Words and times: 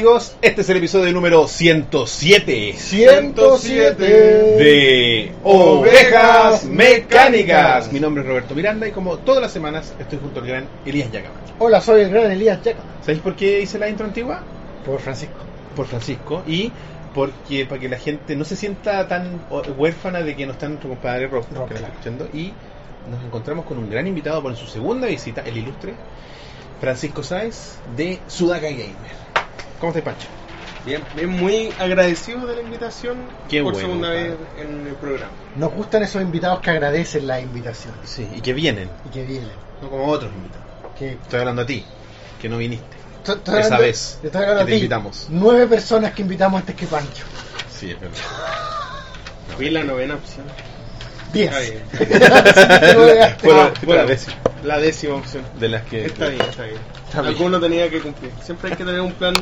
Amigos, 0.00 0.34
este 0.40 0.62
es 0.62 0.70
el 0.70 0.78
episodio 0.78 1.12
número 1.12 1.46
107 1.46 2.72
107 2.72 4.02
de 4.02 5.32
Ovejas 5.44 6.64
Mecánicas. 6.64 7.92
Mi 7.92 8.00
nombre 8.00 8.22
es 8.22 8.28
Roberto 8.30 8.54
Miranda 8.54 8.88
y 8.88 8.92
como 8.92 9.18
todas 9.18 9.42
las 9.42 9.52
semanas 9.52 9.92
estoy 9.98 10.18
junto 10.18 10.40
al 10.40 10.46
gran 10.46 10.68
Elías 10.86 11.12
Yacaman. 11.12 11.36
Hola, 11.58 11.82
soy 11.82 12.00
el 12.00 12.08
gran 12.08 12.30
Elías 12.30 12.62
Yaca. 12.62 12.80
¿Sabéis 13.02 13.20
por 13.20 13.36
qué 13.36 13.60
hice 13.60 13.78
la 13.78 13.90
intro 13.90 14.06
antigua? 14.06 14.42
Por 14.86 15.00
Francisco. 15.00 15.36
Por 15.76 15.84
Francisco 15.84 16.44
y 16.46 16.72
porque 17.14 17.66
para 17.66 17.78
que 17.78 17.90
la 17.90 17.98
gente 17.98 18.34
no 18.36 18.46
se 18.46 18.56
sienta 18.56 19.06
tan 19.06 19.42
huérfana 19.76 20.22
de 20.22 20.34
que 20.34 20.46
no 20.46 20.52
está 20.52 20.66
nuestro 20.66 20.88
compadre 20.88 21.26
Rob, 21.26 21.44
Rob, 21.44 21.48
que 21.48 21.54
nos 21.58 21.68
claro. 21.68 21.76
está 21.76 21.88
escuchando 21.88 22.28
y 22.32 22.54
nos 23.10 23.22
encontramos 23.22 23.66
con 23.66 23.76
un 23.76 23.90
gran 23.90 24.06
invitado 24.06 24.40
por 24.42 24.56
su 24.56 24.66
segunda 24.66 25.06
visita, 25.08 25.42
el 25.42 25.58
ilustre 25.58 25.92
Francisco 26.80 27.22
Sáez 27.22 27.74
de 27.94 28.18
Sudaca 28.26 28.70
Gamer. 28.70 29.29
¿Cómo 29.80 29.90
estás, 29.92 30.02
Pancho? 30.04 30.28
Bien, 30.84 31.02
bien, 31.14 31.28
muy 31.28 31.72
agradecido 31.78 32.46
de 32.46 32.56
la 32.56 32.62
invitación 32.62 33.28
Qué 33.48 33.62
por 33.62 33.72
bueno, 33.74 33.88
segunda 33.88 34.08
padre. 34.08 34.28
vez 34.30 34.38
en 34.58 34.86
el 34.86 34.94
programa. 34.94 35.32
Nos 35.56 35.72
gustan 35.72 36.02
esos 36.02 36.22
invitados 36.22 36.60
que 36.60 36.70
agradecen 36.70 37.26
la 37.26 37.40
invitación 37.40 37.94
Sí, 38.04 38.28
y 38.34 38.40
que 38.40 38.52
vienen, 38.54 38.90
y 39.04 39.10
que 39.10 39.24
vienen. 39.24 39.52
no 39.82 39.90
como 39.90 40.06
otros 40.06 40.32
invitados. 40.32 40.66
Estoy 40.98 41.40
hablando 41.40 41.62
a 41.62 41.66
ti, 41.66 41.86
que 42.40 42.48
no 42.48 42.58
viniste. 42.58 42.96
Estoy- 43.18 43.36
estoy 43.36 43.54
Esa 43.54 43.64
hablando- 43.66 43.84
vez 43.86 44.18
te 44.20 44.26
estoy 44.28 44.42
hablando 44.42 44.64
que 44.64 44.70
te 44.70 44.72
a 44.72 44.76
ti. 44.76 44.80
invitamos. 44.80 45.26
Nueve 45.28 45.66
personas 45.66 46.12
que 46.12 46.22
invitamos 46.22 46.60
antes 46.60 46.76
que 46.76 46.86
Pancho. 46.86 47.24
Sí, 47.78 47.90
es 47.90 48.00
verdad. 48.00 48.16
Fui 49.56 49.70
la 49.70 49.82
novena 49.84 50.14
opción. 50.14 50.46
Diez. 51.32 51.52
Está 51.52 51.60
bien. 51.60 52.92
Nueve- 52.96 53.34
Fuera- 53.40 53.64
Ah, 53.64 53.72
fuera 53.84 54.02
la 54.02 54.08
décima. 54.08 54.36
La 54.64 54.78
décima 54.78 55.14
opción. 55.14 55.42
De 55.58 55.68
las 55.68 55.82
que. 55.84 56.06
Está 56.06 56.28
bien, 56.28 56.40
está 56.42 56.64
bien. 56.64 56.76
Está 57.08 57.22
bien. 57.22 57.34
Alguno 57.34 57.60
tenía 57.60 57.88
que 57.88 58.00
cumplir. 58.00 58.30
Siempre 58.42 58.70
hay 58.70 58.76
que 58.76 58.84
tener 58.84 59.00
un 59.00 59.12
plan. 59.12 59.34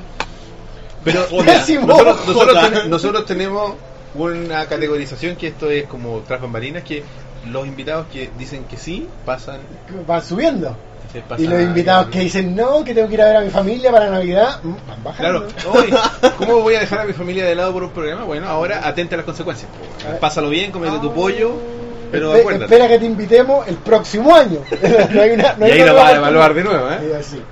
Pero 1.05 1.27
Décimo. 1.44 1.86
nosotros, 1.86 2.27
nosotros, 2.27 2.55
Jota. 2.56 2.70
ten- 2.81 2.91
nosotros 2.91 3.25
tenemos 3.27 3.75
una 4.14 4.66
categorización 4.66 5.36
que 5.36 5.48
esto 5.48 5.70
es 5.70 5.84
como 5.86 6.20
tras 6.27 6.41
bambalinas 6.41 6.83
que 6.83 7.03
los 7.50 7.66
invitados 7.66 8.06
que 8.12 8.31
dicen 8.36 8.64
que 8.64 8.77
sí 8.77 9.09
pasan, 9.25 9.61
Van 10.06 10.22
subiendo. 10.22 10.77
Y 11.39 11.44
los 11.47 11.59
a- 11.59 11.62
invitados 11.62 12.09
que 12.09 12.20
dicen 12.20 12.55
no, 12.55 12.84
que 12.84 12.94
tengo 12.94 13.09
que 13.09 13.14
ir 13.14 13.22
a 13.22 13.27
ver 13.27 13.36
a 13.36 13.41
mi 13.41 13.48
familia 13.50 13.91
para 13.91 14.11
Navidad, 14.11 14.61
mm, 14.62 14.72
van 14.89 15.05
bajando. 15.05 15.47
Claro, 15.47 15.72
oye, 15.72 15.94
¿cómo 16.36 16.61
voy 16.61 16.75
a 16.75 16.81
dejar 16.81 17.00
a 17.00 17.05
mi 17.05 17.12
familia 17.14 17.44
de 17.47 17.55
lado 17.55 17.72
por 17.72 17.83
un 17.84 17.91
programa? 17.91 18.25
Bueno, 18.25 18.47
ahora 18.48 18.86
atente 18.86 19.14
a 19.14 19.19
las 19.19 19.25
consecuencias. 19.25 19.70
Pásalo 20.20 20.50
bien, 20.50 20.70
comete 20.70 20.98
tu 20.98 21.14
pollo, 21.14 21.53
pero 22.11 22.33
Espe- 22.34 22.41
acuérdate. 22.41 22.64
Espera 22.75 22.89
que 22.89 22.98
te 22.98 23.06
invitemos 23.06 23.67
el 23.69 23.77
próximo 23.77 24.34
año. 24.34 24.61
no 25.12 25.20
hay 25.23 25.31
una, 25.31 25.55
no 25.55 25.69
y 25.69 25.70
ahí 25.70 25.84
lo 25.84 25.95
vas 25.95 26.12
a 26.12 26.17
evaluar 26.17 26.55
de 26.55 26.65
nuevo, 26.65 26.91
¿eh? 26.91 26.98
Y 27.11 27.12
así. 27.15 27.42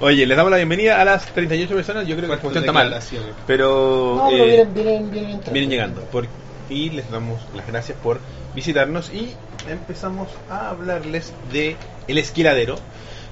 Oye, 0.00 0.26
les 0.26 0.36
damos 0.36 0.50
la 0.50 0.56
bienvenida 0.56 1.00
a 1.00 1.04
las 1.04 1.26
38 1.26 1.74
personas. 1.74 2.06
Yo 2.06 2.16
creo 2.16 2.28
que 2.28 2.34
la 2.36 2.40
cuestión 2.40 2.64
está 2.64 2.72
mal, 2.72 2.98
pero, 3.46 4.14
No, 4.16 4.28
pero 4.30 4.44
eh, 4.44 4.46
vienen, 4.46 4.74
vienen, 4.74 5.10
vienen 5.10 5.40
vienen 5.52 5.70
llegando. 5.70 6.00
Por- 6.02 6.26
y 6.68 6.90
les 6.90 7.08
damos 7.10 7.40
las 7.54 7.66
gracias 7.66 7.96
por 8.02 8.18
visitarnos 8.54 9.12
y 9.12 9.32
empezamos 9.70 10.28
a 10.50 10.70
hablarles 10.70 11.32
de 11.52 11.76
El 12.08 12.18
Esquiladero, 12.18 12.76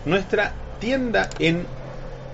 nuestra 0.05 0.53
tienda 0.79 1.29
en 1.39 1.67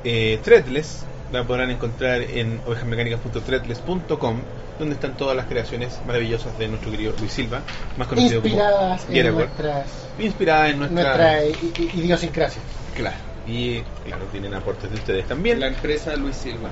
eh, 0.04 0.38
Threadless. 0.42 1.04
La 1.32 1.44
podrán 1.44 1.70
encontrar 1.70 2.22
en 2.22 2.60
ovejasmecánicas.threadless.com 2.66 4.40
donde 4.78 4.94
están 4.94 5.16
todas 5.16 5.36
las 5.36 5.46
creaciones 5.46 5.98
maravillosas 6.06 6.58
de 6.58 6.68
nuestro 6.68 6.90
querido 6.90 7.14
Luis 7.18 7.32
Silva, 7.32 7.62
más 7.96 8.08
conocido 8.08 8.40
Inspiradas 8.40 9.02
como 9.04 9.16
en 9.18 9.34
nuestras, 9.34 9.86
Inspirada 10.18 10.68
en 10.68 10.78
nuestra... 10.78 11.02
nuestra 11.40 11.84
idiosincrasia. 11.94 12.62
Claro. 12.94 13.16
Y 13.46 13.80
claro, 14.04 14.24
tienen 14.32 14.54
aportes 14.54 14.90
de 14.90 14.96
ustedes 14.96 15.26
también. 15.26 15.60
La 15.60 15.68
empresa 15.68 16.14
Luis 16.16 16.36
Silva. 16.36 16.68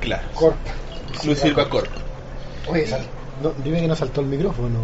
Claro. 0.00 0.22
Corp. 0.34 0.56
Luis 1.24 1.38
Silva 1.38 1.68
Corp. 1.68 1.90
Oye, 2.66 2.86
sal- 2.86 3.06
no, 3.42 3.52
dime 3.62 3.80
que 3.80 3.86
no 3.88 3.94
saltó 3.96 4.20
el 4.20 4.26
micrófono. 4.26 4.78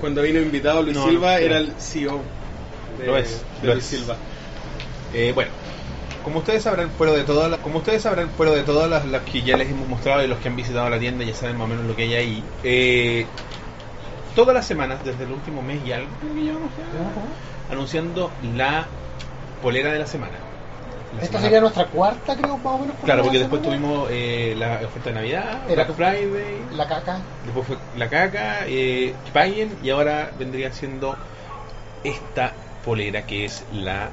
Cuando 0.00 0.22
vino 0.22 0.38
invitado 0.40 0.82
Luis 0.82 0.96
No, 0.96 1.08
Silva 1.08 1.32
no. 1.32 1.38
era 1.38 1.58
el 1.58 1.72
CEO 1.78 2.20
de, 2.98 3.06
Lo 3.06 3.16
es, 3.16 3.42
de 3.62 3.68
lo 3.68 3.74
Luis 3.74 3.84
es. 3.92 3.98
Silva. 3.98 4.16
Eh, 5.14 5.32
bueno, 5.34 5.50
como 6.24 6.38
ustedes 6.40 6.62
sabrán, 6.62 6.90
fuera 6.90 7.12
de 7.12 7.22
todas 7.24 7.50
las, 7.50 7.60
como 7.60 7.78
ustedes 7.78 8.02
sabrán, 8.02 8.30
fuera 8.30 8.52
de 8.52 8.62
todas 8.62 8.88
las, 8.90 9.04
las 9.06 9.22
que 9.22 9.42
ya 9.42 9.56
les 9.56 9.70
hemos 9.70 9.86
mostrado 9.88 10.24
y 10.24 10.26
los 10.26 10.38
que 10.38 10.48
han 10.48 10.56
visitado 10.56 10.88
la 10.88 10.98
tienda 10.98 11.24
ya 11.24 11.34
saben 11.34 11.56
más 11.56 11.66
o 11.66 11.68
menos 11.68 11.84
lo 11.84 11.94
que 11.94 12.02
hay 12.02 12.14
ahí. 12.14 12.44
eh, 12.64 13.26
todas 14.34 14.54
las 14.54 14.66
semanas, 14.66 15.04
desde 15.04 15.24
el 15.24 15.30
último 15.32 15.62
mes 15.62 15.78
y 15.86 15.92
algo, 15.92 16.08
creo 16.20 16.34
que 16.34 16.40
llevamos 16.40 16.70
ya, 16.76 17.72
anunciando 17.72 18.30
la 18.56 18.86
polera 19.62 19.92
de 19.92 19.98
la 20.00 20.06
semana. 20.06 20.32
La 21.16 21.22
Esta 21.22 21.26
semana- 21.26 21.42
sería 21.44 21.60
nuestra 21.60 21.86
cuarta, 21.86 22.34
creo, 22.36 22.56
más 22.58 22.66
o 22.74 22.78
menos. 22.78 22.96
Claro, 23.04 23.20
por 23.22 23.26
porque 23.26 23.38
después 23.38 23.62
semana. 23.62 23.80
tuvimos 23.82 24.08
eh, 24.10 24.54
la 24.58 24.80
oferta 24.84 25.10
de 25.10 25.14
Navidad, 25.14 25.58
Era- 25.68 25.84
Black 25.84 25.94
Friday, 25.96 26.58
La 26.72 26.88
caca. 26.88 27.18
después 27.44 27.66
fue 27.66 27.76
la 27.96 28.08
caca, 28.08 28.60
eh, 28.66 29.14
paguen 29.32 29.76
y 29.84 29.90
ahora 29.90 30.32
vendría 30.36 30.72
siendo 30.72 31.16
esta 32.02 32.52
polera 32.84 33.24
que 33.26 33.44
es 33.44 33.62
la 33.72 34.08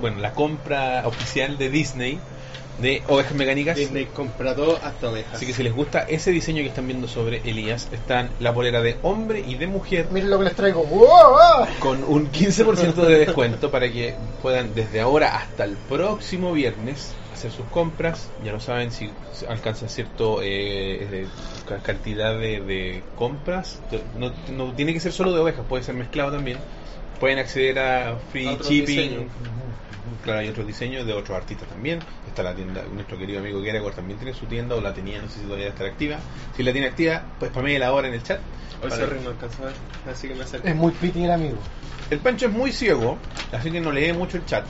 bueno 0.00 0.20
la 0.20 0.32
compra 0.32 1.02
oficial 1.06 1.58
de 1.58 1.70
Disney 1.70 2.18
de 2.80 3.02
ovejas 3.08 3.32
mecánicas 3.34 3.76
Disney 3.76 4.04
compra 4.04 4.54
todo 4.54 4.78
hasta 4.82 5.08
ovejas. 5.08 5.34
así 5.34 5.46
que 5.46 5.54
si 5.54 5.62
les 5.62 5.72
gusta 5.74 6.00
ese 6.00 6.30
diseño 6.30 6.62
que 6.62 6.68
están 6.68 6.86
viendo 6.86 7.08
sobre 7.08 7.38
Elías 7.48 7.88
están 7.90 8.28
la 8.38 8.52
polera 8.52 8.82
de 8.82 8.96
hombre 9.02 9.42
y 9.46 9.54
de 9.54 9.66
mujer 9.66 10.08
Miren 10.10 10.28
lo 10.28 10.38
que 10.38 10.44
les 10.44 10.54
traigo. 10.54 10.84
Con 11.80 12.04
un 12.04 12.30
15% 12.30 12.94
de 12.94 13.18
descuento 13.18 13.70
para 13.70 13.90
que 13.90 14.14
puedan 14.42 14.74
desde 14.74 15.00
ahora 15.00 15.36
hasta 15.36 15.64
el 15.64 15.76
próximo 15.76 16.52
viernes 16.52 17.14
hacer 17.32 17.50
sus 17.50 17.64
compras. 17.66 18.28
Ya 18.44 18.52
lo 18.52 18.60
saben, 18.60 18.90
si 18.92 19.10
alcanzan 19.48 19.88
cierto 19.88 20.40
eh, 20.42 21.26
ca- 21.66 21.78
cantidad 21.78 22.38
de, 22.38 22.60
de 22.60 23.02
compras, 23.16 23.80
no, 24.18 24.32
no 24.54 24.72
tiene 24.72 24.92
que 24.92 25.00
ser 25.00 25.12
solo 25.12 25.32
de 25.32 25.40
ovejas, 25.40 25.64
puede 25.66 25.82
ser 25.82 25.94
mezclado 25.94 26.30
también. 26.32 26.58
Pueden 27.20 27.38
acceder 27.38 27.78
a 27.78 28.16
free 28.30 28.46
shipping. 28.68 29.28
Claro, 30.22 30.40
hay 30.40 30.48
otros 30.48 30.66
diseños 30.66 31.06
de 31.06 31.12
otros 31.12 31.36
artistas 31.36 31.68
también. 31.68 32.00
Está 32.26 32.42
la 32.42 32.54
tienda, 32.54 32.82
nuestro 32.92 33.18
querido 33.18 33.40
amigo 33.40 33.62
Geragor 33.62 33.94
también 33.94 34.18
tiene 34.18 34.34
su 34.34 34.46
tienda, 34.46 34.74
o 34.74 34.80
la 34.80 34.92
tenía, 34.92 35.20
no 35.20 35.28
sé 35.28 35.40
si 35.40 35.44
todavía 35.44 35.68
está 35.68 35.84
activa. 35.84 36.18
Si 36.56 36.62
la 36.62 36.72
tiene 36.72 36.88
activa, 36.88 37.24
pues 37.38 37.52
la 37.54 37.86
ahora 37.86 38.08
en 38.08 38.14
el 38.14 38.22
chat. 38.22 38.40
Hoy 38.82 38.90
Para- 38.90 39.06
sorry, 39.06 39.20
no 39.22 39.30
alcanzó 39.30 39.62
a 39.62 39.66
ver, 39.66 39.74
así 40.10 40.28
que 40.28 40.34
me 40.34 40.42
acerco. 40.44 40.66
Es 40.68 40.74
muy 40.76 40.92
piti 40.92 41.24
el 41.24 41.30
amigo. 41.30 41.56
El 42.10 42.18
Pancho 42.18 42.46
es 42.46 42.52
muy 42.52 42.72
ciego, 42.72 43.18
así 43.52 43.70
que 43.70 43.80
no 43.80 43.90
lee 43.90 44.12
mucho 44.12 44.36
el 44.36 44.46
chat. 44.46 44.64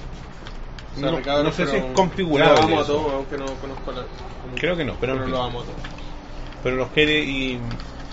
No, 0.99 1.21
no 1.21 1.53
sé 1.53 1.67
si 1.67 1.77
es 1.77 1.83
pero 1.83 1.95
configurable. 1.95 2.55
Lo 2.55 2.63
amo 2.63 2.81
a 2.81 2.87
todos, 2.87 3.13
aunque 3.13 3.37
no 3.37 3.47
conozco 3.55 3.93
la. 3.93 4.07
Creo 4.59 4.77
que 4.77 4.85
no, 4.85 4.95
pero, 4.99 5.15
pero 5.15 5.27
lo 5.27 5.43
amo 5.43 5.61
a 5.61 5.65
todos. 5.65 5.77
pero 6.63 6.77
los 6.77 6.89
quiere 6.91 7.21
y, 7.23 7.61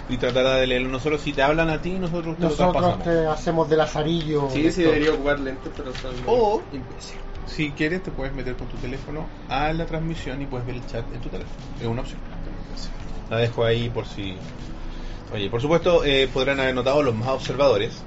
y 0.10 0.18
tratará 0.18 0.56
de 0.56 0.68
leerlo. 0.68 0.90
Nosotros, 0.90 1.22
si 1.22 1.34
te 1.34 1.42
hablan 1.42 1.70
a 1.70 1.82
ti, 1.82 1.92
nosotros 2.00 2.36
te 2.36 2.44
lo 2.44 2.50
Nosotros 2.50 2.74
traspasamos. 2.74 3.04
te 3.04 3.26
hacemos 3.28 3.70
de 3.70 3.78
lazarillo. 3.78 4.50
Sí, 4.52 4.72
sí, 4.72 4.84
debería 4.84 5.14
ocupar 5.14 5.40
lentes, 5.40 5.72
pero 5.76 5.94
son 5.94 6.14
O- 6.28 6.64
imbéciles. 6.72 7.22
Si 7.46 7.72
quieres, 7.72 8.02
te 8.04 8.12
puedes 8.12 8.34
meter 8.34 8.56
con 8.56 8.68
tu 8.68 8.78
teléfono 8.78 9.28
a 9.50 9.74
la 9.74 9.86
transmisión 9.86 10.42
y 10.42 10.46
puedes 10.46 10.66
ver 10.66 10.76
el 10.76 10.88
chat 10.88 11.06
en 11.14 11.22
tu 11.22 11.30
teléfono. 11.30 11.58
Es 11.80 11.88
una 11.88 12.02
opción. 12.02 12.20
La 13.30 13.38
dejo 13.38 13.64
ahí 13.66 13.90
por 13.90 14.06
si. 14.08 14.38
Oye, 15.32 15.50
por 15.50 15.62
supuesto, 15.62 16.04
eh, 16.06 16.30
podrán 16.32 16.60
haber 16.60 16.76
notado 16.76 17.02
los 17.02 17.16
más 17.16 17.30
observadores 17.30 18.04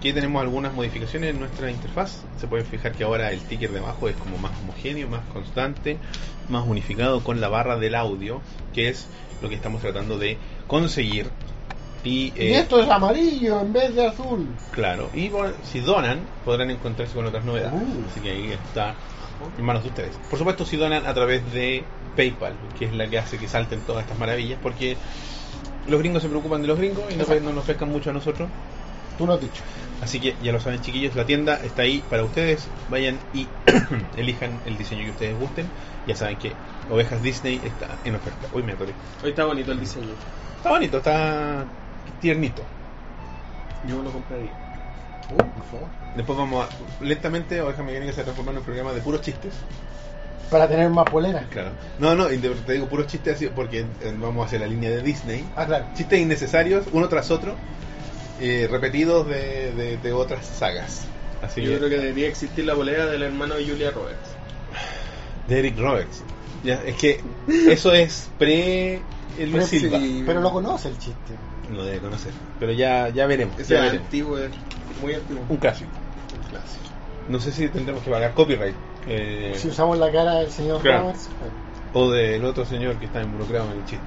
que 0.00 0.12
tenemos 0.14 0.40
algunas 0.40 0.72
modificaciones 0.72 1.30
en 1.30 1.38
nuestra 1.40 1.70
interfaz. 1.70 2.22
Se 2.38 2.46
pueden 2.48 2.64
fijar 2.66 2.92
que 2.92 3.04
ahora 3.04 3.32
el 3.32 3.40
ticker 3.42 3.70
de 3.70 3.80
abajo 3.80 4.08
es 4.08 4.16
como 4.16 4.38
más 4.38 4.52
homogéneo, 4.62 5.06
más 5.08 5.26
constante, 5.26 6.00
más 6.48 6.66
unificado 6.66 7.22
con 7.22 7.40
la 7.40 7.48
barra 7.48 7.76
del 7.76 7.94
audio, 7.94 8.40
que 8.72 8.88
es 8.88 9.08
lo 9.42 9.48
que 9.50 9.54
estamos 9.56 9.82
tratando 9.82 10.18
de 10.18 10.38
conseguir. 10.70 11.28
Y, 12.04 12.32
Y 12.32 12.32
eh, 12.36 12.60
esto 12.60 12.80
es 12.80 12.88
amarillo 12.88 13.60
en 13.60 13.72
vez 13.72 13.94
de 13.94 14.06
azul. 14.06 14.46
Claro, 14.70 15.10
y 15.12 15.28
bueno, 15.28 15.52
si 15.64 15.80
donan, 15.80 16.20
podrán 16.44 16.70
encontrarse 16.70 17.12
con 17.14 17.26
otras 17.26 17.44
novedades. 17.44 17.82
Uh. 17.82 18.04
Así 18.10 18.20
que 18.20 18.30
ahí 18.30 18.52
está 18.52 18.94
en 19.58 19.64
manos 19.64 19.82
de 19.82 19.88
ustedes. 19.90 20.16
Por 20.30 20.38
supuesto, 20.38 20.64
si 20.64 20.76
donan 20.76 21.04
a 21.06 21.12
través 21.12 21.52
de 21.52 21.84
PayPal, 22.16 22.54
que 22.78 22.86
es 22.86 22.94
la 22.94 23.08
que 23.08 23.18
hace 23.18 23.36
que 23.36 23.48
salten 23.48 23.80
todas 23.80 24.04
estas 24.04 24.18
maravillas, 24.18 24.58
porque 24.62 24.96
los 25.88 25.98
gringos 25.98 26.22
se 26.22 26.28
preocupan 26.28 26.62
de 26.62 26.68
los 26.68 26.78
gringos 26.78 27.04
y 27.10 27.14
Exacto. 27.14 27.40
no 27.42 27.52
nos 27.52 27.64
pescan 27.64 27.90
mucho 27.90 28.10
a 28.10 28.12
nosotros. 28.12 28.48
Tú 29.18 29.26
lo 29.26 29.34
has 29.34 29.40
dicho. 29.40 29.62
Así 30.00 30.18
que 30.18 30.34
ya 30.42 30.52
lo 30.52 30.60
saben, 30.60 30.80
chiquillos, 30.80 31.14
la 31.14 31.26
tienda 31.26 31.60
está 31.62 31.82
ahí 31.82 32.02
para 32.08 32.24
ustedes. 32.24 32.66
Vayan 32.88 33.18
y 33.34 33.46
elijan 34.16 34.58
el 34.64 34.78
diseño 34.78 35.04
que 35.04 35.10
ustedes 35.10 35.38
gusten. 35.38 35.66
Ya 36.06 36.16
saben 36.16 36.38
que 36.38 36.52
Ovejas 36.90 37.22
Disney 37.22 37.60
está 37.64 37.98
en 38.04 38.16
oferta. 38.16 38.48
Uy, 38.52 38.62
me 38.62 38.72
atoré. 38.72 38.92
Hoy 39.22 39.30
está 39.30 39.44
bonito 39.44 39.72
el 39.72 39.80
diseño. 39.80 40.08
Está 40.56 40.70
bonito, 40.70 40.98
está 40.98 41.64
tiernito. 42.20 42.62
Yo 43.86 44.02
lo 44.02 44.10
compraría. 44.10 44.52
Uh, 45.30 45.36
por 45.36 45.64
favor. 45.70 45.88
Después 46.16 46.38
vamos 46.38 46.66
a. 46.66 47.04
Lentamente, 47.04 47.60
Ovejas 47.60 47.84
Mecánicas 47.84 48.16
se 48.16 48.24
transforma 48.24 48.50
en 48.52 48.58
un 48.58 48.64
programa 48.64 48.92
de 48.92 49.00
puros 49.00 49.20
chistes. 49.20 49.54
Para 50.50 50.68
tener 50.68 50.90
más 50.90 51.08
polera. 51.08 51.46
Claro. 51.50 51.70
No, 52.00 52.16
no, 52.16 52.32
y 52.32 52.38
te 52.38 52.72
digo 52.72 52.88
puros 52.88 53.06
chistes 53.06 53.36
así 53.36 53.46
porque 53.54 53.80
eh, 53.80 54.14
vamos 54.18 54.46
hacia 54.46 54.58
la 54.58 54.66
línea 54.66 54.90
de 54.90 55.00
Disney. 55.00 55.48
Ah, 55.54 55.64
claro. 55.64 55.86
Chistes 55.94 56.18
innecesarios, 56.18 56.86
uno 56.90 57.08
tras 57.08 57.30
otro, 57.30 57.54
eh, 58.40 58.66
repetidos 58.68 59.28
de, 59.28 59.72
de, 59.72 59.96
de 59.98 60.12
otras 60.12 60.44
sagas. 60.44 61.06
Así 61.40 61.62
Yo 61.62 61.70
que, 61.70 61.78
creo 61.78 61.88
que 61.90 61.98
debería 61.98 62.26
existir 62.26 62.64
la 62.64 62.74
polera 62.74 63.06
del 63.06 63.22
hermano 63.22 63.54
de 63.54 63.64
Julia 63.64 63.92
Roberts. 63.92 64.30
De 65.46 65.58
Eric 65.60 65.78
Roberts. 65.78 66.24
Ya, 66.64 66.74
es 66.84 66.94
que 66.96 67.20
eso 67.68 67.92
es 67.92 68.30
pre 68.38 69.00
el 69.38 69.50
Luis 69.50 69.66
Silva. 69.66 69.98
sí. 69.98 70.22
Pero 70.26 70.40
lo 70.40 70.52
conoce 70.52 70.88
el 70.88 70.98
chiste. 70.98 71.34
Lo 71.72 71.84
debe 71.84 71.98
conocer. 72.00 72.32
Pero 72.58 72.72
ya, 72.72 73.08
ya 73.08 73.26
veremos. 73.26 73.58
Ese 73.58 73.74
ya 73.74 73.78
es 73.78 73.84
veremos. 73.86 74.04
antiguo, 74.06 74.38
es 74.38 74.50
muy 75.00 75.14
antiguo. 75.14 75.42
Un 75.48 75.56
clásico. 75.56 75.90
Un 76.36 76.50
clásico. 76.50 76.84
No 77.28 77.38
sé 77.40 77.52
si 77.52 77.68
tendremos 77.68 78.02
que 78.02 78.10
pagar 78.10 78.34
copyright. 78.34 78.74
eh, 79.06 79.52
Si 79.56 79.68
usamos 79.68 79.98
la 79.98 80.10
cara 80.10 80.34
del 80.36 80.50
señor 80.50 80.82
Claro. 80.82 81.02
Roberts. 81.02 81.28
bueno. 81.38 81.54
O 81.92 82.10
del 82.10 82.44
otro 82.44 82.64
señor 82.66 82.96
que 82.96 83.06
está 83.06 83.22
involucrado 83.22 83.70
en 83.72 83.78
el 83.78 83.84
chiste. 83.84 84.04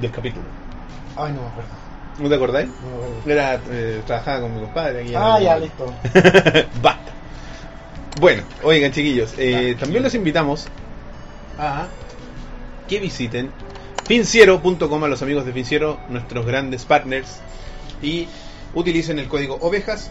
Del 0.00 0.10
capítulo. 0.10 0.44
Ay, 1.16 1.32
no 1.32 1.40
me 1.42 1.48
acuerdo. 1.48 1.70
¿No 2.18 2.28
te 2.28 2.34
acordáis? 2.34 2.68
No 2.68 2.74
me 2.98 3.04
acuerdo. 3.04 3.30
Era, 3.30 3.60
eh, 3.70 4.02
trabajaba 4.06 4.40
con 4.42 4.54
mi 4.54 4.60
compadre 4.60 5.00
aquí. 5.02 5.10
en 5.10 5.16
Ah, 5.16 5.40
ya, 5.40 5.58
listo. 5.58 5.86
Basta. 6.82 7.12
Bueno, 8.20 8.42
oigan 8.62 8.92
chiquillos, 8.92 9.34
eh, 9.36 9.76
también 9.78 10.02
los 10.02 10.14
invitamos 10.14 10.66
a 11.58 11.88
que 12.88 12.98
visiten 13.00 13.50
finciero.com 14.06 15.04
a 15.04 15.08
los 15.08 15.22
amigos 15.22 15.44
de 15.44 15.52
Finciero, 15.52 15.98
nuestros 16.08 16.46
grandes 16.46 16.84
partners, 16.84 17.40
y 18.02 18.28
utilicen 18.74 19.18
el 19.18 19.26
código 19.28 19.58
ovejas. 19.60 20.10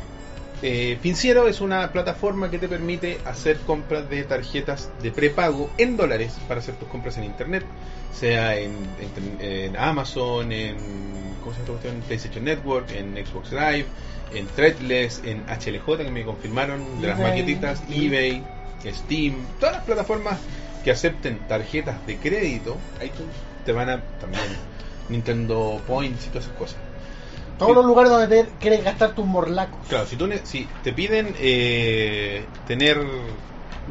Eh, 0.61 0.97
Finciero 1.01 1.47
es 1.47 1.61
una 1.61 1.91
plataforma 1.91 2.49
que 2.49 2.57
te 2.57 2.67
permite 2.67 3.19
hacer 3.25 3.57
compras 3.59 4.09
de 4.09 4.23
tarjetas 4.23 4.89
de 5.01 5.11
prepago 5.11 5.69
en 5.77 5.95
dólares 5.97 6.33
para 6.47 6.59
hacer 6.59 6.75
tus 6.75 6.87
compras 6.89 7.17
en 7.17 7.25
internet, 7.25 7.63
sea 8.13 8.57
en, 8.57 8.71
en- 8.99 9.41
en 9.41 9.77
Amazon, 9.77 10.51
en 10.51 10.75
¿cómo 11.43 11.53
se 11.53 11.59
llama 11.61 11.71
cuestión? 11.73 12.01
PlayStation 12.07 12.43
Network, 12.45 12.89
en 12.91 13.13
Xbox 13.25 13.51
Live, 13.51 13.85
en 14.33 14.47
Threadless, 14.47 15.21
en 15.25 15.43
HLJ 15.47 15.97
que 15.97 16.11
me 16.11 16.23
confirmaron 16.23 17.01
de 17.01 17.07
las 17.07 17.19
maquetitas, 17.19 17.81
eBay, 17.89 18.41
Steam, 18.85 19.35
todas 19.59 19.75
las 19.75 19.83
plataformas 19.83 20.39
que 20.85 20.91
acepten 20.91 21.39
tarjetas 21.47 22.05
de 22.05 22.17
crédito 22.17 22.77
iTunes. 23.03 23.33
te 23.65 23.71
van 23.71 23.89
a 23.89 24.03
también 24.21 24.43
Nintendo 25.09 25.81
Points 25.87 26.27
y 26.27 26.29
todas 26.29 26.45
esas 26.45 26.57
cosas. 26.57 26.77
Todos 27.57 27.75
los 27.75 27.85
lugares 27.85 28.11
donde 28.11 28.43
te 28.43 28.49
quieres 28.59 28.83
gastar 28.83 29.15
tus 29.15 29.25
morlacos. 29.25 29.79
Claro, 29.89 30.05
si, 30.05 30.15
tú 30.15 30.29
si 30.43 30.67
te 30.83 30.93
piden 30.93 31.33
eh, 31.39 32.45
tener 32.67 33.03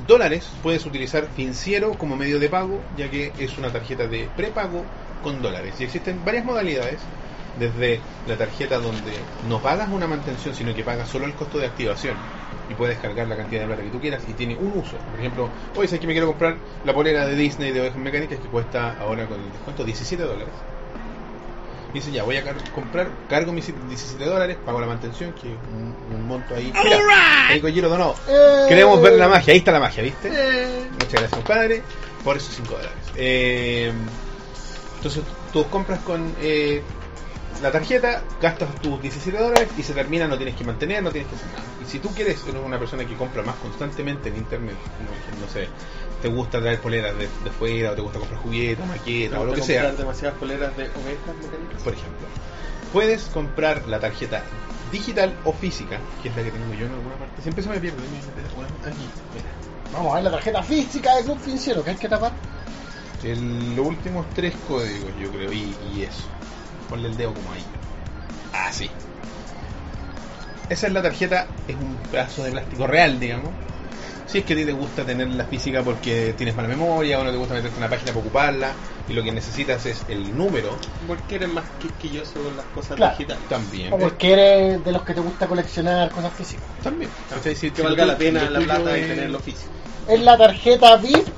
dólares, 0.07 0.49
puedes 0.63 0.87
utilizar 0.87 1.27
Finciero 1.35 1.95
como 1.95 2.15
medio 2.15 2.39
de 2.39 2.49
pago, 2.49 2.81
ya 2.97 3.11
que 3.11 3.33
es 3.39 3.59
una 3.59 3.73
tarjeta 3.73 4.07
de 4.07 4.29
prepago 4.37 4.85
con 5.25 5.43
dólares. 5.43 5.75
Y 5.81 5.85
existen 5.85 6.25
varias 6.25 6.45
modalidades, 6.45 7.01
desde 7.59 7.99
la 8.29 8.37
tarjeta 8.37 8.79
donde 8.79 9.15
no 9.49 9.61
pagas 9.61 9.89
una 9.89 10.07
mantención, 10.07 10.55
sino 10.55 10.73
que 10.73 10.85
pagas 10.85 11.09
solo 11.09 11.27
el 11.27 11.35
costo 11.35 11.59
de 11.59 11.67
activación 11.67 12.15
y 12.69 12.75
puedes 12.75 12.99
cargar 12.99 13.29
la 13.29 13.37
cantidad 13.37 13.61
de 13.63 13.67
plata 13.67 13.83
que 13.83 13.91
tú 13.91 14.01
quieras 14.01 14.23
y 14.29 14.33
tiene 14.33 14.57
un 14.57 14.73
uso. 14.79 14.97
Por 15.11 15.19
ejemplo, 15.21 15.49
hoy 15.77 15.87
sé 15.89 15.99
que 16.01 16.07
me 16.07 16.13
quiero 16.15 16.29
comprar 16.29 16.57
la 16.85 16.95
polera 16.95 17.27
de 17.27 17.35
Disney 17.37 17.73
de 17.73 17.81
Ovejas 17.81 17.99
Mecánicas 17.99 18.39
que 18.39 18.49
cuesta 18.49 18.97
ahora 19.01 19.27
con 19.27 19.41
el 19.41 19.51
descuento 19.53 19.85
17 19.85 20.23
dólares. 20.23 20.49
Y 21.93 21.99
dice, 21.99 22.11
ya, 22.11 22.25
voy 22.25 22.37
a 22.37 22.43
car- 22.43 22.57
comprar, 22.75 23.09
cargo 23.31 23.53
mis 23.53 23.67
17 23.67 24.25
dólares, 24.25 24.57
pago 24.67 24.81
la 24.81 24.87
mantención, 24.89 25.33
que 25.33 25.53
es 25.53 25.59
un, 25.73 25.95
un 26.17 26.27
monto 26.27 26.55
ahí. 26.55 26.73
Mira, 26.83 26.99
ahí 27.49 27.61
Kojiro 27.61 27.89
donó. 27.89 28.15
¡Eh! 28.29 28.67
Queremos 28.69 29.01
ver 29.01 29.13
la 29.13 29.29
magia, 29.29 29.53
ahí 29.53 29.59
está 29.59 29.71
la 29.71 29.79
magia, 29.81 30.03
¿viste? 30.03 30.29
Eh, 30.33 30.87
Muchas 30.93 31.13
gracias, 31.13 31.31
compadre, 31.35 31.83
por 32.25 32.37
esos 32.37 32.53
5 32.57 32.73
dólares. 32.73 32.93
Eh, 33.15 33.93
entonces, 34.97 35.23
tú 35.53 35.65
compras 35.69 36.01
con 36.01 36.35
eh, 36.41 36.83
la 37.63 37.71
tarjeta, 37.73 38.23
gastas 38.41 38.75
tus 38.81 39.01
17 39.01 39.39
dólares 39.39 39.69
y 39.77 39.83
se 39.83 39.95
termina, 39.95 40.27
no 40.27 40.37
tienes 40.37 40.55
que 40.57 40.65
mantener, 40.65 41.03
no 41.03 41.11
tienes 41.11 41.29
que 41.31 41.37
hacer 41.37 41.49
nada. 41.49 41.65
Y 41.81 41.85
si 41.87 41.99
tú 41.99 42.11
quieres, 42.15 42.43
eres 42.47 42.61
una 42.65 42.79
persona 42.79 43.05
que 43.07 43.15
compra 43.17 43.43
más 43.43 43.57
constantemente 43.57 44.29
en 44.29 44.37
internet, 44.37 44.77
no, 45.01 45.41
no 45.47 45.53
sé, 45.53 45.69
te 46.21 46.29
gusta 46.29 46.61
traer 46.61 46.81
poleras 46.81 47.17
de, 47.17 47.29
de 47.43 47.51
fuera, 47.51 47.93
o 47.93 47.95
te 47.95 48.01
gusta 48.03 48.19
comprar 48.19 48.41
juguetes, 48.41 48.87
maquetas, 48.87 49.39
o 49.39 49.45
lo 49.45 49.53
que 49.53 49.63
sea, 49.63 49.93
demasiadas 49.93 50.39
poleras 50.39 50.77
de 50.77 50.83
ovejas 50.85 51.37
mecánicas. 51.43 51.83
por 51.83 51.93
ejemplo, 51.93 52.27
puedes 52.93 53.23
comprar 53.25 53.87
la 53.89 53.99
tarjeta 54.01 54.43
digital 54.93 55.35
o 55.45 55.53
física, 55.53 55.99
que 56.23 56.29
es 56.29 56.37
la 56.37 56.43
que 56.45 56.51
tengo 56.51 56.73
yo 56.75 56.87
en 56.87 56.93
alguna 56.93 57.17
parte. 57.17 57.43
Siempre 57.43 57.63
se 57.65 57.71
me 57.71 57.79
pierde. 57.81 57.99
Aquí, 58.85 59.09
mira. 59.35 59.47
Vamos 59.93 60.13
a 60.13 60.15
ver 60.17 60.25
la 60.25 60.31
tarjeta 60.33 60.63
física 60.63 61.17
de 61.17 61.23
Club 61.25 61.39
Financiero 61.41 61.83
que 61.85 61.91
hay 61.91 61.97
que 61.97 62.09
tapar. 62.09 62.33
El- 63.23 63.75
los 63.75 63.87
últimos 63.87 64.27
tres 64.35 64.55
códigos, 64.69 65.11
yo 65.19 65.31
creo, 65.31 65.53
y, 65.53 65.75
y 65.95 66.03
eso. 66.03 66.29
Ponle 66.89 67.09
el 67.09 67.17
dedo 67.17 67.33
como 67.35 67.53
ahí. 67.53 67.65
Así. 68.53 68.91
Esa 70.69 70.87
es 70.87 70.93
la 70.93 71.03
tarjeta, 71.03 71.47
es 71.69 71.77
un 71.77 71.97
pedazo 72.11 72.43
de 72.45 72.51
plástico 72.51 72.87
real, 72.87 73.21
digamos. 73.21 73.51
Si 74.27 74.39
es 74.39 74.45
que 74.45 74.55
a 74.55 74.57
ti 74.57 74.65
te 74.65 74.73
gusta 74.73 75.05
tener 75.05 75.29
la 75.29 75.45
física 75.45 75.83
porque 75.83 76.35
tienes 76.37 76.57
mala 76.57 76.67
memoria 76.69 77.21
o 77.21 77.25
no 77.25 77.31
te 77.31 77.37
gusta 77.37 77.55
meterte 77.55 77.77
en 77.77 77.83
una 77.85 77.91
página 77.91 78.13
para 78.13 78.21
ocuparla 78.21 78.73
y 79.09 79.13
lo 79.13 79.23
que 79.23 79.31
necesitas 79.33 79.85
es 79.85 80.03
el 80.09 80.37
número 80.37 80.77
Porque 81.07 81.35
eres 81.37 81.53
más 81.53 81.65
quisquilloso 81.79 82.43
con 82.43 82.57
las 82.57 82.65
cosas 82.67 82.97
Claro. 82.97 83.13
digitales. 83.19 83.47
también. 83.49 83.93
O 83.93 83.99
porque 83.99 84.33
eres 84.33 84.85
de 84.85 84.93
los 84.93 85.03
que 85.03 85.13
te 85.13 85.21
gusta 85.21 85.47
coleccionar 85.47 86.11
cosas 86.11 86.33
físicas. 86.33 86.65
También. 86.83 87.11
¿Cachai? 87.29 87.55
Si- 87.55 87.71
Que 87.71 87.77
si 87.77 87.83
valga 87.83 88.05
tú- 88.05 88.09
la 88.09 88.17
pena 88.19 88.51
la 88.51 88.61
plata 88.61 88.97
es- 88.97 89.09
tenerlo 89.09 89.39
físico. 89.41 89.71
Es 90.09 90.21
la 90.23 90.37
tarjeta 90.39 90.97
VIP 90.97 91.29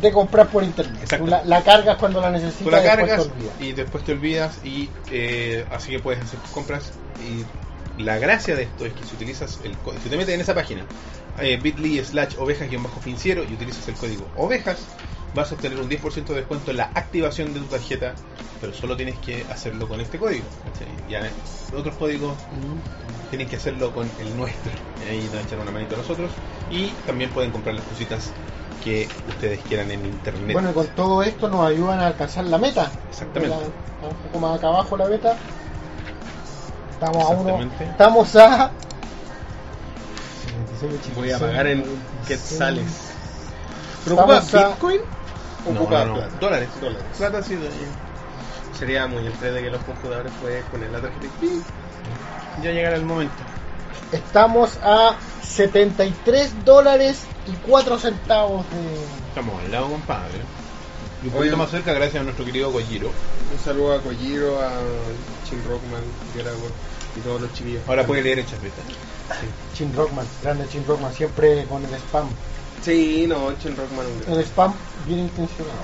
de 0.00 0.12
comprar 0.12 0.48
por 0.48 0.62
internet. 0.62 1.16
Tú 1.18 1.26
La, 1.26 1.44
la 1.44 1.62
cargas 1.62 1.96
cuando 1.96 2.20
la 2.20 2.30
necesitas 2.30 2.64
Tú 2.64 2.70
la 2.70 2.80
y 2.80 2.82
después 2.82 2.96
cargas 3.08 3.26
te 3.26 3.32
olvidas. 3.32 3.54
y 3.60 3.72
después 3.72 4.04
te 4.04 4.12
olvidas 4.12 4.58
y 4.64 4.88
eh, 5.10 5.64
así 5.70 5.90
que 5.92 5.98
puedes 6.00 6.22
hacer 6.22 6.38
tus 6.40 6.50
compras 6.50 6.92
y 7.26 8.02
la 8.02 8.18
gracia 8.18 8.54
de 8.54 8.64
esto 8.64 8.84
es 8.84 8.92
que 8.92 9.04
si 9.04 9.14
utilizas 9.14 9.58
el 9.64 9.74
código, 9.78 10.02
si 10.02 10.10
te 10.10 10.16
metes 10.16 10.34
en 10.34 10.40
esa 10.40 10.54
página 10.54 10.84
eh, 11.40 11.58
bit.ly 11.62 12.04
slash 12.04 12.34
ovejas-financiero 12.38 13.42
y 13.44 13.54
utilizas 13.54 13.88
el 13.88 13.94
código 13.94 14.26
ovejas 14.36 14.78
vas 15.34 15.50
a 15.52 15.54
obtener 15.54 15.78
un 15.78 15.88
10% 15.88 16.24
de 16.26 16.34
descuento 16.34 16.70
en 16.70 16.76
la 16.78 16.90
activación 16.94 17.52
de 17.54 17.60
tu 17.60 17.66
tarjeta 17.66 18.14
pero 18.60 18.72
solo 18.74 18.96
tienes 18.96 19.16
que 19.18 19.44
hacerlo 19.50 19.88
con 19.88 20.00
este 20.00 20.18
código 20.18 20.44
¿cachai? 20.64 20.88
ya 21.10 21.30
otros 21.76 21.94
códigos 21.96 22.34
tienen 23.30 23.48
que 23.48 23.56
hacerlo 23.56 23.92
con 23.92 24.10
el 24.20 24.36
nuestro 24.36 24.72
ahí 25.08 25.28
nos 25.32 25.44
echan 25.44 25.60
una 25.60 25.70
manito 25.70 25.94
a 25.94 25.98
nosotros 25.98 26.30
y 26.70 26.88
también 27.06 27.30
pueden 27.30 27.50
comprar 27.50 27.74
las 27.74 27.84
cositas 27.84 28.32
que 28.86 29.08
ustedes 29.28 29.58
quieran 29.66 29.90
en 29.90 30.06
internet 30.06 30.52
Bueno, 30.52 30.70
y 30.70 30.72
con 30.72 30.86
todo 30.88 31.20
esto 31.24 31.48
nos 31.48 31.68
ayudan 31.68 31.98
a 31.98 32.06
alcanzar 32.06 32.44
la 32.44 32.56
meta. 32.56 32.88
Exactamente. 33.10 33.56
La- 33.56 34.06
un 34.08 34.14
poco 34.14 34.38
más 34.38 34.58
acá 34.58 34.68
abajo 34.68 34.96
la 34.96 35.06
meta. 35.06 35.36
Estamos 36.92 37.24
a 37.24 37.28
uno. 37.30 37.70
Estamos 37.80 38.36
a. 38.36 38.70
Voy 41.16 41.32
a 41.32 41.38
pagar 41.40 41.66
en 41.66 41.84
quetzales. 42.28 42.84
¿Pero 44.04 44.14
Vamos 44.16 44.36
ocupa 44.44 44.58
a- 44.60 44.68
Bitcoin? 44.68 45.00
¿O 45.68 45.72
No, 45.72 45.80
ocupa 45.80 45.98
no, 46.04 46.06
no. 46.06 46.14
plata? 46.14 46.30
Dólares. 46.40 46.68
Dólares. 46.80 47.04
Plata 47.18 47.42
sí, 47.42 47.54
dólares. 47.56 47.76
Sería 48.78 49.06
muy 49.08 49.26
entre 49.26 49.62
que 49.62 49.70
los 49.70 49.82
computadores 49.82 50.30
pueden 50.40 50.62
poner 50.64 50.90
la 50.92 51.00
tarjeta 51.00 51.26
y 51.42 52.62
Ya 52.62 52.70
llegará 52.70 52.94
el 52.96 53.04
momento. 53.04 53.34
Estamos 54.12 54.78
a 54.82 55.16
73 55.48 56.64
dólares 56.64 57.22
y 57.46 57.52
4 57.68 57.98
centavos 57.98 58.64
de. 58.70 59.28
Estamos 59.28 59.62
al 59.62 59.70
lado, 59.70 59.88
compadre. 59.88 60.38
Y 61.22 61.28
un 61.28 61.32
Oye. 61.32 61.38
poquito 61.38 61.56
más 61.56 61.70
cerca 61.70 61.92
gracias 61.92 62.20
a 62.20 62.24
nuestro 62.24 62.44
querido 62.44 62.70
Kojiro. 62.72 63.08
Un 63.52 63.64
saludo 63.64 63.94
a 63.94 64.00
Kojiro, 64.02 64.60
a 64.60 64.70
Chin 65.48 65.62
Rockman, 65.68 66.02
Geragor 66.34 66.70
y 67.16 67.20
todos 67.20 67.40
los 67.40 67.52
chiquillos. 67.54 67.82
Ahora 67.88 68.06
puede 68.06 68.22
leer 68.22 68.40
el 68.40 68.46
chapeta. 68.46 68.82
Chin 69.74 69.94
Rockman, 69.94 70.26
grande 70.42 70.66
Chin 70.68 70.84
Rockman, 70.86 71.12
siempre 71.14 71.64
con 71.64 71.84
el 71.84 71.94
spam. 71.94 72.28
Sí, 72.82 73.24
no, 73.26 73.52
Chin 73.58 73.74
Rockman 73.76 74.06
El 74.28 74.40
spam 74.44 74.74
bien 75.06 75.20
intencionado. 75.20 75.80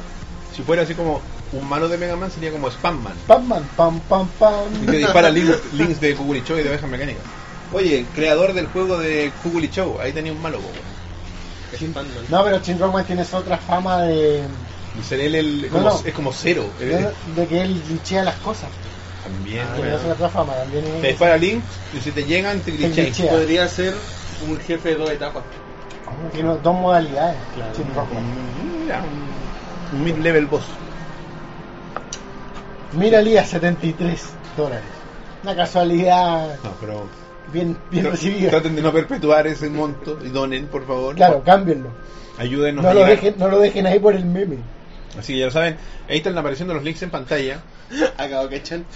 Si 0.54 0.62
fuera 0.62 0.82
así 0.82 0.94
como 0.94 1.20
un 1.52 1.68
malo 1.68 1.88
de 1.88 1.96
Mega 1.96 2.14
Man 2.16 2.30
sería 2.30 2.52
como 2.52 2.70
Spamman. 2.70 3.14
Spamman, 3.24 3.64
pam, 3.76 4.00
pam, 4.00 4.26
Y 4.74 4.78
te 4.80 4.86
pam. 4.86 4.96
dispara 4.96 5.30
links, 5.30 5.72
links 5.72 6.00
de 6.00 6.14
Kuguli 6.14 6.42
Show 6.44 6.58
y 6.58 6.62
de 6.62 6.68
ovejas 6.68 6.90
mecánicas. 6.90 7.22
Oye, 7.72 8.06
creador 8.14 8.52
del 8.52 8.66
juego 8.66 8.98
de 8.98 9.32
Kuguli 9.42 9.68
Show, 9.70 9.98
ahí 10.00 10.12
tenía 10.12 10.32
un 10.32 10.40
malo. 10.42 10.58
No, 12.28 12.44
pero 12.44 12.58
Chin 12.60 12.78
Rockman 12.78 13.04
tiene 13.06 13.22
esa 13.22 13.38
otra 13.38 13.56
fama 13.56 14.02
de. 14.02 14.42
Él 15.10 15.34
el, 15.34 15.62
No, 15.62 15.68
como, 15.70 15.84
no. 15.88 16.00
es 16.04 16.12
como 16.14 16.32
cero. 16.32 16.66
de, 16.78 17.08
de 17.34 17.46
que 17.46 17.62
él 17.62 17.82
glitchea 17.88 18.22
las 18.24 18.34
cosas. 18.36 18.68
También, 19.24 19.64
Ah, 19.74 19.96
esa 19.96 20.12
otra 20.12 20.28
fama 20.28 20.52
también. 20.54 20.84
es- 20.84 21.00
Te 21.00 21.08
dispara 21.08 21.36
links 21.38 21.64
y 21.96 22.00
si 22.02 22.10
te 22.10 22.24
llegan 22.24 22.60
te 22.60 22.72
glitchea. 22.72 23.30
Podría 23.30 23.66
ser 23.68 23.94
un 24.46 24.58
jefe 24.60 24.90
de 24.90 24.94
dos 24.96 25.10
etapas. 25.10 25.44
Tiene 26.32 26.50
dos 26.62 26.74
modalidades. 26.74 27.36
Claro. 27.54 27.72
Chin 27.74 27.86
Rockman. 27.94 28.24
Mira, 28.82 29.02
un, 29.92 29.98
un 29.98 30.04
mid-level 30.04 30.46
boss. 30.46 30.64
Mira, 32.92 33.22
Lía, 33.22 33.44
73 33.46 34.20
dólares. 34.58 34.84
Una 35.42 35.56
casualidad 35.56 36.54
No, 36.62 36.70
pero 36.80 37.06
bien, 37.52 37.76
bien 37.90 38.10
recibida. 38.10 38.50
Traten 38.50 38.74
de 38.76 38.82
no 38.82 38.92
perpetuar 38.92 39.46
ese 39.46 39.68
monto 39.68 40.18
y 40.24 40.28
donen, 40.28 40.66
por 40.66 40.86
favor. 40.86 41.14
Claro, 41.14 41.42
cámbienlo. 41.44 41.90
Ayúdenos 42.38 42.82
No 42.82 42.90
a 42.90 42.94
lo, 42.94 43.00
llegar. 43.00 43.16
dejen, 43.16 43.34
no 43.38 43.48
lo 43.48 43.58
dejen 43.60 43.86
ahí 43.86 43.98
por 43.98 44.14
el 44.14 44.24
meme. 44.24 44.56
Así 45.18 45.34
que 45.34 45.40
ya 45.40 45.44
lo 45.46 45.50
saben, 45.50 45.76
ahí 46.08 46.16
están 46.18 46.36
apareciendo 46.38 46.72
los 46.74 46.82
links 46.82 47.02
en 47.02 47.10
pantalla. 47.10 47.60
Acabo 48.16 48.48
que 48.48 48.56
echan. 48.56 48.86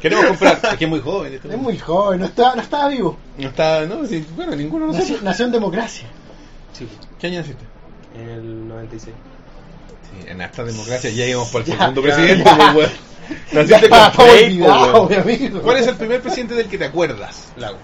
Queremos 0.00 0.26
comprar, 0.26 0.58
es 0.62 0.76
que 0.78 0.84
es 0.84 0.90
muy 0.90 1.00
joven. 1.00 1.34
este 1.34 1.48
Es 1.48 1.58
muy 1.58 1.78
joven, 1.78 2.20
no 2.20 2.26
estaba, 2.26 2.54
no 2.56 2.62
estaba 2.62 2.88
vivo. 2.88 3.18
No 3.36 3.48
está, 3.48 3.84
no, 3.84 4.06
sí, 4.06 4.24
bueno, 4.34 4.56
ninguno 4.56 4.86
lo 4.86 4.92
Nació, 4.94 5.18
sé. 5.18 5.22
nació 5.24 5.44
en 5.46 5.52
democracia. 5.52 6.06
Sí. 6.72 6.88
¿Qué 7.20 7.26
año 7.26 7.40
naciste? 7.40 7.64
En 8.16 8.28
el 8.30 8.68
96. 8.68 9.14
Sí, 10.24 10.30
en 10.30 10.40
esta 10.40 10.64
democracia 10.64 11.10
ya 11.10 11.26
íbamos 11.26 11.48
por 11.50 11.60
el 11.60 11.66
Ya, 11.66 11.78
segundo 11.78 12.00
ya, 12.02 12.06
presidente, 12.16 12.44
ya. 12.44 12.56
pues, 12.56 12.74
weón. 12.74 12.90
Naciste 13.52 13.88
con 13.88 13.98
olvidado, 14.28 15.08
amigo. 15.22 15.60
¿Cuál 15.62 15.76
es 15.78 15.86
el 15.86 15.96
primer 15.96 16.20
presidente 16.20 16.54
del 16.54 16.68
que 16.68 16.78
te 16.78 16.84
acuerdas? 16.86 17.52
Lago. 17.56 17.78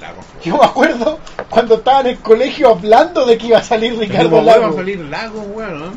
Lago. 0.00 0.20
Yo 0.44 0.56
me 0.56 0.64
acuerdo 0.64 1.18
cuando 1.48 1.76
estaba 1.76 2.00
en 2.00 2.06
el 2.08 2.18
colegio 2.18 2.70
hablando 2.70 3.26
de 3.26 3.36
que 3.36 3.46
iba 3.48 3.58
a 3.58 3.62
salir 3.62 3.96
Ricardo 3.98 4.30
¿Cómo 4.30 4.44
va 4.46 4.52
a 4.52 4.58
Lago. 4.58 4.76
salir 4.76 4.98
Lago, 5.00 5.40
weón? 5.40 5.96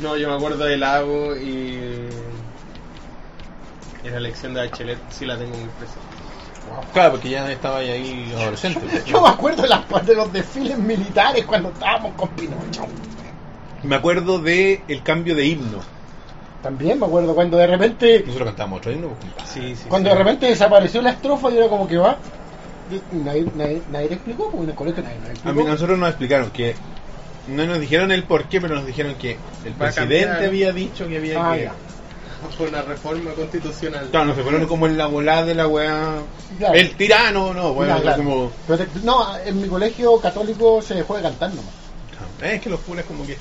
¿no? 0.00 0.16
Yo 0.16 0.28
me 0.28 0.34
acuerdo 0.34 0.64
de 0.64 0.76
Lago 0.76 1.36
y. 1.36 2.08
y 4.04 4.08
la 4.10 4.16
elección 4.16 4.54
de 4.54 4.66
Bachelet 4.66 4.98
sí 5.10 5.26
la 5.26 5.36
tengo 5.38 5.56
muy 5.56 5.68
presente. 5.78 6.00
Claro, 6.92 7.12
porque 7.12 7.30
ya 7.30 7.50
estaba 7.50 7.78
ahí 7.78 8.32
adolescente. 8.36 8.80
pues. 8.80 9.04
Yo 9.06 9.20
me 9.22 9.28
acuerdo 9.28 9.62
de, 9.62 9.68
las, 9.68 10.06
de 10.06 10.14
los 10.14 10.32
desfiles 10.32 10.78
militares 10.78 11.44
cuando 11.44 11.70
estábamos 11.70 12.12
con 12.14 12.28
Pinocho. 12.30 12.86
Me 13.82 13.96
acuerdo 13.96 14.38
de 14.38 14.82
el 14.88 15.02
cambio 15.02 15.34
de 15.34 15.46
himno. 15.46 15.78
También 16.62 17.00
me 17.00 17.06
acuerdo 17.06 17.34
cuando 17.34 17.56
de 17.56 17.66
repente 17.66 18.22
Nosotros 18.26 18.48
cantábamos 18.48 18.78
otro 18.78 18.92
himno, 18.92 19.08
pues. 19.36 19.48
Sí, 19.48 19.74
sí. 19.74 19.84
cuando 19.88 20.10
sí. 20.10 20.16
de 20.16 20.22
repente 20.22 20.46
desapareció 20.46 21.00
la 21.00 21.10
estrofa 21.10 21.50
y 21.50 21.56
era 21.58 21.68
como 21.68 21.88
que 21.88 21.96
va. 21.96 22.18
Y 22.90 23.16
Nadie, 23.16 23.46
nadie, 23.56 23.82
nadie 23.90 24.08
le 24.08 24.14
explicó, 24.16 24.44
porque 24.50 24.64
en 24.64 24.70
el 24.70 24.74
colegio 24.74 25.02
nadie, 25.02 25.16
nadie 25.18 25.30
A 25.30 25.32
explicó. 25.32 25.58
mí 25.60 25.64
nosotros 25.64 25.98
nos 25.98 26.08
explicaron 26.10 26.50
que 26.50 26.74
no 27.48 27.64
nos 27.66 27.80
dijeron 27.80 28.10
el 28.12 28.24
por 28.24 28.44
qué, 28.44 28.60
pero 28.60 28.74
nos 28.74 28.84
dijeron 28.86 29.14
que 29.14 29.32
el 29.64 29.72
Va 29.80 29.88
a 29.88 29.90
presidente 29.92 30.46
había 30.46 30.72
dicho 30.72 31.08
que 31.08 31.16
había 31.16 31.50
Ah, 31.50 31.54
que... 31.56 31.62
ya. 31.64 31.72
Fue 32.56 32.68
una 32.68 32.80
reforma 32.82 33.32
constitucional. 33.32 34.08
Claro, 34.10 34.26
no 34.26 34.34
se 34.34 34.42
fueron 34.42 34.66
como 34.66 34.86
en 34.86 34.96
la 34.96 35.06
volada 35.06 35.44
de 35.44 35.54
la 35.54 35.66
weá. 35.68 36.14
Claro. 36.58 36.74
El 36.74 36.94
tirano, 36.96 37.52
no, 37.52 37.74
bueno, 37.74 38.00
claro. 38.00 38.16
como. 38.22 38.50
Pero 38.66 38.78
te- 38.78 39.00
no, 39.04 39.36
en 39.44 39.60
mi 39.60 39.68
colegio 39.68 40.18
católico 40.20 40.80
se 40.80 40.94
dejó 40.94 41.16
de 41.16 41.22
cantar 41.22 41.50
nomás. 41.50 41.72
Es 42.42 42.60
que 42.62 42.70
los 42.70 42.80
curas 42.80 43.04
como 43.04 43.26
que. 43.26 43.36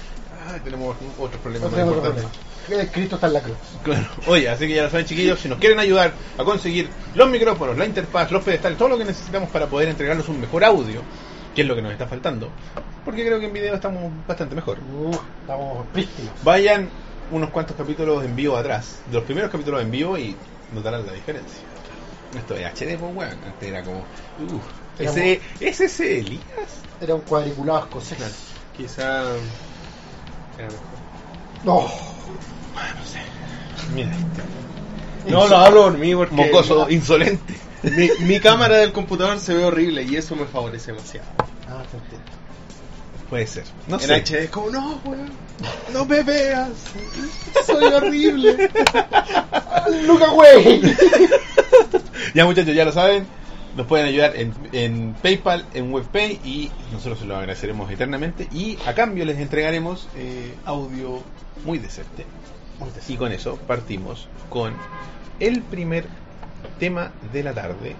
Ah, 0.47 0.57
tenemos 0.63 0.95
otros 1.17 1.39
problemas 1.41 1.71
No 1.71 1.77
más 1.77 1.85
importantes. 1.87 2.23
problema. 2.23 2.48
Cristo 2.91 3.15
está 3.15 3.27
en 3.27 3.33
la 3.33 3.41
cruz. 3.41 3.57
Claro. 3.83 4.07
Oye, 4.27 4.49
así 4.49 4.67
que 4.67 4.75
ya 4.75 4.83
lo 4.83 4.89
saben, 4.89 5.05
chiquillos, 5.05 5.39
si 5.39 5.49
nos 5.49 5.59
quieren 5.59 5.79
ayudar 5.79 6.13
a 6.37 6.43
conseguir 6.43 6.89
los 7.15 7.29
micrófonos, 7.29 7.77
la 7.77 7.85
interfaz, 7.85 8.31
los 8.31 8.43
pedestales, 8.43 8.77
todo 8.77 8.89
lo 8.89 8.97
que 8.97 9.05
necesitamos 9.05 9.49
para 9.49 9.67
poder 9.67 9.89
entregarnos 9.89 10.27
un 10.29 10.39
mejor 10.39 10.63
audio, 10.63 11.01
que 11.55 11.61
es 11.61 11.67
lo 11.67 11.75
que 11.75 11.81
nos 11.81 11.91
está 11.91 12.07
faltando, 12.07 12.49
porque 13.05 13.25
creo 13.25 13.39
que 13.39 13.47
en 13.47 13.53
video 13.53 13.75
estamos 13.75 14.11
bastante 14.27 14.55
mejor. 14.55 14.77
Uh, 14.79 15.15
estamos 15.41 15.87
prístinos. 15.93 16.33
Vayan 16.43 16.89
unos 17.31 17.49
cuantos 17.49 17.75
capítulos 17.75 18.23
en 18.23 18.35
vivo 18.35 18.57
atrás, 18.57 18.99
de 19.07 19.15
los 19.15 19.23
primeros 19.23 19.51
capítulos 19.51 19.81
en 19.81 19.91
vivo 19.91 20.17
y 20.17 20.35
notarán 20.73 21.05
la 21.05 21.13
diferencia. 21.13 21.61
Esto 22.37 22.55
es 22.55 22.65
HD, 22.65 22.97
pues 22.97 23.15
weón. 23.15 23.37
Antes 23.43 23.69
era 23.69 23.83
como. 23.83 23.99
Uh, 23.99 24.59
ese, 24.99 25.41
¿Es 25.59 25.81
ese 25.81 26.19
Elías? 26.19 26.43
Era 27.01 27.15
un 27.15 27.21
cuadriculado 27.21 27.79
escocés. 27.79 28.49
Quizá. 28.77 29.21
Era 30.57 30.67
mejor. 30.67 30.99
No. 31.63 32.08
No 32.95 33.05
sé. 33.05 33.19
Mira. 33.93 34.11
No, 35.27 35.47
lo 35.47 35.57
hablo 35.57 35.83
por 35.83 35.97
mí 35.97 36.15
porque. 36.15 36.35
Mocoso, 36.35 36.89
insolente. 36.89 37.55
Mi, 37.83 38.09
mi 38.25 38.39
cámara 38.39 38.77
del 38.77 38.91
computador 38.91 39.39
se 39.39 39.53
ve 39.53 39.63
horrible 39.63 40.03
y 40.03 40.15
eso 40.15 40.35
me 40.35 40.45
favorece 40.45 40.91
demasiado. 40.91 41.27
Ah, 41.67 41.83
entiendo. 41.93 42.31
Puede 43.29 43.47
ser. 43.47 43.63
No 43.87 43.95
en 43.95 44.01
sé. 44.01 44.15
HD 44.21 44.43
es 44.43 44.49
como, 44.49 44.69
no, 44.71 44.99
weón, 45.05 45.29
no 45.93 46.05
me 46.05 46.23
veas, 46.23 46.69
soy 47.65 47.85
horrible. 47.85 48.69
Luca, 50.07 50.29
güey. 50.29 50.81
Ya 52.35 52.45
muchachos, 52.45 52.75
ya 52.75 52.85
lo 52.85 52.91
saben. 52.91 53.25
Nos 53.75 53.87
pueden 53.87 54.05
ayudar 54.05 54.35
en, 54.35 54.53
en 54.71 55.15
PayPal, 55.21 55.65
en 55.73 55.91
WebPay 55.91 56.39
y 56.43 56.71
nosotros 56.91 57.19
se 57.19 57.25
lo 57.25 57.35
agradeceremos 57.37 57.89
eternamente. 57.89 58.47
Y 58.51 58.77
a 58.85 58.93
cambio 58.93 59.25
les 59.25 59.39
entregaremos 59.39 60.07
eh, 60.15 60.53
audio 60.65 61.23
muy 61.65 61.79
decente. 61.79 62.25
Y 63.07 63.17
con 63.17 63.31
eso 63.31 63.57
partimos 63.67 64.27
con 64.49 64.73
el 65.39 65.61
primer 65.61 66.05
tema 66.79 67.11
de 67.31 67.43
la 67.43 67.53
tarde, 67.53 67.95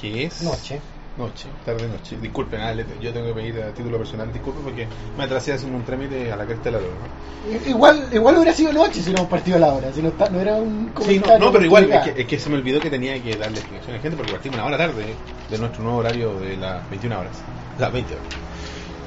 que 0.00 0.24
es... 0.24 0.42
Noche. 0.42 0.80
Noche, 1.16 1.46
tarde 1.64 1.86
noche. 1.86 2.16
Disculpen, 2.20 2.60
ah, 2.60 2.74
yo 3.00 3.12
tengo 3.12 3.28
que 3.28 3.34
pedir 3.34 3.62
a 3.62 3.72
título 3.72 3.98
personal 3.98 4.32
disculpen 4.32 4.64
porque 4.64 4.88
me 5.16 5.22
atrasé 5.22 5.52
haciendo 5.52 5.78
un 5.78 5.84
trámite 5.84 6.32
a 6.32 6.36
la 6.36 6.44
carta 6.44 6.64
de 6.64 6.70
la 6.72 6.78
luz, 6.78 6.88
¿no? 6.90 7.70
Igual, 7.70 8.08
igual 8.10 8.36
hubiera 8.36 8.52
sido 8.52 8.72
noche 8.72 9.00
si 9.00 9.10
no 9.12 9.18
hemos 9.18 9.30
partido 9.30 9.58
a 9.58 9.60
la 9.60 9.72
hora. 9.74 9.92
Si 9.92 10.02
no, 10.02 10.12
no 10.32 10.40
era 10.40 10.56
un 10.56 10.92
Sí, 11.06 11.20
no, 11.24 11.38
no, 11.38 11.52
pero 11.52 11.64
igual, 11.64 11.92
es 11.92 12.00
que, 12.12 12.22
es 12.22 12.26
que 12.26 12.38
se 12.38 12.50
me 12.50 12.56
olvidó 12.56 12.80
que 12.80 12.90
tenía 12.90 13.22
que 13.22 13.36
darle 13.36 13.58
explicación 13.58 13.94
a 13.94 13.96
la 13.98 14.02
gente 14.02 14.16
porque 14.16 14.32
partimos 14.32 14.56
una 14.56 14.66
hora 14.66 14.76
tarde 14.76 15.14
de 15.50 15.58
nuestro 15.58 15.84
nuevo 15.84 15.98
horario 15.98 16.34
de 16.40 16.56
las 16.56 16.90
21 16.90 17.20
horas. 17.20 17.36
Las 17.78 17.92
20 17.92 18.12
horas. 18.12 18.26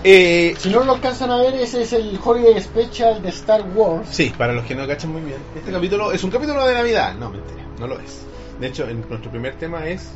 Eh, 0.03 0.55
Si 0.57 0.69
no 0.69 0.83
lo 0.83 0.93
alcanzan 0.93 1.31
a 1.31 1.37
ver, 1.37 1.55
ese 1.55 1.81
es 1.81 1.93
el 1.93 2.19
Holiday 2.23 2.61
Special 2.61 3.21
de 3.21 3.29
Star 3.29 3.63
Wars. 3.75 4.07
sí, 4.11 4.31
para 4.37 4.53
los 4.53 4.65
que 4.65 4.75
no 4.75 4.87
cachan 4.87 5.11
muy 5.11 5.21
bien, 5.21 5.37
este 5.55 5.71
capítulo 5.71 6.11
es 6.11 6.23
un 6.23 6.31
capítulo 6.31 6.65
de 6.65 6.73
Navidad. 6.73 7.15
No, 7.15 7.29
mentira, 7.29 7.63
no 7.79 7.87
lo 7.87 7.99
es. 7.99 8.21
De 8.59 8.67
hecho, 8.67 8.87
en 8.87 9.07
nuestro 9.09 9.29
primer 9.31 9.55
tema 9.55 9.87
es 9.87 10.09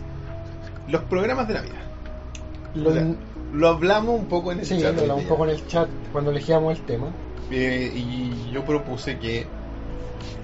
los 0.88 1.02
programas 1.04 1.48
de 1.48 1.56
Navidad. 1.56 1.82
Lo, 2.76 2.90
O 2.90 2.94
sea, 2.94 3.08
lo 3.54 3.68
hablamos 3.68 4.20
un 4.20 4.26
poco 4.28 4.52
en 4.52 4.60
el 4.60 4.66
sí, 4.66 4.80
chat. 4.80 4.96
lo 4.96 5.02
hablamos 5.02 5.24
un 5.24 5.30
poco 5.30 5.44
en 5.46 5.50
el 5.52 5.68
chat 5.68 5.90
cuando 6.12 6.32
elegíamos 6.32 6.78
el 6.78 6.86
tema. 6.86 7.08
Eh, 7.52 7.92
y 7.94 8.52
yo 8.54 8.64
propuse 8.64 9.18
que, 9.20 9.46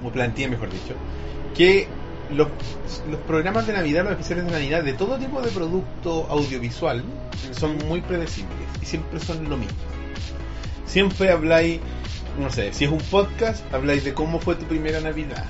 o 0.04 0.10
planteé 0.10 0.50
mejor 0.50 0.70
dicho, 0.70 0.94
que 1.56 1.88
los, 2.32 2.48
los 3.10 3.20
programas 3.22 3.68
de 3.68 3.74
Navidad, 3.74 4.04
los 4.04 4.14
especiales 4.14 4.46
de 4.46 4.52
Navidad, 4.52 4.84
de 4.84 4.94
todo 4.94 5.18
tipo 5.18 5.42
de 5.42 5.50
producto 5.50 6.28
audiovisual, 6.30 7.04
son 7.52 7.78
muy 7.88 8.02
predecibles 8.02 8.68
y 8.82 8.86
siempre 8.86 9.20
son 9.20 9.50
lo 9.50 9.58
mismo. 9.58 9.78
Siempre 10.86 11.32
habláis, 11.32 11.80
no 12.40 12.50
sé, 12.50 12.74
si 12.74 12.86
es 12.86 12.92
un 12.92 13.00
podcast, 13.00 13.64
habláis 13.74 14.04
de 14.04 14.14
cómo 14.14 14.40
fue 14.40 14.56
tu 14.56 14.66
primera 14.66 15.00
Navidad. 15.02 15.46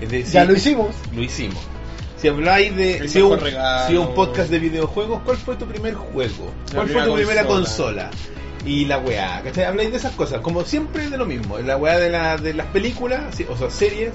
Es 0.00 0.10
decir, 0.10 0.32
ya 0.32 0.44
lo 0.44 0.54
hicimos. 0.54 0.94
lo 1.14 1.22
hicimos. 1.22 1.62
Si 2.16 2.28
habláis 2.28 2.74
de. 2.76 3.08
Si 3.08 3.20
un, 3.20 3.38
si 3.86 3.96
un 3.96 4.14
podcast 4.14 4.50
de 4.50 4.58
videojuegos, 4.58 5.22
¿cuál 5.24 5.36
fue 5.36 5.56
tu 5.56 5.66
primer 5.66 5.94
juego? 5.94 6.50
¿Cuál 6.74 6.88
fue 6.88 7.04
tu 7.04 7.14
primera 7.14 7.44
consola. 7.44 8.10
Y 8.64 8.86
la 8.86 8.98
weá, 8.98 9.42
¿cachai? 9.44 9.64
Habláis 9.64 9.92
de 9.92 9.98
esas 9.98 10.12
cosas, 10.12 10.40
como 10.40 10.64
siempre 10.64 11.08
de 11.08 11.16
lo 11.16 11.24
mismo. 11.24 11.58
La 11.58 11.76
weá 11.76 11.98
de, 11.98 12.10
la, 12.10 12.36
de 12.36 12.52
las 12.52 12.66
películas, 12.68 13.38
o 13.48 13.56
sea, 13.56 13.70
series. 13.70 14.12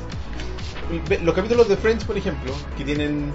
Los 1.23 1.35
capítulos 1.35 1.67
de 1.67 1.77
Friends, 1.77 2.03
por 2.03 2.17
ejemplo, 2.17 2.51
que 2.77 2.83
tienen 2.83 3.31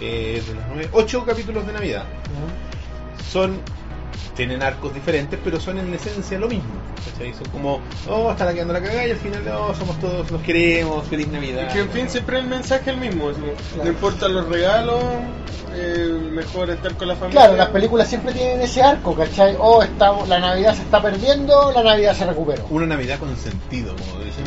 eh, 0.00 0.42
de 0.46 0.54
las 0.54 0.68
nueve, 0.68 0.88
ocho 0.92 1.24
capítulos 1.24 1.66
de 1.66 1.72
Navidad, 1.72 2.04
son 3.30 3.60
tienen 4.34 4.62
arcos 4.62 4.94
diferentes, 4.94 5.38
pero 5.42 5.60
son 5.60 5.78
en 5.78 5.92
esencia 5.92 6.38
lo 6.38 6.48
mismo. 6.48 6.70
¿cachai? 7.12 7.34
Son 7.34 7.46
como, 7.50 7.80
oh, 8.08 8.30
está 8.30 8.44
la 8.46 8.54
quedando 8.54 8.72
la 8.72 8.80
cagada 8.80 9.06
y 9.06 9.10
al 9.10 9.16
final, 9.18 9.42
oh, 9.48 9.74
somos 9.74 9.98
todos, 10.00 10.30
nos 10.30 10.42
queremos, 10.42 11.06
feliz 11.08 11.28
Navidad. 11.28 11.66
Es 11.66 11.72
que 11.72 11.80
en 11.80 11.90
fin 11.90 12.08
siempre 12.08 12.38
el 12.38 12.46
mensaje 12.46 12.90
es 12.90 12.96
el 12.96 12.96
mismo. 12.96 13.24
como, 13.24 13.34
Claro. 13.34 13.84
No 13.84 13.90
importan 13.90 14.34
los 14.34 14.48
regalos, 14.48 15.04
eh, 15.74 16.18
mejor 16.32 16.70
estar 16.70 16.94
con 16.96 17.08
la 17.08 17.16
familia. 17.16 17.40
Claro, 17.40 17.56
las 17.56 17.68
películas 17.68 18.08
siempre 18.08 18.32
tienen 18.32 18.62
ese 18.62 18.82
arco, 18.82 19.14
¿cachai? 19.14 19.56
Oh, 19.58 19.82
está, 19.82 20.12
la 20.26 20.38
Navidad 20.38 20.74
se 20.74 20.82
está 20.82 21.02
perdiendo, 21.02 21.72
la 21.72 21.82
Navidad 21.82 22.14
se 22.14 22.26
recuperó. 22.26 22.64
Una 22.70 22.86
Navidad 22.86 23.18
con 23.18 23.36
sentido, 23.36 23.94
como 23.94 24.24
dicen. 24.24 24.44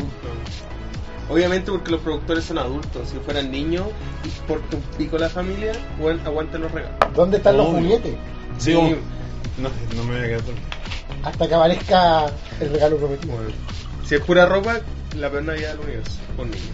Obviamente 1.30 1.70
porque 1.70 1.90
los 1.90 2.00
productores 2.00 2.44
son 2.44 2.58
adultos. 2.58 3.08
Si 3.10 3.16
fueran 3.18 3.50
niños, 3.50 3.84
porque 4.46 4.76
un 4.76 4.82
pico 4.98 5.16
la 5.18 5.28
familia, 5.30 5.72
bueno, 5.98 6.20
aguanten 6.24 6.60
los 6.62 6.70
regalos. 6.72 6.96
¿Dónde 7.14 7.38
están 7.38 7.56
los 7.56 7.68
juguetes? 7.68 8.14
Sí, 8.58 8.70
Sí. 8.70 8.74
como- 8.74 8.90
no, 8.90 9.68
no 9.96 10.04
me 10.04 10.16
voy 10.16 10.24
a 10.24 10.26
quedar 10.28 10.42
todo. 10.42 10.54
Hasta 11.22 11.48
que 11.48 11.54
aparezca 11.54 12.26
el 12.60 12.70
regalo 12.70 12.96
prometido. 12.98 13.34
Bueno, 13.36 13.50
si 14.06 14.14
es 14.16 14.20
pura 14.20 14.46
ropa, 14.46 14.80
la 15.16 15.30
peor 15.30 15.44
Navidad 15.44 15.70
del 15.72 15.80
universo, 15.80 16.18
con 16.36 16.50
niños. 16.50 16.66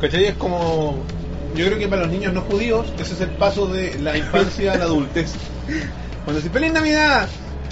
¿Cachai? 0.00 0.24
Es 0.26 0.34
como. 0.36 0.96
Yo 1.54 1.66
creo 1.66 1.78
que 1.78 1.86
para 1.86 2.02
los 2.02 2.10
niños 2.10 2.32
no 2.32 2.40
judíos, 2.42 2.86
ese 2.98 3.14
es 3.14 3.20
el 3.20 3.30
paso 3.30 3.66
de 3.66 3.98
la 4.00 4.16
infancia 4.16 4.72
a 4.72 4.76
la 4.76 4.84
adultez. 4.84 5.32
Cuando 6.24 6.42
se 6.42 6.50
¡Feliz 6.50 6.72
Navidad! 6.72 7.28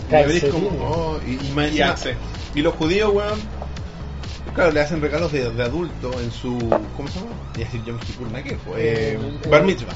Y 0.08 0.12
la 0.12 0.18
veréis 0.22 0.44
como. 0.44 0.68
Calcetines. 0.68 0.96
oh, 0.96 1.18
y, 1.26 1.30
y 1.30 1.32
Y 1.32 1.36
encima- 1.38 1.88
Axe. 1.90 2.14
y 2.54 2.60
los 2.60 2.74
judíos, 2.74 3.10
weón. 3.12 3.40
Claro, 4.54 4.70
le 4.70 4.80
hacen 4.80 5.00
regalos 5.00 5.32
de, 5.32 5.50
de 5.50 5.62
adulto 5.62 6.10
en 6.20 6.30
su. 6.30 6.58
¿Cómo 6.96 7.08
se 7.08 7.18
llama? 7.18 7.30
A 7.54 7.58
decir 7.58 7.82
Yom 7.84 7.98
Kippur, 7.98 8.30
¿no? 8.30 8.42
¿Qué? 8.42 8.58
Pues, 8.64 8.80
eh, 8.80 9.18
Eh, 9.44 9.48
Bar 9.48 9.62
eh, 9.62 9.64
Mitzvah. 9.64 9.94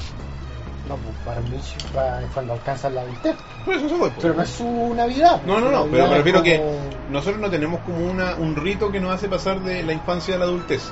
No, 0.87 0.95
pues 0.95 1.15
para 1.25 1.41
Mitzvah 1.41 2.23
es 2.23 2.31
cuando 2.33 2.53
alcanzan 2.53 2.95
la 2.95 3.01
adultez. 3.01 3.35
Pues 3.65 3.77
eso 3.77 3.89
se 3.89 3.95
fue, 3.95 4.09
pues. 4.09 4.21
Pero 4.21 4.33
no 4.33 4.41
es 4.41 4.49
su 4.49 4.93
Navidad. 4.95 5.41
No, 5.45 5.59
no, 5.59 5.69
no, 5.69 5.85
pero 5.91 6.07
me 6.07 6.17
refiero 6.17 6.41
que 6.41 6.61
nosotros 7.09 7.39
no 7.39 7.49
tenemos 7.49 7.81
como 7.81 7.99
una, 8.09 8.35
un 8.35 8.55
rito 8.55 8.91
que 8.91 8.99
nos 8.99 9.13
hace 9.13 9.27
pasar 9.27 9.59
de 9.61 9.83
la 9.83 9.93
infancia 9.93 10.35
a 10.35 10.37
la 10.39 10.45
adultez. 10.45 10.91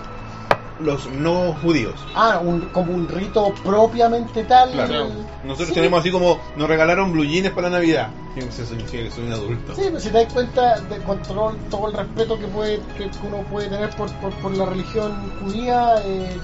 Los 0.79 1.07
no 1.09 1.53
judíos. 1.61 1.93
Ah, 2.15 2.39
un, 2.43 2.61
como 2.73 2.93
un 2.93 3.07
rito 3.07 3.53
propiamente 3.63 4.43
tal. 4.43 4.71
Claro. 4.71 5.07
Nosotros 5.43 5.69
Sí. 5.69 5.73
tenemos 5.75 5.99
así 6.01 6.11
como, 6.11 6.39
nos 6.57 6.67
regalaron 6.67 7.11
blue 7.13 7.23
jeans 7.23 7.49
para 7.51 7.69
la 7.69 7.77
Navidad. 7.77 8.09
Soy, 8.51 8.65
soy- 8.65 9.09
soy 9.11 9.23
un 9.25 9.31
adulto. 9.33 9.73
Sí, 9.75 9.83
pero 9.85 9.99
si 10.01 10.09
te 10.09 10.23
das 10.23 10.33
cuenta 10.33 10.79
de 10.81 10.97
control, 11.03 11.55
todo 11.69 11.87
el 11.89 11.93
respeto 11.93 12.37
que 12.37 12.47
puede 12.47 12.81
que 12.97 13.09
uno 13.25 13.37
puede 13.49 13.69
tener 13.69 13.89
por, 13.91 14.11
por, 14.15 14.33
por 14.33 14.57
la 14.57 14.65
religión 14.65 15.31
judía, 15.41 15.95
eh, 16.03 16.35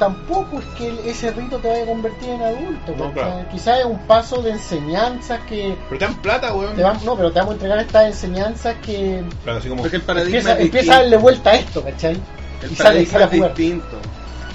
tampoco 0.00 0.58
es 0.58 0.64
que 0.76 1.08
ese 1.10 1.30
rito 1.30 1.58
te 1.58 1.68
vaya 1.68 1.82
a 1.84 1.86
convertir 1.86 2.30
en 2.30 2.42
adulto. 2.42 3.12
Claro. 3.12 3.44
Quizás 3.52 3.78
es 3.80 3.84
un 3.84 3.98
paso 4.06 4.42
de 4.42 4.50
enseñanzas 4.50 5.40
que 5.48 5.76
Pero 5.88 5.98
te 5.98 6.04
dan 6.06 6.14
plata, 6.22 6.52
weón. 6.54 6.74
te 6.74 6.82
van, 6.82 6.98
no, 7.04 7.14
pero 7.16 7.30
te 7.30 7.38
vamos 7.38 7.52
a 7.52 7.54
entregar 7.54 7.78
estas 7.78 8.06
enseñanzas 8.06 8.74
que 8.84 9.22
Claro, 9.44 9.58
así 9.60 9.68
como. 9.68 9.82
Porque 9.82 9.96
el 9.98 10.02
paradigma 10.02 10.38
empieza, 10.38 10.60
empieza 10.60 10.94
a 10.94 10.96
darle 11.02 11.16
vuelta 11.18 11.50
a 11.50 11.54
esto, 11.54 11.84
¿cachai? 11.84 12.20
El 12.62 12.70
paradigma 12.76 13.18
a 13.18 13.24
es 13.24 13.30
jugar. 13.30 13.54
distinto. 13.54 13.98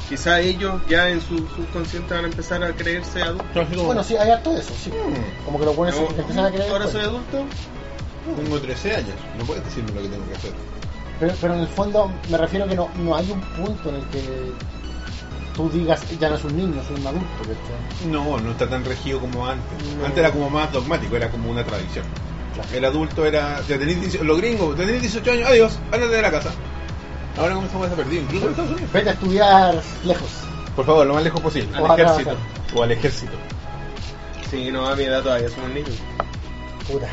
Quizá 0.10 0.40
ellos 0.40 0.82
ya 0.88 1.10
en 1.10 1.20
su 1.20 1.38
subconsciente 1.38 2.14
van 2.14 2.26
a 2.26 2.28
empezar 2.28 2.64
a 2.64 2.72
creerse 2.76 3.24
adultos. 3.24 3.86
Bueno, 3.86 4.04
sí, 4.04 4.16
hay 4.16 4.30
harto 4.30 4.54
de 4.54 4.60
eso, 4.60 4.74
sí. 4.84 4.92
Mm. 4.92 5.46
Como 5.46 5.60
que 5.60 5.66
buenos 5.66 5.96
se 5.96 6.02
No, 6.04 6.10
empiezan 6.10 6.46
a 6.46 6.50
creer. 6.52 6.70
Ahora 6.72 6.86
después. 6.86 7.04
soy 7.04 7.12
adulto. 7.12 7.46
Tengo 8.44 8.60
13 8.60 8.96
años. 8.96 9.16
No 9.38 9.46
puedes 9.46 9.66
decirme 9.66 9.92
lo 9.94 10.02
que 10.04 10.08
tengo 10.10 10.28
que 10.28 10.36
hacer. 10.36 10.52
Pero, 11.20 11.34
pero 11.42 11.54
en 11.56 11.60
el 11.62 11.68
fondo 11.68 12.12
me 12.30 12.38
refiero 12.38 12.68
que 12.68 12.76
no, 12.76 12.90
no 13.04 13.16
hay 13.16 13.32
un 13.32 13.42
punto 13.42 13.90
en 13.90 13.96
el 13.96 14.04
que 14.10 14.22
tú 15.56 15.70
digas, 15.70 16.02
ya 16.20 16.30
no 16.30 16.36
es 16.36 16.44
un 16.44 16.56
niño, 16.58 16.82
soy 16.88 17.00
un 17.00 17.08
adulto. 17.08 17.28
¿cachai? 17.40 18.12
No, 18.12 18.38
no 18.40 18.52
está 18.52 18.70
tan 18.70 18.84
regido 18.86 19.20
como 19.20 19.48
antes. 19.48 19.96
No. 19.98 20.06
Antes 20.06 20.20
era 20.20 20.32
como 20.32 20.50
más 20.50 20.72
dogmático, 20.72 21.16
era 21.16 21.30
como 21.32 21.50
una 21.50 21.64
tradición. 21.64 22.06
Claro. 22.54 22.70
El 22.74 22.86
adulto 22.86 23.26
era. 23.26 23.62
Ya 23.68 23.78
tenés 23.80 24.00
18 24.02 24.24
los 24.24 24.38
gringos, 24.38 24.76
tenés 24.76 25.02
18 25.02 25.32
años, 25.32 25.50
adiós, 25.50 25.80
ándate 25.92 26.14
de 26.16 26.22
la 26.22 26.32
casa. 26.32 26.52
Ahora 27.38 27.56
como 27.56 27.86
esa 27.86 27.96
se 27.96 28.02
perdido, 28.04 28.22
incluso 28.24 28.46
en 28.46 28.52
Estados 28.52 28.72
Unidos. 28.72 28.92
Vete 28.94 29.10
a 29.10 29.14
estudiar 29.14 29.76
lejos. 30.06 30.30
Por 30.76 30.86
favor, 30.86 31.06
lo 31.08 31.14
más 31.14 31.24
lejos 31.24 31.42
posible. 31.42 31.70
Al 31.78 31.84
O 31.84 31.92
a 31.92 31.96
ejército. 31.96 32.36
O 32.76 32.84
al 32.84 32.92
ejército. 32.92 33.34
Sí, 34.50 34.72
no, 34.72 34.88
a 34.88 34.96
mi 34.96 35.04
edad 35.04 35.22
todavía 35.24 35.50
somos 35.50 35.70
niños. 35.72 35.96
Puta. 36.90 37.08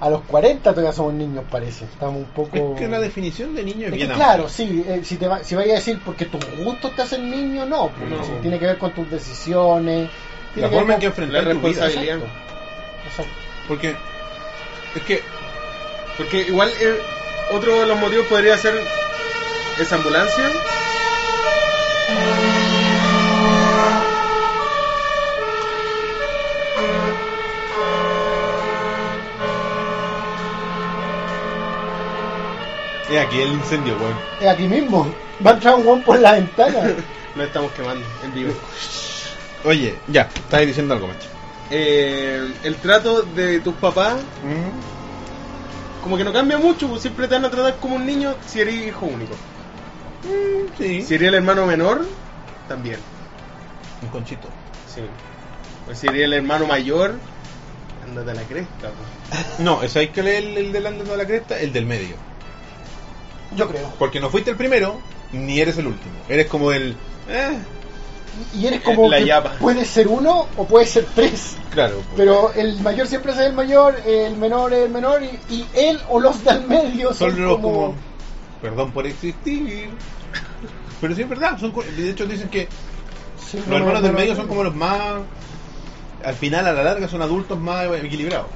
A 0.00 0.10
los 0.10 0.22
40 0.22 0.70
todavía 0.70 0.92
somos 0.92 1.14
niños, 1.14 1.44
parece. 1.50 1.84
Estamos 1.84 2.16
un 2.16 2.24
poco. 2.26 2.56
Es 2.56 2.78
que 2.80 2.88
la 2.88 2.98
definición 2.98 3.54
de 3.54 3.62
niño 3.64 3.86
es 3.86 3.86
Es 3.86 3.90
que 3.92 3.96
bien 4.06 4.10
claro, 4.10 4.48
sí, 4.48 4.84
eh, 4.86 5.00
si, 5.04 5.16
te 5.16 5.28
va, 5.28 5.44
si 5.44 5.54
vaya 5.54 5.72
a 5.74 5.76
decir 5.76 6.00
porque 6.04 6.24
tus 6.26 6.40
gustos 6.58 6.94
te 6.96 7.02
hacen 7.02 7.30
niño, 7.30 7.64
no, 7.66 7.88
pues, 7.90 8.10
No. 8.10 8.24
sí, 8.24 8.32
tiene 8.42 8.58
que 8.58 8.66
ver 8.66 8.78
con 8.78 8.92
tus 8.92 9.08
decisiones. 9.10 10.10
La 10.56 10.68
forma 10.68 10.94
en 10.94 11.00
que 11.00 11.06
enfrentar 11.06 11.44
La 11.44 11.52
tu 11.52 11.58
vida. 11.60 11.68
responsabilidad. 11.68 12.18
Exacto. 13.06 13.32
Porque 13.68 13.94
es 14.96 15.02
que 15.02 15.22
Porque 16.16 16.42
igual 16.48 16.68
eh, 16.80 16.98
otro 17.54 17.80
de 17.80 17.86
los 17.86 17.98
motivos 17.98 18.26
podría 18.26 18.56
ser 18.58 18.74
esa 19.78 19.96
ambulancia. 19.96 20.50
es 33.10 33.20
aquí 33.20 33.40
el 33.40 33.52
incendio, 33.52 33.96
weón. 33.98 34.14
Es 34.40 34.48
aquí 34.48 34.66
mismo. 34.66 35.12
Va 35.44 35.50
a 35.50 35.54
entrar 35.54 35.74
un 35.74 35.84
guan 35.84 36.02
por 36.02 36.18
la 36.18 36.32
ventana. 36.32 36.94
Lo 37.36 37.44
estamos 37.44 37.72
quemando 37.72 38.04
en 38.24 38.34
vivo. 38.34 38.52
Oye, 39.64 39.94
ya, 40.08 40.22
estás 40.22 40.66
diciendo 40.66 40.94
algo, 40.94 41.08
macho. 41.08 41.28
Eh, 41.70 42.52
el 42.64 42.76
trato 42.76 43.22
de 43.22 43.60
tus 43.60 43.74
papás 43.74 44.16
Mm, 44.16 46.02
como 46.02 46.16
que 46.16 46.24
no 46.24 46.32
cambia 46.32 46.58
mucho, 46.58 46.88
pues 46.88 47.00
siempre 47.02 47.28
te 47.28 47.34
van 47.34 47.44
a 47.44 47.50
tratar 47.50 47.76
como 47.76 47.96
un 47.96 48.04
niño 48.04 48.34
si 48.46 48.60
eres 48.60 48.74
hijo 48.74 49.06
único. 49.06 49.34
Mm, 50.24 50.78
sí. 50.78 51.02
Si 51.02 51.14
eres 51.14 51.28
el 51.28 51.34
hermano 51.34 51.66
menor, 51.66 52.06
también. 52.68 52.98
Un 54.02 54.08
conchito. 54.08 54.48
Sí. 54.92 55.02
Pues 55.86 55.98
si 55.98 56.06
eres 56.08 56.22
el 56.22 56.32
hermano 56.34 56.66
mayor, 56.66 57.14
ándate 58.06 58.30
a 58.30 58.34
la 58.34 58.42
cresta. 58.42 58.90
pues. 59.30 59.46
No, 59.58 59.86
¿sabéis 59.88 60.10
que 60.10 60.20
el, 60.20 60.56
el 60.56 60.72
del 60.72 60.86
andando 60.86 61.14
a 61.14 61.16
la 61.16 61.26
cresta? 61.26 61.58
El 61.58 61.72
del 61.72 61.86
medio. 61.86 62.16
Yo 63.56 63.68
creo. 63.68 63.92
Porque 63.98 64.20
no 64.20 64.30
fuiste 64.30 64.50
el 64.50 64.56
primero, 64.56 64.98
ni 65.32 65.60
eres 65.60 65.76
el 65.78 65.86
último. 65.86 66.14
Eres 66.28 66.46
como 66.46 66.72
el. 66.72 66.96
Eh, 67.28 67.58
Y 68.54 68.66
eres 68.66 68.80
como. 68.82 69.08
La 69.08 69.20
llama. 69.20 69.52
Puede 69.60 69.84
ser 69.84 70.08
uno 70.08 70.46
o 70.56 70.66
puede 70.66 70.86
ser 70.86 71.06
tres. 71.14 71.56
claro. 71.70 71.96
pues. 71.96 72.06
Pero 72.16 72.52
el 72.54 72.80
mayor 72.80 73.06
siempre 73.06 73.32
es 73.32 73.38
el 73.38 73.52
mayor, 73.52 73.94
el 74.06 74.36
menor 74.36 74.72
es 74.72 74.80
el 74.86 74.90
menor, 74.90 75.22
y, 75.22 75.38
y 75.54 75.66
él 75.74 76.00
o 76.08 76.18
los 76.20 76.42
del 76.44 76.66
medio 76.66 77.08
son, 77.12 77.30
son 77.32 77.42
los 77.42 77.56
como. 77.56 77.72
como. 77.72 77.94
Perdón 78.62 78.92
por 78.92 79.06
existir. 79.06 79.90
Pero 81.00 81.14
sí 81.14 81.22
es 81.22 81.28
verdad. 81.28 81.58
Son, 81.58 81.72
de 81.96 82.10
hecho, 82.10 82.26
dicen 82.26 82.48
que 82.48 82.68
Sí, 83.50 83.58
los 83.58 83.66
no, 83.66 83.76
hermanos 83.76 84.00
no, 84.02 84.06
del 84.08 84.16
medio 84.16 84.30
no. 84.32 84.36
son 84.40 84.48
como 84.48 84.62
los 84.64 84.74
más. 84.74 85.20
Al 86.24 86.34
final, 86.34 86.66
a 86.66 86.72
la 86.72 86.82
larga, 86.84 87.08
son 87.08 87.22
adultos 87.22 87.58
más 87.58 87.86
equilibrados. 88.02 88.46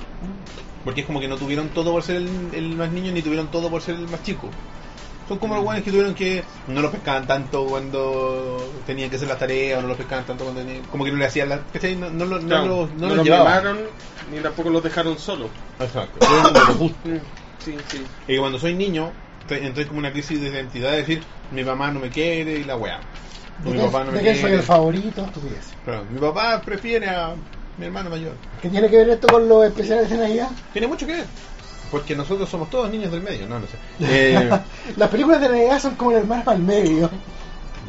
Porque 0.85 1.01
es 1.01 1.07
como 1.07 1.19
que 1.21 1.27
no 1.27 1.37
tuvieron 1.37 1.69
todo 1.71 1.91
por 1.91 2.03
ser 2.05 2.17
el, 2.17 2.29
el 2.53 2.77
más 2.77 2.91
niño, 2.93 3.11
ni 3.13 3.21
tuvieron 3.23 3.49
todo 3.51 3.69
por 3.69 3.83
ser 3.83 3.97
el 3.97 4.09
más 4.09 4.23
chico. 4.23 4.49
Son 5.27 5.39
como 5.39 5.57
los 5.57 5.65
buenos 5.65 5.83
que 5.83 5.91
tuvieron 5.91 6.15
que 6.15 6.45
no 6.69 6.81
los 6.81 6.93
pescaban 6.93 7.27
tanto 7.27 7.65
cuando 7.67 8.73
tenían 8.87 9.11
que 9.11 9.17
hacer 9.17 9.27
las 9.27 9.41
tareas, 9.41 9.81
o 9.81 9.83
no 9.83 9.89
los 9.89 9.97
pescaban 9.97 10.25
tanto 10.25 10.45
cuando 10.45 10.63
tenían, 10.63 10.85
como 10.85 11.05
que 11.05 11.11
no 11.11 11.19
le 11.19 11.27
hacían 11.27 11.49
las. 11.49 11.61
¿cachai? 11.73 11.97
No, 11.97 12.09
no, 12.11 12.25
lo- 12.27 12.39
no, 12.39 12.47
Claro, 12.47 12.67
los- 12.67 12.91
no 12.91 12.97
no 13.01 13.07
los 13.09 13.17
los 13.17 13.25
llevaban. 13.27 13.59
mimaron 13.65 13.79
ni 14.33 14.39
tampoco 14.39 14.71
los 14.71 14.83
dejaron 14.85 15.19
solos. 15.19 15.51
Exacto. 15.81 16.21
Lo 16.21 16.75
justo. 16.75 17.09
Mm, 17.09 17.17
Sí, 17.65 17.75
sí. 17.91 18.05
Y 18.29 18.39
cuando 18.39 18.61
soy 18.61 18.75
niño, 18.75 19.11
entré 19.51 19.87
como 19.87 19.99
una 19.99 20.13
crisis 20.13 20.41
de 20.41 20.49
identidad, 20.49 20.91
de 20.93 20.99
decir, 20.99 21.23
mi 21.53 21.63
mamá 21.65 21.91
no 21.91 22.01
me 22.01 22.11
quiere 22.11 22.59
y 22.59 22.65
la 22.65 22.77
weá. 22.77 23.01
¿De 23.63 23.71
mi 23.71 23.77
qué, 23.79 23.85
papá 23.87 24.05
no 24.05 24.13
me 24.13 24.19
de 24.19 24.25
qué 24.25 24.33
soy 24.33 24.41
quiere. 24.43 24.57
el 24.57 24.63
favorito? 24.63 25.25
Estupidez. 25.25 25.65
Claro, 25.85 26.05
mi 26.11 26.19
papá 26.19 26.61
prefiere 26.63 27.09
a 27.09 27.35
mi 27.79 27.87
hermano 27.87 28.11
mayor. 28.11 28.33
¿Qué 28.61 28.69
tiene 28.69 28.89
que 28.91 28.97
ver 28.99 29.09
esto 29.11 29.29
con 29.29 29.49
los 29.49 29.65
especiales 29.67 30.11
de 30.11 30.17
Navidad? 30.19 30.49
Tiene 30.73 30.87
mucho 30.89 31.07
que 31.07 31.13
ver. 31.15 31.27
Porque 31.91 32.17
nosotros 32.17 32.49
somos 32.49 32.69
todos 32.69 32.91
niños 32.91 33.13
del 33.13 33.23
medio, 33.23 33.47
no, 33.47 33.61
no 33.61 33.67
sé. 33.67 33.77
Eh, 34.01 34.51
Las 34.97 35.09
películas 35.09 35.41
de 35.41 35.49
Navidad 35.49 35.79
son 35.81 35.95
como 35.95 36.11
el 36.11 36.19
hermano 36.19 36.43
al 36.51 36.59
medio. 36.59 37.09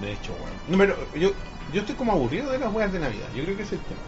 de 0.02 0.12
hecho, 0.14 0.34
bueno. 0.40 0.56
No, 0.70 0.78
pero 0.78 0.96
yo, 1.20 1.32
yo 1.74 1.82
estoy 1.82 1.96
como 1.96 2.12
aburrido 2.12 2.52
de 2.52 2.60
las 2.60 2.72
weas 2.72 2.94
de 2.94 3.00
Navidad. 3.00 3.26
Yo 3.36 3.44
creo 3.44 3.58
que 3.58 3.64
es 3.64 3.72
el 3.72 3.80
tema. 3.80 4.00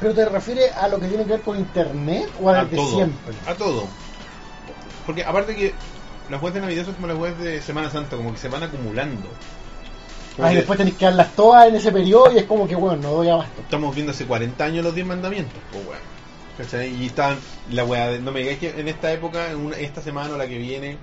¿Pero 0.00 0.14
te 0.14 0.24
refieres 0.28 0.72
a 0.76 0.88
lo 0.88 0.98
que 1.00 1.06
tiene 1.08 1.24
que 1.24 1.30
ver 1.30 1.40
con 1.42 1.56
internet 1.58 2.28
o 2.40 2.50
a 2.50 2.60
A 2.60 2.64
desde 2.64 2.76
todo. 2.76 2.94
siempre? 2.96 3.34
A 3.46 3.54
todo. 3.54 3.86
Porque 5.06 5.24
aparte 5.24 5.54
que 5.56 5.72
las 6.30 6.42
weas 6.42 6.54
de 6.54 6.60
Navidad 6.60 6.84
son 6.84 6.94
como 6.94 7.06
las 7.06 7.16
weas 7.16 7.38
de 7.38 7.60
Semana 7.62 7.90
Santa, 7.90 8.16
como 8.16 8.32
que 8.32 8.38
se 8.38 8.48
van 8.48 8.62
acumulando. 8.62 9.28
Como 10.36 10.48
Ah, 10.48 10.52
y 10.52 10.56
después 10.56 10.76
tenés 10.78 10.94
que 10.94 11.04
darlas 11.04 11.34
todas 11.34 11.68
en 11.68 11.74
ese 11.76 11.90
periodo 11.90 12.32
y 12.32 12.38
es 12.38 12.44
como 12.44 12.68
que, 12.68 12.76
bueno, 12.76 12.96
no 13.02 13.10
doy 13.12 13.28
abasto. 13.28 13.60
Estamos 13.60 13.94
viendo 13.94 14.12
hace 14.12 14.24
40 14.24 14.64
años 14.64 14.84
los 14.84 14.94
10 14.94 15.06
mandamientos, 15.06 15.58
pues 15.72 15.84
weón. 15.84 15.98
¿Cachai? 16.56 16.94
Y 17.02 17.06
estaban, 17.06 17.38
la 17.70 17.84
wea 17.84 18.08
de, 18.10 18.18
no 18.20 18.32
me 18.32 18.40
digáis 18.40 18.58
que 18.58 18.70
en 18.70 18.88
esta 18.88 19.12
época, 19.12 19.50
en 19.50 19.56
una- 19.58 19.76
esta 19.76 20.00
semana 20.02 20.34
o 20.34 20.38
la 20.38 20.46
que 20.48 20.58
viene, 20.58 20.96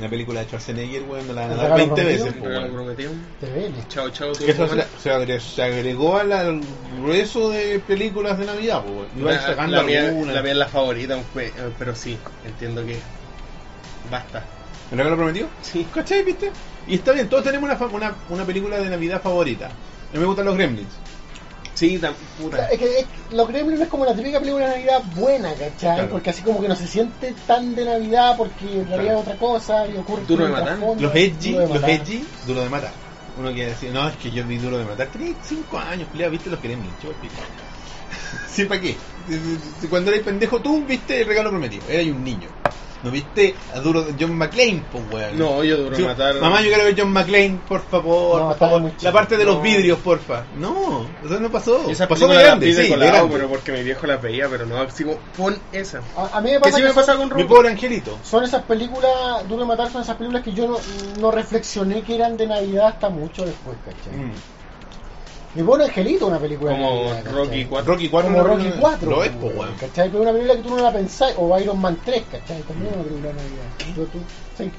la 0.00 0.08
película 0.10 0.40
de 0.40 0.46
Schwarzenegger, 0.46 1.02
weón, 1.04 1.26
me 1.26 1.32
la 1.34 1.42
van 1.42 1.50
a 1.50 1.52
¿El 1.54 1.58
dar 1.58 1.70
regalo 1.72 1.76
20 1.94 1.94
prometido? 2.02 2.24
veces, 2.26 2.38
pues, 2.40 2.48
regalo 2.48 2.66
weón. 2.66 2.76
prometido. 2.76 3.12
Te 3.40 3.46
ven. 3.50 3.74
Chao, 3.88 4.10
chao. 4.10 4.32
Que 4.32 4.50
eso 4.50 4.68
se, 4.68 4.84
se 5.02 5.10
agregó, 5.10 5.40
se 5.40 5.62
agregó 5.62 6.16
al, 6.18 6.60
grueso 7.00 7.48
de 7.50 7.78
películas 7.80 8.38
de 8.38 8.46
Navidad, 8.46 8.82
pues, 8.82 8.94
weón. 8.94 9.08
Iban 9.18 9.34
La, 9.34 9.42
sacando 9.42 9.76
la 9.78 9.82
mía, 9.84 10.08
algunas. 10.08 10.34
la 10.34 10.42
mía 10.42 10.52
es 10.52 10.58
la 10.58 10.68
favorita, 10.68 11.18
pero 11.78 11.94
sí, 11.94 12.18
entiendo 12.46 12.84
que 12.84 12.98
basta. 14.10 14.42
¿El 14.90 14.98
regalo 14.98 15.16
prometido? 15.16 15.48
Sí. 15.62 15.86
¿Cachai, 15.94 16.22
viste? 16.22 16.50
Y 16.86 16.96
está 16.96 17.12
bien, 17.12 17.28
todos 17.28 17.44
tenemos 17.44 17.68
una, 17.68 17.76
fa- 17.76 17.86
una, 17.86 18.14
una 18.28 18.44
película 18.44 18.78
de 18.78 18.90
Navidad 18.90 19.20
favorita. 19.22 19.66
A 19.66 20.12
mí 20.12 20.18
me 20.18 20.24
gustan 20.26 20.44
los 20.44 20.54
Gremlins. 20.56 20.88
Sí, 21.74 21.98
tan 21.98 22.14
puta. 22.40 22.68
Es 22.68 22.78
que 22.78 22.98
es- 23.00 23.06
Los 23.32 23.48
Gremlins 23.48 23.80
es 23.80 23.88
como 23.88 24.04
la 24.04 24.14
típica 24.14 24.38
película 24.38 24.68
de 24.68 24.76
Navidad 24.76 25.02
buena, 25.16 25.50
¿cachai? 25.54 25.72
Claro. 25.96 26.08
Porque 26.10 26.30
así 26.30 26.42
como 26.42 26.60
que 26.60 26.68
no 26.68 26.76
se 26.76 26.86
siente 26.86 27.34
tan 27.46 27.74
de 27.74 27.84
Navidad 27.84 28.36
porque 28.36 28.64
en 28.80 28.86
realidad 28.86 29.14
Claro. 29.14 29.18
es 29.18 29.22
otra 29.26 29.36
cosa 29.38 29.86
y 29.88 29.96
ocurre 29.96 30.22
Duro 30.26 30.44
de 30.44 30.50
matar. 30.52 30.66
trasfondo. 30.68 31.02
Los 31.02 31.14
edgy, 31.16 31.50
Duro 31.52 31.62
de 31.62 31.68
los 31.68 31.80
matar. 31.80 31.90
edgy, 31.90 32.24
duro 32.46 32.60
de 32.62 32.68
matar. 32.68 32.92
Uno 33.36 33.52
que 33.52 33.66
decía, 33.66 33.90
no, 33.90 34.08
es 34.08 34.16
que 34.16 34.30
yo 34.30 34.44
vi 34.44 34.58
duro 34.58 34.78
de 34.78 34.84
matar. 34.84 35.08
Tenía 35.08 35.34
5 35.42 35.78
años, 35.78 36.06
culiao, 36.12 36.30
viste 36.30 36.48
los 36.50 36.62
Gremlins, 36.62 36.94
chupa 37.02 37.14
el 37.14 37.20
pico. 37.28 37.34
¿Sí, 38.48 38.64
para 38.66 38.80
qué? 38.80 38.96
Cuando 39.90 40.12
eres 40.12 40.22
pendejo 40.22 40.60
tú 40.60 40.84
viste 40.84 41.22
el 41.22 41.26
regalo 41.26 41.50
prometido, 41.50 41.82
eras 41.88 42.06
un 42.06 42.22
niño. 42.22 42.48
¿No 43.04 43.10
viste 43.10 43.54
a 43.74 43.80
duro 43.80 44.06
John 44.18 44.34
McClane, 44.36 44.82
pues 44.90 45.04
weón? 45.12 45.38
No, 45.38 45.62
yo 45.62 45.76
duro 45.76 45.94
Sí, 45.94 46.02
matar. 46.02 46.34
Mamá, 46.40 46.62
yo 46.62 46.68
quiero 46.68 46.84
ver 46.84 46.94
John 46.98 47.12
McClane, 47.12 47.60
por 47.68 47.82
favor. 47.82 48.40
No, 48.40 48.56
por. 48.56 48.92
La 49.02 49.12
parte 49.12 49.36
de 49.36 49.44
los 49.44 49.62
vidrios, 49.62 49.98
porfa. 49.98 50.44
No, 50.58 51.06
eso 51.24 51.38
no 51.38 51.50
pasó. 51.50 51.84
Y 51.86 51.92
esa 51.92 52.08
pasó 52.08 52.26
de 52.28 52.34
la 52.34 52.42
grande, 52.42 52.74
de 52.74 52.82
sí, 52.84 52.88
colado, 52.90 53.12
grande. 53.12 53.34
pero 53.36 53.48
porque 53.48 53.72
mi 53.72 53.82
viejo 53.82 54.06
la 54.06 54.16
veía, 54.16 54.48
pero 54.48 54.64
no, 54.66 54.80
como, 54.80 55.18
pon 55.36 55.56
esa. 55.72 56.00
A, 56.16 56.38
a 56.38 56.40
mí 56.40 56.50
me 56.50 56.54
¿Qué 56.56 56.60
pasa 56.60 56.76
sí 56.76 56.82
que 56.82 56.88
me 56.88 56.94
son- 56.94 57.02
pasa 57.06 57.16
con 57.16 57.36
Mi 57.36 57.44
pobre 57.44 57.68
angelito. 57.68 58.18
Son 58.22 58.42
esas 58.42 58.62
películas, 58.62 59.46
Duro 59.48 59.66
Matar, 59.66 59.90
son 59.92 60.02
esas 60.02 60.16
películas 60.16 60.42
que 60.42 60.52
yo 60.54 60.66
no, 60.66 60.78
no 61.20 61.30
reflexioné 61.30 62.02
que 62.02 62.14
eran 62.14 62.36
de 62.38 62.46
Navidad 62.46 62.86
hasta 62.88 63.10
mucho 63.10 63.44
después, 63.44 63.76
¿cachai? 63.84 64.18
Mm. 64.18 64.32
Mi 65.54 65.62
pobre 65.62 65.84
angelito 65.84 66.26
una 66.26 66.38
película 66.38 66.72
de 66.72 66.76
Como. 66.82 67.12
Rocky 67.32 67.64
4. 67.64 67.92
Rocky 67.94 68.08
4 68.08 68.30
Como 68.32 68.42
no- 68.42 68.48
Rocky 68.56 68.70
4. 68.80 69.10
Lo 69.10 69.22
es, 69.24 69.30
pues, 69.40 69.56
weón. 69.56 69.74
¿cachai? 69.78 70.08
Pero 70.10 70.22
una 70.22 70.32
película 70.32 70.56
que 70.56 70.62
tú 70.62 70.70
no 70.76 70.82
la 70.82 70.92
pensás, 70.92 71.34
o 71.38 71.58
Iron 71.60 71.80
Man 71.80 71.98
3, 72.04 72.22
¿cachai? 72.30 72.62
También 72.62 72.90
es 72.90 72.94
una 72.96 73.04
película 73.04 73.28
de 73.28 73.34
Navidad. 73.34 73.94
Pero 73.94 74.06
tú, 74.08 74.18
sí. 74.58 74.70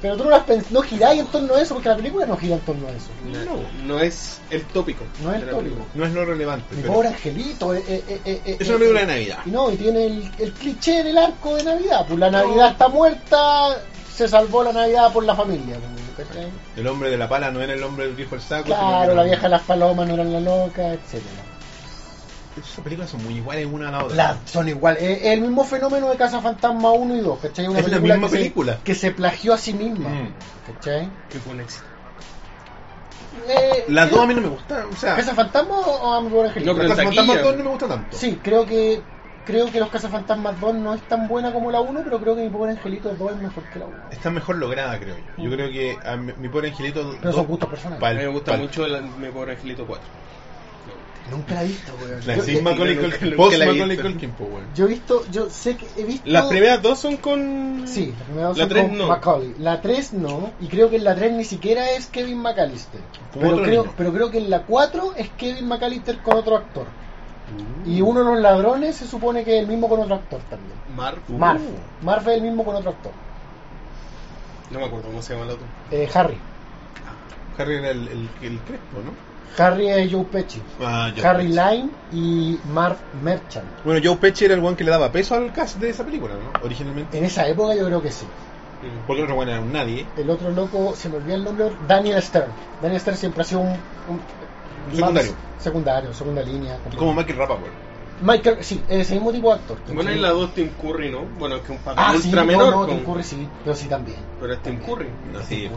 Pero 0.00 0.16
tú 0.16 0.24
no, 0.24 0.30
las 0.30 0.46
pens- 0.46 0.70
no 0.70 0.80
giráis 0.80 1.20
en 1.20 1.26
torno 1.26 1.54
a 1.56 1.60
eso, 1.60 1.74
porque 1.74 1.88
la 1.88 1.96
película 1.96 2.24
no 2.24 2.36
gira 2.36 2.54
en 2.54 2.60
torno 2.60 2.86
a 2.86 2.90
eso. 2.92 3.08
No, 3.26 3.84
no 3.84 4.00
es 4.00 4.40
el 4.48 4.62
tópico. 4.66 5.02
No 5.24 5.30
es 5.32 5.42
el 5.42 5.48
tópico. 5.50 5.58
película. 5.62 5.84
No 5.94 6.04
es 6.06 6.12
lo 6.12 6.24
relevante. 6.24 6.74
Mi 6.76 6.82
pero- 6.82 6.94
pobre 6.94 7.08
angelito, 7.08 7.74
eh, 7.74 7.82
eh, 7.88 8.04
eh, 8.08 8.20
eh, 8.44 8.56
Es 8.60 8.66
eh, 8.68 8.70
una 8.70 8.78
película 8.78 9.00
eh, 9.02 9.06
de 9.06 9.12
Navidad. 9.12 9.38
Y 9.44 9.50
no, 9.50 9.70
y 9.72 9.76
tiene 9.76 10.06
el, 10.06 10.30
el 10.38 10.52
cliché 10.52 11.02
del 11.02 11.18
arco 11.18 11.56
de 11.56 11.64
Navidad. 11.64 12.04
Pues 12.06 12.18
la 12.20 12.30
Navidad 12.30 12.70
está 12.70 12.88
muerta, 12.88 13.82
se 14.18 14.28
salvó 14.28 14.64
la 14.64 14.72
Navidad 14.72 15.12
por 15.12 15.24
la 15.24 15.34
familia. 15.36 15.76
¿cachai? 16.16 16.48
El 16.76 16.86
hombre 16.88 17.10
de 17.10 17.16
la 17.16 17.28
pala 17.28 17.50
no 17.52 17.60
era 17.60 17.72
el 17.74 17.82
hombre 17.84 18.06
del 18.06 18.16
viejo 18.16 18.34
el 18.34 18.40
saco. 18.40 18.64
Claro, 18.64 19.04
era- 19.12 19.14
la 19.14 19.22
vieja 19.22 19.42
de 19.42 19.48
las 19.50 19.62
palomas 19.62 20.08
no 20.08 20.14
eran 20.14 20.32
la 20.32 20.40
loca, 20.40 20.92
etcétera. 20.92 21.42
Esas 22.60 22.80
películas 22.82 23.08
son 23.10 23.22
muy 23.22 23.34
iguales 23.36 23.68
una 23.70 23.88
a 23.88 23.92
la 23.92 24.04
otra. 24.04 24.16
La- 24.16 24.36
son 24.44 24.68
igual, 24.68 24.96
es 24.98 25.22
el 25.26 25.40
mismo 25.42 25.62
fenómeno 25.64 26.08
de 26.10 26.16
Casa 26.16 26.40
Fantasma 26.40 26.90
1 26.90 27.14
y 27.16 27.20
2, 27.20 27.38
¿cachai? 27.38 27.68
Una 27.68 27.78
Es 27.78 27.84
la 27.84 27.90
película 27.90 28.14
misma 28.14 28.26
que 28.26 28.32
se- 28.32 28.38
película. 28.38 28.78
que 28.82 28.94
se 28.96 29.10
plagió 29.12 29.54
a 29.54 29.58
sí 29.58 29.72
misma, 29.74 30.08
Mm. 30.08 30.34
¿cachai? 30.66 31.08
Que 31.28 31.38
fue 31.38 31.52
un 31.52 31.60
éxito. 31.60 31.84
Eh, 33.48 33.84
Las 33.88 34.10
dos 34.10 34.20
a 34.20 34.26
mí 34.26 34.34
no 34.34 34.40
me 34.40 34.48
gustan. 34.48 34.86
O 34.92 34.96
sea, 34.96 35.14
¿Casa 35.14 35.34
Fantasma 35.34 35.78
o, 35.78 35.82
o 36.08 36.12
a 36.14 36.20
mi 36.20 36.28
pobre 36.30 36.48
angelito? 36.48 36.72
No, 36.74 36.78
Fantasmas 36.88 37.14
taquilla. 37.16 37.42
2 37.42 37.56
no 37.56 37.64
me 37.64 37.70
gustan 37.70 37.88
tanto. 37.90 38.16
Sí, 38.16 38.40
creo 38.42 38.66
que 38.66 39.02
creo 39.48 39.72
que 39.72 39.80
los 39.80 39.88
Cazafantasmas 39.88 40.60
2 40.60 40.74
no 40.76 40.94
es 40.94 41.00
tan 41.08 41.26
buena 41.26 41.52
como 41.52 41.70
la 41.70 41.80
1, 41.80 42.02
pero 42.04 42.20
creo 42.20 42.36
que 42.36 42.42
mi 42.42 42.50
pobre 42.50 42.72
angelito 42.72 43.14
2 43.14 43.32
es 43.32 43.38
mejor 43.42 43.64
que 43.72 43.78
la 43.78 43.86
1. 43.86 43.94
Está 44.12 44.30
mejor 44.30 44.56
lograda, 44.58 44.98
creo 45.00 45.16
yo. 45.16 45.42
Yo 45.44 45.50
Mm. 45.50 45.52
creo 45.54 45.70
que 45.70 45.98
a 46.06 46.16
mi, 46.16 46.32
mi 46.34 46.48
pobre 46.48 46.68
angelito. 46.68 47.00
Pero 47.18 47.22
dos- 47.32 47.34
son 47.34 47.46
gustos 47.46 47.68
personales. 47.70 48.00
pal- 48.02 48.16
A 48.16 48.18
mí 48.20 48.26
me 48.26 48.32
gusta 48.32 48.52
pal- 48.52 48.60
mucho 48.60 48.84
el, 48.84 49.02
mi 49.02 49.28
pobre 49.30 49.52
Angelito 49.52 49.86
4. 49.86 50.06
Nunca 51.30 51.54
la 51.56 51.62
he 51.64 51.66
visto, 51.66 51.92
weón. 52.02 52.26
La 52.26 52.36
Yo- 52.36 52.42
sin 52.42 52.64
Macaulay 52.64 52.96
Culkin. 52.96 53.36
Post 53.36 53.58
Macaulay. 53.58 53.96
Culkin, 53.98 54.34
weón. 54.38 54.64
Yo 54.74 54.84
he 54.86 54.88
visto, 54.88 55.24
yo 55.30 55.50
sé 55.50 55.76
que 55.76 55.86
he 55.96 56.04
visto... 56.04 56.22
Las 56.30 56.46
primeras 56.46 56.80
dos 56.82 56.98
son 56.98 57.18
con. 57.18 57.82
Sí, 57.86 58.14
la 58.18 58.24
primera 58.24 58.48
dos 58.48 58.56
La 58.56 58.64
son 58.64 58.68
tres 58.70 58.82
con 58.88 58.98
no. 58.98 59.06
Macaulay. 59.08 59.54
La 59.58 59.80
3 59.82 60.12
no, 60.14 60.52
y 60.60 60.68
creo 60.68 60.88
que 60.88 60.96
en 60.96 61.04
la 61.04 61.14
3 61.14 61.32
ni 61.32 61.44
siquiera 61.44 61.90
es 61.90 62.06
Kevin 62.06 62.38
McAllister. 62.38 63.00
Pero 63.34 63.62
creo, 63.62 63.82
niño. 63.82 63.94
pero 63.96 64.12
creo 64.12 64.30
que 64.30 64.38
en 64.38 64.48
la 64.48 64.62
4 64.62 65.12
es 65.16 65.28
Kevin 65.36 65.68
McAllister 65.68 66.18
con 66.18 66.36
otro 66.38 66.56
actor. 66.56 66.86
Y 67.86 68.00
uno 68.00 68.20
de 68.20 68.26
los 68.26 68.40
ladrones 68.40 68.96
se 68.96 69.06
supone 69.06 69.44
que 69.44 69.56
es 69.56 69.62
el 69.62 69.68
mismo 69.68 69.88
con 69.88 70.00
otro 70.00 70.16
actor 70.16 70.40
también. 70.50 70.72
Marv. 70.96 71.18
Uh. 71.28 71.38
Marv. 71.38 71.60
Marv 72.02 72.28
es 72.28 72.36
el 72.36 72.42
mismo 72.42 72.64
con 72.64 72.76
otro 72.76 72.90
actor. 72.90 73.12
No 74.70 74.80
me 74.80 74.86
acuerdo 74.86 75.08
cómo 75.08 75.22
se 75.22 75.32
llama 75.32 75.46
el 75.46 75.52
otro. 75.52 75.66
Eh, 75.90 76.08
Harry. 76.12 76.38
Harry 77.56 77.76
era 77.76 77.90
el, 77.90 78.08
el, 78.08 78.28
el 78.42 78.58
crespo, 78.60 78.98
¿no? 79.04 79.28
Harry 79.62 79.88
es 79.88 80.12
Joe 80.12 80.24
Pesci. 80.24 80.62
Ah, 80.80 81.10
Joe 81.16 81.26
Harry 81.26 81.48
Pesci. 81.48 81.58
Lime 81.58 81.90
y 82.12 82.60
Marv 82.72 82.96
Merchant. 83.22 83.66
Bueno, 83.84 84.00
Joe 84.04 84.16
Pesci 84.16 84.44
era 84.44 84.54
el 84.54 84.62
one 84.62 84.76
que 84.76 84.84
le 84.84 84.90
daba 84.90 85.10
peso 85.10 85.34
al 85.34 85.52
cast 85.52 85.78
de 85.78 85.90
esa 85.90 86.04
película, 86.04 86.34
¿no? 86.34 86.64
Originalmente. 86.64 87.18
En 87.18 87.24
esa 87.24 87.48
época 87.48 87.74
yo 87.74 87.86
creo 87.86 88.02
que 88.02 88.12
sí. 88.12 88.26
Porque 89.06 89.22
el 89.22 89.24
otro 89.24 89.40
one 89.40 89.50
era 89.50 89.60
un 89.60 89.72
nadie. 89.72 90.06
El 90.16 90.30
otro 90.30 90.50
loco, 90.50 90.94
se 90.94 91.08
me 91.08 91.16
olvidó 91.16 91.34
el 91.34 91.44
nombre, 91.44 91.72
Daniel 91.88 92.22
Stern. 92.22 92.52
Daniel 92.80 93.00
Stern 93.00 93.16
siempre 93.16 93.42
ha 93.42 93.44
sido 93.44 93.60
Un 93.62 93.76
secundario. 94.96 95.32
más- 95.32 95.62
secundario, 95.62 96.14
segunda 96.14 96.42
línea. 96.42 96.78
Como 96.96 97.14
Michael 97.14 97.36
Rappaport. 97.38 97.72
Michael, 98.20 98.56
sí, 98.62 98.82
ese 98.88 99.14
mismo 99.14 99.30
tipo 99.32 99.48
de 99.48 99.54
actor. 99.60 99.78
Bueno, 99.92 100.10
en 100.10 100.20
la 100.22 100.30
2 100.30 100.52
Tim 100.54 100.70
Curry, 100.80 101.10
¿no? 101.10 101.24
Bueno, 101.38 101.56
es 101.56 101.62
que 101.62 101.72
un 101.72 101.78
papel 101.78 102.04
Ah, 102.04 102.14
sí, 102.20 102.26
ultra 102.28 102.40
no, 102.42 102.46
menor. 102.48 102.70
no, 102.72 102.86
con- 102.86 102.96
Tim 102.96 103.04
Curry 103.04 103.22
sí, 103.22 103.48
pero 103.62 103.76
sí 103.76 103.86
también. 103.88 104.18
Pero 104.40 104.52
es 104.54 104.62
Tim 104.62 104.78
Curry. 104.80 105.08
No, 105.32 105.42
sí. 105.42 105.70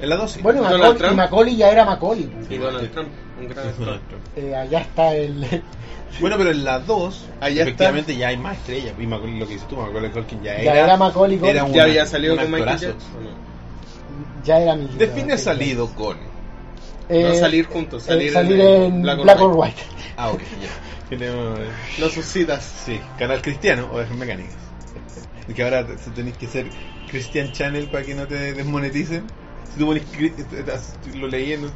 En 0.00 0.08
la 0.08 0.16
2 0.16 0.30
sí. 0.32 0.42
Bueno, 0.42 0.58
y 0.60 0.62
Donald 0.64 0.78
Macaulay, 0.80 0.98
Trump. 0.98 1.12
y 1.12 1.16
Macaulay 1.16 1.56
ya 1.56 1.70
era 1.70 1.84
Macaulay. 1.84 2.32
Y 2.50 2.56
Donald 2.56 2.90
Trump, 2.90 3.08
un 3.40 3.48
gran 3.48 3.68
actor. 3.68 4.00
Eh, 4.36 4.54
allá 4.56 4.80
está 4.80 5.14
el... 5.14 5.62
Bueno, 6.20 6.36
pero 6.38 6.52
en 6.52 6.62
la 6.64 6.78
2, 6.78 7.24
Allá 7.40 7.62
efectivamente 7.62 8.16
ya 8.16 8.28
hay 8.28 8.36
más 8.36 8.56
estrellas. 8.58 8.94
Y 9.00 9.06
Macaulay, 9.06 9.36
lo 9.38 9.46
que 9.48 9.54
dices 9.54 9.66
tú, 9.68 9.76
Macaulay 9.76 10.10
Culkin 10.12 10.42
ya 10.44 10.56
Ya 10.62 10.72
era. 10.72 10.84
era 10.84 10.96
Macaulay 10.96 11.38
Culkin. 11.38 11.56
era 11.56 11.64
un- 11.64 11.72
¿Ya 11.72 11.82
había 11.84 12.06
salido 12.06 12.36
con 12.36 12.50
Michael. 12.52 12.78
Jackson? 12.78 12.90
¿o 13.18 13.20
no? 13.20 14.44
ya 14.44 14.58
era 14.60 14.74
mi... 14.76 14.86
Define 14.96 15.36
salido 15.38 15.88
con. 15.94 16.16
Eh, 17.08 17.22
No 17.22 17.34
salir 17.34 17.66
juntos, 17.66 18.04
salir 18.04 18.28
eh, 18.28 18.32
salir 18.32 18.60
en- 18.60 18.82
en, 18.82 19.02
Black 19.02 19.22
Black, 19.22 19.40
or 19.40 19.50
or 19.50 19.56
White. 19.56 19.82
Ah, 20.16 20.30
ok, 20.30 20.40
ya. 20.40 20.68
Tenemos. 21.10 21.58
eh, 21.60 21.64
No 21.98 22.08
sus 22.08 22.24
citas. 22.24 22.64
Sí, 22.86 22.98
canal 23.18 23.42
cristiano 23.42 23.88
o 23.92 24.00
es 24.02 24.10
mecánicas. 24.10 24.54
Y 25.48 25.52
que 25.52 25.62
ahora 25.62 25.86
te- 25.86 25.96
tenéis 26.12 26.36
que 26.38 26.46
ser 26.46 26.66
Christian 27.10 27.52
Channel 27.52 27.86
para 27.88 28.04
que 28.04 28.14
no 28.14 28.26
te 28.26 28.54
desmoneticen. 28.54 29.24
Si 29.72 29.78
tú 29.78 29.86
pones, 29.86 30.02
lo 31.14 31.26
leí 31.28 31.52
en 31.52 31.68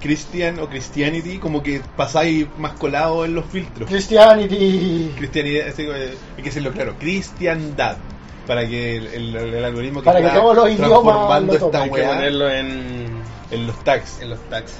Christian 0.00 0.58
o 0.58 0.68
Christianity, 0.68 1.38
como 1.38 1.62
que 1.62 1.80
pasáis 1.96 2.46
más 2.58 2.72
colado 2.72 3.24
en 3.24 3.34
los 3.34 3.44
filtros. 3.46 3.88
Christianity. 3.88 5.12
Cristianidad, 5.16 5.68
así, 5.68 5.82
eh, 5.82 6.14
hay 6.36 6.42
que 6.42 6.42
decirlo 6.48 6.72
claro, 6.72 6.94
cristiandad. 6.98 7.98
Para 8.46 8.66
que 8.66 8.96
el, 8.96 9.06
el- 9.08 9.36
el 9.54 9.64
algoritmo 9.64 10.02
Para 10.02 10.20
que 10.20 10.26
está 10.26 10.40
todos 10.40 10.56
los 10.56 10.70
idiomas 10.70 10.88
transformando 11.02 11.52
lo 11.52 11.58
tomen. 11.58 11.74
esta 11.74 11.82
Hay 11.82 11.90
que 11.90 11.94
weá 11.94 12.08
ponerlo 12.08 12.50
en, 12.50 12.66
en 13.50 13.66
los 13.66 13.84
tags. 13.84 14.20
en 14.20 14.30
los 14.30 14.40
tags. 14.48 14.72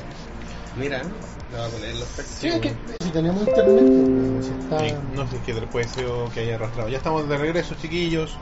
Mira, 0.77 1.03
lo 1.53 1.59
va 1.59 1.67
a 1.67 1.69
poner 1.69 1.91
en 1.91 2.01
los 2.01 2.09
tags. 2.11 2.29
Sí, 2.29 2.49
es 2.49 2.61
que 2.61 2.75
si 3.01 3.09
tenemos 3.11 3.47
internet, 3.47 3.87
pues, 4.35 4.49
está... 4.51 4.81
Sí, 4.81 4.95
no 5.15 5.27
sé 5.29 5.41
qué 5.45 5.55
puede 5.55 5.89
ser 5.89 6.07
que 6.35 6.41
haya 6.41 6.57
arrastrado. 6.57 6.89
Ya 6.89 6.99
estamos 6.99 7.29
de 7.29 7.39
regreso, 7.39 7.75
chiquillos. 7.81 8.37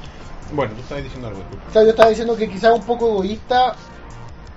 Bueno, 0.53 0.75
tú 0.75 0.81
estabas 0.83 1.05
diciendo 1.05 1.29
algo. 1.29 1.41
disculpa. 1.41 1.65
O 1.69 1.73
sea, 1.73 1.83
yo 1.83 1.91
estaba 1.91 2.09
diciendo 2.11 2.37
que 2.37 2.49
quizás 2.49 2.73
un 2.73 2.85
poco 2.85 3.09
egoísta 3.09 3.77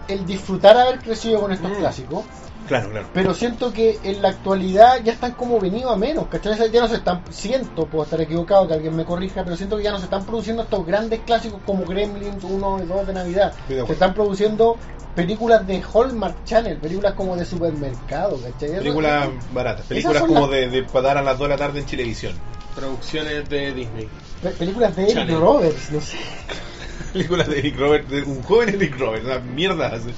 el 0.08 0.26
disfrutar 0.26 0.78
haber 0.78 1.00
crecido 1.00 1.42
con 1.42 1.52
estos 1.52 1.72
Mm. 1.72 1.76
clásicos, 1.76 2.26
Claro, 2.68 2.90
claro. 2.90 3.08
pero 3.14 3.34
siento 3.34 3.72
que 3.72 3.98
en 4.04 4.22
la 4.22 4.30
actualidad 4.30 5.02
ya 5.04 5.14
están 5.14 5.32
como 5.34 5.60
venido 5.60 5.90
a 5.90 5.96
menos, 5.96 6.28
¿cachai? 6.28 6.70
Ya 6.72 6.82
no 6.82 6.88
se 6.88 6.96
están, 6.96 7.24
siento, 7.30 7.86
puedo 7.86 8.04
estar 8.04 8.20
equivocado, 8.20 8.68
que 8.68 8.74
alguien 8.74 8.96
me 8.96 9.06
corrija, 9.06 9.44
pero 9.44 9.56
siento 9.56 9.78
que 9.78 9.84
ya 9.84 9.92
no 9.92 10.00
se 10.00 10.04
están 10.06 10.26
produciendo 10.26 10.64
estos 10.64 10.86
grandes 10.86 11.22
clásicos 11.22 11.62
como 11.66 11.86
Gremlins 11.86 12.44
1 12.44 12.84
y 12.84 12.86
2 12.86 13.08
de 13.08 13.14
Navidad. 13.14 13.54
Se 13.68 13.94
están 13.94 14.14
produciendo 14.14 14.78
películas 15.16 15.66
de 15.66 15.82
Hallmark 15.94 16.44
Channel, 16.44 16.78
películas 16.78 17.14
como 17.14 17.36
de 17.36 17.46
supermercado, 17.46 18.38
¿cachai? 18.42 18.78
Películas 18.78 19.30
baratas, 19.54 19.86
películas 19.86 20.22
como 20.24 20.42
las- 20.42 20.50
de, 20.52 20.70
de 20.70 20.84
para 20.84 21.08
dar 21.08 21.18
a 21.20 21.22
las 21.24 21.38
2 21.40 21.48
de 21.48 21.54
la 21.54 21.58
tarde 21.58 21.80
en 21.80 21.86
Chilevisión. 21.86 22.34
Producciones 22.76 23.50
de 23.50 23.74
Disney. 23.74 24.08
pe- 24.44 24.50
películas 24.52 24.96
de 24.96 25.10
Eric. 25.10 25.30
Roberts, 25.40 25.92
no 25.92 26.02
sé. 26.02 26.18
Películas 27.14 27.48
de 27.48 27.60
Eric 27.60 27.80
Robert, 27.80 28.08
de 28.08 28.24
un 28.24 28.44
joven 28.44 28.70
Eric 28.70 29.00
Robert, 29.00 29.24
una 29.26 29.40
mierda. 29.40 29.88
así. 29.88 30.14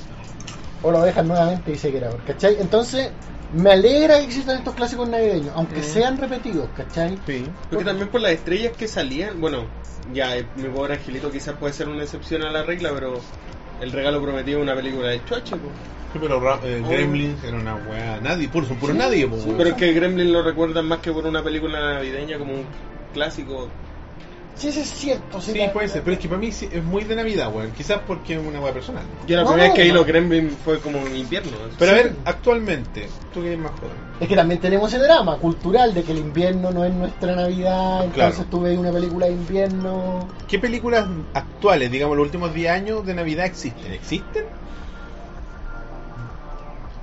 O 0.81 0.91
lo 0.91 1.01
dejan 1.01 1.27
nuevamente 1.27 1.71
y 1.73 1.77
se 1.77 1.91
graba, 1.91 2.17
¿cachai? 2.25 2.57
Entonces, 2.59 3.11
me 3.53 3.71
alegra 3.71 4.17
que 4.19 4.25
existan 4.25 4.57
estos 4.57 4.75
clásicos 4.75 5.09
navideños, 5.09 5.51
aunque 5.55 5.79
Mm. 5.79 5.83
sean 5.83 6.17
repetidos, 6.17 6.69
¿cachai? 6.75 7.17
Sí. 7.25 7.47
Porque 7.69 7.85
también 7.85 8.09
por 8.09 8.21
las 8.21 8.31
estrellas 8.31 8.73
que 8.77 8.87
salían, 8.87 9.39
bueno, 9.41 9.65
ya 10.13 10.37
eh, 10.37 10.45
mi 10.55 10.69
pobre 10.69 10.95
angelito 10.95 11.31
quizás 11.31 11.55
puede 11.57 11.73
ser 11.73 11.89
una 11.89 12.03
excepción 12.03 12.43
a 12.43 12.51
la 12.51 12.63
regla, 12.63 12.91
pero 12.93 13.19
el 13.81 13.91
regalo 13.91 14.21
prometido 14.21 14.59
es 14.59 14.63
una 14.63 14.75
película 14.75 15.09
de 15.09 15.23
choche, 15.25 15.55
po. 15.55 15.67
Sí, 16.13 16.17
pero 16.19 16.37
eh, 16.65 16.81
Oh. 16.83 16.89
Gremlins 16.89 17.43
era 17.43 17.57
una 17.57 17.75
weá. 17.75 18.19
Nadie, 18.19 18.47
puro 18.49 18.65
Sí, 18.65 18.73
nadie, 18.95 19.27
po, 19.27 19.37
sí, 19.37 19.45
weón. 19.45 19.57
Pero 19.57 19.69
es 19.69 19.75
que 19.75 19.93
Gremlin 19.93 20.31
lo 20.33 20.41
recuerdan 20.41 20.85
más 20.87 20.99
que 20.99 21.11
por 21.11 21.25
una 21.27 21.43
película 21.43 21.79
navideña 21.93 22.37
como 22.39 22.53
un 22.53 22.65
clásico. 23.13 23.69
Sí, 24.59 24.67
eso 24.67 24.81
es 24.81 24.89
cierto. 24.91 25.39
Sí, 25.39 25.53
Sí, 25.53 25.57
la- 25.57 25.71
puede 25.71 25.87
ser, 25.87 26.03
pero 26.03 26.15
es 26.15 26.19
que 26.19 26.27
para 26.27 26.39
mí 26.41 26.51
sí 26.51 26.67
es 26.69 26.83
muy 26.83 27.05
de 27.05 27.15
Navidad, 27.15 27.49
weón. 27.53 27.71
Quizás 27.71 28.01
porque 28.05 28.33
es 28.35 28.45
una 28.45 28.59
weá 28.59 28.73
personal. 28.73 29.03
Yo 29.25 29.37
la 29.37 29.43
No, 29.43 29.49
primera 29.51 29.69
vez 29.69 29.75
que 29.75 29.83
vi 29.83 29.89
no. 29.89 29.95
los 29.95 30.05
Gremlin 30.05 30.57
fue 30.65 30.79
como 30.81 30.97
en 30.99 31.15
invierno. 31.15 31.51
Pero 31.77 31.91
a 31.91 31.95
ver, 31.95 32.13
actualmente, 32.25 33.07
tú 33.33 33.39
que 33.41 33.47
eres 33.47 33.59
más 33.59 33.71
joven. 33.71 34.09
Es 34.19 34.27
que 34.27 34.35
también 34.35 34.59
tenemos 34.59 34.93
ese 34.93 35.01
drama 35.01 35.37
cultural 35.37 35.93
de 35.93 36.03
que 36.03 36.11
el 36.11 36.17
invierno 36.17 36.71
no 36.71 36.83
es 36.83 36.93
nuestra 36.93 37.35
Navidad, 37.35 38.03
entonces 38.03 38.33
Claro. 38.35 38.49
tú 38.51 38.59
ves 38.61 38.77
una 38.77 38.91
película 38.91 39.27
de 39.27 39.31
invierno. 39.31 40.27
¿Qué 40.45 40.59
películas 40.59 41.07
actuales, 41.33 41.89
digamos, 41.89 42.17
los 42.17 42.25
últimos 42.25 42.53
10 42.53 42.69
años 42.71 43.05
de 43.05 43.13
Navidad 43.13 43.45
existen? 43.45 43.93
¿Existen? 43.93 44.43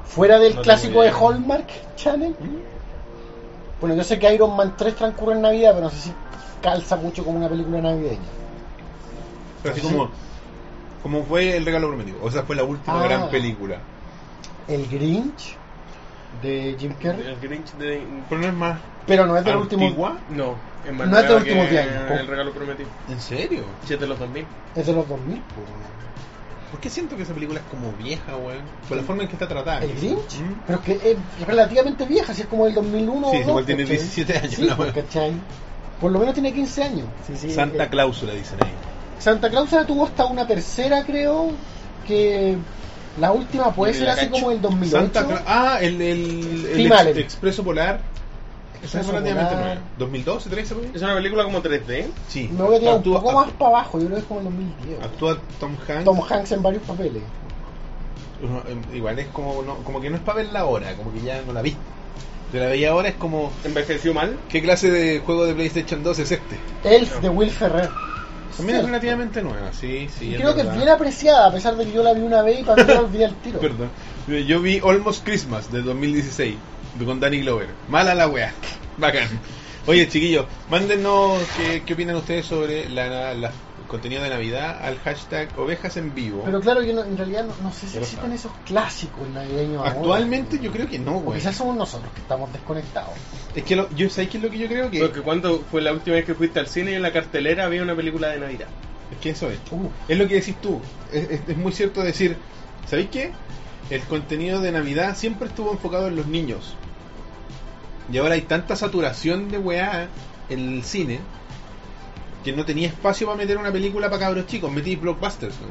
Fuera 0.05 0.39
del 0.39 0.57
No 0.57 0.63
clásico 0.63 1.03
de. 1.03 1.11
Hallmark 1.11 1.67
Channel. 1.97 2.35
Bueno, 3.81 3.95
yo 3.97 4.05
sé 4.05 4.19
que 4.19 4.33
Iron 4.35 4.57
Man 4.57 4.75
3 4.77 4.95
transcurre 4.95 5.35
en 5.35 5.43
Navidad, 5.43 5.73
pero 5.75 5.85
no 5.87 5.91
sé 5.91 6.01
si 6.01 6.13
calza 6.67 6.97
mucho 6.97 7.25
como 7.25 7.39
una 7.39 7.49
película 7.49 7.81
navideña. 7.81 8.19
Pero 9.63 9.73
así 9.75 9.81
Sí. 9.87 9.93
como, 9.93 10.11
como 11.03 11.23
fue 11.25 11.57
El 11.57 11.65
Regalo 11.65 11.87
Prometido. 11.89 12.19
O 12.23 12.31
sea, 12.31 12.43
fue 12.43 12.57
la 12.57 12.65
última 12.65 13.01
Ah. 13.01 13.07
gran 13.07 13.31
película. 13.31 13.79
El 14.67 14.89
Grinch 14.89 15.55
de 16.43 16.75
Jim 16.79 16.93
Carrey, 17.01 17.25
El 17.25 17.37
Grinch 17.41 17.73
de. 17.75 18.03
Pero 18.29 18.41
no 18.41 18.49
es 18.49 18.55
más 18.55 18.79
pero 19.07 19.25
no 19.27 19.37
es 19.37 19.45
del 19.45 19.57
último. 19.57 19.85
antigua. 19.87 20.19
No, 20.31 20.57
es 20.85 20.93
más 20.93 21.07
No 21.09 21.17
es 21.19 21.23
de 21.23 21.29
nueva 21.29 21.37
últimos 21.41 21.65
que 21.67 21.71
diez 21.71 21.87
años. 21.87 22.21
El 22.21 22.27
regalo 22.27 22.53
prometido. 22.53 22.89
¿En 23.09 23.21
serio? 23.21 23.63
Siete 23.85 24.03
de 24.03 24.09
los 24.09 24.19
2000. 24.19 24.45
Es 24.75 24.87
de 24.87 24.93
los 24.93 25.09
2000. 25.09 25.37
po. 25.39 25.63
¿Por 26.73 26.81
qué 26.81 26.91
siento 26.91 27.17
que 27.17 27.23
esa 27.23 27.33
película 27.33 27.61
es 27.61 27.67
como 27.71 27.93
vieja, 27.93 28.37
weón? 28.37 28.63
Por 28.89 28.97
la 28.97 29.05
forma 29.05 29.23
en 29.23 29.29
que 29.29 29.35
está 29.37 29.47
tratada. 29.47 29.83
¿El 29.85 29.95
Grinch? 29.95 30.41
¿Mm? 30.41 30.55
Pero 30.67 30.79
es 30.81 30.85
que 30.85 31.11
es 31.13 31.47
relativamente 31.47 32.05
vieja, 32.07 32.35
si 32.35 32.43
es 32.43 32.49
como 32.49 32.65
del 32.65 32.75
2001 32.75 33.31
Sí, 33.31 33.37
o 33.37 33.41
igual 33.41 33.57
dos, 33.59 33.67
tiene 33.67 33.83
¿cachai? 33.85 33.97
17 33.99 34.37
años, 34.39 34.55
Sí, 34.55 34.69
pues. 34.77 34.93
¿cachai? 34.93 35.33
Por 36.01 36.13
lo 36.13 36.19
menos 36.19 36.35
tiene 36.35 36.53
15 36.53 36.83
años. 36.85 37.07
Sí, 37.27 37.35
sí, 37.37 37.51
Santa 37.51 37.85
eh, 37.85 37.89
Cláusula, 37.89 38.33
dicen 38.35 38.59
ahí. 38.63 38.71
Santa 39.19 39.49
Claus 39.49 39.71
tuvo 39.87 40.05
hasta 40.05 40.27
una 40.27 40.47
tercera, 40.47 41.03
creo, 41.05 41.51
que 42.07 42.57
la 43.19 43.33
última 43.33 43.73
puede 43.73 43.95
ser 43.95 44.11
así 44.11 44.29
como 44.29 44.51
el 44.51 44.61
2008. 44.61 44.91
Santa 45.15 45.27
Cla- 45.27 45.43
Ah, 45.47 45.79
el, 45.81 46.01
el, 46.03 46.67
el 46.67 46.87
ex- 46.87 46.93
Allen. 46.93 47.19
Expreso 47.19 47.65
Polar. 47.65 48.01
Esa 48.83 49.01
es 49.01 49.07
relativamente 49.07 49.55
Polar. 49.55 49.79
nueva. 49.99 50.39
¿2012, 50.39 50.51
13 50.51 50.75
por 50.75 50.85
ahí? 50.85 50.91
Es 50.95 51.03
una 51.03 51.15
película 51.15 51.45
como 51.45 51.63
3D. 51.63 52.07
Sí. 52.29 52.49
Me 52.53 52.63
voy 52.63 52.77
a 52.77 52.79
tirar 52.79 52.95
un 52.97 53.01
Actúa- 53.01 53.21
poco 53.23 53.33
más 53.33 53.51
para 53.53 53.71
abajo, 53.71 53.99
yo 53.99 54.05
creo 54.07 54.17
que 54.17 54.21
es 54.21 54.27
como 54.29 54.41
el 54.41 54.45
2010. 54.45 55.03
Actúa 55.03 55.39
Tom 55.59 55.77
Hanks. 55.89 56.05
Tom 56.05 56.21
Hanks 56.31 56.53
en 56.53 56.63
varios 56.63 56.83
papeles. 56.83 57.23
Uno, 58.43 58.59
eh, 58.69 58.97
Igual 58.97 59.19
es 59.19 59.29
como, 59.29 59.63
no, 59.63 59.77
como 59.77 59.99
que 60.01 60.11
no 60.11 60.17
es 60.17 60.23
para 60.23 60.37
verla 60.43 60.61
ahora, 60.61 60.93
como 60.95 61.11
que 61.13 61.23
ya 61.23 61.41
no 61.47 61.55
la 61.55 61.63
vi. 61.63 61.75
La 62.61 62.67
veía 62.67 62.91
ahora 62.91 63.09
es 63.09 63.15
como, 63.15 63.53
Envejeció 63.65 64.13
mal. 64.15 64.37
¿qué 64.49 64.63
clase 64.63 64.91
de 64.91 65.21
juego 65.21 65.45
de 65.47 65.55
PlayStation 65.55 66.03
2 66.03 66.19
es 66.21 66.31
este? 66.33 66.59
Elf 66.85 67.21
de 67.21 67.29
Will 67.29 67.51
Ferrer. 67.51 67.89
También 68.57 68.79
es 68.79 68.85
relativamente 68.87 69.43
nueva, 69.43 69.71
sí, 69.73 70.09
sí. 70.19 70.29
Y 70.31 70.35
es 70.35 70.41
creo 70.41 70.55
que 70.55 70.63
es 70.63 70.75
bien 70.75 70.89
apreciada, 70.89 71.47
a 71.47 71.53
pesar 71.53 71.77
de 71.77 71.85
que 71.85 71.93
yo 71.93 72.03
la 72.03 72.15
vi 72.15 72.23
una 72.23 72.41
vez 72.43 72.61
y 72.61 72.63
para 72.63 72.83
mí 72.85 72.93
la 72.95 73.01
olvidé 73.01 73.25
al 73.27 73.35
tiro. 73.37 73.61
Perdón. 73.61 73.91
Yo 74.47 74.61
vi 74.61 74.81
Almost 74.83 75.25
Christmas 75.25 75.71
de 75.71 75.83
2016 75.83 76.57
de- 76.99 77.05
con 77.05 77.21
Danny 77.21 77.41
Glover. 77.41 77.69
Mala 77.89 78.15
la 78.15 78.29
wea. 78.29 78.53
Bacán. 78.97 79.29
Oye, 79.87 80.09
chiquillos, 80.09 80.47
mándenos 80.71 81.39
qué, 81.57 81.83
qué 81.85 81.93
opinan 81.93 82.17
ustedes 82.17 82.47
sobre 82.47 82.89
la, 82.89 83.09
la- 83.09 83.33
el 83.33 83.45
contenido 83.87 84.23
de 84.23 84.31
Navidad 84.31 84.79
al 84.83 84.99
hashtag 84.99 85.49
ovejas 85.59 85.97
en 85.97 86.15
vivo. 86.15 86.43
Pero 86.45 86.61
claro, 86.61 86.83
yo 86.83 86.93
no- 86.95 87.05
en 87.05 87.17
realidad 87.17 87.45
no, 87.47 87.55
no 87.63 87.73
sé 87.73 87.87
si 87.89 87.97
lo 87.97 88.03
existen 88.03 88.33
esos 88.33 88.53
clásicos 88.65 89.29
navideños 89.29 89.79
ahora. 89.79 89.91
Actualmente 89.93 90.59
yo 90.59 90.71
creo 90.73 90.87
que 90.89 90.99
no, 90.99 91.21
güey. 91.21 91.39
quizás 91.39 91.57
somos 91.57 91.77
nosotros 91.77 92.13
que 92.13 92.21
estamos 92.21 92.53
desconectados. 92.53 93.15
Es 93.55 93.65
que 93.65 93.77
lo, 93.77 93.89
yo 93.91 94.09
¿sabes 94.11 94.29
qué 94.31 94.37
es 94.39 94.43
lo 94.43 94.51
que 94.51 94.59
yo 94.59 94.69
creo 94.69 94.91
que 94.91 95.01
Porque 95.01 95.21
cuando 95.23 95.61
fue 95.71 95.81
la 95.83 95.93
última 95.93 96.17
vez 96.17 96.25
que 96.25 96.35
fuiste 96.35 96.59
al 96.61 96.67
cine 96.69 96.93
y 96.93 96.95
en 96.95 97.03
la 97.03 97.13
cartelera 97.13 97.65
había 97.65 97.83
una 97.83 97.95
película 97.95 98.29
de 98.29 98.39
Navidad. 98.39 98.69
es 99.13 99.19
que 99.19 99.31
eso 99.31 99.49
es. 99.51 99.59
Uh, 99.71 99.89
Es 100.09 100.19
lo 100.19 100.27
que 100.29 100.35
decís 100.35 100.57
tú. 100.61 100.81
Es, 101.13 101.31
es- 101.31 101.41
es 101.49 101.57
muy 101.57 101.73
cierto 101.73 102.03
decir, 102.03 102.37
¿sabéis 102.89 103.09
qué? 103.11 103.33
El 103.89 104.01
contenido 104.03 104.61
de 104.61 104.73
Navidad 104.73 105.17
siempre 105.17 105.47
estuvo 105.49 105.71
enfocado 105.71 106.09
en 106.09 106.17
los 106.17 106.27
niños. 106.27 106.75
Y 108.13 108.19
ahora 108.19 108.35
hay 108.35 108.43
tanta 108.43 108.77
saturación 108.77 109.49
de 109.49 109.59
weá 109.59 110.09
en 110.49 110.75
el 110.75 110.83
cine 110.85 111.21
que 112.47 112.53
no 112.57 112.65
tenía 112.65 112.87
espacio 112.87 113.27
para 113.27 113.37
meter 113.37 113.59
una 113.59 113.73
película 113.73 114.09
para 114.09 114.21
cabros 114.21 114.47
chicos. 114.47 114.71
Metí 114.71 114.95
blockbusters, 114.97 115.55
¿no? 115.61 115.67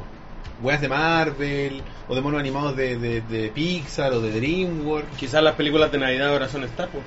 Weas 0.65 0.81
de 0.81 0.89
Marvel 0.89 1.81
o 2.09 2.15
de 2.15 2.21
monos 2.21 2.39
animados 2.39 2.75
de, 2.75 2.97
de, 2.97 3.21
de 3.21 3.49
Pixar 3.49 4.11
o 4.13 4.19
de 4.21 4.31
DreamWorks. 4.39 5.17
Quizás 5.17 5.41
las 5.41 5.55
películas 5.55 5.91
de 5.91 5.97
Navidad 5.99 6.29
ahora 6.29 6.49
son 6.49 6.63
Star 6.65 6.89
Wars, 6.93 7.05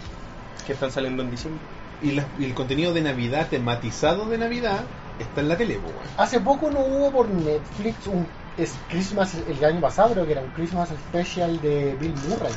que 0.66 0.72
están 0.72 0.90
saliendo 0.90 1.22
en 1.22 1.30
diciembre. 1.30 1.60
Y, 2.02 2.12
la- 2.12 2.26
y 2.38 2.44
el 2.46 2.54
contenido 2.54 2.92
de 2.94 3.02
Navidad 3.02 3.48
tematizado 3.50 4.24
de 4.26 4.38
Navidad 4.38 4.80
está 5.18 5.40
en 5.42 5.48
la 5.48 5.56
tele, 5.56 5.76
weón. 5.78 5.94
hace 6.16 6.40
poco 6.40 6.70
no 6.70 6.80
hubo 6.80 7.10
por 7.10 7.28
Netflix 7.28 8.06
un 8.06 8.26
es 8.56 8.72
Christmas, 8.88 9.34
el 9.48 9.64
año 9.64 9.80
pasado 9.80 10.12
creo 10.14 10.26
que 10.26 10.32
era 10.32 10.40
un 10.40 10.48
Christmas 10.50 10.88
Special 11.08 11.60
de 11.60 11.94
Bill 12.00 12.14
Murray. 12.28 12.52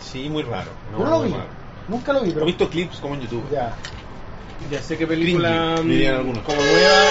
Sí, 0.00 0.28
muy 0.28 0.42
raro. 0.42 0.70
No 0.92 1.04
lo 1.04 1.22
vi, 1.22 1.32
raro. 1.32 1.44
nunca 1.88 2.12
lo 2.12 2.22
vi, 2.22 2.30
He 2.30 2.34
pero 2.34 2.46
visto 2.46 2.68
clips 2.68 2.98
como 2.98 3.14
en 3.14 3.22
YouTube. 3.22 3.44
ya. 3.52 3.74
Ya 4.70 4.80
sé 4.82 4.96
qué 4.96 5.06
película 5.06 5.74
Cringy, 5.76 5.90
dirían 5.92 6.14
mm, 6.14 6.18
algunos. 6.18 6.42
como 6.44 6.56
nueva. 6.62 7.02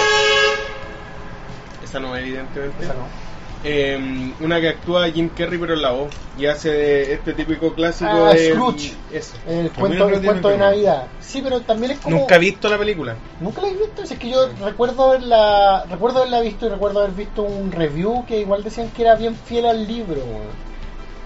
Esa 1.84 2.00
no, 2.00 2.16
evidentemente. 2.16 2.84
Esa 2.84 2.94
no. 2.94 3.22
Eh, 3.64 4.32
una 4.40 4.60
que 4.60 4.70
actúa 4.70 5.08
Jim 5.10 5.28
Carrey 5.28 5.56
pero 5.56 5.74
en 5.74 5.82
la 5.82 5.92
voz 5.92 6.12
y 6.36 6.46
hace 6.46 7.12
este 7.12 7.32
típico 7.32 7.72
clásico 7.74 8.10
Ah, 8.12 8.32
de 8.32 8.50
Scrooge. 8.50 8.92
Eso. 9.12 9.34
El 9.46 9.70
cuento, 9.70 10.08
el 10.08 10.20
cuento 10.20 10.48
de 10.48 10.58
Navidad. 10.58 11.06
Sí, 11.20 11.40
pero 11.44 11.60
también 11.60 11.92
es 11.92 12.00
como. 12.00 12.16
Nunca 12.16 12.34
he 12.36 12.38
visto 12.40 12.68
la 12.68 12.76
película. 12.78 13.14
¿Nunca 13.40 13.62
la 13.62 13.68
he 13.68 13.74
visto? 13.74 14.04
Si 14.04 14.14
es 14.14 14.18
que 14.18 14.30
yo 14.30 14.48
recuerdo 14.64 15.10
haberla, 15.10 15.84
recuerdo 15.88 16.18
haberla 16.18 16.40
visto 16.40 16.66
y 16.66 16.70
recuerdo 16.70 17.00
haber 17.00 17.12
visto 17.12 17.42
un 17.42 17.70
review 17.70 18.24
que 18.26 18.40
igual 18.40 18.64
decían 18.64 18.88
que 18.90 19.02
era 19.02 19.14
bien 19.14 19.36
fiel 19.36 19.66
al 19.66 19.86
libro. 19.86 20.22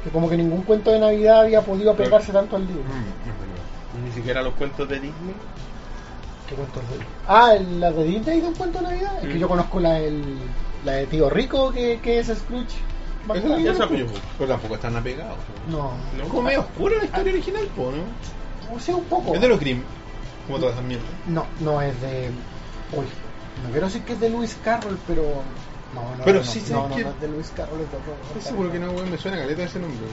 Que 0.05 0.11
como 0.11 0.29
que 0.29 0.37
ningún 0.37 0.61
cuento 0.63 0.93
de 0.93 0.99
Navidad 1.01 1.41
había 1.41 1.63
podido 1.63 1.93
apegarse 1.93 2.33
tanto 2.33 2.57
al 2.57 2.67
libro. 2.67 2.83
Mm, 2.83 4.05
Ni 4.05 4.13
siquiera 4.13 4.43
los 4.43 4.53
cuentos 4.55 4.87
de 4.89 4.97
Disney. 4.97 5.35
¿Qué 6.49 6.55
cuentos 6.55 6.83
de 6.89 6.97
Ah, 7.27 7.55
¿el- 7.57 7.81
la 7.81 7.91
de 7.91 8.05
Disney 8.05 8.41
de 8.41 8.47
un 8.49 8.55
cuento 8.55 8.79
de 8.79 8.85
Navidad. 8.85 9.13
Es 9.23 9.29
que 9.29 9.35
Mm. 9.35 9.39
yo 9.39 9.49
conozco 9.49 9.81
la, 9.81 9.99
el- 9.99 10.39
la 10.85 10.93
de 10.93 11.07
Tío 11.07 11.29
Rico, 11.29 11.73
que, 11.73 12.01
que 12.01 12.21
es 12.21 12.27
Scrooge. 12.29 12.77
Esa 13.35 13.57
Esa 13.59 13.89
Pero 13.89 14.49
tampoco 14.49 14.75
están 14.77 14.95
apegados. 14.97 15.39
No, 15.69 15.91
¿no? 16.17 16.23
Es 16.23 16.29
como 16.29 16.43
medio 16.43 16.61
oscura 16.61 16.97
la 16.99 17.05
historia 17.07 17.33
original, 17.33 17.67
po, 17.75 17.91
¿no? 17.91 18.75
o 18.77 18.79
sea, 18.79 18.95
un 18.97 19.05
poco. 19.05 19.35
Es 19.35 19.41
de 19.41 19.49
los 19.49 19.59
Grimm, 19.59 19.83
como 20.47 20.59
todas 20.61 20.75
esas 20.75 20.87
mierdas. 20.87 21.09
No, 21.27 21.45
no 21.61 21.83
es 21.83 22.01
de. 22.01 22.31
Uy, 22.93 23.05
no 23.65 23.71
quiero 23.73 23.87
decir 23.87 24.03
que 24.05 24.13
es 24.13 24.21
de 24.21 24.31
Luis 24.31 24.57
Carroll, 24.63 24.97
pero. 25.09 25.23
No, 25.93 26.03
no, 26.17 26.25
Pero 26.25 26.39
no, 26.39 26.45
sí 26.45 26.63
no, 26.71 26.89
no, 26.89 26.95
que- 26.95 27.03
no 27.05 27.11
es 27.11 27.21
de 27.21 27.29
Luis 27.29 27.53
Carroll, 27.57 27.81
es 27.81 27.91
de. 27.91 27.99
Estoy 28.29 28.43
seguro 28.43 28.71
que 28.71 28.79
no, 28.79 28.91
weón, 28.93 29.11
me 29.11 29.19
suena 29.19 29.39
caleta 29.39 29.63
ese 29.65 29.81
nombre. 29.81 30.07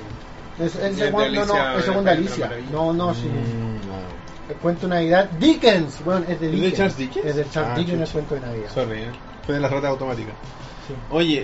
Es, 0.59 0.75
es, 0.75 0.81
Es 0.83 0.97
de 0.97 1.11
Juan- 1.11 1.33
no, 1.33 1.41
Alicia, 1.41 1.71
no, 1.73 1.77
es 1.79 1.85
segunda 1.85 2.11
Alicia. 2.11 2.51
No, 2.71 2.93
no, 2.93 3.13
sí. 3.13 3.27
Mm, 3.27 3.87
no. 3.87 4.22
El 4.49 4.55
cuento 4.55 4.87
de 4.87 4.95
Navidad. 4.95 5.29
Dickens, 5.39 6.03
bueno, 6.03 6.25
es 6.27 6.27
de 6.27 6.33
¿Es 6.33 6.39
de 6.41 6.49
Dickens. 6.51 6.75
Charles 6.77 6.97
Dickens? 6.97 7.25
Es 7.25 7.35
de 7.35 7.49
Charles 7.49 7.71
Ah, 7.73 7.77
Dickens 7.79 8.01
el 8.01 8.09
cuento 8.09 8.35
de 8.35 8.41
Navidad. 8.41 8.69
Sorry, 8.73 8.99
eh. 8.99 9.11
Fue 9.45 9.55
de 9.55 9.61
las 9.61 9.71
ratas 9.71 9.89
automáticas. 9.91 10.33
Sí. 10.87 10.93
Oye, 11.11 11.41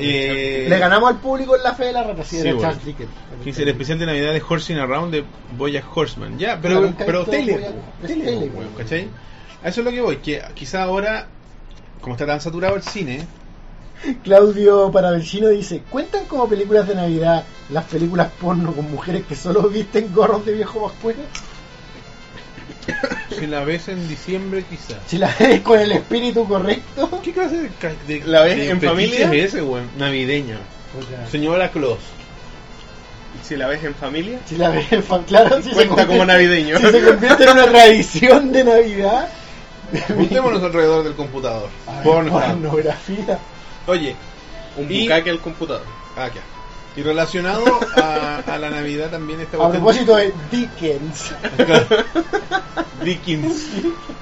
eh. 0.66 0.70
Le 0.70 0.80
ganamos 0.80 1.10
al 1.10 1.20
público 1.20 1.56
en 1.56 1.64
la 1.64 1.74
fe 1.74 1.86
de 1.86 1.94
la 1.94 2.04
rata, 2.04 2.24
sí, 2.26 2.36
Sí, 2.36 2.42
era 2.42 2.54
bueno. 2.54 2.62
Charles 2.70 2.86
Dickens. 2.86 3.10
Dice 3.46 3.64
el 3.64 3.70
especial 3.70 4.00
de 4.00 4.06
Navidad 4.06 4.34
de 4.34 4.44
Horsing 4.48 4.78
Around 4.78 5.14
de 5.14 5.24
Boyack 5.58 5.86
Horseman. 5.96 6.38
Ya, 6.38 6.60
pero, 6.62 6.82
Claro, 6.82 6.96
pero 7.06 7.26
tele, 7.26 7.54
tele, 8.06 8.26
tele, 8.26 8.52
weón, 8.54 8.70
¿cachai? 8.78 9.08
A 9.64 9.70
eso 9.70 9.80
es 9.82 9.86
lo 9.86 9.92
que 9.92 10.02
voy, 10.02 10.18
que 10.18 10.42
quizá 10.54 10.84
ahora, 10.84 11.28
como 12.02 12.16
está 12.16 12.26
tan 12.26 12.42
saturado 12.42 12.76
el 12.76 12.84
cine, 12.84 13.26
Claudio 14.24 14.92
Paravecino 14.92 15.50
dice, 15.50 15.84
¿cuentan 15.90 16.26
como 16.26 16.48
películas 16.48 16.88
de 16.88 16.96
Navidad 16.96 17.44
las 17.70 17.86
películas 17.86 18.30
porno 18.40 18.72
con 18.74 18.90
mujeres 18.90 19.26
que 19.26 19.36
solo 19.36 19.64
visten 19.70 20.14
gorros 20.14 20.46
de 20.46 20.54
viejo 20.54 20.82
pascuero? 20.88 21.20
si 23.40 23.48
la 23.48 23.64
ves 23.64 23.88
en 23.88 24.08
diciembre 24.08 24.64
quizá. 24.70 25.00
Si 25.08 25.18
la 25.18 25.34
ves 25.40 25.62
con 25.62 25.80
el 25.80 25.92
espíritu 25.92 26.48
correcto. 26.48 27.22
¿Qué 27.24 27.32
clase 27.34 27.58
de, 27.58 27.70
de- 28.20 28.26
¿La 28.26 28.42
ves 28.44 28.58
de 28.58 28.70
en 28.70 28.82
familia? 28.82 29.32
es 29.34 29.46
ese, 29.54 29.62
weón? 29.62 29.90
Navideño. 29.98 30.58
Señora 31.32 31.70
Claus. 31.72 32.00
Si 33.44 33.56
la 33.56 33.68
ves 33.68 33.84
en 33.84 33.94
familia, 33.96 34.40
Si 34.46 34.58
la 34.58 34.70
ves, 34.70 34.86
fan- 35.08 35.24
claro, 35.24 35.62
si 35.62 35.70
Cuenta 35.72 36.02
se 36.02 36.08
como 36.08 36.26
navideño. 36.26 36.78
Si 36.80 36.86
se 36.88 37.02
convierte 37.04 37.44
en 37.44 37.50
una 37.52 37.66
tradición 37.66 38.52
de 38.52 38.64
Navidad. 38.64 39.30
Juntémonos 40.16 40.62
alrededor 40.64 41.04
del 41.04 41.14
computador. 41.16 41.70
Pornografía. 42.04 43.40
Oye, 43.88 44.16
un 44.78 44.92
Y- 44.92 45.04
bucaque 45.04 45.30
al 45.32 45.40
computador. 45.40 45.84
ah, 46.18 46.26
acá. 46.26 46.42
Y 46.96 47.02
relacionado 47.04 47.64
a, 47.98 48.38
a 48.46 48.58
la 48.58 48.70
Navidad 48.70 49.10
también 49.12 49.40
esta 49.40 49.58
A 49.58 49.60
cuestión- 49.60 49.84
propósito 49.84 50.16
de 50.18 50.34
Dickens. 50.52 51.32
Dickens. 53.04 53.68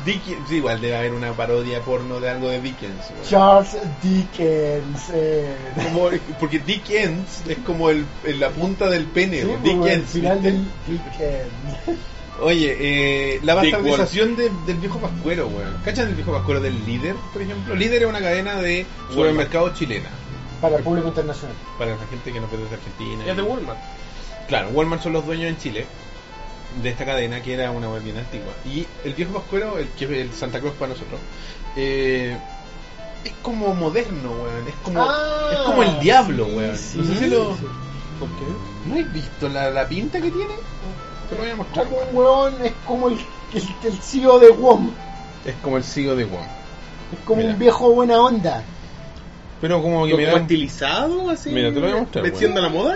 Dickens. 0.06 0.48
Sí, 0.50 0.56
igual 0.58 0.80
debe 0.80 0.96
haber 0.98 1.14
una 1.14 1.32
parodia 1.34 1.82
porno 1.82 2.20
de 2.20 2.30
algo 2.30 2.50
de 2.50 2.62
Dickens. 2.62 3.06
Charles 3.28 3.76
Dickens. 4.04 5.10
Eh, 5.14 5.56
Como- 5.84 6.10
porque 6.40 6.60
Dickens 6.60 7.42
es 7.48 7.58
como 7.60 7.90
el, 7.90 8.06
en 8.24 8.40
la 8.40 8.50
punta 8.50 8.90
del 8.90 9.06
pene. 9.06 9.42
sí, 9.42 9.48
weón. 9.48 9.62
como 9.62 9.86
el 9.88 9.90
Dickens. 9.92 10.10
final 10.12 10.42
del 10.44 10.64
Dickens. 10.88 11.98
Oye, 12.40 12.76
eh, 12.80 13.40
la 13.42 13.56
bastardización 13.56 14.36
de- 14.36 14.52
del 14.68 14.78
viejo 14.78 15.00
pascuero, 15.00 15.48
weón. 15.48 15.76
¿Cachan 15.84 16.10
el 16.10 16.14
viejo 16.16 16.32
pascuero 16.34 16.60
del 16.62 16.86
líder, 16.86 17.16
por 17.34 17.42
ejemplo? 17.42 17.74
Líder 17.76 18.04
es 18.04 18.10
una 18.10 18.20
cadena 18.20 18.56
de 18.62 18.86
supermercados 19.10 19.74
chilena. 19.74 20.10
Para 20.62 20.78
el 20.78 20.84
público 20.84 21.08
internacional. 21.10 21.56
Para 21.78 21.92
la 21.96 22.06
gente 22.08 22.32
que 22.34 22.40
nos 22.40 22.50
ve 22.52 22.58
desde 22.58 22.76
Argentina. 22.76 23.26
Es 23.26 23.36
de 23.36 23.42
y- 23.44 23.46
Walmart. 23.46 23.80
Claro, 24.48 24.70
Walmart 24.70 25.02
son 25.04 25.14
los 25.14 25.26
dueños 25.26 25.50
en 25.50 25.58
Chile 25.58 25.86
de 26.82 26.90
esta 26.90 27.06
cadena 27.06 27.42
que 27.42 27.54
era 27.54 27.72
una 27.72 27.90
web 27.90 28.04
bien 28.04 28.18
antigua. 28.18 28.54
Y 28.66 28.86
el 29.04 29.14
viejo 29.14 29.34
pascuero, 29.34 29.78
el 29.78 29.90
que 29.90 30.06
es 30.06 30.12
el 30.12 30.34
Santa 30.34 30.60
Claus 30.60 30.76
para 30.76 30.94
nosotros, 30.94 31.20
eh, 31.76 32.38
es 33.24 33.34
como 33.42 33.74
moderno, 33.76 34.32
weón. 34.32 34.68
Es 34.68 34.76
como, 34.84 35.02
Ah, 35.02 35.50
es 35.52 35.58
como 35.60 35.84
el 35.84 36.00
diablo, 36.00 36.46
sí, 36.46 36.56
weón. 36.56 36.78
sí, 36.78 36.98
no 37.00 37.04
sé 37.06 37.20
si 37.20 37.28
lo. 37.28 37.56
sí. 37.56 37.64
¿Por 38.20 38.30
qué? 38.30 38.46
¿No 38.88 38.96
has 38.96 39.14
visto 39.14 39.50
la, 39.50 39.70
la 39.70 39.88
pinta 39.88 40.20
que 40.22 40.32
tiene? 40.32 40.54
Te 41.30 41.36
lo 41.36 41.42
voy 41.42 41.52
a 41.52 41.56
mostrar. 41.56 41.86
Como 41.88 41.98
un 42.00 42.16
weón, 42.16 42.66
es 42.66 42.74
como 42.86 43.08
el, 43.10 43.20
el, 43.54 43.64
el 43.84 43.98
CEO 44.02 44.40
de 44.40 44.50
WOM. 44.52 44.90
Es 45.46 45.56
como 45.62 45.78
el 45.78 45.84
sigo 45.84 46.16
de 46.16 46.26
Wong. 46.26 46.46
Es 47.14 47.20
como 47.26 47.38
Mira. 47.42 47.54
un 47.54 47.60
viejo 47.60 47.92
buena 47.92 48.20
onda. 48.22 48.64
Pero 49.62 49.82
como 49.82 50.06
que 50.06 50.12
¿Como 50.12 50.24
me 50.24 50.32
da. 50.32 50.38
estilizado 50.40 51.30
así? 51.30 51.50
Mira, 51.50 51.70
te 51.70 51.76
lo 51.80 51.88
voy 51.88 51.98
a 51.98 52.02
mostrar, 52.02 52.24
¿Venciendo 52.24 52.62
la 52.62 52.70
moda? 52.70 52.96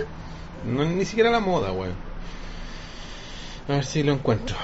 No, 0.65 0.85
ni 0.85 1.05
siquiera 1.05 1.31
la 1.31 1.39
moda, 1.39 1.71
weón. 1.71 1.95
A 3.67 3.73
ver 3.73 3.85
si 3.85 4.03
lo 4.03 4.13
encuentro. 4.13 4.55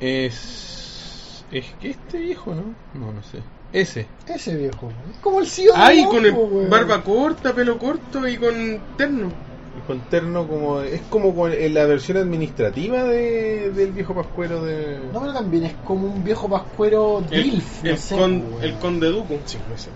Es. 0.00 1.44
Es 1.50 1.66
que 1.80 1.90
este 1.90 2.18
viejo, 2.18 2.54
¿no? 2.54 2.74
No, 2.94 3.12
no 3.12 3.22
sé. 3.22 3.38
Ese. 3.72 4.06
Ese 4.26 4.54
viejo. 4.56 4.90
Es 5.10 5.18
como 5.18 5.40
el 5.40 5.46
CEO 5.46 5.72
de 5.74 5.80
Ay, 5.80 6.04
con 6.04 6.24
el 6.24 6.32
weón. 6.32 6.68
barba 6.70 7.02
corta, 7.02 7.54
pelo 7.54 7.78
corto 7.78 8.26
y 8.26 8.36
con 8.36 8.80
terno. 8.96 9.30
Y 9.78 9.80
con 9.86 10.00
terno 10.10 10.46
como. 10.46 10.80
Es 10.82 11.00
como 11.08 11.34
con- 11.34 11.52
la 11.72 11.86
versión 11.86 12.18
administrativa 12.18 13.04
de, 13.04 13.70
del 13.70 13.92
viejo 13.92 14.14
pascuero 14.14 14.62
de. 14.64 14.98
No, 15.12 15.20
pero 15.20 15.32
también 15.32 15.64
es 15.64 15.74
como 15.84 16.06
un 16.08 16.22
viejo 16.24 16.48
pascuero 16.48 17.22
DILF. 17.30 17.84
el 17.84 17.90
no 17.92 17.96
sé, 17.96 18.16
con- 18.16 18.44
el 18.62 18.74
conde 18.78 19.08
Duco. 19.08 19.38
Sí, 19.46 19.58
no 19.70 19.76
sé. 19.78 19.90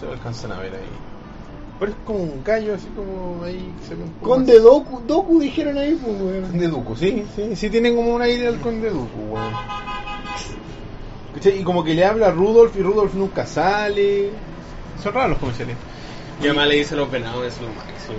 Se 0.00 0.06
lo 0.06 0.12
alcanzan 0.12 0.52
a 0.52 0.58
ver 0.58 0.74
ahí. 0.74 0.88
Pero 1.78 1.92
es 1.92 1.98
como 2.06 2.18
un 2.20 2.42
gallo 2.42 2.74
así 2.74 2.88
como 2.96 3.44
ahí. 3.44 3.72
Se 3.86 3.94
ve 3.94 4.04
un 4.04 4.10
poco 4.12 4.30
Conde 4.30 4.58
Doku, 4.58 5.00
Doku 5.06 5.40
dijeron 5.40 5.76
ahí, 5.76 5.98
pues, 6.02 6.20
weón. 6.20 6.42
Conde 6.42 6.68
Duco, 6.68 6.96
sí, 6.96 7.24
sí, 7.36 7.54
sí 7.54 7.70
tienen 7.70 7.96
como 7.96 8.14
un 8.14 8.22
aire 8.22 8.48
al 8.48 8.60
Conde 8.60 8.90
Duco, 8.90 9.18
weón. 9.28 9.54
Y 11.42 11.62
como 11.62 11.84
que 11.84 11.94
le 11.94 12.04
habla 12.04 12.28
a 12.28 12.30
Rudolf 12.32 12.76
y 12.76 12.82
Rudolf 12.82 13.14
nunca 13.14 13.46
sale. 13.46 14.30
Son 15.02 15.14
raros 15.14 15.30
los 15.30 15.38
comerciales. 15.38 15.76
Y 16.40 16.46
además 16.46 16.68
le 16.68 16.76
dice 16.76 16.96
los 16.96 17.10
venados, 17.10 17.46
es 17.46 17.60
lo 17.60 17.68
máximo. 17.68 18.18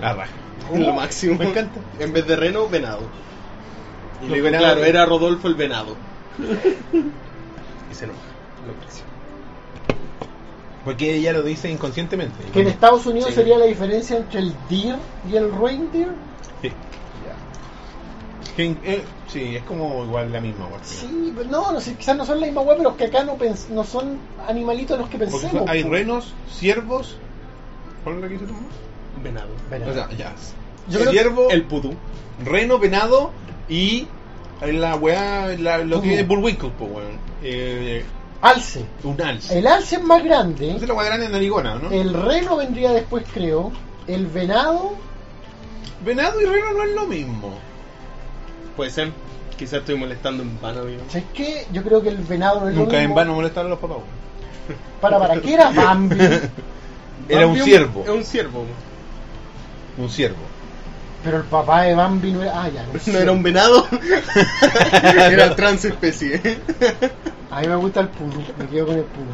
La 0.00 0.14
raja. 0.14 0.32
Es 0.72 0.80
lo 0.80 0.92
máximo. 0.92 1.38
Me 1.38 1.50
encanta. 1.50 1.80
En 1.98 2.12
vez 2.12 2.26
de 2.26 2.36
reno, 2.36 2.68
venado. 2.68 3.02
Y 4.22 4.40
claro, 4.40 4.84
era 4.84 5.04
Rodolfo 5.04 5.48
el 5.48 5.54
venado. 5.54 5.96
y 6.92 7.94
se 7.94 8.04
enoja. 8.04 8.20
lo 8.66 8.72
aprecio. 8.72 9.11
Porque 10.84 11.14
ella 11.14 11.32
lo 11.32 11.42
dice 11.42 11.70
inconscientemente. 11.70 12.34
Que 12.52 12.60
en 12.62 12.66
Estados 12.68 13.06
Unidos 13.06 13.28
Sí. 13.30 13.34
sería 13.36 13.56
la 13.58 13.66
diferencia 13.66 14.16
entre 14.16 14.40
el 14.40 14.54
deer 14.68 14.96
y 15.30 15.36
el 15.36 15.52
reindeer. 15.52 16.08
Sí. 16.60 16.72
Que, 18.56 18.76
eh, 18.84 19.02
sí, 19.28 19.56
es 19.56 19.62
como 19.62 20.04
igual 20.04 20.30
la 20.32 20.40
misma. 20.40 20.66
weón. 20.66 20.80
Sí, 20.82 21.32
pero 21.36 21.48
no, 21.48 21.72
no 21.72 21.80
sé, 21.80 21.94
quizás 21.94 22.16
no 22.16 22.26
son 22.26 22.40
la 22.40 22.46
misma 22.46 22.60
web, 22.62 22.76
pero 22.78 22.96
que 22.96 23.04
acá 23.04 23.24
no, 23.24 23.38
pens- 23.38 23.68
no 23.68 23.82
son 23.84 24.18
animalitos 24.46 24.98
los 24.98 25.08
que 25.08 25.18
pensemos. 25.18 25.64
hay 25.68 25.82
renos, 25.84 26.34
ciervos. 26.50 27.16
¿Cuál 28.04 28.16
es 28.16 28.22
la 28.22 28.28
que 28.28 28.34
mamá? 28.44 28.58
Venado. 29.22 29.48
Venado. 29.70 29.90
O 29.92 29.94
sea, 29.94 30.10
ya. 30.18 30.34
Yo 30.88 30.98
creo- 31.00 31.12
Ciervo, 31.12 31.48
El 31.50 31.62
pudú. 31.64 31.94
reno, 32.44 32.78
venado 32.78 33.30
y 33.68 34.06
la 34.60 34.96
weá, 34.96 35.46
la- 35.58 35.78
lo 35.78 36.02
que 36.02 36.20
es 36.20 36.26
Bullwinkle, 36.28 36.72
pues 36.78 36.90
weón. 36.90 37.18
Eh, 37.42 38.04
Alce. 38.42 38.84
un 39.04 39.20
alce. 39.22 39.58
El 39.58 39.66
alce 39.66 39.96
es 39.96 40.02
más 40.02 40.22
grande. 40.22 40.72
Es 40.76 40.86
la 40.86 40.94
weá 40.94 41.06
grande 41.06 41.26
en 41.26 41.32
narigona, 41.32 41.76
¿no? 41.76 41.90
El 41.90 42.12
reno 42.12 42.56
vendría 42.56 42.90
después, 42.92 43.24
creo. 43.32 43.72
El 44.06 44.26
venado. 44.26 44.94
Venado 46.04 46.40
y 46.40 46.44
reno 46.44 46.72
no 46.72 46.82
es 46.82 46.94
lo 46.94 47.06
mismo. 47.06 47.54
Puede 48.76 48.90
ser. 48.90 49.12
Quizás 49.56 49.80
estoy 49.80 49.94
molestando 49.94 50.42
en 50.42 50.60
vano, 50.60 50.80
amigo. 50.80 51.02
¿Sabes 51.08 51.26
qué? 51.34 51.66
Yo 51.72 51.84
creo 51.84 52.02
que 52.02 52.08
el 52.08 52.16
venado 52.16 52.60
no 52.60 52.68
es 52.68 52.74
lo 52.74 52.82
Nunca 52.82 52.96
en 52.96 53.02
mismo. 53.02 53.14
vano 53.14 53.34
molestar 53.34 53.64
a 53.64 53.68
los 53.68 53.78
papás. 53.78 53.98
Para, 55.00 55.18
para, 55.18 55.40
¿qué 55.40 55.54
era 55.54 55.70
Bambi? 55.70 56.16
Era 57.28 57.46
un 57.46 57.52
Bambi 57.54 57.70
ciervo. 57.70 58.02
Es 58.02 58.10
un 58.10 58.24
ciervo. 58.24 58.64
Un 59.98 60.10
ciervo. 60.10 60.51
Pero 61.24 61.38
el 61.38 61.44
papá 61.44 61.82
de 61.82 61.94
Bambi 61.94 62.32
no 62.32 62.42
era. 62.42 62.62
Ah, 62.62 62.68
ya, 62.68 62.84
No 63.12 63.18
era 63.18 63.32
un 63.32 63.42
venado. 63.42 63.86
era 65.02 65.54
transespecie. 65.54 66.40
A 67.50 67.60
mí 67.60 67.68
me 67.68 67.76
gusta 67.76 68.00
el 68.00 68.08
puro. 68.08 68.38
Me 68.58 68.66
quedo 68.66 68.86
con 68.86 68.96
el 68.96 69.04
puro. 69.04 69.30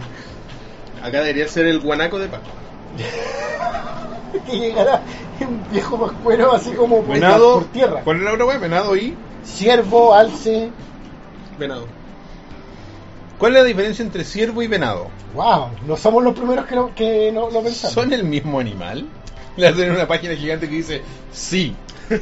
Acá 1.03 1.21
debería 1.21 1.49
ser 1.49 1.67
el 1.67 1.81
guanaco 1.81 2.19
de 2.19 2.29
Paco. 2.29 2.51
que 4.47 4.59
llegara 4.59 5.03
un 5.41 5.63
viejo 5.71 5.99
pascuero 5.99 6.53
así 6.53 6.73
como 6.73 7.03
Venado. 7.03 7.55
por 7.55 7.65
tierra. 7.67 8.01
¿Cuál 8.05 8.19
era 8.19 8.27
la 8.27 8.33
otra 8.33 8.47
weá? 8.47 8.59
Venado 8.59 8.97
y. 8.97 9.17
Ciervo, 9.45 10.15
alce. 10.15 10.71
Venado. 11.59 11.87
¿Cuál 13.39 13.53
es 13.55 13.63
la 13.63 13.69
diferencia 13.69 14.05
entre 14.05 14.25
ciervo 14.25 14.63
y 14.63 14.67
venado? 14.67 15.09
Wow, 15.35 15.71
no 15.87 15.97
somos 15.97 16.25
los 16.25 16.35
primeros 16.35 16.67
que 16.67 16.75
lo, 16.75 16.93
que 16.93 17.31
no, 17.33 17.51
lo 17.51 17.63
pensamos. 17.63 17.95
¿Son 17.95 18.13
el 18.13 18.25
mismo 18.25 18.59
animal? 18.59 19.07
Le 19.59 19.67
hacen 19.69 19.91
una 19.91 20.07
página 20.09 20.35
gigante 20.37 20.69
que 20.69 20.77
dice 20.77 21.03
sí. 21.33 21.75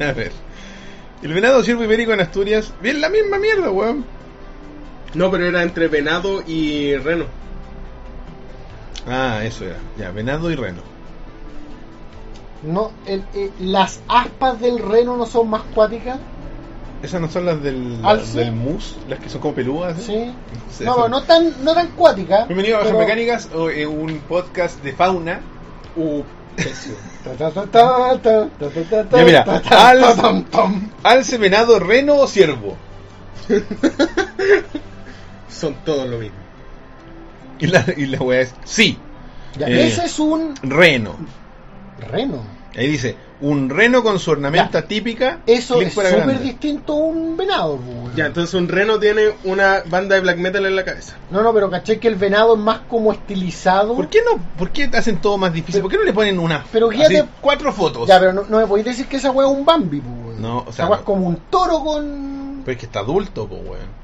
A 0.00 0.12
ver. 0.12 0.32
El 1.22 1.32
venado 1.34 1.62
ciervo 1.62 1.84
ibérico 1.84 2.12
en 2.12 2.20
Asturias. 2.20 2.72
Bien, 2.82 3.00
la 3.00 3.08
misma 3.10 3.38
mierda, 3.38 3.70
weón. 3.70 4.04
No, 5.14 5.30
pero 5.30 5.46
era 5.46 5.62
entre 5.62 5.86
venado 5.88 6.42
y 6.46 6.96
reno. 6.96 7.26
Ah, 9.06 9.42
eso 9.44 9.64
era. 9.66 9.76
Ya, 9.98 10.10
venado 10.10 10.50
y 10.50 10.54
reno. 10.54 10.80
No, 12.62 12.90
el- 13.06 13.24
el- 13.34 13.52
las 13.72 14.00
aspas 14.08 14.58
del 14.60 14.78
reno 14.78 15.16
no 15.18 15.26
son 15.26 15.50
más 15.50 15.62
cuáticas. 15.74 16.18
¿Esas 17.02 17.20
no 17.20 17.30
son 17.30 17.46
las 17.46 17.62
del, 17.62 18.02
las 18.02 18.34
del 18.34 18.52
mus? 18.52 18.96
¿Las 19.08 19.20
que 19.20 19.30
son 19.30 19.40
como 19.40 19.54
peludas? 19.54 19.96
¿eh? 20.08 20.32
Sí. 20.70 20.84
No, 20.84 21.08
no, 21.08 21.22
tan, 21.22 21.64
no 21.64 21.72
tan 21.72 21.88
cuática. 21.92 22.44
Bienvenido 22.44 22.76
a 22.76 22.80
Bajas 22.80 22.92
pero... 22.92 23.06
Mecánicas, 23.06 23.48
o, 23.54 23.70
eh, 23.70 23.86
un 23.86 24.18
podcast 24.20 24.82
de 24.82 24.92
fauna. 24.92 25.40
Uh, 25.96 26.22
ya 29.12 29.24
mira, 29.24 29.42
al, 29.70 30.04
alce, 31.02 31.38
venado, 31.38 31.78
reno 31.78 32.16
o 32.16 32.26
ciervo. 32.26 32.76
son 35.48 35.74
todos 35.84 36.08
lo 36.08 36.18
mismo. 36.18 36.36
Y 37.58 37.66
la, 37.66 37.84
y 37.96 38.06
la 38.06 38.18
wea 38.18 38.40
es 38.40 38.54
sí. 38.64 38.98
Ya, 39.58 39.68
eh, 39.68 39.86
ese 39.86 40.04
es 40.04 40.18
un 40.18 40.54
reno. 40.62 41.16
Reno. 42.10 42.42
Ahí 42.76 42.88
dice, 42.88 43.16
un 43.42 43.70
reno 43.70 44.02
con 44.02 44.18
su 44.18 44.30
ornamenta 44.32 44.80
Ya. 44.82 44.86
típica. 44.86 45.38
Eso 45.46 45.80
es 45.80 45.92
súper 45.94 46.40
distinto 46.40 46.92
a 46.92 46.96
un 46.96 47.36
venado. 47.36 47.76
pues. 47.78 48.14
Ya, 48.16 48.26
entonces 48.26 48.52
un 48.54 48.68
reno 48.68 48.98
tiene 48.98 49.30
una 49.44 49.82
banda 49.86 50.14
de 50.16 50.20
black 50.20 50.36
metal 50.38 50.66
en 50.66 50.76
la 50.76 50.84
cabeza. 50.84 51.16
No, 51.30 51.42
no, 51.42 51.54
pero 51.54 51.70
caché 51.70 51.98
que 51.98 52.08
el 52.08 52.16
venado 52.16 52.54
es 52.54 52.60
más 52.60 52.80
como 52.88 53.12
estilizado. 53.12 53.94
¿Por 53.96 54.08
qué 54.08 54.18
no? 54.30 54.38
¿Por 54.58 54.70
qué 54.70 54.90
hacen 54.92 55.20
todo 55.20 55.38
más 55.38 55.52
difícil? 55.52 55.80
Pero- 55.80 55.82
¿Por 55.84 55.90
qué 55.92 55.96
no 55.98 56.04
le 56.04 56.12
ponen 56.12 56.38
una 56.38 56.64
pero 56.70 56.90
así, 56.90 56.98
guíate- 56.98 57.26
cuatro 57.40 57.72
fotos? 57.72 58.06
Ya, 58.08 58.18
pero 58.20 58.32
no, 58.32 58.44
no 58.48 58.58
me 58.58 58.66
podéis 58.66 58.86
decir 58.86 59.06
que 59.06 59.16
esa 59.16 59.30
wea 59.30 59.46
es 59.48 59.52
un 59.54 59.64
Bambi, 59.64 60.00
pues, 60.00 60.14
weón. 60.26 60.42
No, 60.42 60.58
o 60.58 60.72
sea, 60.72 60.84
Esa 60.84 60.88
no. 60.88 60.94
es 60.96 61.00
como 61.02 61.26
un 61.26 61.36
toro 61.50 61.80
con. 61.82 62.62
Pero 62.64 62.72
es 62.72 62.78
que 62.78 62.86
está 62.86 63.00
adulto, 63.00 63.46
pues 63.48 63.62
weón. 63.62 64.00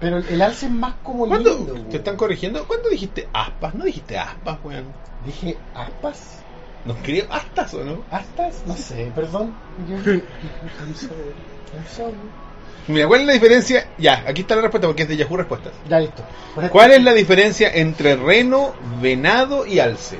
Pero 0.00 0.18
el, 0.18 0.42
alce 0.42 0.66
es 0.66 0.72
más 0.72 0.94
como 1.04 1.26
¿Cuándo 1.28 1.50
lindo. 1.50 1.72
te 1.74 1.80
weón. 1.80 1.92
están 1.94 2.16
corrigiendo? 2.16 2.66
¿Cuándo 2.66 2.88
dijiste 2.88 3.28
aspas? 3.32 3.74
¿No 3.74 3.84
dijiste 3.84 4.18
aspas, 4.18 4.58
weón? 4.64 4.84
Dije, 5.24 5.56
¿aspas? 5.74 6.41
¿Nos 6.84 6.96
creo 7.02 7.26
astas 7.30 7.74
o 7.74 7.84
no? 7.84 8.02
¿Astas? 8.10 8.62
No 8.66 8.76
sé, 8.76 9.12
perdón. 9.14 9.54
Yo- 9.88 9.96
I'm 9.96 10.94
sorry. 10.96 11.32
I'm 11.74 11.86
sorry. 11.96 12.14
Mira, 12.88 13.06
¿cuál 13.06 13.20
es 13.20 13.26
la 13.28 13.32
diferencia? 13.34 13.86
Ya, 13.98 14.24
aquí 14.26 14.40
está 14.40 14.56
la 14.56 14.62
respuesta 14.62 14.88
porque 14.88 15.02
es 15.04 15.08
de 15.08 15.16
Yahoo 15.16 15.36
Respuestas. 15.36 15.72
Ya 15.88 16.00
listo. 16.00 16.24
Pues 16.54 16.68
¿Cuál 16.70 16.90
es 16.92 17.02
la 17.04 17.12
diferencia 17.14 17.70
entre 17.72 18.16
reno, 18.16 18.74
venado 19.00 19.64
y 19.64 19.78
alce? 19.78 20.16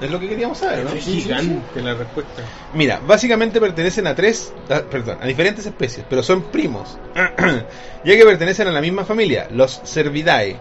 Ya. 0.00 0.06
Es 0.06 0.12
lo 0.12 0.20
que 0.20 0.28
queríamos 0.28 0.58
saber, 0.58 0.84
¿no? 0.84 0.90
Es 0.92 1.02
sí, 1.04 1.20
gigante 1.20 1.82
la 1.82 1.94
respuesta. 1.94 2.42
Mira, 2.74 3.00
básicamente 3.04 3.60
pertenecen 3.60 4.06
a 4.06 4.14
tres, 4.14 4.52
a- 4.70 4.82
perdón, 4.82 5.18
a 5.20 5.26
diferentes 5.26 5.66
especies, 5.66 6.06
pero 6.08 6.22
son 6.22 6.42
primos, 6.42 6.96
ya 8.04 8.16
que 8.16 8.24
pertenecen 8.24 8.68
a 8.68 8.70
la 8.70 8.80
misma 8.80 9.04
familia, 9.04 9.48
los 9.50 9.80
Cervidae. 9.84 10.56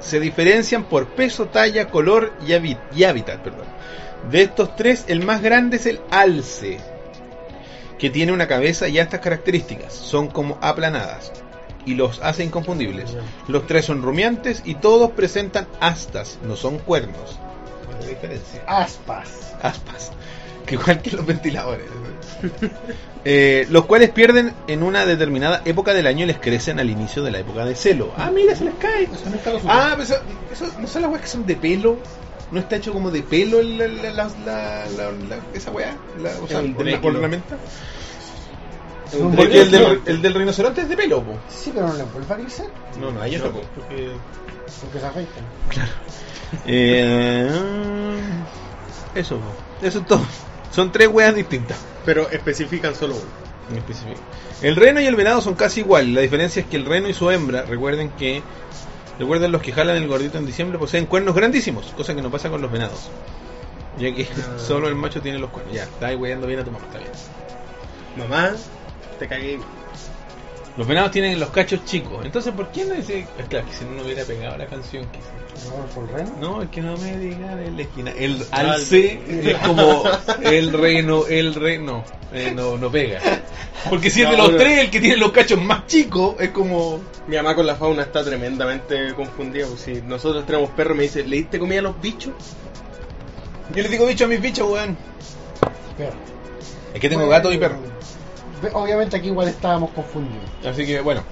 Se 0.00 0.20
diferencian 0.20 0.84
por 0.84 1.08
peso, 1.08 1.46
talla, 1.46 1.88
color 1.88 2.32
y, 2.46 2.54
y 2.98 3.04
hábitat. 3.04 3.40
Perdón. 3.40 3.66
De 4.30 4.42
estos 4.42 4.74
tres, 4.76 5.04
el 5.08 5.24
más 5.24 5.40
grande 5.42 5.76
es 5.76 5.86
el 5.86 6.00
alce, 6.10 6.78
que 7.98 8.10
tiene 8.10 8.32
una 8.32 8.48
cabeza 8.48 8.88
y 8.88 8.98
estas 8.98 9.20
características. 9.20 9.92
Son 9.92 10.28
como 10.28 10.58
aplanadas 10.60 11.32
y 11.84 11.94
los 11.94 12.20
hace 12.22 12.42
inconfundibles. 12.44 13.16
Los 13.48 13.66
tres 13.66 13.84
son 13.84 14.02
rumiantes 14.02 14.62
y 14.64 14.74
todos 14.74 15.12
presentan 15.12 15.68
astas, 15.80 16.38
no 16.42 16.56
son 16.56 16.78
cuernos. 16.78 17.38
¿Cuál 17.86 17.98
es 17.98 18.04
la 18.04 18.10
diferencia? 18.10 18.62
Aspas. 18.66 19.54
aspas, 19.62 20.10
que 20.66 20.74
igual 20.74 21.00
que 21.02 21.10
los 21.12 21.24
ventiladores. 21.24 21.86
Eh, 23.28 23.66
los 23.70 23.86
cuales 23.86 24.10
pierden 24.10 24.54
en 24.68 24.84
una 24.84 25.04
determinada 25.04 25.60
época 25.64 25.92
del 25.92 26.06
año 26.06 26.22
y 26.22 26.26
les 26.28 26.38
crecen 26.38 26.78
al 26.78 26.88
inicio 26.88 27.24
de 27.24 27.32
la 27.32 27.40
época 27.40 27.64
de 27.64 27.74
celo. 27.74 28.12
Ah, 28.16 28.30
mira, 28.32 28.54
se 28.54 28.66
les 28.66 28.74
cae. 28.74 29.02
Eso. 29.02 29.24
Ah, 29.66 29.94
pero 29.96 30.04
eso, 30.04 30.14
eso- 30.52 30.78
no 30.78 30.86
son 30.86 31.02
las 31.02 31.10
weas 31.10 31.22
que 31.22 31.28
son 31.28 31.44
de 31.44 31.56
pelo. 31.56 31.98
No 32.50 32.60
está 32.60 32.76
hecho 32.76 32.92
como 32.92 33.10
de 33.10 33.22
pelo 33.22 33.60
el- 33.60 33.76
la, 33.78 33.86
la- 33.88 34.12
la- 34.12 34.28
la- 34.46 34.86
la- 34.96 35.10
la- 35.12 35.38
esa 35.52 35.70
weá. 35.70 35.96
La, 36.22 36.30
o 36.40 36.46
sea, 36.46 36.60
Es 36.60 36.74
por 36.74 37.12
la 37.12 37.18
ornamenta. 37.18 37.56
Es 39.12 39.18
Porque 39.36 39.60
el 39.62 39.70
del, 39.70 40.00
el 40.06 40.22
del 40.22 40.34
rinoceronte 40.34 40.82
es 40.82 40.88
de 40.88 40.96
pelo, 40.96 41.22
po. 41.22 41.38
Sí, 41.48 41.70
pero 41.74 41.88
no 41.88 41.94
le 41.94 42.02
a 42.02 42.36
crecer. 42.36 42.66
No, 43.00 43.10
no, 43.10 43.20
ahí 43.22 43.32
No, 43.32 43.36
está. 43.38 43.50
po. 43.50 43.60
Porque... 43.74 44.10
Porque 44.80 45.00
se 45.00 45.06
afeitan. 45.06 45.44
Eh, 46.66 47.50
eso, 49.14 49.36
po. 49.38 49.86
eso 49.86 49.98
es 50.00 50.06
todo. 50.06 50.22
Son 50.72 50.92
tres 50.92 51.08
weas 51.08 51.34
distintas. 51.34 51.78
Pero 52.04 52.28
especifican 52.30 52.94
solo 52.94 53.14
uno. 53.16 53.80
El 54.62 54.76
reno 54.76 55.00
y 55.00 55.06
el 55.06 55.16
venado 55.16 55.40
son 55.40 55.54
casi 55.54 55.80
iguales. 55.80 56.14
La 56.14 56.20
diferencia 56.20 56.60
es 56.62 56.68
que 56.68 56.76
el 56.76 56.84
reno 56.84 57.08
y 57.08 57.14
su 57.14 57.30
hembra, 57.30 57.62
recuerden 57.62 58.10
que 58.10 58.42
recuerden 59.18 59.52
los 59.52 59.62
que 59.62 59.72
jalan 59.72 59.96
el 59.96 60.08
gordito 60.08 60.38
en 60.38 60.46
diciembre 60.46 60.78
poseen 60.78 61.06
cuernos 61.06 61.34
grandísimos, 61.34 61.86
cosa 61.96 62.14
que 62.14 62.22
no 62.22 62.30
pasa 62.30 62.50
con 62.50 62.60
los 62.60 62.70
venados. 62.70 63.08
Ya 63.98 64.14
que 64.14 64.24
Ah. 64.24 64.58
solo 64.58 64.88
el 64.88 64.94
macho 64.94 65.20
tiene 65.22 65.38
los 65.38 65.50
cuernos. 65.50 65.74
Ya, 65.74 65.84
está 65.84 66.08
ahí 66.08 66.16
bien 66.16 66.60
a 66.60 66.64
tu 66.64 66.70
mamá, 66.70 66.84
está 66.86 66.98
bien. 66.98 67.10
Mamá, 68.16 68.52
te 69.18 69.28
cagué. 69.28 69.58
Los 70.76 70.86
venados 70.86 71.10
tienen 71.10 71.40
los 71.40 71.50
cachos 71.50 71.84
chicos. 71.84 72.24
Entonces, 72.24 72.52
¿por 72.52 72.68
qué 72.70 72.84
no 72.84 72.94
dice? 72.94 73.26
Es 73.38 73.46
claro, 73.48 73.66
que 73.66 73.72
si 73.72 73.84
no, 73.84 73.92
no 73.92 74.02
hubiera 74.02 74.24
pegado 74.24 74.58
la 74.58 74.66
canción. 74.66 75.06
quizás. 75.10 75.46
No. 76.38 76.40
No, 76.40 76.62
es 76.62 76.68
que 76.68 76.82
no 76.82 76.96
me 76.98 77.16
digan 77.16 77.58
en 77.60 77.76
la 77.76 77.82
esquina. 77.82 78.10
El 78.10 78.44
alce 78.50 79.20
es 79.26 79.56
como 79.58 80.04
el 80.42 80.72
reno, 80.72 81.26
el 81.26 81.54
reno. 81.54 82.04
Eh, 82.32 82.52
no, 82.54 82.76
no 82.76 82.90
pega. 82.90 83.20
Porque 83.88 84.10
si 84.10 84.22
es 84.22 84.30
de 84.30 84.36
los 84.36 84.56
tres 84.56 84.80
el 84.80 84.90
que 84.90 85.00
tiene 85.00 85.16
los 85.16 85.32
cachos 85.32 85.60
más 85.62 85.86
chicos, 85.86 86.36
es 86.40 86.50
como. 86.50 87.00
Mi 87.26 87.36
mamá 87.36 87.54
con 87.54 87.66
la 87.66 87.76
fauna 87.76 88.02
está 88.02 88.22
tremendamente 88.22 89.14
confundida. 89.14 89.66
Pues, 89.66 89.80
si 89.80 90.02
nosotros 90.02 90.44
tenemos 90.44 90.70
perros, 90.70 90.96
me 90.96 91.04
dice, 91.04 91.24
¿le 91.24 91.36
diste 91.36 91.58
comida 91.58 91.78
a 91.80 91.82
los 91.82 92.00
bichos? 92.00 92.34
Yo 93.74 93.82
les 93.82 93.90
digo 93.90 94.06
bicho 94.06 94.26
a 94.26 94.28
mis 94.28 94.40
bichos, 94.40 94.68
weón. 94.70 94.96
Perro. 95.96 96.16
Es 96.92 97.00
que 97.00 97.08
tengo 97.08 97.28
gato 97.28 97.52
y 97.52 97.58
perro. 97.58 97.95
Obviamente 98.72 99.16
aquí 99.16 99.28
igual 99.28 99.48
estábamos 99.48 99.90
confundidos. 99.90 100.44
Así 100.64 100.86
que, 100.86 101.00
bueno. 101.00 101.22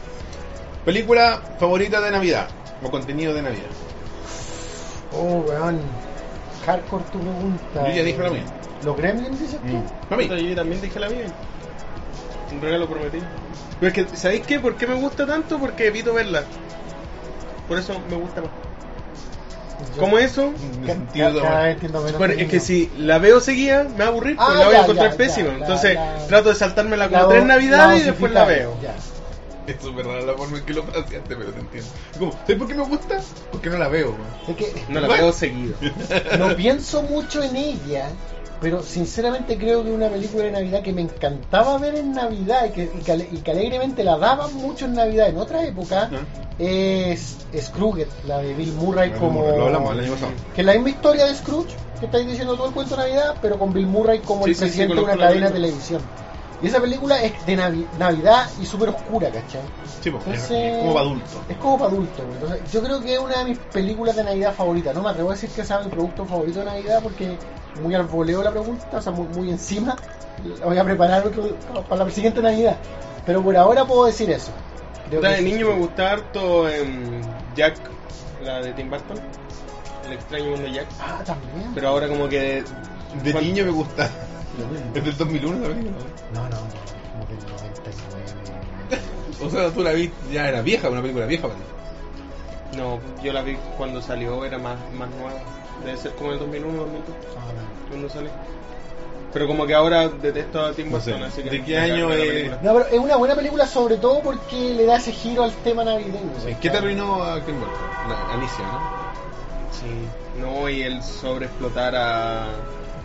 Película 0.85 1.41
favorita 1.59 2.01
de 2.01 2.11
Navidad. 2.11 2.49
O 2.83 2.91
contenido 2.91 3.33
de 3.33 3.43
Navidad. 3.43 3.71
Oh, 5.13 5.45
weón. 5.49 5.81
Hardcore 6.67 7.05
tu 7.05 7.21
pregunta. 7.21 7.89
Yo 7.89 7.95
ya 7.95 8.03
dije 8.03 8.23
la 8.23 8.31
mía. 8.31 8.45
¿Los 8.85 8.97
gremlins 8.97 9.41
dices 9.41 9.61
tú? 9.61 9.67
Mm. 9.67 9.85
Mami. 10.11 10.49
Yo 10.49 10.55
también 10.55 10.81
dije 10.81 11.01
la 11.01 11.09
mía. 11.09 11.27
Un 12.53 12.61
regalo 12.61 12.89
prometido. 12.89 13.25
Pero 13.81 13.89
es 13.89 13.95
que, 13.95 14.17
¿sabéis 14.17 14.47
qué? 14.47 14.61
¿Por 14.61 14.77
qué 14.77 14.87
me 14.87 14.95
gusta 14.95 15.27
tanto? 15.27 15.59
Porque 15.59 15.87
evito 15.89 16.15
verla. 16.15 16.45
Por 17.67 17.79
eso 17.79 17.95
me 18.11 18.17
gusta 18.17 18.43
más. 18.43 18.51
¿Cómo 19.99 20.19
eso? 20.19 20.53
Sentido 20.87 21.43
Bueno, 22.19 22.35
es 22.37 22.49
que 22.49 22.61
si 22.61 22.91
la 22.99 23.19
veo 23.19 23.41
seguida, 23.41 23.85
me 23.85 23.99
va 23.99 24.05
a 24.05 24.09
aburrir 24.09 24.37
porque 24.37 24.53
Ah, 24.53 24.59
la 24.59 24.65
voy 24.67 24.75
ya, 24.75 24.81
a 24.81 24.83
encontrar 24.85 25.11
ya, 25.13 25.17
pésima. 25.17 25.49
ya, 25.49 25.55
Entonces 25.57 25.99
trato 26.29 26.49
de 26.49 26.55
saltármela 26.55 27.09
como 27.09 27.29
tres 27.29 27.45
navidades 27.45 28.03
y 28.03 28.05
después 28.07 28.33
la 28.33 28.45
veo. 28.45 28.77
ya. 28.83 28.95
Es 29.67 29.77
súper 29.81 30.05
rara 30.07 30.21
la 30.21 30.35
forma 30.35 30.59
en 30.59 30.65
que 30.67 30.75
lo 30.75 30.85
planteaste, 30.85 31.37
pero 31.37 31.51
te 31.51 31.61
entiendo. 31.61 31.89
Es 32.13 32.19
como, 32.19 32.33
¿sabes 32.33 32.57
por 32.59 32.69
qué 32.69 32.75
me 32.75 32.83
gusta? 32.85 33.21
Porque 33.51 33.71
no 33.71 33.79
la 33.79 33.89
veo, 33.89 34.11
weón. 34.11 34.21
Es 34.49 34.57
que 34.57 34.83
No 34.89 35.01
la 35.01 35.07
Bueno. 35.07 35.23
veo 35.23 35.33
seguido. 35.33 35.75
no 36.39 36.55
pienso 36.55 37.03
mucho 37.03 37.43
en 37.43 37.57
ella, 37.57 38.11
pero 38.65 38.83
sinceramente 38.83 39.59
creo 39.59 39.85
que 39.85 39.91
una 39.93 40.09
película 40.09 40.45
de 40.45 40.51
Navidad 40.53 40.81
que 40.81 40.95
me 40.95 41.03
encantaba 41.03 41.77
ver 41.77 41.97
en 41.97 42.13
Navidad 42.15 42.65
y 42.65 42.71
que, 42.71 42.85
y 42.99 43.03
que 43.05 43.13
ale- 43.13 43.29
y 43.31 43.37
que 43.37 43.51
alegremente 43.51 44.03
la 44.03 44.17
daban 44.17 44.55
mucho 44.55 44.87
en 44.87 44.95
Navidad 44.95 45.29
en 45.29 45.37
otra 45.37 45.67
época 45.67 46.09
es 46.59 47.37
Scrooge, 47.61 48.07
la 48.27 48.39
de 48.39 48.55
Bill 48.55 48.73
Murray 48.73 49.11
como... 49.11 49.43
Lo 49.47 49.67
hablamos 49.67 49.93
el 49.93 50.01
año 50.01 50.13
pasado. 50.15 50.33
Que 50.55 50.63
es 50.63 50.67
la 50.67 50.73
misma 50.73 50.89
historia 50.89 51.27
de 51.27 51.35
Scrooge 51.35 51.77
que 52.01 52.07
estáis 52.07 52.27
diciendo 52.27 52.55
todo 52.57 52.69
el 52.69 52.73
cuento 52.73 52.97
de 52.97 53.03
Navidad, 53.03 53.35
pero 53.43 53.59
con 53.59 53.71
Bill 53.75 53.87
Murray 53.87 54.21
como 54.21 54.45
Sí, 54.45 54.53
el 54.53 54.57
sí, 54.57 54.61
sí, 54.61 54.67
presidente 54.69 54.95
de 54.95 55.01
una 55.03 55.17
cadena 55.19 55.47
de 55.49 55.53
televisión. 55.53 56.01
Y 56.63 56.69
esa 56.69 56.81
película 56.81 57.21
es 57.23 57.45
de 57.47 57.57
Navi- 57.57 57.87
Navidad 57.99 58.49
y 58.61 58.65
súper 58.67 58.89
oscura, 58.91 59.29
¿cachai? 59.31 59.61
Sí, 60.01 60.11
pues, 60.11 60.23
es- 60.27 60.51
Entonces- 60.51 60.51
es 60.73 60.79
como 60.79 60.93
para 60.95 61.07
adultos. 61.07 61.31
Es 61.49 61.57
como 61.59 61.79
para 61.79 61.91
adultos. 61.91 62.25
güey. 62.25 62.33
Entonces, 62.35 62.73
yo 62.73 62.83
creo 62.83 63.01
que 63.01 63.15
es 63.15 63.19
una 63.21 63.39
de 63.39 63.45
mis 63.45 63.59
películas 63.59 64.17
de 64.17 64.25
Navidad 64.25 64.55
favoritas. 64.55 64.95
No 64.95 65.03
me 65.03 65.11
atrevo 65.11 65.31
a 65.31 65.33
decir 65.35 65.51
que 65.51 65.65
sea 65.65 65.81
mi 65.81 65.91
producto 65.91 66.25
favorito 66.25 66.61
de 66.61 66.65
Navidad 66.67 67.01
porque 67.03 67.37
muy 67.83 67.95
al 67.95 68.05
voleo 68.05 68.43
la 68.43 68.51
pregunta, 68.51 68.87
o 68.93 69.03
sea, 69.03 69.13
muy, 69.13 69.27
muy 69.29 69.51
encima. 69.51 69.97
La 70.61 70.67
voy 70.67 70.79
a 70.79 70.85
preparar 70.85 71.27
otro- 71.27 71.57
para 71.89 72.05
la 72.05 72.11
siguiente 72.11 72.41
Navidad. 72.41 72.77
Pero 73.27 73.43
por 73.43 73.57
ahora 73.57 73.85
puedo 73.85 74.05
decir 74.07 74.31
eso. 74.31 74.53
Creo 75.09 75.21
que 75.21 75.29
de 75.29 75.37
sí. 75.39 75.45
niño 75.45 75.67
me 75.69 75.79
gustaba 75.79 76.11
harto 76.13 76.69
em, 76.69 77.21
Jack, 77.55 77.77
la 78.43 78.61
de 78.61 78.73
Tim 78.73 78.91
Burton. 78.91 79.19
El 80.07 80.13
extraño 80.13 80.45
mundo 80.51 80.63
de 80.63 80.73
Jack. 80.73 80.87
Ah, 81.01 81.23
también. 81.25 81.71
Pero 81.75 81.89
ahora 81.89 82.09
como 82.09 82.29
que... 82.29 82.63
De 83.23 83.35
niño 83.35 83.65
me 83.65 83.71
gusta. 83.71 84.11
Es 84.95 85.05
del 85.05 85.17
2001 85.17 85.59
la 85.61 85.69
película. 85.69 85.93
No, 86.33 86.43
no, 86.49 86.57
como 87.13 87.27
del 87.27 87.39
99. 87.39 89.45
O 89.45 89.51
sea, 89.51 89.71
tú 89.71 89.83
la 89.83 89.93
viste, 89.93 90.15
ya 90.33 90.49
era 90.49 90.63
vieja, 90.63 90.89
una 90.89 91.01
película 91.03 91.27
vieja 91.27 91.49
para 91.49 91.59
ti. 91.59 91.65
No, 92.77 92.99
yo 93.23 93.33
la 93.33 93.43
vi 93.43 93.57
cuando 93.77 94.01
salió, 94.01 94.45
era 94.45 94.59
más, 94.59 94.77
más 94.97 95.09
nueva. 95.11 95.33
Debe 95.85 95.97
ser 95.97 96.13
como 96.13 96.33
el 96.33 96.39
2001, 96.39 96.77
2002, 96.79 97.05
Ah, 97.37 97.53
no. 97.53 97.89
cuando 97.89 98.09
salió. 98.09 98.31
Pero 99.33 99.49
como 99.49 99.67
que 99.67 99.75
ahora 99.75 100.09
detesto 100.09 100.65
a 100.65 100.73
Tim 100.73 100.91
No 100.93 101.01
sé, 101.01 101.11
Burton, 101.11 101.29
así 101.29 101.43
que... 101.43 101.51
¿de 101.51 101.65
qué 101.65 101.77
año 101.79 102.13
es? 102.13 102.21
película. 102.29 102.59
No, 102.63 102.73
pero 102.75 102.87
es 102.87 102.99
una 103.01 103.17
buena 103.17 103.35
película 103.35 103.67
sobre 103.67 103.97
todo 103.97 104.21
porque 104.23 104.75
le 104.75 104.87
da 104.87 104.97
ese 104.97 105.11
giro 105.13 105.43
al 105.43 105.53
tema 105.57 105.83
navideño. 105.85 106.31
Sí, 106.45 106.55
¿Qué 106.61 106.71
te 106.71 106.79
arruinó 106.79 107.23
a 107.25 107.41
Tim 107.41 107.59
Burton? 107.59 107.77
La 108.09 108.33
Alicia, 108.35 108.65
¿no? 108.65 108.81
Sí, 109.73 110.07
no, 110.41 110.69
y 110.69 110.83
el 110.83 111.03
sobreexplotar 111.03 111.97
a 111.97 112.47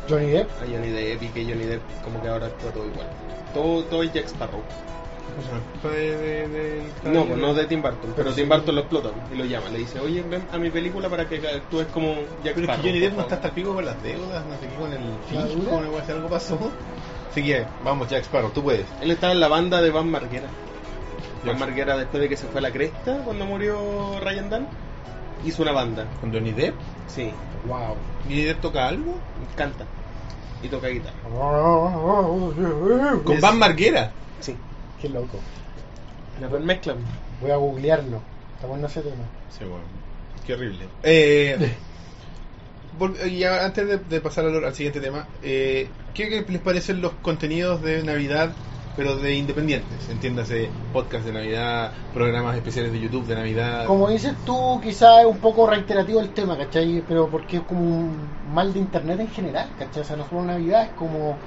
Johnny 0.09 0.31
Depp. 0.31 0.49
Johnny 0.61 0.89
Depp 0.89 1.23
y 1.23 1.27
que 1.29 1.43
Johnny 1.45 1.65
Depp 1.65 1.81
como 2.03 2.21
que 2.21 2.27
ahora 2.27 2.47
actúa 2.47 2.71
todo 2.71 2.85
igual. 2.87 3.07
Todo, 3.53 3.83
todo 3.85 4.03
es 4.03 4.11
Jack 4.13 4.25
Sparrow. 4.27 4.61
Pues 5.81 5.83
no 5.83 5.89
de, 5.91 6.47
de- 6.47 6.83
No, 7.11 7.25
pues 7.25 7.37
no 7.39 7.53
de 7.53 7.65
Tim 7.65 7.81
Burton, 7.81 8.13
pero 8.15 8.33
Tim. 8.33 8.49
Burton 8.49 8.75
lo 8.75 8.81
explota 8.81 9.09
y 9.31 9.37
lo 9.37 9.45
llama. 9.45 9.69
Le 9.69 9.79
dice, 9.79 9.99
oye, 9.99 10.21
ven 10.23 10.43
a 10.51 10.57
mi 10.57 10.69
película 10.69 11.07
para 11.09 11.27
que 11.29 11.37
actúes 11.47 11.87
como 11.87 12.15
Jack 12.43 12.55
Pero 12.55 12.71
es 12.73 12.79
que 12.79 12.87
Johnny 12.89 12.99
Depp 12.99 13.13
no 13.15 13.21
está 13.21 13.35
hasta 13.35 13.35
favor". 13.35 13.45
el 13.47 13.51
pico 13.63 13.73
con 13.75 13.85
las 13.85 14.03
deudas, 14.03 14.45
no 14.45 14.53
sé 14.55 14.67
qué, 14.67 14.75
con 14.75 14.91
el 14.91 14.99
¿La 14.99 15.45
fisco, 15.47 15.69
cosa, 15.91 16.05
si 16.05 16.11
algo 16.11 16.29
pasó. 16.29 16.59
Así 17.31 17.43
que, 17.43 17.65
vamos, 17.83 18.09
Jack 18.09 18.23
Sparrow, 18.23 18.49
tú 18.51 18.63
puedes. 18.63 18.85
Él 19.01 19.11
estaba 19.11 19.31
en 19.33 19.39
la 19.39 19.47
banda 19.47 19.81
de 19.81 19.91
Van 19.91 20.09
Marguera. 20.09 20.47
Van 21.45 21.57
Marguera 21.59 21.95
después 21.95 22.21
de 22.21 22.27
que 22.27 22.35
se 22.35 22.47
fue 22.47 22.59
a 22.59 22.61
la 22.63 22.71
cresta 22.71 23.21
cuando 23.23 23.45
murió 23.45 24.19
Ryan 24.19 24.49
Dunn, 24.49 24.67
hizo 25.45 25.61
una 25.63 25.71
banda. 25.71 26.05
¿Con 26.21 26.33
Johnny 26.33 26.51
Depp? 26.51 26.75
Sí, 27.07 27.31
Wow. 27.65 27.95
¿Johnny 28.23 28.43
Depp 28.43 28.61
toca 28.61 28.87
algo? 28.87 29.15
canta 29.55 29.85
y 30.63 30.67
toca 30.67 30.87
guitarra. 30.87 31.15
Con 33.23 33.35
Es- 33.35 33.41
Van 33.41 33.57
Marguera. 33.59 34.11
Sí, 34.39 34.55
Qué 35.01 35.09
loco. 35.09 35.39
la 36.41 36.47
mezclan. 36.59 36.97
Voy 37.41 37.51
a 37.51 37.55
googlearlo. 37.57 38.19
Está 38.55 38.67
bueno 38.67 38.87
ese 38.87 39.01
tema. 39.01 39.15
Sí, 39.57 39.65
bueno. 39.65 39.83
Qué 40.45 40.53
horrible. 40.53 40.85
Eh, 41.03 41.57
vol- 42.99 43.29
y 43.29 43.43
antes 43.43 43.87
de, 43.87 43.97
de 43.97 44.21
pasar 44.21 44.45
al, 44.45 44.63
al 44.63 44.75
siguiente 44.75 44.99
tema, 44.99 45.27
eh, 45.43 45.89
¿qué 46.13 46.45
les 46.47 46.61
parecen 46.61 47.01
los 47.01 47.11
contenidos 47.21 47.81
de 47.81 48.03
Navidad, 48.03 48.51
pero 48.99 49.15
de 49.15 49.33
independientes? 49.33 50.09
Entiéndase, 50.09 50.69
podcast 50.91 51.23
de 51.23 51.31
Navidad, 51.31 51.93
programas 52.13 52.57
especiales 52.57 52.91
de 52.91 52.99
YouTube 52.99 53.25
de 53.27 53.35
Navidad. 53.35 53.85
Como 53.85 54.09
dices 54.09 54.33
tú, 54.45 54.77
quizás 54.83 55.21
es 55.21 55.25
un 55.25 55.37
poco 55.37 55.65
reiterativo 55.67 56.19
el 56.19 56.31
tema, 56.31 56.57
¿cachai? 56.57 57.01
Pero 57.07 57.29
porque 57.29 57.57
es 57.57 57.63
como 57.63 57.79
un 57.79 58.17
mal 58.53 58.73
de 58.73 58.79
internet 58.79 59.21
en 59.21 59.29
general, 59.29 59.69
¿cachai? 59.79 60.01
O 60.01 60.03
sea, 60.03 60.17
no 60.17 60.27
solo 60.27 60.43
Navidad, 60.43 60.83
es 60.83 60.89
como... 60.97 61.37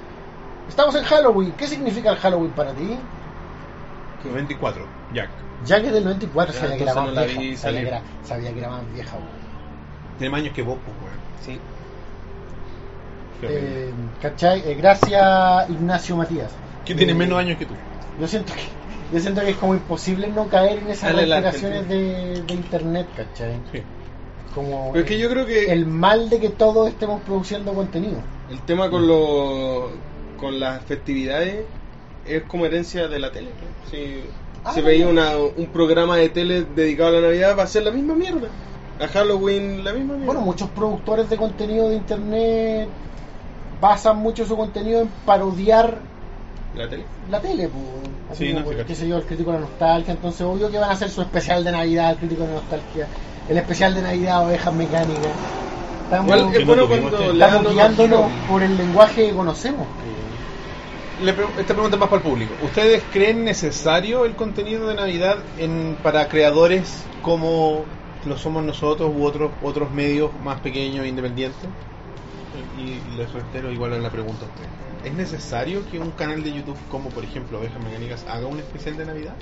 Estamos 0.67 0.95
en 0.95 1.03
Halloween, 1.03 1.51
¿qué 1.51 1.67
significa 1.67 2.09
el 2.09 2.17
Halloween 2.17 2.49
para 2.53 2.73
ti? 2.73 2.97
24, 4.33 4.87
Jack. 5.13 5.29
Ya 5.63 5.79
que 5.79 5.91
del 5.91 6.05
94 6.05 6.55
Ah, 6.55 6.59
sabía 6.59 6.77
que 6.77 6.83
era 6.83 6.95
más 6.95 7.05
no 7.05 7.21
vieja, 7.21 7.39
vi 7.39 7.55
sabía 7.55 7.81
que, 7.81 7.87
era, 7.87 8.01
sabía 8.23 8.51
que 8.51 8.59
era 8.59 8.69
más 8.69 8.93
vieja. 8.95 9.15
weón. 9.15 9.27
Tiene 10.17 10.31
más 10.31 10.41
años 10.41 10.55
que 10.55 10.61
vos, 10.63 10.77
pues, 10.83 10.97
weón. 11.03 11.19
Sí. 11.45 11.59
Eh, 13.43 13.93
¿Cachai? 14.23 14.63
Eh, 14.65 14.73
gracias 14.73 15.69
Ignacio 15.69 16.17
Matías. 16.17 16.51
¿Quién 16.85 16.97
tiene 16.97 17.13
Eh, 17.13 17.15
menos 17.15 17.37
años 17.39 17.57
que 17.57 17.65
tú? 17.65 17.73
Yo 18.19 18.27
siento 18.27 18.53
que 18.53 18.61
yo 19.13 19.19
siento 19.19 19.41
que 19.41 19.51
es 19.51 19.57
como 19.57 19.75
imposible 19.75 20.27
no 20.27 20.47
caer 20.47 20.79
en 20.79 20.87
esas 20.89 21.13
reiteraciones 21.15 21.87
de, 21.87 22.41
de 22.41 22.53
internet, 22.53 23.07
¿cachai? 23.15 23.59
Sí. 23.71 23.81
Como 24.55 24.91
Pero 24.91 25.03
es 25.05 25.09
que 25.09 25.19
yo 25.19 25.29
creo 25.29 25.45
que 25.45 25.71
el 25.71 25.85
mal 25.85 26.29
de 26.29 26.39
que 26.39 26.49
todos 26.49 26.87
estemos 26.89 27.21
produciendo 27.21 27.73
contenido. 27.73 28.17
el 28.49 28.59
tema 28.61 28.89
con 28.89 29.07
lo, 29.07 29.91
con 30.39 30.59
las 30.59 30.83
festividades 30.85 31.65
es 32.25 32.43
como 32.43 32.65
herencia 32.65 33.07
de 33.07 33.19
la 33.19 33.31
tele. 33.31 33.49
¿no? 33.49 33.89
Si 33.91 34.21
Ah, 34.65 34.71
se 34.73 34.81
veía 34.81 35.07
una, 35.09 35.35
un 35.37 35.65
programa 35.73 36.15
de 36.15 36.29
tele 36.29 36.63
dedicado 36.73 37.09
a 37.09 37.19
la 37.19 37.27
Navidad, 37.27 37.57
va 37.59 37.63
a 37.63 37.67
ser 37.67 37.83
la 37.83 37.91
misma 37.91 38.15
mierda. 38.15 38.47
A 38.99 39.07
Halloween, 39.09 39.83
la 39.83 39.91
misma 39.91 40.13
mierda. 40.13 40.25
Bueno, 40.25 40.39
muchos 40.41 40.69
productores 40.69 41.29
de 41.29 41.35
contenido 41.35 41.89
de 41.89 41.95
internet 41.97 42.87
basan 43.81 44.17
mucho 44.17 44.45
su 44.45 44.55
contenido 44.55 45.01
en 45.01 45.09
parodiar 45.25 45.97
la 46.75 46.87
tele. 46.89 47.03
la 47.29 47.39
tele, 47.39 47.69
pues. 47.69 48.37
Sí, 48.37 48.51
no, 48.53 48.63
qué 48.85 48.95
sé 48.95 49.07
yo, 49.07 49.17
el 49.17 49.23
crítico 49.23 49.51
de 49.51 49.59
la 49.59 49.65
nostalgia, 49.65 50.13
entonces 50.13 50.41
obvio 50.41 50.71
que 50.71 50.79
van 50.79 50.89
a 50.89 50.93
hacer 50.93 51.09
su 51.09 51.21
especial 51.21 51.63
de 51.63 51.71
Navidad, 51.71 52.11
el 52.11 52.17
crítico 52.17 52.41
de 52.43 52.47
la 52.49 52.53
nostalgia, 52.55 53.07
el 53.47 53.57
especial 53.57 53.93
de 53.93 54.01
Navidad, 54.01 54.45
ovejas 54.45 54.73
mecánicas. 54.73 55.27
Estamos, 56.05 56.55
es 56.55 56.65
bueno 56.65 56.87
cuando 56.87 57.17
dan 57.17 57.41
estamos 57.41 57.73
guiándonos 57.73 58.19
giro. 58.31 58.47
por 58.49 58.63
el 58.63 58.77
lenguaje 58.77 59.27
que 59.27 59.33
conocemos. 59.33 59.85
Le 61.23 61.33
pre- 61.33 61.45
esta 61.59 61.73
pregunta 61.73 61.95
es 61.95 61.99
más 61.99 62.09
para 62.09 62.21
el 62.23 62.27
público. 62.27 62.53
¿Ustedes 62.63 63.03
creen 63.13 63.43
necesario 63.45 64.25
el 64.25 64.35
contenido 64.35 64.87
de 64.87 64.95
Navidad 64.95 65.37
en, 65.59 65.95
para 66.01 66.27
creadores 66.27 67.03
como 67.21 67.85
lo 68.25 68.37
somos 68.37 68.63
nosotros 68.63 69.11
u 69.15 69.23
otros 69.23 69.51
otros 69.61 69.91
medios 69.91 70.31
más 70.43 70.59
pequeños 70.59 71.05
e 71.05 71.09
independientes? 71.09 71.69
Y 72.79 73.17
les 73.17 73.31
reitero 73.31 73.71
igual 73.71 73.93
en 73.93 74.03
la 74.03 74.09
pregunta 74.09 74.45
a 74.45 74.47
ustedes. 74.47 74.69
¿Es 75.03 75.13
necesario 75.13 75.83
que 75.89 75.99
un 75.99 76.11
canal 76.11 76.43
de 76.43 76.53
YouTube 76.53 76.77
como 76.89 77.09
por 77.09 77.23
ejemplo 77.23 77.59
Ovejas 77.59 77.83
Mecánicas 77.83 78.25
haga 78.27 78.47
un 78.47 78.59
especial 78.59 78.95
de 78.97 79.05
Navidad? 79.05 79.35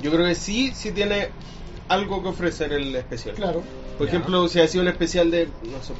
Yo 0.00 0.10
creo 0.12 0.24
que 0.26 0.34
sí, 0.34 0.72
sí 0.74 0.92
tiene 0.92 1.28
algo 1.88 2.22
que 2.22 2.28
ofrecer 2.28 2.72
el 2.72 2.94
especial. 2.94 3.34
Claro. 3.34 3.62
Por 3.98 4.06
Ya. 4.06 4.12
ejemplo, 4.14 4.48
si 4.48 4.60
hacía 4.60 4.80
un 4.80 4.88
especial 4.88 5.30
de, 5.30 5.46
no 5.46 5.82
sé, 5.82 5.92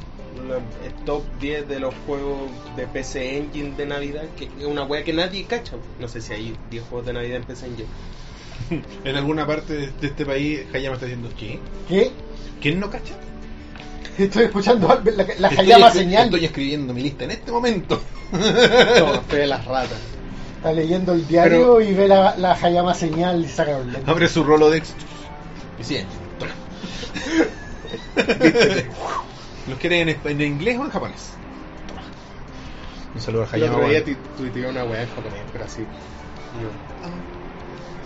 la- 0.47 0.55
el 0.87 0.93
top 1.05 1.23
10 1.39 1.67
de 1.67 1.79
los 1.79 1.93
juegos 2.07 2.49
de 2.77 2.87
PC 2.87 3.37
Engine 3.37 3.75
de 3.75 3.85
Navidad, 3.85 4.23
que 4.37 4.45
es 4.45 4.65
una 4.65 4.83
wea 4.83 5.03
que 5.03 5.13
nadie 5.13 5.43
cacha. 5.45 5.75
No 5.99 6.07
sé 6.07 6.21
si 6.21 6.33
hay 6.33 6.55
10 6.71 6.83
juegos 6.87 7.05
de 7.05 7.13
Navidad 7.13 7.37
en 7.37 7.43
PC 7.43 7.67
Engine. 7.67 7.87
En 9.03 9.15
alguna 9.17 9.45
parte 9.45 9.73
de, 9.73 9.87
de 9.91 10.07
este 10.07 10.25
país 10.25 10.61
Hayama 10.73 10.95
está 10.95 11.05
diciendo 11.07 11.29
¿qué? 11.37 11.59
¿Qué? 11.89 12.11
¿Quién 12.61 12.79
no 12.79 12.89
cacha? 12.89 13.13
Estoy 14.17 14.43
escuchando 14.45 14.87
la, 14.87 15.23
la 15.39 15.47
Estoy 15.49 15.57
Hayama 15.65 15.89
escri- 15.89 15.93
señal. 15.93 16.25
Estoy 16.25 16.45
escribiendo 16.45 16.93
mi 16.93 17.01
lista 17.03 17.23
en 17.25 17.31
este 17.31 17.51
momento. 17.51 18.01
Todo, 18.31 19.21
fe 19.23 19.37
de 19.37 19.47
las 19.47 19.65
ratas. 19.65 19.97
Está 20.57 20.71
leyendo 20.73 21.13
el 21.13 21.27
diario 21.27 21.77
Pero- 21.77 21.81
y 21.81 21.93
ve 21.93 22.07
la, 22.07 22.35
la 22.37 22.53
Hayama 22.53 22.93
señal 22.93 23.43
y 23.43 23.47
saca 23.47 23.71
los 23.79 23.85
lentes. 23.87 24.07
Abre 24.07 24.27
su 24.27 24.43
Rolodex 24.43 24.93
y 25.79 25.83
sigue. 25.83 26.05
¿Los 29.67 29.77
quieren 29.79 30.09
en, 30.09 30.17
en 30.25 30.41
inglés 30.41 30.77
o 30.79 30.85
en 30.85 30.91
japonés? 30.91 31.29
Un 33.13 33.21
saludo 33.21 33.43
al 33.43 33.49
El 33.55 33.63
Hayama. 33.63 33.77
otro 33.77 33.89
día 33.89 34.03
tuiteé 34.37 34.69
una 34.69 34.83
wea 34.85 35.01
en 35.03 35.09
japonés, 35.09 35.39
pero 35.51 35.65
así. 35.65 35.81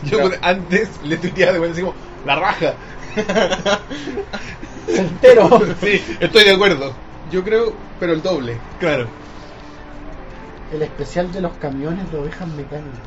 Yo, 0.10 0.18
Yo 0.30 0.30
antes 0.42 0.90
le 1.04 1.18
tuiteaba 1.18 1.54
de 1.54 1.60
vuelta 1.60 1.74
así 1.76 1.82
como, 1.82 1.96
la 2.26 2.36
raja. 2.36 2.74
Entero. 4.88 5.62
sí, 5.82 6.02
estoy 6.20 6.44
de 6.44 6.52
acuerdo. 6.52 6.94
yo 7.32 7.44
creo, 7.44 7.74
pero 8.00 8.14
el 8.14 8.22
doble. 8.22 8.58
Claro. 8.80 9.08
El 10.74 10.82
especial 10.82 11.32
de 11.32 11.42
los 11.42 11.54
camiones 11.54 12.12
de 12.12 12.18
ovejas 12.18 12.48
mecánicas. 12.50 13.00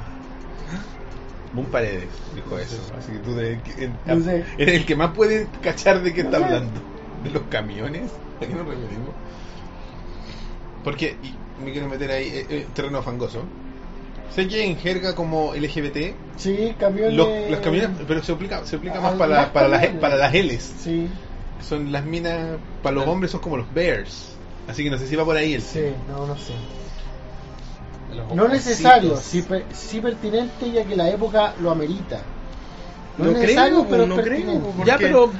Boom 1.52 1.66
Paredes 1.66 2.08
dijo 2.34 2.58
eso. 2.58 2.76
Así 2.98 3.12
que 3.12 3.18
tú 3.18 3.34
de- 3.34 3.60
en- 3.78 3.96
No 4.06 4.22
sé. 4.22 4.44
eres 4.58 4.74
el 4.76 4.84
que 4.86 4.96
más 4.96 5.12
puede 5.14 5.46
cachar 5.62 6.02
de 6.02 6.12
qué 6.12 6.22
No 6.22 6.28
está 6.30 6.38
sé. 6.38 6.44
hablando. 6.44 6.80
¿De 7.24 7.30
los 7.30 7.42
camiones? 7.50 8.10
¿A 8.36 8.40
qué 8.46 8.48
nos 8.54 8.66
referimos? 8.66 9.10
Porque, 10.84 11.16
y 11.22 11.64
me 11.64 11.72
quiero 11.72 11.88
meter 11.88 12.10
ahí, 12.10 12.28
eh, 12.28 12.46
eh, 12.48 12.66
terreno 12.74 13.02
fangoso. 13.02 13.42
Sé 14.34 14.46
que 14.48 14.64
en 14.64 14.76
jerga 14.76 15.14
como 15.14 15.54
LGBT, 15.54 16.14
Sí, 16.36 16.74
camiones. 16.78 17.14
los, 17.14 17.28
las 17.50 17.60
camiones, 17.60 17.90
pero 18.06 18.22
se 18.22 18.32
aplica, 18.32 18.64
se 18.64 18.76
aplica 18.76 19.00
más 19.00 19.14
Ah, 19.14 19.18
para, 19.18 19.34
las 19.34 19.46
para, 19.50 19.68
las, 19.68 19.86
para 19.88 20.16
las 20.16 20.32
L's. 20.34 20.72
Sí, 20.80 21.08
Son 21.68 21.90
las 21.90 22.04
minas, 22.04 22.58
para 22.82 22.94
los 22.96 23.08
hombres 23.08 23.32
son 23.32 23.40
como 23.40 23.56
los 23.56 23.72
bears. 23.74 24.36
Así 24.68 24.84
que 24.84 24.90
no 24.90 24.98
sé 24.98 25.06
si 25.08 25.16
va 25.16 25.24
por 25.24 25.36
ahí 25.36 25.54
el 25.54 25.62
sí, 25.62 25.92
no, 26.08 26.26
no 26.26 26.36
sé. 26.36 26.52
Los 28.14 28.34
No 28.34 28.48
necesario, 28.48 29.16
sí, 29.16 29.42
per- 29.42 29.64
sí 29.72 30.00
pertinente 30.00 30.70
ya 30.70 30.84
que 30.84 30.94
la 30.96 31.10
época 31.10 31.54
lo 31.60 31.70
amerita. 31.70 32.20
No, 33.18 33.30
es 33.36 33.52
creo, 33.52 33.86
pero 33.88 34.06
no 34.06 34.14
es 34.20 34.22
creo. 34.26 34.74
Ya, 34.84 34.96
pero- 34.96 35.32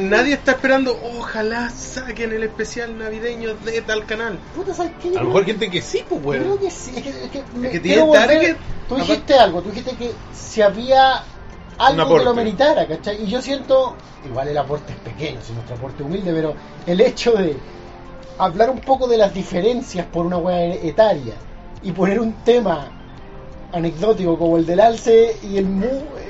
Nadie 0.00 0.34
está 0.34 0.52
esperando, 0.52 0.98
ojalá 1.18 1.70
saquen 1.70 2.32
el 2.32 2.42
especial 2.42 2.96
navideño 2.98 3.54
de 3.54 3.80
tal 3.82 4.04
canal. 4.04 4.38
Puta, 4.54 4.74
¿sabes 4.74 4.92
qué? 5.02 5.08
A 5.16 5.22
lo 5.22 5.28
mejor 5.28 5.44
gente 5.46 5.70
que 5.70 5.80
sí, 5.80 6.04
pues, 6.08 6.22
Yo 6.22 6.30
creo 6.44 6.60
que 6.60 6.70
sí, 6.70 6.92
es 6.96 7.02
que, 7.02 7.08
es 7.24 7.30
que 7.30 7.42
me- 7.54 7.70
que 7.70 7.80
quiero 7.80 8.02
tiene 8.10 8.18
volver- 8.18 8.26
target, 8.26 8.56
Tú 8.88 8.96
dijiste 8.96 9.34
algo, 9.34 9.62
tú 9.62 9.70
dijiste 9.70 9.96
que 9.96 10.10
si 10.34 10.60
había 10.62 11.22
algo 11.78 12.18
que 12.18 12.24
lo 12.24 12.34
meritara, 12.34 12.86
¿cachai? 12.86 13.22
Y 13.24 13.28
yo 13.28 13.40
siento, 13.40 13.94
igual 14.26 14.48
el 14.48 14.58
aporte 14.58 14.92
es 14.92 14.98
pequeño, 14.98 15.38
si 15.42 15.52
nuestro 15.52 15.76
aporte 15.76 16.02
es 16.02 16.08
humilde, 16.08 16.32
pero 16.34 16.54
el 16.86 17.00
hecho 17.00 17.32
de 17.32 17.56
hablar 18.36 18.68
un 18.70 18.80
poco 18.80 19.06
de 19.06 19.16
las 19.16 19.32
diferencias 19.32 20.06
por 20.06 20.26
una 20.26 20.36
hueá 20.38 20.66
etaria 20.74 21.34
y 21.82 21.92
poner 21.92 22.20
un 22.20 22.32
tema 22.44 22.90
anecdótico 23.72 24.38
como 24.38 24.56
el 24.56 24.66
del 24.66 24.80
alce 24.80 25.36
y 25.42 25.56
el 25.58 25.66
mu, 25.66 25.86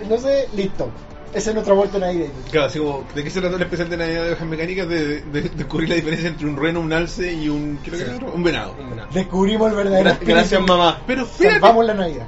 no 0.08 0.18
sé, 0.18 0.48
listo. 0.54 0.88
Ese 1.32 1.50
es 1.50 1.54
nuestro 1.54 1.74
aporte 1.74 1.98
navideño. 2.00 2.32
Claro, 2.50 2.66
así 2.66 2.80
como, 2.80 3.04
¿de 3.14 3.22
qué 3.22 3.30
se 3.30 3.40
trata 3.40 3.54
el 3.54 3.62
especial 3.62 3.88
de 3.88 3.96
Navidad 3.96 4.22
de 4.24 4.28
Ovejas 4.30 4.48
Mecánicas? 4.48 4.88
De, 4.88 5.20
de- 5.20 5.42
de 5.42 5.48
descubrir 5.50 5.88
la 5.88 5.94
diferencia 5.94 6.28
entre 6.28 6.46
un 6.48 6.56
reno, 6.56 6.80
un 6.80 6.92
alce 6.92 7.32
y 7.32 7.48
un, 7.48 7.78
creo 7.84 7.92
que 7.98 8.04
Sí. 8.04 8.10
era 8.10 8.16
otro, 8.16 8.32
un 8.34 8.42
venado. 8.42 8.74
Descubrimos 9.12 9.70
el 9.70 9.76
verdadero 9.76 10.08
Gra- 10.08 10.12
espíritu. 10.14 10.34
gracias, 10.36 10.60
mamá. 10.66 11.00
Pero 11.06 11.24
fíjate, 11.26 11.60
Salvamos 11.60 11.84
la 11.86 11.94
Navidad. 11.94 12.26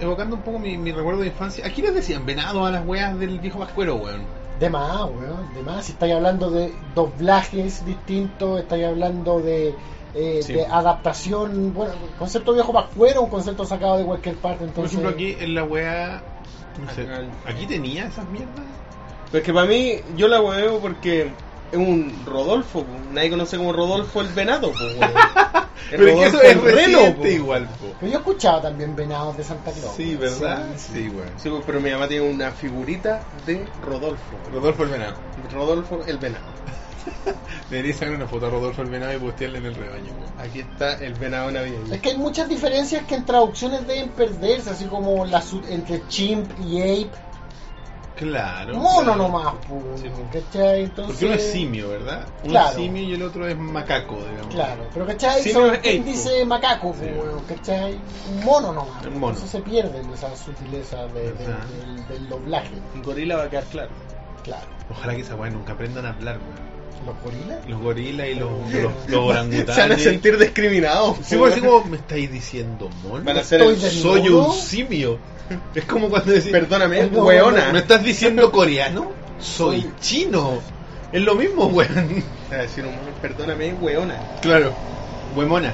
evocando 0.00 0.36
un 0.36 0.42
poco 0.42 0.58
mi, 0.58 0.76
mi 0.78 0.92
recuerdo 0.92 1.20
de 1.20 1.28
infancia, 1.28 1.64
aquí 1.66 1.82
les 1.82 1.94
decían 1.94 2.24
venado 2.26 2.64
a 2.66 2.70
las 2.72 2.84
weas 2.86 3.16
del 3.20 3.38
viejo 3.38 3.58
vascuero, 3.60 3.96
weón. 3.96 4.22
De 4.58 4.68
más, 4.68 5.02
weón, 5.02 5.54
de 5.54 5.62
más. 5.62 5.84
Si 5.86 5.92
estáis 5.92 6.14
hablando 6.14 6.50
de 6.50 6.72
doblajes 6.94 7.84
distintos, 7.86 8.60
estáis 8.60 8.84
hablando 8.86 9.40
de, 9.40 9.74
eh, 10.14 10.40
Sí. 10.42 10.52
de 10.54 10.66
adaptación, 10.66 11.72
bueno, 11.74 11.92
concepto 12.18 12.52
viejo 12.52 12.72
pascuero, 12.72 13.22
un 13.22 13.30
concepto 13.30 13.64
sacado 13.64 13.98
de 13.98 14.04
cualquier 14.04 14.36
parte. 14.36 14.58
Por 14.58 14.68
Entonces, 14.68 14.92
ejemplo, 14.98 15.10
aquí 15.14 15.36
en 15.38 15.54
la 15.54 15.64
wea, 15.64 16.22
no 16.84 16.94
sé, 16.94 17.06
aquí 17.46 17.66
tenía 17.66 18.06
esas 18.06 18.28
mierdas. 18.28 18.64
Pero 19.30 19.38
es 19.38 19.44
que 19.44 19.52
para 19.52 19.66
mí, 19.66 19.96
yo 20.16 20.26
la 20.28 20.40
hueveo 20.40 20.78
porque 20.80 21.30
es 21.70 21.78
un 21.78 22.12
Rodolfo, 22.26 22.82
po. 22.82 22.92
nadie 23.12 23.30
conoce 23.30 23.56
como 23.56 23.72
Rodolfo 23.72 24.20
el 24.20 24.28
venado. 24.28 24.72
po, 24.72 24.78
Pero 25.90 26.06
es 26.06 26.14
que 26.14 26.24
eso 26.24 26.36
Rodolfo 26.38 26.42
es 26.42 26.52
el 26.56 26.62
reno, 26.92 27.16
po. 27.16 27.26
igual, 27.26 27.64
po. 27.80 27.86
Pero 28.00 28.12
yo 28.12 28.18
he 28.18 28.20
escuchado 28.20 28.60
también 28.62 28.96
venados 28.96 29.36
de 29.36 29.44
Santa 29.44 29.70
Claus. 29.70 29.94
Sí, 29.96 30.16
¿verdad? 30.16 30.66
Sí, 30.76 30.92
Sí. 31.08 31.12
Sí, 31.36 31.48
po, 31.48 31.62
pero 31.64 31.80
mi 31.80 31.90
mamá 31.90 32.08
tiene 32.08 32.28
una 32.28 32.50
figurita 32.50 33.22
de 33.46 33.64
Rodolfo. 33.86 34.36
Rodolfo 34.52 34.82
el 34.82 34.88
venado. 34.90 35.14
Rodolfo 35.52 36.00
el 36.06 36.18
venado. 36.18 36.44
Debería 37.70 37.94
sacar 37.94 38.14
una 38.14 38.26
foto 38.26 38.46
a 38.46 38.50
Rodolfo 38.50 38.82
el 38.82 38.90
venado 38.90 39.14
y 39.14 39.18
postearla 39.18 39.58
en 39.58 39.66
el 39.66 39.74
rebaño. 39.76 40.12
Aquí 40.38 40.60
está 40.60 40.94
el 40.98 41.14
venado 41.14 41.50
navideño. 41.52 41.94
Es 41.94 42.00
que 42.00 42.10
hay 42.10 42.18
muchas 42.18 42.48
diferencias 42.48 43.04
que 43.04 43.14
en 43.14 43.24
traducciones 43.24 43.86
deben 43.86 44.08
perderse, 44.10 44.70
así 44.70 44.86
como 44.86 45.24
la 45.24 45.40
su- 45.40 45.62
entre 45.68 46.06
chimp 46.08 46.50
y 46.66 46.80
ape. 46.82 47.10
Claro. 48.16 48.74
Mono 48.74 49.14
claro. 49.14 49.16
nomás, 49.16 49.54
Sí, 49.96 50.08
po. 50.10 50.22
¿cachai? 50.30 50.82
Entonces, 50.84 51.06
Porque 51.14 51.24
uno 51.26 51.34
es 51.36 51.52
simio, 51.52 51.88
¿verdad? 51.88 52.26
Uno 52.42 52.50
Claro. 52.50 52.68
es 52.68 52.74
simio 52.74 53.02
y 53.02 53.14
el 53.14 53.22
otro 53.22 53.48
es 53.48 53.56
macaco, 53.56 54.16
digamos. 54.16 54.54
Claro, 54.54 54.82
pero 54.92 55.06
¿cachai? 55.06 55.42
Simio 55.42 55.66
Son 55.68 55.78
es 55.82 56.04
dice 56.04 56.44
macaco, 56.44 56.94
Sí. 57.00 57.06
weón, 57.06 57.44
¿cachai? 57.44 57.98
Un 58.30 58.44
mono 58.44 58.72
nomás. 58.74 59.06
Un 59.06 59.14
mono. 59.18 59.32
Entonces 59.32 59.50
se 59.50 59.60
pierden 59.60 60.12
esas 60.12 60.38
sutilezas 60.38 61.14
de- 61.14 61.32
del, 61.32 62.08
del 62.08 62.28
doblaje. 62.28 62.74
Un 62.94 63.02
gorila 63.02 63.36
va 63.36 63.44
a 63.44 63.48
quedar 63.50 63.64
claro. 63.64 63.90
Claro. 64.44 64.66
Ojalá 64.90 65.14
que 65.14 65.22
esa 65.22 65.34
weá 65.36 65.50
nunca 65.50 65.72
aprendan 65.72 66.04
a 66.04 66.10
hablar, 66.10 66.38
weón. 66.38 66.69
¿Los 67.06 67.16
gorilas? 67.22 67.68
Los 67.68 67.80
gorilas 67.80 68.28
y 68.28 68.34
los, 68.34 68.50
los, 68.72 68.92
los 69.08 69.20
orangutanes. 69.20 69.74
Se 69.74 69.80
van 69.80 69.92
a 69.92 69.98
sentir 69.98 70.38
discriminados. 70.38 71.16
Sí, 71.22 71.36
po, 71.36 71.46
así 71.46 71.60
weón. 71.60 71.72
como, 71.80 71.90
¿me 71.90 71.96
estáis 71.96 72.30
diciendo 72.32 72.88
mono? 73.02 73.24
Van 73.24 73.36
a 73.38 73.42
ser 73.42 73.60
Estoy 73.62 73.74
el- 73.76 73.80
de- 73.82 73.90
Soy 73.90 74.28
un 74.28 74.52
simio. 74.52 75.18
Es 75.74 75.84
como 75.84 76.08
cuando 76.08 76.30
decís, 76.32 76.52
Perdóname, 76.52 77.08
No, 77.10 77.24
weona. 77.24 77.72
¿me 77.72 77.80
estás 77.80 78.02
diciendo 78.04 78.50
coreano? 78.52 79.10
Soy 79.40 79.90
chino. 80.00 80.58
Es 81.12 81.22
lo 81.22 81.34
mismo, 81.34 81.66
weón. 81.66 82.22
A 82.52 82.56
decir 82.56 82.84
un 82.84 82.94
mono, 82.94 83.08
perdóname, 83.20 83.72
weona. 83.74 84.14
Claro. 84.42 84.72
Huemona. 85.34 85.72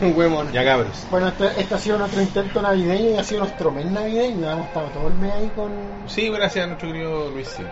Huemona. 0.00 0.50
Ya 0.54 0.64
cabros. 0.64 1.06
Bueno, 1.10 1.28
este, 1.28 1.48
este 1.60 1.74
ha 1.74 1.78
sido 1.78 1.98
nuestro 1.98 2.20
intento 2.22 2.62
navideño 2.62 3.10
y 3.10 3.16
ha 3.16 3.24
sido 3.24 3.40
nuestro 3.40 3.70
mes 3.72 3.86
navideño. 3.86 4.50
Hemos 4.50 4.66
estado 4.68 4.86
todo 4.88 5.08
el 5.08 5.14
mes 5.14 5.32
ahí 5.32 5.50
con. 5.56 5.70
Sí, 6.06 6.28
gracias 6.30 6.64
a 6.64 6.68
nuestro 6.68 6.92
querido 6.92 7.30
Luisito. 7.30 7.68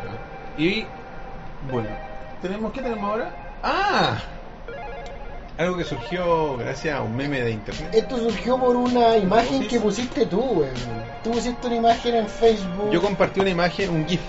Y 0.58 0.84
bueno, 1.70 1.88
tenemos 2.40 2.72
¿qué 2.72 2.82
tenemos 2.82 3.04
ahora? 3.10 3.32
Ah, 3.62 4.18
algo 5.56 5.76
que 5.76 5.84
surgió 5.84 6.56
gracias 6.56 6.96
a 6.96 7.02
un 7.02 7.16
meme 7.16 7.40
de 7.42 7.50
internet. 7.50 7.90
Esto 7.92 8.18
surgió 8.18 8.58
por 8.58 8.76
una 8.76 9.16
imagen 9.16 9.66
que 9.66 9.80
pusiste 9.80 10.26
tú, 10.26 10.40
weón. 10.60 10.74
Tú 11.24 11.32
pusiste 11.32 11.66
una 11.66 11.76
imagen 11.76 12.14
en 12.14 12.28
Facebook. 12.28 12.90
Yo 12.92 13.02
compartí 13.02 13.40
una 13.40 13.50
imagen, 13.50 13.90
un 13.90 14.06
GIF 14.06 14.20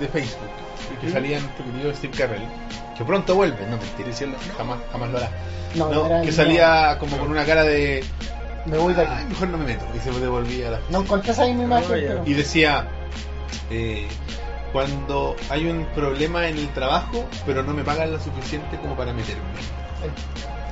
de 0.00 0.08
Facebook 0.08 0.48
que 1.00 1.10
salía 1.10 1.36
en 1.36 1.42
nuestro 1.44 1.64
querido 1.66 1.92
Steve 1.94 2.16
Carrell, 2.16 2.48
que 2.96 3.04
pronto 3.04 3.34
vuelve, 3.34 3.66
no 3.66 3.76
mentira, 3.76 4.08
diciendo 4.08 4.38
jamás, 4.56 4.78
jamás 4.90 5.10
lo 5.10 5.18
hará. 5.18 5.30
No, 5.74 5.90
No, 5.90 6.06
era- 6.06 6.22
que 6.22 6.32
salía 6.32 6.96
como 6.98 7.18
con 7.18 7.30
una 7.30 7.44
cara 7.44 7.62
de 7.62 8.02
Me 8.64 8.78
voy 8.78 8.94
de 8.94 9.02
aquí. 9.02 9.12
"Ay, 9.14 9.24
mejor 9.26 9.48
no 9.48 9.58
me 9.58 9.64
meto 9.66 9.84
y 9.94 9.98
se 10.00 10.10
devolvía 10.18 10.68
a 10.68 10.70
la 10.72 10.80
No 10.90 11.00
encontré 11.02 11.32
esa 11.32 11.44
misma 11.44 11.64
imagen, 11.64 11.88
pero. 11.90 12.22
y 12.24 12.32
decía 12.32 12.88
eh, 13.70 14.08
cuando 14.72 15.34
hay 15.48 15.66
un 15.66 15.86
problema 15.94 16.48
en 16.48 16.58
el 16.58 16.68
trabajo 16.68 17.26
pero 17.46 17.62
no 17.62 17.72
me 17.72 17.82
pagan 17.84 18.12
lo 18.12 18.20
suficiente 18.20 18.76
como 18.78 18.94
para 18.96 19.12
meterme 19.12 19.42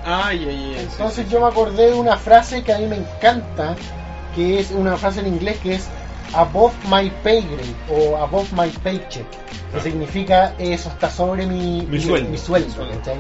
Ay, 0.05 0.47
ay, 0.49 0.75
ay. 0.79 0.87
Entonces 0.89 1.29
yo 1.29 1.41
me 1.41 1.47
acordé 1.49 1.91
de 1.91 1.95
una 1.95 2.17
frase 2.17 2.63
que 2.63 2.73
a 2.73 2.79
mí 2.79 2.87
me 2.87 2.97
encanta, 2.97 3.75
que 4.37 4.61
es 4.61 4.71
una 4.71 4.97
frase 4.97 5.19
en 5.21 5.27
inglés 5.27 5.59
que 5.61 5.75
es 5.75 5.89
above 6.33 6.73
my 6.89 7.11
pay 7.25 7.43
grade 7.43 7.75
o 7.91 8.17
above 8.17 8.53
my 8.53 8.69
paycheck, 8.85 9.29
que 9.73 9.79
Ah. 9.79 9.81
significa 9.83 10.55
eso 10.59 10.91
está 10.91 11.11
sobre 11.11 11.45
mi, 11.47 11.83
Mi 11.91 12.01
sueldo. 12.01 12.31
mi 12.31 12.39
sueldo, 12.39 12.69
Mi 12.69 12.75
sueldo. 12.75 12.99
¿cachai? 12.99 13.17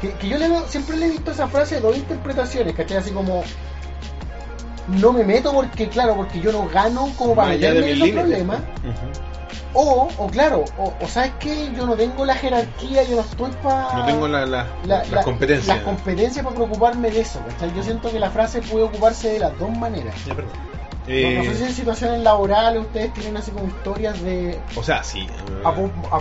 Que, 0.00 0.12
que 0.12 0.28
yo 0.28 0.38
le 0.38 0.48
siempre 0.68 0.96
le 0.96 1.06
he 1.06 1.10
visto 1.10 1.30
esa 1.30 1.46
frase 1.46 1.74
de 1.74 1.80
dos 1.82 1.94
interpretaciones, 1.94 2.74
¿cachai? 2.74 2.96
Así 2.96 3.10
como 3.10 3.44
no 4.88 5.12
me 5.12 5.24
meto 5.24 5.52
porque, 5.52 5.90
claro, 5.90 6.16
porque 6.16 6.40
yo 6.40 6.52
no 6.52 6.66
gano 6.68 7.10
como 7.18 7.34
para 7.34 7.48
meterme 7.50 7.90
en 7.92 7.98
límites. 7.98 8.14
problemas. 8.22 8.60
O, 9.72 10.08
o 10.16 10.28
claro, 10.28 10.64
o, 10.76 10.94
o 11.00 11.08
sabes 11.08 11.32
que 11.38 11.72
yo 11.72 11.86
no 11.86 11.96
tengo 11.96 12.24
la 12.24 12.34
jerarquía, 12.34 13.04
yo 13.04 13.16
no 13.16 13.22
estoy 13.22 13.52
para 13.62 13.92
no 13.92 14.04
tengo 14.06 14.26
la, 14.28 14.40
la, 14.46 14.46
la- 14.82 14.98
las 14.98 15.10
la- 15.10 15.22
competencias 15.22 15.76
las 15.76 15.84
competencias 15.84 16.44
para 16.44 16.56
preocuparme 16.56 17.10
de 17.10 17.20
eso. 17.20 17.40
¿cachai? 17.44 17.72
Yo 17.72 17.82
siento 17.82 18.10
que 18.10 18.18
la 18.18 18.30
frase 18.30 18.62
puede 18.62 18.84
ocuparse 18.84 19.28
de 19.30 19.38
las 19.38 19.56
dos 19.58 19.70
maneras. 19.70 20.14
Ya, 20.24 20.34
perdón. 20.34 20.54
No- 21.06 21.12
Eh, 21.12 21.34
no 21.38 21.42
sé 21.44 21.56
si 21.56 21.64
en 21.64 21.72
situaciones 21.72 22.20
laborales 22.20 22.82
ustedes 22.82 23.12
tienen 23.14 23.36
así 23.36 23.50
como 23.52 23.66
historias 23.66 24.20
de 24.22 24.62
o 24.76 24.82
sea 24.82 25.02
sí 25.02 25.28
eh, 25.32 25.36
grade. 25.62 25.90
a- 26.10 26.20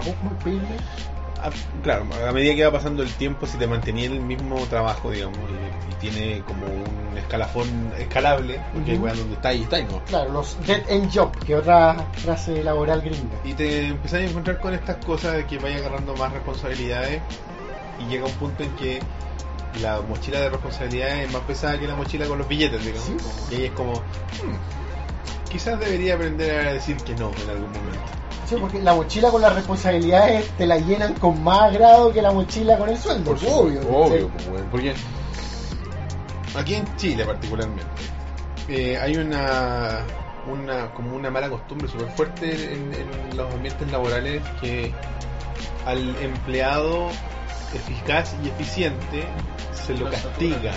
claro 1.82 2.06
a 2.28 2.32
medida 2.32 2.56
que 2.56 2.66
va 2.66 2.72
pasando 2.72 3.04
el 3.04 3.12
tiempo 3.14 3.48
si 3.48 3.58
te 3.58 3.68
mantenía 3.68 4.06
en 4.08 4.14
el 4.14 4.22
mismo 4.22 4.58
trabajo 4.68 5.12
digamos 5.12 5.50
y, 5.50 5.54
y 5.90 5.94
tiene 6.00 6.42
como 6.44 6.66
un 6.68 7.18
escalafón 7.18 7.94
escalable 7.98 8.60
porque 8.74 8.94
Ujú. 8.94 9.04
weas 9.04 9.18
donde 9.18 9.36
está 9.36 9.54
y 9.54 9.64
está 9.64 9.80
y 9.80 9.86
no 9.86 10.02
Claro, 10.06 10.32
los 10.32 10.58
dead 10.66 10.84
end 10.90 11.12
job, 11.14 11.32
que 11.46 11.56
otra 11.56 12.08
frase 12.14 12.64
laboral 12.64 13.02
gringa. 13.02 13.38
y 13.44 13.54
te 13.54 13.88
empezás 13.88 14.22
a 14.22 14.24
encontrar 14.26 14.60
con 14.60 14.74
estas 14.74 14.98
cosas 14.98 15.34
de 15.36 15.46
que 15.46 15.58
vayas 15.58 15.82
agarrando 15.82 16.16
más 16.16 16.32
responsabilidades 16.34 17.24
y 17.98 18.06
llega 18.08 18.26
un 18.26 18.34
punto 18.34 18.64
en 18.64 18.76
que 18.76 19.00
la 19.82 20.02
mochila 20.02 20.40
de 20.40 20.50
responsabilidades 20.50 21.28
es 21.28 21.32
más 21.34 21.44
pesada 21.44 21.78
que 21.80 21.86
la 21.88 21.96
mochila 21.96 22.26
con 22.26 22.38
los 22.40 22.48
billetes, 22.48 22.84
digamos. 22.84 23.06
Sí. 23.08 23.18
Y 23.52 23.56
ahí 23.56 23.66
es 23.66 23.72
como, 23.72 23.94
"Hmm, 23.94 24.56
quizás 25.50 25.80
debería 25.80 26.16
aprender 26.16 26.68
a 26.68 26.74
decir 26.74 26.98
que 27.04 27.14
no 27.16 27.32
en 27.44 27.50
algún 27.50 27.72
momento. 27.72 28.00
Sí, 28.50 28.56
porque 28.60 28.82
la 28.82 28.96
mochila 28.96 29.30
con 29.30 29.42
las 29.42 29.54
responsabilidades 29.54 30.50
te 30.58 30.66
la 30.66 30.78
llenan 30.80 31.14
con 31.16 31.44
más 31.44 31.62
agrado 31.72 32.12
que 32.12 32.22
la 32.22 32.32
mochila 32.32 32.78
con 32.78 32.90
el 32.90 32.98
sueldo. 32.98 33.36
Por 33.36 33.38
obvio. 33.38 33.82
supuesto, 33.82 33.90
obvio, 33.98 34.30
¿cachai? 34.32 34.50
pues, 34.50 34.64
porque 34.72 34.94
aquí 36.58 36.76
en 36.76 36.96
Chile 36.98 37.26
particularmente 37.26 37.86
eh, 38.68 38.98
hay 38.98 39.18
una 39.18 40.00
una 40.52 40.92
como 40.94 41.16
una 41.16 41.30
mala 41.30 41.50
costumbre 41.50 41.88
súper 41.88 42.08
fuerte 42.10 42.74
en, 42.74 42.92
en 42.94 43.38
los 43.38 43.54
ambientes 43.54 43.92
laborales 43.92 44.42
que 44.62 44.92
al 45.86 46.16
empleado 46.22 47.10
eficaz 47.74 48.36
y 48.44 48.48
eficiente 48.48 49.26
se 49.74 49.94
lo 49.96 50.10
castiga, 50.10 50.72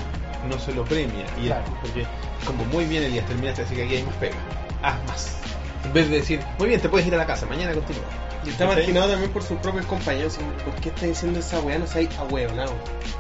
no 0.49 0.59
se 0.59 0.75
lo 0.75 0.85
premia. 0.85 1.25
Y 1.43 1.47
Claro. 1.47 1.65
porque 1.81 2.05
como 2.45 2.65
muy 2.67 2.85
bien 2.85 3.03
Elías, 3.05 3.25
terminaste, 3.27 3.63
así 3.63 3.75
que 3.75 3.85
aquí 3.85 3.97
hay 3.97 4.03
más 4.03 4.15
pega. 4.17 4.37
Haz 4.83 5.05
más. 5.07 5.42
En 5.85 5.93
vez 5.93 6.09
de 6.11 6.17
decir, 6.17 6.41
muy 6.59 6.69
bien, 6.69 6.81
te 6.81 6.89
puedes 6.89 7.07
ir 7.07 7.15
a 7.15 7.19
la 7.19 7.27
casa, 7.27 7.47
mañana 7.47 7.73
continúa. 7.75 8.05
Y 8.45 8.51
está 8.51 8.67
marginado 8.67 9.09
también 9.11 9.31
por 9.31 9.43
sus 9.43 9.59
propios 9.59 9.87
compañeros. 9.87 10.39
¿Por 10.65 10.75
qué 10.77 10.89
está 10.89 11.07
diciendo 11.07 11.39
esa 11.39 11.61
weá? 11.61 11.79
No 11.79 11.87
sé, 11.87 12.09
ahueonado. 12.19 12.73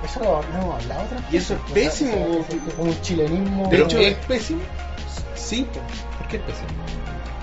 Eso 0.04 0.20
lo, 0.20 0.36
hablado 0.38 1.02
otra 1.04 1.18
Y 1.30 1.36
eso 1.36 1.54
es 1.54 1.72
pésimo, 1.72 2.44
po. 2.44 2.46
Como 2.76 2.90
un 2.90 3.00
chilenismo. 3.02 3.68
Pero 3.70 3.84
hecho, 3.84 3.98
es 3.98 4.14
pésimo. 4.26 4.62
Sí, 5.36 5.66
po. 5.72 5.80
¿Por 6.18 6.28
qué 6.28 6.36
es 6.38 6.42
pésimo? 6.42 6.68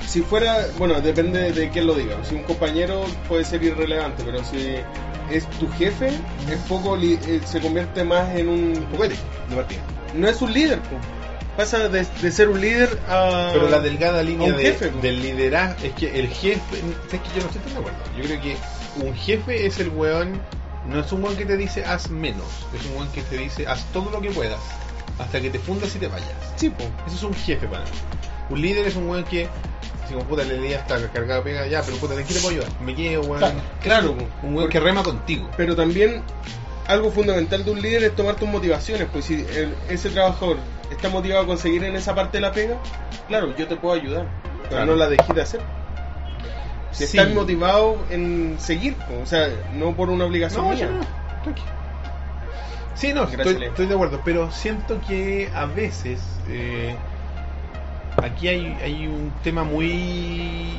si 0.08 0.22
fuera, 0.22 0.66
bueno, 0.80 1.00
depende 1.02 1.52
de 1.52 1.70
quién 1.70 1.86
lo 1.86 1.94
diga. 1.94 2.18
Si 2.28 2.34
un 2.34 2.42
compañero 2.44 3.06
puede 3.28 3.46
ser 3.46 3.62
irrelevante, 3.64 4.24
pero 4.26 4.44
si 4.44 4.76
es 5.30 5.48
tu 5.60 5.70
jefe, 5.74 6.08
es 6.08 6.58
poco 6.68 6.98
li- 6.98 7.20
eh, 7.28 7.42
se 7.46 7.60
convierte 7.62 8.04
más 8.04 8.36
en 8.36 8.50
un 8.50 8.88
Juguete 8.92 9.16
de 9.50 9.56
partida. 9.56 9.80
no 10.16 10.28
es 10.28 10.42
un 10.42 10.52
líder, 10.52 10.80
po. 10.82 10.96
Pasa 11.60 11.90
de, 11.90 12.06
de 12.22 12.32
ser 12.32 12.48
un 12.50 12.62
líder 12.62 12.98
a 13.10 13.50
Pero 13.54 13.70
la 13.70 13.80
delgada 13.80 14.24
línea 14.24 14.52
de- 14.54 14.64
jefe, 14.64 14.92
del 15.02 15.22
liderazgo 15.22 15.76
es 15.84 15.92
que 15.94 16.20
el 16.20 16.28
jefe, 16.30 16.78
es 17.12 17.20
que 17.20 17.30
yo 17.36 17.42
no 17.42 17.48
estoy 17.48 17.62
tan 17.62 17.74
de 17.74 17.80
acuerdo. 17.80 17.98
Yo 18.18 18.24
creo 18.24 18.42
que 18.42 18.56
un 19.06 19.14
jefe 19.14 19.66
es 19.66 19.80
el 19.80 19.90
weón, 19.90 20.42
no 20.88 21.00
es 21.02 21.12
un 21.12 21.22
weón 21.24 21.36
que 21.36 21.46
te 21.46 21.58
dice 21.58 21.84
haz 21.86 22.10
menos, 22.10 22.46
es 22.74 22.86
un 22.90 22.96
weón 22.98 23.12
que 23.12 23.22
te 23.24 23.38
dice 23.38 23.68
haz 23.68 23.84
todo 23.92 24.10
lo 24.10 24.22
que 24.22 24.30
puedas 24.32 24.60
hasta 25.20 25.42
que 25.42 25.50
te 25.50 25.60
fundas 25.60 25.94
y 25.96 26.00
te 26.00 26.08
vayas. 26.08 26.30
Sí, 26.56 26.70
po. 26.70 26.84
Eso 27.06 27.16
es 27.18 27.24
un 27.24 27.34
jefe 27.34 27.68
para 27.68 27.84
mí. 27.84 27.90
Un 28.50 28.62
líder 28.62 28.88
es 28.88 28.96
un 28.96 29.10
weón 29.10 29.26
que, 29.26 29.50
si 30.08 30.14
como 30.14 30.26
puta 30.26 30.44
le 30.44 30.60
día 30.60 30.78
está 30.80 30.98
cargado 31.12 31.44
de 31.44 31.52
pega, 31.52 31.68
ya, 31.68 31.82
pero 31.84 31.98
puta, 31.98 32.16
¿de 32.16 32.24
qué 32.24 32.34
te 32.34 32.40
puedo 32.40 32.56
ayudar? 32.56 32.70
Me 32.82 32.96
quedo, 32.96 33.22
weón. 33.24 33.40
Claro, 33.40 33.62
claro. 33.82 34.16
Un 34.44 34.56
weón 34.56 34.70
que 34.70 34.80
rema 34.80 35.04
contigo. 35.04 35.50
pero 35.58 35.76
también 35.76 36.24
algo 36.90 37.12
fundamental 37.12 37.64
de 37.64 37.70
un 37.72 37.82
líder 37.82 38.04
es 38.04 38.16
tomar 38.16 38.36
tus 38.36 38.50
motivaciones, 38.50 39.08
pues 39.12 39.26
si 39.26 39.36
el- 39.36 39.76
ese 39.90 40.10
trabajador 40.10 40.58
está 40.90 41.08
motivado 41.10 41.44
a 41.44 41.46
conseguir 41.46 41.84
en 41.84 41.96
esa 41.96 42.16
parte 42.16 42.38
de 42.38 42.42
la 42.42 42.52
pega, 42.52 42.78
claro, 43.28 43.56
yo 43.56 43.68
te 43.68 43.76
puedo 43.76 43.94
ayudar, 43.94 44.28
pero 44.42 44.70
Claro. 44.70 44.86
no 44.88 44.96
la 44.96 45.08
dejes 45.08 45.36
de 45.36 45.42
hacer. 45.42 45.62
Si 46.92 47.06
Sí. 47.06 47.18
estás 47.18 47.32
motivado 47.36 48.08
en 48.10 48.58
seguir, 48.60 48.98
o 49.22 49.26
sea, 49.28 49.48
no 49.74 49.96
por 49.96 50.10
una 50.10 50.26
obligación 50.26 50.64
No, 50.68 50.74
mía. 50.74 50.90
no. 50.90 51.54
Sí, 52.96 53.14
no, 53.14 53.28
Gracias, 53.28 53.48
estoy, 53.48 53.68
estoy 53.68 53.86
de 53.86 53.94
acuerdo, 53.94 54.22
pero 54.26 54.50
siento 54.52 55.00
que 55.00 55.52
a 55.54 55.66
veces 55.66 56.40
eh, 56.48 56.98
aquí 58.18 58.48
hay, 58.48 58.78
hay 58.84 59.08
un 59.08 59.32
tema 59.44 59.64
muy 59.64 60.76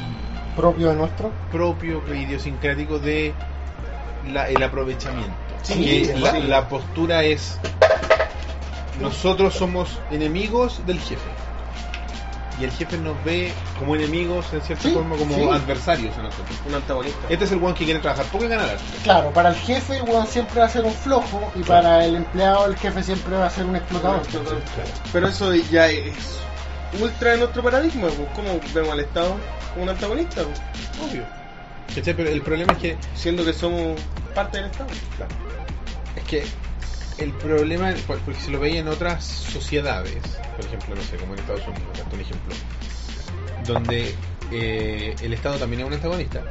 propio 0.57 0.89
de 0.89 0.97
nuestro. 0.97 1.33
propio, 1.53 2.03
idiosincrático 2.13 2.99
de 2.99 3.37
la- 4.27 4.49
el 4.51 4.61
aprovechamiento. 4.63 5.50
Sí, 5.63 5.75
que 6.07 6.15
la, 6.49 6.69
postura 6.69 7.25
es 7.25 7.59
nosotros 9.01 9.55
somos 9.55 9.99
enemigos 10.11 10.85
del 10.87 11.01
jefe. 11.01 11.29
Y 12.61 12.65
el 12.65 12.73
jefe 12.73 12.99
nos 12.99 13.23
ve 13.25 13.53
como 13.79 13.97
enemigos, 13.97 14.53
en 14.53 14.61
cierta 14.61 14.85
Sí, 14.89 14.93
forma, 14.93 15.17
como 15.17 15.35
sí. 15.35 15.43
adversarios 15.51 16.17
a 16.19 16.23
nosotros. 16.23 16.59
Un 16.69 16.75
antagonista. 16.75 17.19
Este 17.31 17.45
es 17.47 17.53
el 17.53 17.63
one 17.63 17.73
que 17.73 17.85
quiere 17.87 18.01
trabajar 18.01 18.27
poco 18.27 18.45
y 18.45 18.49
ganar. 18.49 18.77
Claro, 19.03 19.33
para 19.33 19.49
el 19.51 19.55
jefe 19.55 19.97
el 19.97 20.03
weón 20.03 20.27
siempre 20.27 20.61
va 20.61 20.67
a 20.67 20.69
ser 20.69 20.85
un 20.85 20.93
flojo 20.93 21.51
y 21.55 21.63
para 21.63 22.05
el 22.05 22.17
empleado 22.17 22.67
el 22.67 22.77
jefe 22.77 23.03
siempre 23.03 23.35
va 23.37 23.47
a 23.47 23.51
ser 23.51 23.65
un 23.65 23.77
explotador. 23.77 24.21
Pero 25.11 25.29
eso 25.29 25.55
ya 25.55 25.89
es 25.89 26.39
ultra 27.01 27.33
en 27.35 27.41
nuestro 27.41 27.63
paradigma, 27.63 28.09
pues, 28.09 28.29
¿cómo 28.35 28.61
vemos 28.75 28.91
al 28.93 29.01
Estado 29.01 29.37
como 29.73 29.85
un 29.85 29.89
antagonista? 29.89 30.43
pues? 30.43 30.61
Obvio. 31.11 31.25
¿Cachai? 31.95 32.15
Pero 32.15 32.29
el 32.29 32.43
problema 32.43 32.73
es 32.75 32.79
que 32.79 32.99
Siendo 33.15 33.43
que 33.45 33.53
somos 33.55 33.99
parte 34.35 34.59
del 34.59 34.67
Estado. 34.71 34.91
Es 36.17 36.25
que 36.25 36.45
el 37.19 37.33
problema, 37.33 37.93
por- 38.07 38.19
porque 38.21 38.41
si 38.41 38.51
lo 38.51 38.59
veía 38.61 38.81
en 38.81 38.89
otras 38.89 39.25
sociedades, 39.25 40.17
por 40.57 40.65
ejemplo, 40.65 40.95
no 40.95 41.03
sé, 41.03 41.17
como 41.17 41.35
en 41.35 41.41
Estados 41.41 41.67
Unidos, 41.69 41.99
un 42.13 42.21
ejemplo, 42.21 42.55
donde 43.67 44.15
eh, 44.53 45.15
el 45.23 45.33
Estado 45.33 45.57
también 45.59 45.83
es 45.83 45.87
un 45.89 45.93
antagonista, 45.95 46.43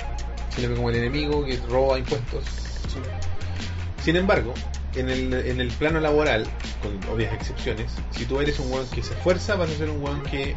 se 0.53 0.61
le 0.61 0.67
ve 0.69 0.75
como 0.75 0.89
el 0.89 0.95
enemigo 0.97 1.45
que 1.45 1.57
roba 1.69 1.97
impuestos. 1.99 2.43
Sin 4.03 4.15
embargo, 4.15 4.53
en 4.95 5.09
el, 5.09 5.33
en 5.33 5.59
el 5.59 5.67
plano 5.69 5.99
laboral, 5.99 6.47
con 6.81 7.13
obvias 7.13 7.33
excepciones, 7.33 7.91
si 8.11 8.25
tú 8.25 8.39
eres 8.39 8.57
un 8.59 8.71
weón 8.71 8.87
que 8.89 9.03
se 9.03 9.13
esfuerza, 9.13 9.55
vas 9.55 9.69
a 9.69 9.75
ser 9.75 9.89
un 9.89 10.01
weón 10.01 10.23
que 10.23 10.55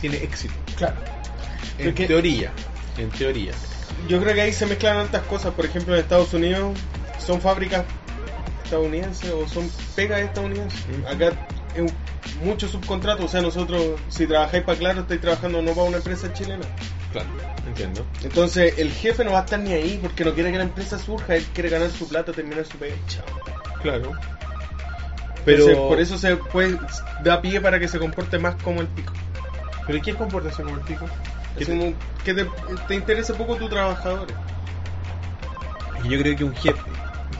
tiene 0.00 0.16
éxito. 0.18 0.54
Claro. 0.76 0.96
En 1.78 1.86
Porque- 1.86 2.06
teoría, 2.06 2.52
en 2.98 3.10
teoría. 3.10 3.52
Yo 4.08 4.20
creo 4.20 4.34
que 4.34 4.40
ahí 4.40 4.52
se 4.52 4.66
mezclan 4.66 4.96
tantas 4.96 5.22
cosas. 5.22 5.54
Por 5.54 5.64
ejemplo, 5.66 5.94
en 5.94 6.00
Estados 6.00 6.32
Unidos 6.34 6.76
son 7.24 7.40
fábricas 7.40 7.84
estadounidenses 8.70 9.30
o 9.32 9.48
son 9.48 9.68
pegas 9.96 10.20
estadounidenses. 10.20 10.80
Mm. 10.86 11.06
Acá 11.06 11.32
es 11.74 11.92
mucho 12.44 12.68
subcontrato. 12.68 13.24
O 13.24 13.28
sea, 13.28 13.42
nosotros, 13.42 13.98
si 14.08 14.26
trabajáis 14.26 14.62
para 14.62 14.78
Claro, 14.78 15.00
estáis 15.02 15.20
trabajando 15.20 15.60
no 15.60 15.72
para 15.72 15.88
una 15.88 15.96
empresa 15.98 16.32
chilena. 16.32 16.64
Claro, 17.12 17.28
entiendo. 17.66 18.06
Entonces, 18.22 18.78
el 18.78 18.90
jefe 18.92 19.24
no 19.24 19.32
va 19.32 19.40
a 19.40 19.44
estar 19.44 19.58
ni 19.58 19.72
ahí 19.72 19.98
porque 20.00 20.24
no 20.24 20.32
quiere 20.32 20.52
que 20.52 20.58
la 20.58 20.64
empresa 20.64 20.98
surja. 20.98 21.34
Él 21.36 21.44
quiere 21.52 21.68
ganar 21.68 21.90
su 21.90 22.08
plata, 22.08 22.32
terminar 22.32 22.64
su 22.64 22.78
pega. 22.78 22.94
y 22.94 23.08
Chao. 23.10 23.24
Claro. 23.82 24.12
Pero 25.44 25.88
por 25.88 25.98
eso 26.00 26.18
se 26.18 26.36
puede, 26.36 26.78
da 27.24 27.40
pie 27.40 27.60
para 27.60 27.78
que 27.80 27.88
se 27.88 27.98
comporte 27.98 28.38
más 28.38 28.54
como 28.62 28.80
el 28.82 28.86
pico. 28.88 29.12
¿Pero 29.86 30.00
qué 30.02 30.14
comportación 30.14 30.68
como 30.68 30.78
el 30.80 30.84
pico? 30.86 31.06
¿Qué 31.58 31.64
te- 31.64 31.76
como 31.76 31.92
que 32.24 32.34
te, 32.34 32.46
te 32.86 32.94
interese 32.94 33.34
poco 33.34 33.56
tu 33.56 33.68
trabajador. 33.68 34.28
Y 36.04 36.08
Yo 36.10 36.18
creo 36.20 36.36
que 36.36 36.44
un 36.44 36.54
jefe, 36.54 36.78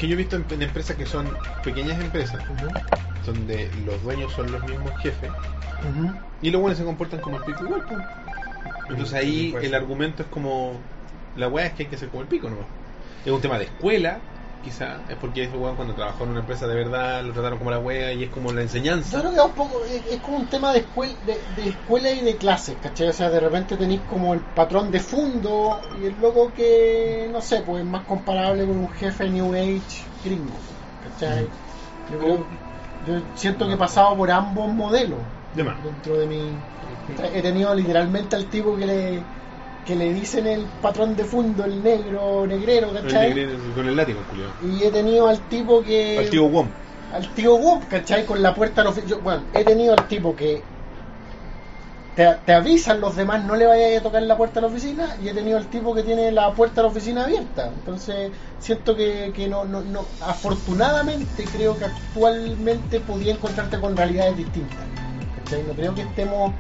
que 0.00 0.08
yo 0.08 0.14
he 0.14 0.16
visto 0.16 0.36
en, 0.36 0.46
en 0.50 0.62
empresas 0.62 0.96
que 0.96 1.04
son 1.04 1.28
pequeñas 1.62 2.00
empresas, 2.00 2.42
donde 3.26 3.70
los 3.84 4.02
dueños 4.02 4.32
son 4.32 4.50
los 4.50 4.64
mismos 4.64 4.90
jefes, 5.02 5.30
y 6.40 6.50
los 6.50 6.60
buenos 6.60 6.78
se 6.78 6.84
comportan 6.84 7.20
como 7.20 7.36
el 7.36 7.44
pico 7.44 7.64
igual. 7.64 7.82
pues. 7.86 8.00
Entonces 8.88 9.14
ahí 9.14 9.50
Pues. 9.52 9.64
el 9.64 9.74
argumento 9.74 10.22
es 10.22 10.28
como, 10.30 10.72
la 11.36 11.48
weá 11.48 11.66
es 11.66 11.74
que 11.74 11.82
hay 11.84 11.88
que 11.90 11.98
ser 11.98 12.08
como 12.08 12.22
el 12.22 12.28
pico 12.28 12.48
nomás. 12.48 12.64
Es 13.24 13.30
un 13.30 13.40
tema 13.42 13.58
de 13.58 13.64
escuela, 13.64 14.18
quizá, 14.62 15.02
es 15.08 15.16
porque 15.16 15.44
ese 15.44 15.56
weón 15.56 15.76
cuando 15.76 15.94
trabajó 15.94 16.24
en 16.24 16.30
una 16.30 16.40
empresa 16.40 16.66
de 16.66 16.74
verdad 16.74 17.24
lo 17.24 17.32
trataron 17.32 17.58
como 17.58 17.70
la 17.70 17.78
weá 17.78 18.12
y 18.12 18.24
es 18.24 18.30
como 18.30 18.52
la 18.52 18.62
enseñanza. 18.62 19.16
Yo 19.16 19.20
creo 19.22 19.32
que 19.32 19.38
es 19.40 19.44
un 19.46 19.52
poco, 19.54 19.84
es, 19.84 20.06
es 20.06 20.20
como 20.20 20.36
un 20.38 20.48
tema 20.48 20.72
de, 20.72 20.84
escuel- 20.86 21.18
de, 21.20 21.42
de 21.56 21.68
escuela 21.70 22.10
y 22.10 22.20
de 22.22 22.36
clases, 22.36 22.76
¿cachai? 22.78 23.08
O 23.08 23.12
sea, 23.12 23.30
de 23.30 23.40
repente 23.40 23.76
tenéis 23.76 24.02
como 24.02 24.34
el 24.34 24.40
patrón 24.40 24.90
de 24.90 25.00
fondo 25.00 25.80
y 25.98 26.04
el 26.04 26.20
loco 26.20 26.52
que, 26.52 27.28
no 27.32 27.40
sé, 27.40 27.62
pues 27.62 27.82
es 27.84 27.88
más 27.90 28.04
comparable 28.04 28.66
con 28.66 28.76
un 28.76 28.90
jefe 28.90 29.28
New 29.30 29.54
Age 29.54 29.82
gringo, 30.22 30.58
¿cachai? 31.00 31.48
Yo, 32.08 32.18
creo- 32.18 32.46
yo 33.06 33.14
siento 33.34 33.66
que 33.66 33.74
he 33.74 33.78
pasado 33.78 34.16
por 34.16 34.30
ambos 34.30 34.72
modelos 34.72 35.20
De 35.54 35.64
dentro 35.82 36.16
de 36.18 36.26
mi... 36.26 36.58
He 37.32 37.42
tenido 37.42 37.74
literalmente 37.74 38.36
al 38.36 38.46
tipo 38.46 38.76
que 38.76 38.86
le 38.86 39.26
que 39.86 39.96
le 39.96 40.12
dicen 40.12 40.46
el 40.46 40.64
patrón 40.82 41.16
de 41.16 41.24
fondo, 41.24 41.64
el 41.64 41.82
negro, 41.82 42.46
negrero, 42.46 42.90
El 42.96 43.02
¿cachai? 43.02 43.34
negre- 43.34 43.56
con 43.74 43.86
el 43.88 43.96
látigo, 43.96 44.20
Julio. 44.30 44.46
Y 44.78 44.84
he 44.84 44.90
tenido 44.90 45.26
al 45.28 45.38
tipo 45.48 45.82
que 45.82 46.18
Al 46.18 46.30
tío 46.30 46.44
Wom. 46.44 46.68
al 47.14 47.28
tío 47.34 47.56
Wop, 47.56 47.82
¿cachai? 47.88 48.24
Con 48.24 48.40
la 48.42 48.54
puerta 48.54 48.84
la 48.84 48.90
oficina. 48.90 49.16
Bueno, 49.22 49.42
he 49.54 49.64
tenido 49.64 49.94
al 49.94 50.06
tipo 50.06 50.36
que 50.36 50.62
te, 52.14 52.26
te 52.44 52.52
avisan 52.52 53.00
los 53.00 53.16
demás, 53.16 53.44
no 53.44 53.56
le 53.56 53.66
vayas 53.66 54.00
a 54.00 54.02
tocar 54.02 54.22
la 54.22 54.36
puerta 54.36 54.58
a 54.58 54.62
la 54.62 54.68
oficina, 54.68 55.16
y 55.22 55.28
he 55.28 55.34
tenido 55.34 55.56
al 55.56 55.66
tipo 55.66 55.94
que 55.94 56.02
tiene 56.02 56.30
la 56.30 56.52
puerta 56.52 56.80
a 56.80 56.84
la 56.84 56.90
oficina 56.90 57.24
abierta. 57.24 57.68
Entonces, 57.68 58.32
siento 58.58 58.94
que, 58.94 59.32
que 59.34 59.48
no, 59.48 59.64
no, 59.64 59.80
no, 59.80 60.04
afortunadamente 60.20 61.44
creo 61.52 61.76
que 61.78 61.86
actualmente 61.86 63.00
podía 63.00 63.32
encontrarte 63.32 63.80
con 63.80 63.96
realidades 63.96 64.36
distintas. 64.36 64.78
¿cachai? 65.44 65.62
No 65.66 65.72
creo 65.72 65.94
que 65.94 66.02
estemos 66.02 66.52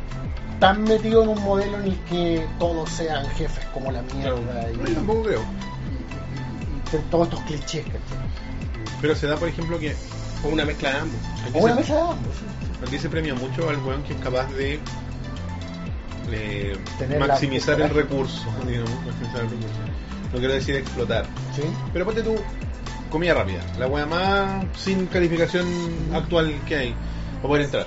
tan 0.60 0.82
metidos 0.84 1.24
en 1.24 1.30
un 1.30 1.42
modelo 1.42 1.78
en 1.78 1.84
el 1.84 1.98
que 2.00 2.46
todos 2.58 2.88
sean 2.90 3.26
jefes 3.30 3.64
como 3.72 3.90
la 3.90 4.02
mierda 4.02 4.70
y, 4.72 4.76
No, 4.76 4.86
yo 4.86 4.94
tampoco 4.94 5.22
creo. 5.24 5.40
y- 5.40 6.94
y- 6.94 6.98
y 6.98 7.02
todos 7.10 7.28
estos 7.28 7.40
clichés, 7.44 7.84
¿cachai? 7.84 8.00
Pero 9.00 9.14
se 9.16 9.26
da, 9.26 9.36
por 9.36 9.48
ejemplo, 9.48 9.78
que 9.78 9.96
O 10.44 10.48
una 10.48 10.64
mezcla 10.64 10.90
de 10.92 10.98
ambos. 10.98 11.20
aquí 11.42 11.50
O 11.58 11.62
una 11.64 11.74
se- 11.74 11.80
mesa 11.80 11.94
de 11.94 12.00
ambos. 12.02 12.34
Aquí 12.86 12.98
se 12.98 13.08
premia 13.08 13.34
mucho 13.34 13.68
al 13.68 13.76
weón 13.82 14.02
que 14.04 14.12
es 14.14 14.20
capaz 14.20 14.46
de 14.52 14.80
eh, 16.32 16.78
la- 17.08 17.18
maximizar 17.26 17.80
el 17.80 17.90
recurso, 17.90 18.44
digamos, 18.66 18.90
maximizar 19.04 19.40
el 19.40 19.50
recurso. 19.50 19.78
No 20.32 20.38
quiero 20.38 20.54
decir 20.54 20.76
explotar. 20.76 21.26
¿Sí? 21.56 21.62
Pero 21.92 22.04
ponte 22.04 22.22
tú, 22.22 22.36
comida 23.10 23.34
rápida, 23.34 23.60
la 23.78 23.86
weá 23.88 24.06
más 24.06 24.64
sin 24.76 25.06
calificación 25.06 25.66
actual 26.14 26.54
que 26.68 26.76
hay 26.76 26.94
para 27.36 27.48
poder 27.48 27.64
entrar. 27.64 27.86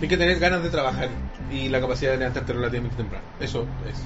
Tienes 0.00 0.08
que 0.08 0.16
tener 0.16 0.38
ganas 0.38 0.62
de 0.62 0.70
trabajar 0.70 1.08
y 1.50 1.68
la 1.68 1.80
capacidad 1.80 2.12
de 2.12 2.18
levantarte 2.18 2.52
relativamente 2.52 2.96
temprano. 2.96 3.24
Eso 3.40 3.66
es. 3.88 3.96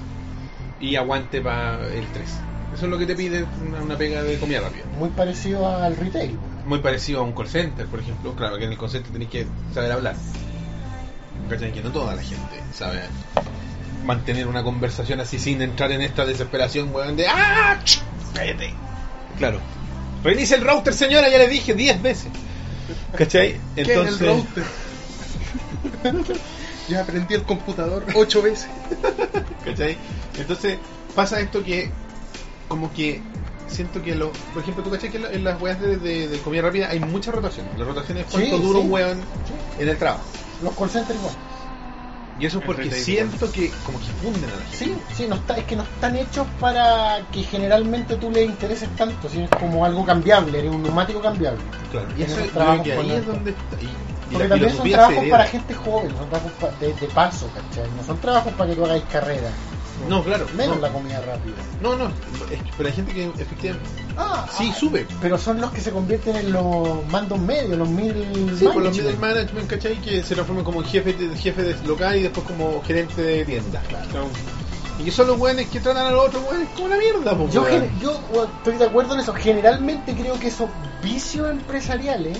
Y 0.80 0.96
aguante 0.96 1.40
para 1.40 1.84
el 1.86 2.06
3. 2.12 2.28
Eso 2.74 2.84
es 2.84 2.90
lo 2.90 2.98
que 2.98 3.06
te 3.06 3.16
pide 3.16 3.44
una, 3.66 3.82
una 3.82 3.96
pega 3.96 4.22
de 4.22 4.38
comida 4.38 4.60
rápida. 4.60 4.84
Muy 4.98 5.08
parecido 5.10 5.66
al 5.66 5.96
retail. 5.96 6.38
Muy 6.66 6.80
parecido 6.80 7.20
a 7.20 7.22
un 7.22 7.32
call 7.32 7.48
center, 7.48 7.86
por 7.86 8.00
ejemplo. 8.00 8.34
Claro 8.34 8.58
que 8.58 8.64
en 8.64 8.72
el 8.72 8.78
call 8.78 8.90
center 8.90 9.10
tenés 9.12 9.28
que 9.28 9.46
saber 9.74 9.90
hablar. 9.92 10.14
¿Cachai? 11.48 11.72
Que 11.72 11.82
no 11.82 11.90
toda 11.90 12.14
la 12.14 12.22
gente 12.22 12.62
sabe 12.74 13.00
mantener 14.04 14.46
una 14.46 14.62
conversación 14.62 15.20
así 15.20 15.38
sin 15.38 15.60
entrar 15.62 15.90
en 15.92 16.02
esta 16.02 16.24
desesperación, 16.24 16.94
weón, 16.94 17.16
de 17.16 17.26
¡Ah! 17.26 17.78
¡Cállate! 18.34 18.72
Claro. 19.38 19.60
Reinicia 20.24 20.56
el 20.56 20.64
router, 20.64 20.94
señora, 20.94 21.28
ya 21.28 21.38
le 21.38 21.48
dije 21.48 21.74
10 21.74 22.02
veces. 22.02 22.28
¿Cachai? 23.16 23.58
¿Qué 23.74 23.82
es 23.82 23.88
el 23.88 23.98
Entonces. 23.98 24.26
router? 24.28 24.64
Ya 26.88 27.02
aprendí 27.02 27.34
el 27.34 27.42
computador 27.44 28.04
ocho 28.14 28.42
veces. 28.42 28.68
¿Cachai? 29.64 29.96
Entonces 30.38 30.78
pasa 31.14 31.40
esto 31.40 31.62
que, 31.62 31.90
como 32.68 32.92
que 32.92 33.22
siento 33.66 34.02
que, 34.02 34.14
lo, 34.14 34.32
por 34.54 34.62
ejemplo, 34.62 34.82
tú 34.82 34.90
cachai 34.90 35.10
que 35.10 35.16
en 35.18 35.22
la- 35.24 35.32
en 35.32 35.44
las 35.44 35.60
weas 35.60 35.80
de, 35.80 35.96
de- 35.96 36.28
de 36.28 36.38
comida 36.38 36.62
rápida 36.62 36.88
hay 36.88 37.00
mucha 37.00 37.30
rotación. 37.30 37.66
La 37.76 37.84
rotación 37.84 38.18
es 38.18 38.26
cuánto 38.30 38.56
Sí, 38.56 38.62
dura 38.62 38.78
sí. 38.80 38.84
un 38.86 38.92
weón 38.92 39.20
en 39.78 39.88
el 39.88 39.96
trabajo. 39.98 40.24
Los 40.62 40.74
call 40.74 40.90
centers 40.90 41.18
igual. 41.18 41.34
Y 42.40 42.46
eso 42.46 42.60
es 42.60 42.64
porque 42.66 42.88
siento 42.92 43.50
que 43.50 43.68
como 43.84 43.98
que 43.98 44.06
funden 44.22 44.44
a 44.44 44.54
la 44.54 44.62
gente. 44.70 44.76
Sí, 44.76 44.96
sí, 45.16 45.26
no 45.28 45.34
está, 45.34 45.56
es 45.58 45.64
que 45.64 45.74
no 45.74 45.82
están 45.82 46.14
hechos 46.16 46.46
para 46.60 47.26
que 47.32 47.42
generalmente 47.42 48.16
tú 48.16 48.30
le 48.30 48.44
intereses 48.44 48.88
tanto, 48.96 49.28
sino 49.28 49.44
es 49.44 49.50
como 49.50 49.84
algo 49.84 50.06
cambiable, 50.06 50.56
eres 50.60 50.70
un 50.70 50.84
neumático 50.84 51.20
cambiable. 51.20 51.60
Claro. 51.90 52.06
Y 52.16 52.22
eso 52.22 52.36
creo 52.36 52.82
que 52.84 52.92
ahí 52.92 53.10
es 53.10 53.26
la- 53.26 53.32
donde 53.34 53.50
está. 53.50 53.76
Y, 53.82 53.86
y 53.86 53.90
Porque 54.32 54.48
también 54.48 54.76
son 54.76 54.90
trabajos 54.90 55.24
para 55.30 55.44
gente 55.46 55.74
joven, 55.74 56.10
son 56.16 56.28
trabajos 56.28 56.52
de, 56.80 56.92
de 56.94 57.06
paso, 57.08 57.50
¿cachai? 57.54 57.90
No 57.96 58.04
son 58.04 58.18
trabajos 58.20 58.52
para 58.54 58.70
que 58.70 58.76
tú 58.76 58.84
hagáis 58.84 59.04
carrera. 59.04 59.50
No, 60.08 60.22
claro. 60.22 60.46
Menos 60.54 60.76
no. 60.76 60.82
la 60.82 60.92
comida 60.92 61.20
rápida. 61.20 61.56
No, 61.82 61.96
no, 61.96 62.08
pero 62.76 62.88
hay 62.88 62.94
gente 62.94 63.12
que 63.12 63.24
efectivamente 63.24 63.88
Ah, 64.16 64.46
sí 64.56 64.68
ah, 64.72 64.76
sube. 64.78 65.06
Pero 65.20 65.36
son 65.38 65.60
los 65.60 65.72
que 65.72 65.80
se 65.80 65.90
convierten 65.90 66.36
en 66.36 66.52
los 66.52 67.04
mandos 67.08 67.38
medios, 67.40 67.76
los 67.76 67.88
middle 67.88 68.24
Sí, 68.56 68.64
por 68.66 68.76
los 68.82 68.96
management. 68.96 68.96
middle 68.96 69.16
management, 69.16 69.66
¿cachai? 69.68 69.96
Que 70.00 70.22
se 70.22 70.34
transforman 70.34 70.64
como 70.64 70.82
jefe 70.84 71.12
de, 71.14 71.36
jefe 71.36 71.62
de 71.62 71.74
local 71.86 72.16
y 72.16 72.22
después 72.22 72.46
como 72.46 72.80
gerente 72.84 73.20
de 73.22 73.44
tienda. 73.44 73.82
Y 75.00 75.04
que 75.04 75.10
son 75.10 75.26
los 75.28 75.38
weones 75.38 75.68
que 75.68 75.80
tratan 75.80 76.06
a 76.06 76.10
los 76.10 76.26
otros 76.28 76.44
weones 76.48 76.68
como 76.76 76.88
la 76.88 76.96
mierda, 76.96 77.36
po, 77.36 77.48
Yo, 77.48 77.64
gen- 77.64 77.98
yo 78.00 78.20
bueno, 78.32 78.50
estoy 78.58 78.76
de 78.76 78.84
acuerdo 78.84 79.14
en 79.14 79.20
eso. 79.20 79.32
Generalmente 79.34 80.14
creo 80.14 80.38
que 80.38 80.48
esos 80.48 80.68
vicios 81.02 81.50
empresariales, 81.50 82.36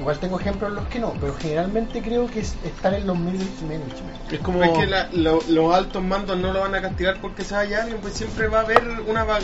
igual 0.00 0.18
tengo 0.18 0.38
ejemplos 0.40 0.70
en 0.70 0.76
los 0.76 0.86
que 0.88 0.98
no, 0.98 1.12
pero 1.20 1.34
generalmente 1.34 2.02
creo 2.02 2.26
que 2.26 2.40
es- 2.40 2.56
están 2.64 2.94
en 2.94 3.06
los 3.06 3.16
middle 3.18 3.44
management. 3.62 4.32
Es 4.32 4.40
como. 4.40 4.62
Es 4.62 4.70
que 4.70 4.86
la- 4.86 5.08
lo- 5.12 5.40
los 5.48 5.74
altos 5.74 6.02
mandos 6.02 6.36
no 6.38 6.52
lo 6.52 6.60
van 6.60 6.74
a 6.74 6.80
castigar 6.82 7.20
porque 7.20 7.44
se 7.44 7.54
vaya 7.54 7.82
alguien, 7.82 7.98
pues 8.00 8.14
siempre 8.14 8.48
va 8.48 8.58
a 8.58 8.62
haber 8.62 8.82
una, 9.06 9.24
una- 9.24 9.38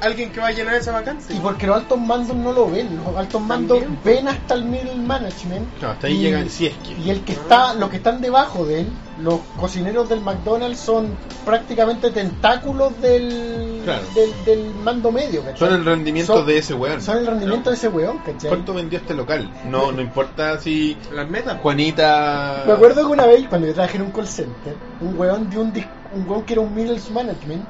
alguien 0.00 0.30
que 0.32 0.40
va 0.40 0.48
a 0.48 0.52
llenar 0.52 0.74
esa 0.74 0.92
vacante. 0.92 1.34
Y 1.34 1.38
porque 1.38 1.66
los 1.66 1.76
altos 1.76 2.00
mandos 2.00 2.36
no 2.36 2.52
lo 2.52 2.70
ven, 2.70 2.96
los 3.04 3.16
altos 3.16 3.40
mandos 3.40 3.80
También. 3.80 4.00
ven 4.04 4.28
hasta 4.28 4.54
el 4.54 4.64
middle 4.64 4.94
management. 4.96 5.66
No, 5.82 5.90
hasta 5.90 6.06
ahí 6.06 6.14
y- 6.14 6.20
llegan, 6.20 6.48
si 6.48 6.66
es 6.66 6.74
que. 6.78 6.92
Y 6.94 7.10
el 7.10 7.22
que 7.22 7.32
está, 7.32 7.74
los 7.74 7.90
que 7.90 7.96
están 7.96 8.20
debajo 8.20 8.64
de 8.64 8.80
él, 8.80 8.88
los 9.20 9.40
cocineros 9.60 10.08
del 10.08 10.20
McDonald's 10.20 10.80
son 10.80 11.16
prácticamente 11.44 12.10
tentáculos 12.10 13.00
del, 13.00 13.80
Claro. 13.84 14.02
del, 14.14 14.44
del 14.44 14.74
mando 14.74 15.12
medio, 15.12 15.42
¿cachai? 15.42 15.58
Son 15.68 15.74
el 15.74 15.84
rendimiento 15.84 16.34
Son- 16.36 16.46
de 16.46 16.58
ese 16.58 16.74
weón. 16.74 17.00
Son 17.00 17.18
el 17.18 17.26
rendimiento 17.26 17.70
de 17.70 17.76
ese 17.76 17.88
weón, 17.88 18.18
¿cachai? 18.18 18.48
¿Cuánto 18.48 18.74
vendió 18.74 18.98
este 18.98 19.14
local? 19.14 19.48
No, 19.70 19.92
no 19.92 20.00
importa 20.02 20.58
si 20.58 20.96
Las 21.12 21.28
metas. 21.28 21.60
Juanita. 21.60 22.64
Me 22.66 22.72
acuerdo 22.72 23.06
que 23.06 23.12
una 23.12 23.26
vez, 23.26 23.46
cuando 23.48 23.66
yo 23.68 23.74
trabajé 23.74 23.96
en 23.98 24.02
un 24.02 24.10
call 24.10 24.26
center, 24.26 24.74
un 25.00 25.16
weón 25.18 25.48
dio 25.50 25.60
un, 25.60 25.72
dis- 25.72 25.88
un 26.12 26.28
weón 26.28 26.42
que 26.44 26.54
era 26.54 26.62
un 26.62 26.74
middle 26.74 27.00
management, 27.12 27.64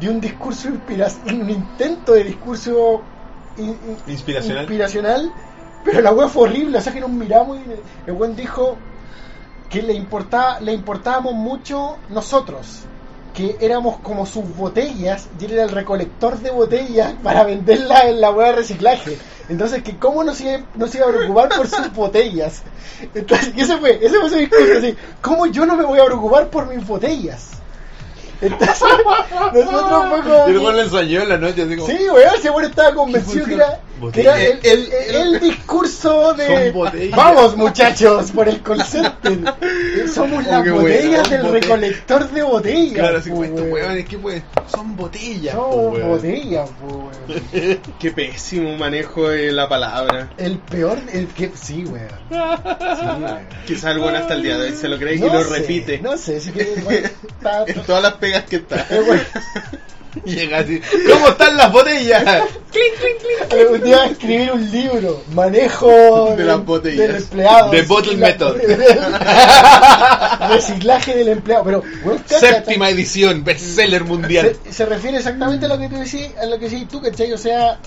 dio 0.00 0.10
un 0.10 0.20
discurso 0.20 0.68
inspira- 0.68 1.12
un 1.26 1.50
intento 1.50 2.12
de 2.14 2.24
discurso 2.24 3.02
in- 3.58 3.68
in- 3.86 3.96
Inspiracional. 4.08 4.62
inspiracional, 4.62 5.32
pero 5.84 6.00
la 6.00 6.10
weá 6.12 6.28
fue 6.28 6.44
horrible, 6.48 6.78
o 6.78 6.80
sea 6.80 6.92
que 6.92 7.00
nos 7.00 7.10
miramos 7.10 7.58
y 7.58 8.10
el 8.10 8.12
weón 8.16 8.34
dijo 8.34 8.76
que 9.70 9.82
le 9.82 9.92
importaba, 9.94 10.60
le 10.60 10.72
importábamos 10.72 11.32
mucho 11.34 11.96
nosotros, 12.08 12.66
que 13.34 13.56
éramos 13.60 13.98
como 14.00 14.26
sus 14.26 14.44
botellas 14.56 15.28
y 15.38 15.44
él 15.44 15.52
era 15.52 15.62
el 15.64 15.70
recolector 15.70 16.38
de 16.38 16.50
botellas 16.50 17.14
para 17.22 17.44
venderlas 17.44 18.04
en 18.06 18.20
la 18.20 18.30
weá 18.32 18.48
de 18.50 18.56
reciclaje. 18.56 19.16
Entonces, 19.48 19.82
que 19.82 19.96
cómo 19.98 20.22
no 20.24 20.34
se, 20.34 20.44
iba- 20.44 20.64
no 20.74 20.86
se 20.86 20.98
iba 20.98 21.06
a 21.08 21.12
preocupar 21.12 21.48
por 21.50 21.66
sus 21.68 21.92
botellas. 21.94 22.62
Entonces, 23.14 23.52
ese 23.56 23.76
fue, 23.78 23.98
ese 24.04 24.18
fue 24.20 24.28
su 24.30 24.36
discurso, 24.36 24.78
así, 24.78 24.96
¿cómo 25.22 25.46
yo 25.46 25.64
no 25.66 25.76
me 25.76 25.84
voy 25.84 25.98
a 26.00 26.04
preocupar 26.04 26.48
por 26.50 26.66
mis 26.66 26.84
botellas? 26.86 27.59
Entonces, 28.40 28.80
nosotros 29.52 30.04
fue 30.08 30.20
como... 30.22 30.48
Y 30.48 30.56
weón 30.56 30.76
le 30.76 30.82
ensayó 30.82 31.22
en 31.22 31.28
la 31.28 31.36
noche 31.38 31.62
así 31.62 31.76
como. 31.76 31.86
Sí, 31.88 31.98
weón, 32.10 32.34
ese 32.36 32.50
weón 32.50 32.64
estaba 32.70 32.94
convencido 32.94 33.46
que 33.46 33.54
era, 33.54 33.80
que 34.12 34.20
era 34.22 34.40
el, 34.40 34.58
el- 34.62 34.92
el- 34.92 35.14
el 35.34 35.40
discurso 35.40 36.32
de 36.38 36.46
Son 36.66 36.72
botellas. 36.74 37.16
Vamos 37.16 37.56
muchachos, 37.56 38.30
por 38.32 38.48
el. 38.48 38.56
Eh, 38.56 40.06
Somos 40.14 40.44
Oh, 40.46 40.50
las 40.50 40.70
botellas 40.70 41.28
del 41.30 41.52
recolector 41.52 42.30
de 42.30 42.42
botellas. 42.42 42.94
Claro, 42.94 43.18
así 43.18 43.28
po, 43.30 43.36
como 43.36 43.44
estos 43.46 43.66
weones, 43.70 44.08
¿qué 44.08 44.18
pues? 44.18 44.42
Son 44.66 44.96
botellas, 44.96 45.54
po, 45.54 45.62
Somos 45.72 45.94
weón. 45.98 46.08
botellas, 46.08 46.70
po, 46.80 46.86
weón. 46.96 47.80
Qué 48.00 48.10
pésimo 48.10 48.76
manejo 48.76 49.28
de 49.28 49.52
la 49.52 49.68
palabra. 49.68 50.30
El 50.38 50.58
peor, 50.58 50.98
el 51.12 51.26
que. 51.28 51.50
Sí, 51.54 51.84
weón. 51.84 52.08
Sí, 52.30 52.34
weón. 52.36 53.38
Quizás 53.66 53.90
el 53.92 53.98
bueno 53.98 54.18
hasta 54.18 54.34
el 54.34 54.42
día 54.42 54.56
de 54.58 54.68
hoy 54.70 54.76
se 54.76 54.88
lo 54.88 54.98
cree 54.98 55.16
y 55.16 55.18
lo 55.18 55.44
sé, 55.44 55.58
repite. 55.58 55.98
No 55.98 56.16
sé, 56.16 56.40
si 56.40 56.50
que 56.52 56.62
está- 56.62 57.64
En 57.66 57.82
todas 57.82 58.02
las 58.02 58.14
que 58.46 58.56
está. 58.56 58.86
eh. 58.90 59.22
Y 60.24 60.34
llega 60.34 60.58
así, 60.58 60.80
¿cómo 61.08 61.28
están 61.28 61.56
las 61.56 61.70
botellas? 61.72 62.42
Un 63.72 63.80
día 63.80 64.06
escribir 64.06 64.50
un 64.50 64.68
libro, 64.68 65.22
manejo 65.34 66.34
De 66.36 66.42
las 66.42 66.64
botellas. 66.64 66.98
del 66.98 67.16
empleado. 67.16 67.70
The 67.70 67.82
bottle 67.82 68.16
method. 68.16 68.56
Reciclaje 70.50 71.14
del 71.14 71.28
empleado. 71.28 71.62
Pero, 71.64 71.82
Séptima 72.26 72.90
edición, 72.90 73.44
bestseller 73.44 74.02
mundial. 74.04 74.56
se, 74.64 74.72
se 74.72 74.86
refiere 74.86 75.18
exactamente 75.18 75.66
a 75.66 75.68
lo 75.68 75.78
que 75.78 75.88
tú 75.88 75.96
decís, 75.96 76.28
a 76.42 76.46
lo 76.46 76.58
que 76.58 76.68
decís 76.68 76.88
tú, 76.88 77.00
¿cachai? 77.00 77.32
O 77.32 77.38
sea, 77.38 77.78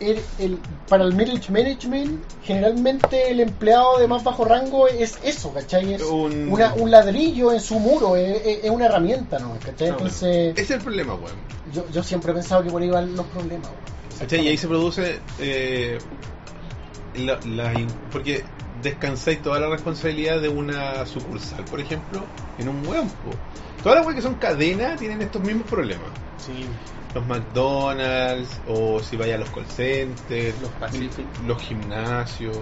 el, 0.00 0.20
el- 0.38 0.58
para 0.88 1.04
el 1.04 1.14
middle 1.14 1.40
management, 1.48 2.24
generalmente 2.42 3.30
el 3.30 3.40
empleado 3.40 3.98
de 3.98 4.08
más 4.08 4.24
bajo 4.24 4.44
rango 4.44 4.88
es 4.88 5.18
eso, 5.22 5.52
¿cachai? 5.52 5.94
Es 5.94 6.02
Un- 6.02 6.50
una- 6.52 6.74
un 6.74 6.90
ladrillo 6.90 7.52
en 7.52 7.60
su 7.60 7.78
muro, 7.78 8.16
es, 8.16 8.44
es- 8.44 8.64
es 8.64 8.70
una 8.70 8.86
herramienta, 8.86 9.38
¿no? 9.38 9.56
¿cachai? 9.64 9.88
No, 9.88 9.94
Entonces, 9.94 10.52
Ese 10.54 10.62
es 10.62 10.70
el 10.70 10.80
problema, 10.80 11.14
weón. 11.14 11.36
yo, 11.72 11.88
yo 11.90 12.02
siempre 12.02 12.32
he 12.32 12.34
pensado 12.34 12.62
que 12.62 12.70
por 12.70 12.82
ahí 12.82 12.90
van 12.90 13.14
los 13.16 13.26
problemas, 13.26 13.68
weón. 13.70 13.82
¿Cachai? 14.18 14.44
Y 14.44 14.48
ahí 14.48 14.56
se 14.56 14.68
produce. 14.68 15.20
Eh, 15.38 15.98
la- 17.14 17.38
la 17.44 17.72
in- 17.78 17.88
porque 18.10 18.44
descansáis 18.80 19.42
toda 19.42 19.60
la 19.60 19.68
responsabilidad 19.68 20.40
de 20.40 20.48
una 20.48 21.04
sucursal, 21.06 21.64
por 21.64 21.80
ejemplo, 21.80 22.24
en 22.58 22.68
un 22.68 22.86
weón. 22.86 23.08
po. 23.08 23.30
Todas 23.82 23.98
las 23.98 24.06
weas 24.06 24.16
que 24.16 24.22
son 24.22 24.36
cadenas 24.36 24.98
tienen 24.98 25.20
estos 25.22 25.42
mismos 25.42 25.66
problemas. 25.68 26.08
Sí. 26.38 26.64
Los 27.14 27.26
McDonald's, 27.26 28.48
o 28.66 29.00
si 29.00 29.16
vaya 29.16 29.34
a 29.34 29.38
los 29.38 29.50
call 29.50 29.66
centers, 29.66 30.60
Los 30.60 30.70
Pacific. 30.72 31.26
los 31.46 31.60
gimnasios. 31.62 32.58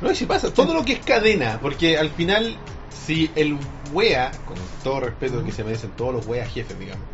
No, 0.00 0.10
y 0.10 0.14
si 0.16 0.26
pasa, 0.26 0.52
todo 0.52 0.74
lo 0.74 0.84
que 0.84 0.94
es 0.94 0.98
cadena, 0.98 1.58
porque 1.62 1.96
al 1.96 2.10
final, 2.10 2.56
si 2.90 3.30
el 3.36 3.56
wea, 3.92 4.32
con 4.46 4.56
todo 4.82 5.00
respeto 5.00 5.44
que 5.44 5.52
se 5.52 5.64
merecen 5.64 5.90
todos 5.92 6.12
los 6.12 6.26
weas 6.26 6.52
jefes, 6.52 6.78
digamos, 6.78 7.04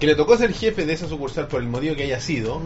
que 0.00 0.06
le 0.06 0.14
tocó 0.14 0.36
ser 0.36 0.52
jefe 0.52 0.86
de 0.86 0.94
esa 0.94 1.06
sucursal 1.06 1.48
por 1.48 1.60
el 1.60 1.68
motivo 1.68 1.94
que 1.94 2.04
haya 2.04 2.20
sido, 2.20 2.60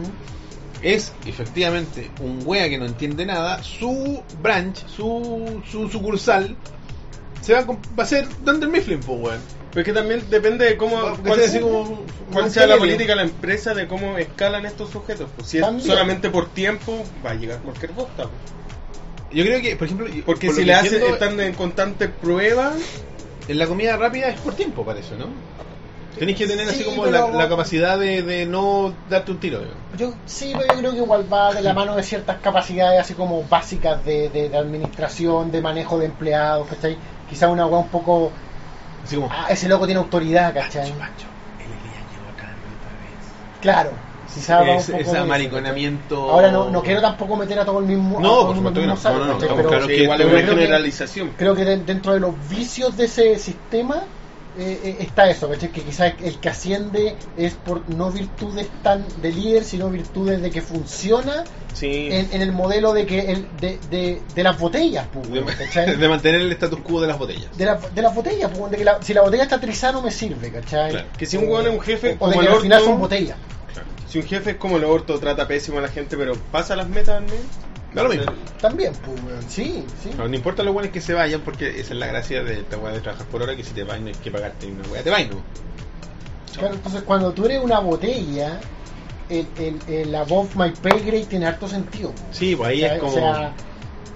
es 0.81 1.13
efectivamente 1.25 2.09
un 2.21 2.41
wea 2.45 2.69
que 2.69 2.77
no 2.77 2.85
entiende 2.85 3.25
nada, 3.25 3.61
su 3.63 4.23
branch, 4.41 4.87
su, 4.87 5.61
su 5.69 5.89
sucursal, 5.89 6.55
se 7.41 7.53
va 7.53 7.59
a, 7.59 7.65
va 7.65 8.03
a 8.03 8.05
ser 8.05 8.27
Dunder 8.43 8.69
Mifflin, 8.69 8.99
pues 9.01 9.19
weón. 9.19 9.58
Pero 9.71 9.81
es 9.81 9.85
que 9.85 9.93
también 9.93 10.23
depende 10.29 10.65
de 10.65 10.77
cómo, 10.77 10.99
cuál, 11.23 11.39
como- 11.61 12.49
sea 12.49 12.65
la 12.67 12.77
política 12.77 13.11
de 13.11 13.15
la 13.17 13.21
empresa 13.23 13.73
de 13.73 13.87
cómo 13.87 14.17
escalan 14.17 14.65
estos 14.65 14.89
sujetos. 14.89 15.29
Pues 15.35 15.47
si 15.47 15.57
es 15.57 15.63
También. 15.63 15.87
solamente 15.87 16.29
por 16.29 16.49
tiempo, 16.49 17.03
va 17.25 17.31
a 17.31 17.35
llegar 17.35 17.59
cualquier 17.59 17.91
bosta. 17.91 18.23
pues. 18.23 18.33
Yo 19.31 19.43
creo 19.45 19.61
que, 19.61 19.75
por 19.75 19.85
ejemplo, 19.85 20.07
Porque 20.25 20.47
por 20.47 20.55
si 20.55 20.65
le 20.65 20.73
hacen 20.73 21.03
están 21.03 21.39
en 21.39 21.53
constante 21.53 22.07
prueba, 22.07 22.73
En 23.47 23.57
la 23.59 23.67
comida 23.67 23.95
rápida 23.97 24.29
es 24.29 24.39
por 24.39 24.55
tiempo, 24.55 24.83
parece, 24.85 25.15
¿no? 25.15 25.27
Tenéis 26.17 26.37
que 26.37 26.47
tener 26.47 26.67
así 26.67 26.79
Sí, 26.79 26.83
como 26.83 27.05
la, 27.05 27.29
la 27.29 27.47
capacidad 27.47 27.97
de, 27.97 28.23
de 28.23 28.45
no 28.45 28.93
darte 29.07 29.31
un 29.31 29.39
tiro. 29.39 29.59
digamos. 29.59 29.83
Yo 29.97 30.13
sí, 30.25 30.51
pero 30.57 30.73
yo 30.73 30.79
creo 30.79 30.91
que 30.91 30.97
igual 30.97 31.31
va 31.31 31.53
de 31.53 31.61
la 31.61 31.73
mano 31.73 31.95
de 31.95 32.03
ciertas 32.03 32.41
capacidades 32.41 32.99
así 32.99 33.13
como 33.13 33.43
básicas 33.43 34.03
de, 34.05 34.29
de, 34.29 34.49
de 34.49 34.57
administración, 34.57 35.51
de 35.51 35.61
manejo 35.61 35.97
de 35.99 36.07
empleados, 36.07 36.67
¿cachai? 36.67 36.97
Quizá 37.29 37.47
una 37.49 37.65
weá 37.67 37.79
un 37.79 37.89
poco... 37.89 38.31
Así 39.09 39.15
como, 39.15 39.27
Ah, 39.31 39.47
ese 39.49 39.67
loco 39.67 39.87
tiene 39.87 39.99
autoridad, 40.01 40.53
¿cachai? 40.53 40.93
Claro. 43.59 43.89
Un 43.89 44.67
vez. 44.67 44.85
poco 44.85 44.97
Es- 44.97 45.07
ese 45.07 45.11
eso, 45.11 45.21
amariconamiento. 45.23 46.29
Ahora 46.29 46.51
no, 46.51 46.69
no 46.69 46.83
quiero 46.83 47.01
tampoco 47.01 47.35
meter 47.35 47.57
a 47.59 47.65
todo 47.65 47.79
el 47.79 47.85
mismo. 47.85 48.19
No, 48.19 48.45
por 48.45 48.55
supuesto 48.55 48.79
que 48.81 48.85
no. 48.87 48.93
No, 48.93 49.37
Pero 49.39 49.67
claros 49.67 49.87
sí, 49.87 49.95
que 49.95 50.03
igual 50.03 50.21
es 50.21 50.27
una 50.27 50.35
que- 50.35 50.45
generalización. 50.47 51.31
creo 51.35 51.55
que 51.55 51.65
de- 51.65 51.77
dentro 51.77 52.13
de 52.13 52.19
los 52.19 52.35
vicios 52.47 52.95
de 52.95 53.05
ese 53.05 53.39
sistema 53.39 54.03
eh, 54.57 54.79
eh, 54.83 54.97
está 55.01 55.29
eso, 55.29 55.47
¿cachai? 55.49 55.71
Que 55.71 55.81
quizás 55.81 56.13
el 56.21 56.39
que 56.39 56.49
asciende 56.49 57.15
es 57.37 57.53
por 57.53 57.87
no 57.89 58.11
virtudes 58.11 58.67
tan 58.83 59.05
de 59.21 59.31
líder, 59.31 59.63
sino 59.63 59.89
virtudes 59.89 60.41
de 60.41 60.49
que 60.51 60.61
funciona 60.61 61.43
Sí. 61.73 62.09
en, 62.11 62.29
en 62.33 62.41
el 62.41 62.51
modelo 62.51 62.93
de 62.93 63.05
que 63.05 63.31
el, 63.31 63.47
de, 63.61 63.77
de, 63.91 64.21
de 64.33 64.43
las 64.43 64.57
botellas, 64.59 65.07
pues, 65.13 65.29
de, 65.31 65.43
¿cachai? 65.43 65.95
de 65.97 66.09
mantener 66.09 66.41
el 66.41 66.51
status 66.53 66.79
quo 66.81 66.99
de 66.99 67.07
las 67.07 67.17
botellas. 67.19 67.55
De, 67.57 67.65
la, 67.65 67.75
de 67.75 68.01
las 68.01 68.13
botellas, 68.13 68.51
pues, 68.57 68.71
de 68.71 68.77
que 68.77 68.83
la- 68.85 69.01
si 69.03 69.13
la 69.13 69.21
botella 69.21 69.43
está 69.43 69.59
trizada 69.61 69.93
no 69.93 70.01
me 70.01 70.11
sirve, 70.11 70.51
¿cachai? 70.51 70.91
Claro. 70.91 71.07
Que 71.17 71.25
si 71.27 71.37
un 71.37 71.47
hueón 71.47 71.67
es 71.67 71.73
un 71.73 71.81
jefe 71.81 72.17
o 72.19 72.27
de 72.27 72.33
como 72.35 72.39
que 72.41 72.47
el 72.47 72.53
al 72.53 72.61
final 72.61 72.81
orto- 72.81 72.85
son 72.91 72.99
botellas. 72.99 73.37
Si 74.07 74.17
un 74.17 74.25
jefe 74.25 74.51
es 74.51 74.57
como 74.57 74.77
el 74.77 74.83
orto, 74.85 75.19
trata 75.19 75.47
pésimo 75.47 75.77
a 75.77 75.81
la 75.81 75.87
gente, 75.89 76.17
pero 76.17 76.33
pasa 76.51 76.75
las 76.75 76.89
metas 76.89 77.17
al 77.17 77.23
mes, 77.25 77.33
Da 77.93 78.03
lo 78.03 78.09
mismo. 78.09 78.31
También, 78.61 78.93
pues, 79.05 79.23
weón. 79.23 79.41
Sí, 79.49 79.85
sí. 80.01 80.11
No, 80.17 80.27
no 80.27 80.35
importa 80.35 80.63
lo 80.63 80.73
bueno 80.73 80.87
es 80.87 80.93
que 80.93 81.01
se 81.01 81.13
vayan 81.13 81.41
porque 81.41 81.69
esa 81.79 81.93
es 81.93 81.99
la 81.99 82.07
gracia 82.07 82.43
de 82.43 82.59
esta 82.59 82.77
weá 82.77 82.93
de 82.93 82.99
trabajar 83.01 83.25
por 83.27 83.41
hora 83.41 83.55
que 83.55 83.63
si 83.63 83.73
te 83.73 83.83
no 83.83 83.93
hay 83.93 84.11
que 84.23 84.31
pagarte 84.31 84.67
una 84.67 84.87
weá, 84.89 85.03
te 85.03 85.09
no. 85.09 85.41
Claro, 86.57 86.73
entonces 86.75 87.03
cuando 87.03 87.31
tú 87.31 87.45
eres 87.45 87.63
una 87.63 87.79
botella, 87.79 88.59
el, 89.29 89.47
el, 89.57 89.79
el 89.87 90.15
above 90.15 90.55
my 90.55 90.71
pay 90.71 90.99
grade 90.99 91.25
tiene 91.25 91.45
harto 91.47 91.67
sentido. 91.67 92.11
Sí, 92.31 92.55
pues 92.55 92.69
ahí 92.69 92.83
O 92.83 92.85
sea, 92.85 92.95
es 92.95 92.99
como... 92.99 93.11
o 93.13 93.15
sea, 93.15 93.53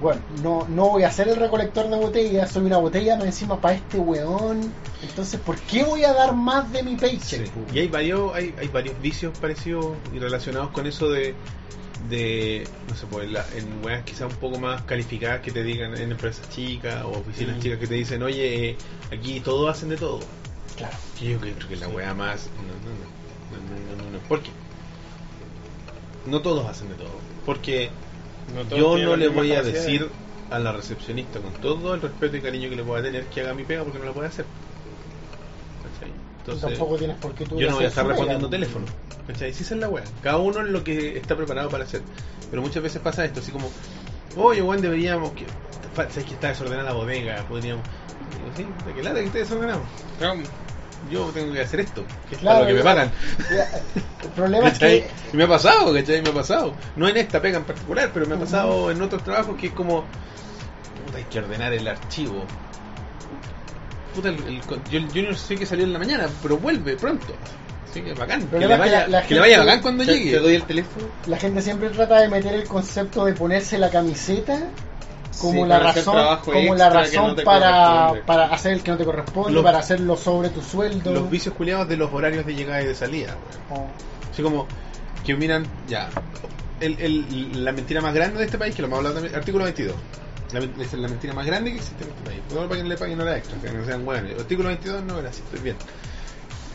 bueno, 0.02 0.22
no, 0.42 0.68
no 0.68 0.90
voy 0.90 1.04
a 1.04 1.12
ser 1.12 1.30
el 1.30 1.38
recolector 1.38 1.88
de 1.90 1.96
botellas, 1.96 2.52
soy 2.52 2.66
una 2.66 2.78
botella 2.78 3.16
más 3.16 3.26
encima 3.26 3.62
para 3.62 3.76
este 3.76 3.98
weón. 3.98 4.74
Entonces, 5.02 5.40
¿por 5.40 5.56
qué 5.58 5.84
voy 5.84 6.04
a 6.04 6.12
dar 6.14 6.36
más 6.36 6.72
de 6.74 6.84
mi 6.84 6.92
Sí. 6.92 6.98
paycheck? 6.98 7.50
po? 7.52 7.62
Y 7.74 7.80
hay 7.80 7.88
varios, 7.88 8.36
hay, 8.36 8.54
hay 8.60 8.68
varios 8.68 9.00
vicios 9.02 9.38
parecidos 9.40 9.96
y 10.14 10.20
relacionados 10.20 10.72
con 10.72 10.88
eso 10.88 11.10
de, 11.10 11.36
de 12.10 12.68
no 12.89 12.95
sé, 12.95 13.06
pues 13.10 13.30
la- 13.32 13.45
en 13.56 13.84
weas 13.84 14.04
quizás 14.04 14.32
un 14.32 14.38
poco 14.38 14.60
más 14.60 14.82
calificadas 14.84 15.41
que 15.41 15.51
te 15.51 15.64
digan 15.64 15.95
en 15.97 16.12
empresas 16.12 16.49
chicas 16.49 17.04
o 17.06 17.12
oficinas 17.12 17.58
Mm. 17.58 17.60
chicas 17.62 17.80
que 17.80 17.88
te 17.88 17.93
dicen, 17.95 18.22
oye, 18.24 18.70
eh, 18.70 18.78
aquí 19.12 19.39
todos 19.39 19.70
hacen 19.70 19.89
de 19.89 19.97
todo. 19.97 20.20
Claro. 20.78 20.95
Que 21.20 21.32
yo 21.32 21.39
creo 21.39 21.56
que 21.70 21.76
la 21.76 21.88
wea 21.88 22.14
más... 22.14 22.49
No, 22.58 22.64
no, 22.64 23.60
no, 23.60 23.95
no, 23.95 23.95
no, 23.97 24.04
no, 24.04 24.12
no, 24.18 24.20
¿Por 24.28 24.41
qué? 24.41 24.49
No 26.26 26.41
todos 26.41 26.66
hacen 26.68 26.89
de 26.89 26.95
todo. 26.95 27.12
Porque 27.45 27.89
No 28.54 28.64
yo 28.76 28.97
no 28.97 29.16
le 29.16 29.28
voy 29.28 29.51
a 29.54 29.62
decir 29.64 30.10
a 30.49 30.60
la 30.60 30.72
recepcionista 30.72 31.39
con 31.39 31.51
todo 31.54 31.93
el 31.93 32.01
respeto 32.01 32.38
y 32.38 32.41
cariño 32.41 32.70
que 32.70 32.76
le 32.76 32.84
pueda 32.84 33.01
tener 33.04 33.26
que 33.28 33.41
haga 33.41 33.54
mi 33.54 33.64
pega 33.64 33.84
porque 33.84 33.99
no 33.99 34.06
la 34.06 34.12
puede 34.14 34.28
hacer. 34.28 34.45
¿Cachai? 36.44 36.46
Tú 36.46 36.52
Entonces, 36.52 36.78
tampoco 36.78 36.98
tienes 36.98 37.18
por 37.18 37.34
qué 37.34 37.46
tú 37.46 37.60
yo 37.60 37.70
no 37.70 37.76
voy 37.76 37.86
a 37.86 37.88
estar 37.88 38.06
respondiendo 38.06 38.50
teléfono. 38.50 38.86
¿Cachai? 39.28 39.54
Sí, 39.54 39.64
esa 39.64 39.76
es 39.76 39.80
la 39.80 39.89
wea. 39.89 40.04
Cada 40.22 40.38
uno 40.38 40.62
es 40.62 40.68
lo 40.68 40.84
que 40.84 41.18
está 41.18 41.36
preparado 41.36 41.70
para 41.70 41.86
hacer. 41.86 42.02
Pero 42.50 42.62
muchas 42.62 42.84
veces 42.84 43.02
pasa 43.02 43.26
esto, 43.26 43.39
así 43.39 43.52
como, 43.52 43.70
oye, 44.36 44.62
weón, 44.62 44.82
deberíamos 44.82 45.32
que. 45.32 45.46
Sabes 45.96 46.26
que 46.26 46.34
está 46.34 46.50
desordenada 46.50 46.89
la 46.89 46.94
bodega, 46.94 47.44
podríamos. 47.48 47.86
Sí, 48.56 48.66
de 48.86 48.94
que 48.94 49.04
lata 49.04 49.20
que 49.20 49.26
esté 49.26 49.39
desordenado. 49.39 49.82
Yo 51.12 51.26
tengo 51.34 51.54
que 51.54 51.62
hacer 51.62 51.82
esto, 51.82 52.06
que 52.30 52.36
es 52.36 52.41
Claro, 52.41 52.60
para 52.60 52.72
lo 52.72 52.78
que 52.78 52.84
me 52.84 52.84
pagan. 52.84 53.12
El 54.24 54.30
problema 54.30 54.70
es 54.70 54.80
que 54.80 55.08
Y 55.34 55.38
me 55.38 55.44
ha 55.44 55.48
pasado, 55.48 55.94
¿cachai? 55.94 56.22
Me 56.22 56.30
ha 56.30 56.34
pasado. 56.34 56.74
No 56.96 57.08
en 57.08 57.18
esta 57.18 57.41
pega 57.41 57.58
en 57.58 57.66
particular, 57.66 58.12
pero 58.14 58.26
me 58.26 58.36
ha 58.36 58.39
pasado 58.39 58.89
en 58.89 59.02
otros 59.02 59.24
trabajos 59.24 59.58
que 59.58 59.68
es 59.68 59.74
como. 59.74 60.06
Puta, 61.06 61.18
hay 61.18 61.26
que 61.26 61.39
ordenar 61.39 61.74
el 61.74 61.88
archivo. 61.88 62.46
Puta, 64.14 64.30
el, 64.30 64.36
el- 64.47 64.61
yo, 64.91 64.99
yo 65.14 65.30
no 65.30 65.36
sé 65.36 65.55
que 65.55 65.66
salió 65.66 65.84
en 65.86 65.93
la 65.93 65.99
mañana, 65.99 66.28
pero 66.41 66.57
vuelve 66.57 66.95
pronto. 66.95 67.34
Así 67.89 68.01
que 68.01 68.14
bacán. 68.14 68.47
Que 68.47 68.59
le 68.59 68.68
que 68.68 68.76
vaya, 68.78 68.99
la- 69.01 69.07
la 69.07 69.22
que 69.28 69.34
le 69.36 69.39
vaya 69.39 69.55
gente- 69.55 69.68
bacán 69.68 69.82
cuando 69.82 70.05
te, 70.05 70.11
llegue. 70.14 70.32
te 70.32 70.39
doy 70.39 70.55
el 70.55 70.64
teléfono. 70.64 71.05
la 71.28 71.38
gente 71.38 71.61
siempre 71.61 71.89
trata 71.89 72.20
de 72.22 72.28
meter 72.30 72.53
el 72.53 72.68
concepto 72.68 73.26
de 73.26 73.34
ponerse 73.34 73.78
la 73.78 73.89
camiseta 73.89 74.59
como 75.39 75.64
Sí, 75.64 75.68
la 75.70 75.80
razón, 75.80 76.38
como 76.43 76.76
la 76.76 76.89
razón 76.89 77.36
no 77.36 77.43
para, 77.43 78.14
para 78.26 78.45
hacer 78.53 78.74
el 78.74 78.84
que 78.84 78.91
no 78.91 78.97
te 78.97 79.05
corresponde, 79.05 79.51
Los- 79.51 79.64
para 79.64 79.80
hacerlo 79.80 80.16
sobre 80.16 80.49
tu 80.49 80.61
sueldo. 80.61 81.11
Los 81.11 81.30
vicios 81.30 81.55
culiados 81.55 81.88
de 81.88 81.97
los 81.97 82.14
horarios 82.14 82.45
de 82.45 82.53
llegada 82.55 82.82
y 82.84 82.86
de 82.86 82.95
salida. 82.95 83.36
Oh. 83.72 83.88
Así 84.32 84.41
como 84.43 84.68
que 85.26 85.36
miran, 85.36 85.66
ya. 85.88 86.09
El, 86.80 86.99
el- 86.99 87.64
la 87.66 87.72
mentira 87.72 88.01
más 88.01 88.14
grande 88.14 88.39
de 88.39 88.45
este 88.45 88.57
país, 88.57 88.76
que 88.76 88.82
lo 88.82 88.88
hemos 88.88 88.97
hablado 88.97 89.16
también, 89.16 89.36
artículo 89.36 89.64
22. 89.66 89.95
La, 90.54 90.60
es 90.84 90.93
la 90.93 91.08
mentira 91.08 91.34
más 91.34 91.45
grande 91.45 91.72
que 91.72 91.78
existe 91.78 92.04
en 92.04 92.10
este 92.12 92.24
país. 92.24 92.41
No 92.54 92.68
para 92.68 92.82
que 92.82 92.88
le 92.88 92.97
paguen 92.97 93.20
hora 93.20 93.38
extra, 93.38 93.60
que 93.60 93.72
no 93.72 93.86
sean 93.86 94.06
buenos. 94.06 94.39
Artículo 94.39 94.70
22, 94.70 95.04
no, 95.04 95.18
gracias, 95.18 95.45
estoy 95.45 95.60
bien. 95.62 95.76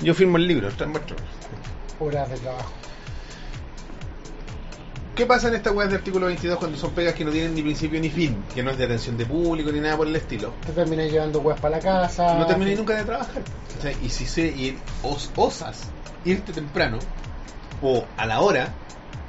Yo 0.01 0.15
firmo 0.15 0.37
el 0.37 0.47
libro, 0.47 0.69
está 0.69 0.85
en 0.85 0.93
vuestro. 0.93 1.17
horas 2.01 2.29
de 2.31 2.37
trabajo. 2.39 2.73
¿Qué 5.19 5.27
pasa 5.27 5.49
en 5.49 5.55
esta 5.55 5.73
web 5.73 5.89
de 5.89 5.97
artículo 5.97 6.27
22 6.27 6.59
cuando 6.59 6.79
son 6.79 6.93
pegas 6.93 7.13
que 7.13 7.25
no 7.25 7.33
tienen 7.33 7.53
ni 7.53 7.63
principio 7.63 8.01
ni 8.01 8.09
fin? 8.09 8.37
Que 8.55 8.63
no 8.63 8.71
es 8.71 8.79
de 8.79 8.85
atención 8.85 9.17
de 9.17 9.27
público 9.27 9.73
ni 9.73 9.81
nada 9.81 9.97
por 9.97 10.07
el 10.07 10.15
estilo. 10.15 10.55
Te 10.65 10.73
terminas 10.73 11.11
llevando 11.11 11.41
weas 11.41 11.59
para 11.59 11.77
la 11.77 11.83
casa. 11.83 12.39
No 12.39 12.47
terminé 12.47 12.77
nunca 12.77 12.95
de 12.95 13.03
trabajar. 13.03 13.43
¿cachai? 13.75 13.97
Y 14.01 14.11
si 14.11 14.27
sé 14.27 14.47
ir, 14.47 14.79
os, 15.03 15.33
osas 15.35 15.89
irte 16.25 16.53
temprano 16.53 17.01
o 17.83 18.05
a 18.17 18.27
la 18.27 18.41
hora, 18.41 18.73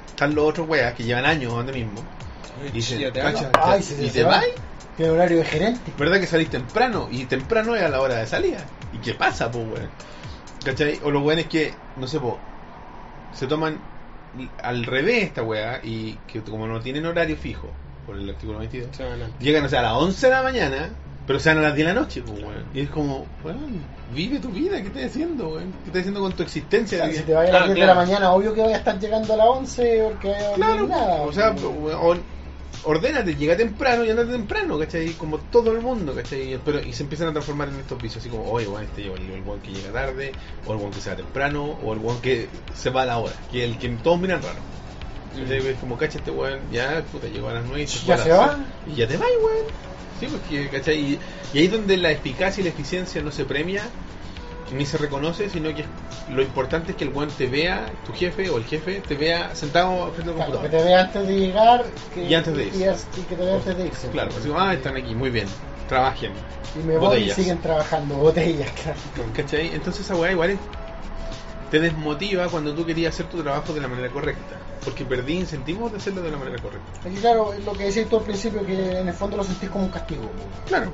están 0.08 0.36
los 0.36 0.48
otros 0.48 0.70
weas 0.70 0.94
que 0.94 1.04
llevan 1.04 1.26
años 1.26 1.54
donde 1.54 1.74
mismo. 1.74 2.04
Dicen, 2.74 3.00
Ya 3.00 3.12
te 3.12 3.20
"Cacha, 3.20 3.48
hablo". 3.48 3.60
Ay, 3.64 3.80
¿y 3.80 3.84
se 3.84 4.10
te 4.12 4.24
va. 4.24 4.30
vas? 4.38 4.46
Tiene 4.96 5.12
horario 5.12 5.38
de 5.38 5.46
gerente. 5.46 5.94
¿Verdad 5.98 6.20
que 6.20 6.28
salís 6.28 6.50
temprano? 6.50 7.08
Y 7.12 7.26
temprano 7.26 7.76
es 7.76 7.82
a 7.84 7.90
la 7.90 8.02
hora 8.02 8.16
de 8.18 8.28
salida. 8.28 8.66
¿Y 8.92 8.98
qué 9.00 9.14
pasa, 9.14 9.50
pues, 9.52 9.66
weón? 9.66 9.90
¿Cachai? 10.64 11.00
O 11.04 11.12
los 11.12 11.24
weones 11.24 11.48
que, 11.48 11.76
no 11.96 12.06
sé, 12.08 12.20
po, 12.20 12.42
se 13.32 13.48
toman 13.48 13.80
al 14.62 14.84
revés 14.86 15.24
esta 15.24 15.42
wea 15.44 15.80
y 15.84 16.16
que 16.28 16.42
como 16.44 16.68
no 16.68 16.82
tienen 16.82 17.06
horario 17.06 17.38
fijo, 17.38 17.74
por 18.06 18.16
el 18.18 18.30
artículo 18.30 18.60
22, 18.60 18.96
Se 18.96 19.04
van 19.04 19.22
a- 19.22 19.30
llegan, 19.40 19.64
o 19.66 19.70
sea, 19.70 19.80
a 19.80 19.84
las 19.84 19.94
11 19.94 20.28
de 20.28 20.34
la 20.34 20.44
mañana, 20.44 20.90
pero 21.26 21.40
se 21.40 21.50
van 21.50 21.60
a 21.60 21.62
las 21.62 21.76
10 21.76 21.88
de 21.88 21.94
la 21.94 22.00
noche, 22.02 22.22
pues, 22.22 22.44
weón. 22.44 22.66
Y 22.74 22.82
es 22.82 22.90
como, 22.90 23.26
weón, 23.44 23.86
vive 24.14 24.40
tu 24.40 24.50
vida, 24.50 24.82
¿qué 24.82 24.88
estás 24.88 25.06
haciendo, 25.06 25.48
weón? 25.50 25.72
¿Qué 25.72 25.88
estás 25.88 26.00
haciendo 26.02 26.20
con 26.20 26.34
tu 26.34 26.44
existencia? 26.44 27.10
Si 27.12 27.24
te 27.24 27.34
vayas 27.34 27.56
a 27.56 27.60
las 27.60 27.62
Ah, 27.70 27.74
10 27.74 27.80
de 27.80 27.86
la 27.88 27.96
mañana, 27.96 28.32
obvio 28.34 28.54
que 28.54 28.62
voy 28.62 28.74
a 28.74 28.78
estar 28.78 29.00
llegando 29.00 29.34
a 29.34 29.38
las 29.38 29.48
11 29.48 30.02
porque 30.04 30.36
Claro, 30.56 30.88
nada. 30.88 31.22
o 31.22 31.32
sea, 31.32 31.52
weón, 31.52 32.22
ordénate, 32.84 33.36
llega 33.36 33.56
temprano 33.58 34.04
y 34.04 34.10
andate 34.10 34.32
temprano, 34.32 34.80
¿cachai? 34.80 35.14
Como 35.14 35.38
todo 35.38 35.72
el 35.72 35.82
mundo, 35.82 36.14
¿cachai? 36.16 36.60
Pero, 36.64 36.80
y 36.80 36.94
se 36.94 37.04
empiezan 37.04 37.28
a 37.30 37.32
transformar 37.32 37.70
en 37.70 37.76
estos 37.76 38.02
vicios, 38.02 38.22
así 38.22 38.30
como, 38.30 38.50
oye, 38.50 38.68
este 38.84 39.04
lleva 39.04 39.18
el, 39.18 39.30
el 39.30 39.42
weón 39.42 39.62
que 39.62 39.72
llega 39.72 39.92
tarde, 39.92 40.32
o 40.66 40.74
el 40.74 40.78
weón 40.80 40.92
que 40.92 41.02
se 41.02 41.10
va 41.10 41.16
temprano, 41.16 41.78
o 41.84 41.94
el 41.94 42.00
weón 42.00 42.22
que 42.22 42.48
se 42.76 42.90
va 42.90 43.04
a 43.04 43.06
la 43.06 43.18
hora, 43.18 43.34
que 43.52 43.64
el 43.64 43.78
que 43.78 43.90
todos 43.90 44.20
miran 44.20 44.42
raro. 44.42 44.60
¿Cachai? 45.38 45.68
Es 45.68 45.78
como, 45.78 45.98
cacha 45.98 46.18
este 46.18 46.32
weón, 46.32 46.60
ya, 46.72 47.04
puta, 47.12 47.28
llegó 47.28 47.50
a 47.50 47.54
las 47.54 47.66
9 47.66 47.82
y 47.82 47.88
se 47.88 48.06
¿Ya 48.06 48.18
se 48.18 48.32
va? 48.32 48.58
Y 48.88 48.96
ya 48.96 49.08
te 49.08 49.18
vas, 49.18 49.30
weón. 49.44 49.66
Sí, 50.20 50.28
porque, 50.28 50.70
¿cachai? 50.70 51.00
Y, 51.00 51.20
y 51.54 51.60
ahí 51.60 51.66
es 51.66 51.72
donde 51.72 51.98
la 51.98 52.12
eficacia 52.12 52.62
y 52.62 52.64
la 52.64 52.70
eficiencia 52.70 53.22
no 53.22 53.32
se 53.32 53.46
premia 53.46 53.84
ni 54.72 54.86
se 54.86 54.98
reconoce, 54.98 55.50
sino 55.50 55.74
que 55.74 55.86
lo 56.30 56.42
importante 56.42 56.92
es 56.92 56.98
que 56.98 57.04
el 57.06 57.10
weón 57.14 57.30
te 57.30 57.48
vea, 57.48 57.92
tu 58.06 58.14
jefe 58.14 58.50
o 58.50 58.58
el 58.58 58.66
jefe, 58.66 59.02
te 59.02 59.16
vea 59.16 59.56
sentado 59.56 60.12
frente 60.12 60.30
al 60.32 60.36
Claro, 60.36 60.52
que 60.52 60.58
computador. 60.58 60.70
te 60.70 60.84
vea 60.88 61.02
antes 61.02 61.28
de 61.28 61.36
llegar 61.40 61.86
que, 62.14 62.24
Y 62.24 62.34
antes 62.36 62.56
de 62.56 62.66
irse. 62.66 63.06
y 63.18 63.22
que 63.22 63.36
te 63.36 63.44
vea 63.46 63.56
antes 63.56 63.78
de 63.78 63.86
irse. 63.88 64.10
Claro, 64.10 64.32
así 64.38 64.48
como, 64.48 64.60
ah, 64.60 64.74
están 64.74 64.96
aquí, 64.96 65.16
muy 65.16 65.30
bien, 65.32 65.48
trabajen. 65.88 66.34
Y 66.76 66.80
me 66.86 66.98
voy 66.98 67.08
botellas. 67.08 67.38
y 67.38 67.42
siguen 67.42 67.60
trabajando, 67.62 68.16
botellas, 68.16 68.70
claro. 68.84 69.00
¿Cachai? 69.34 69.74
Entonces 69.74 70.06
esa 70.06 70.16
weá 70.16 70.32
igual 70.32 70.52
es- 70.52 70.60
te 71.72 71.80
desmotiva 71.80 72.48
cuando 72.48 72.74
tú 72.74 72.86
querías 72.86 73.14
hacer 73.14 73.28
tu 73.28 73.42
trabajo 73.44 73.74
de 73.74 73.82
la 73.82 73.88
manera 73.88 74.10
correcta. 74.10 74.56
Porque 74.84 75.04
perdí 75.06 75.34
incentivos 75.38 75.92
de 75.92 75.98
hacerlo 75.98 76.22
de 76.22 76.32
la 76.32 76.38
manera 76.38 76.58
correcta. 76.62 76.88
Aquí, 77.08 77.16
claro, 77.18 77.54
es 77.54 77.64
lo 77.66 77.74
que 77.74 77.84
decías 77.86 78.08
tú 78.10 78.18
al 78.18 78.24
principio, 78.24 78.66
que 78.66 79.00
en 79.00 79.08
el 79.08 79.14
fondo 79.14 79.36
lo 79.38 79.44
sentís 79.44 79.70
como 79.70 79.84
un 79.86 79.92
castigo. 79.92 80.32
Claro. 80.68 80.92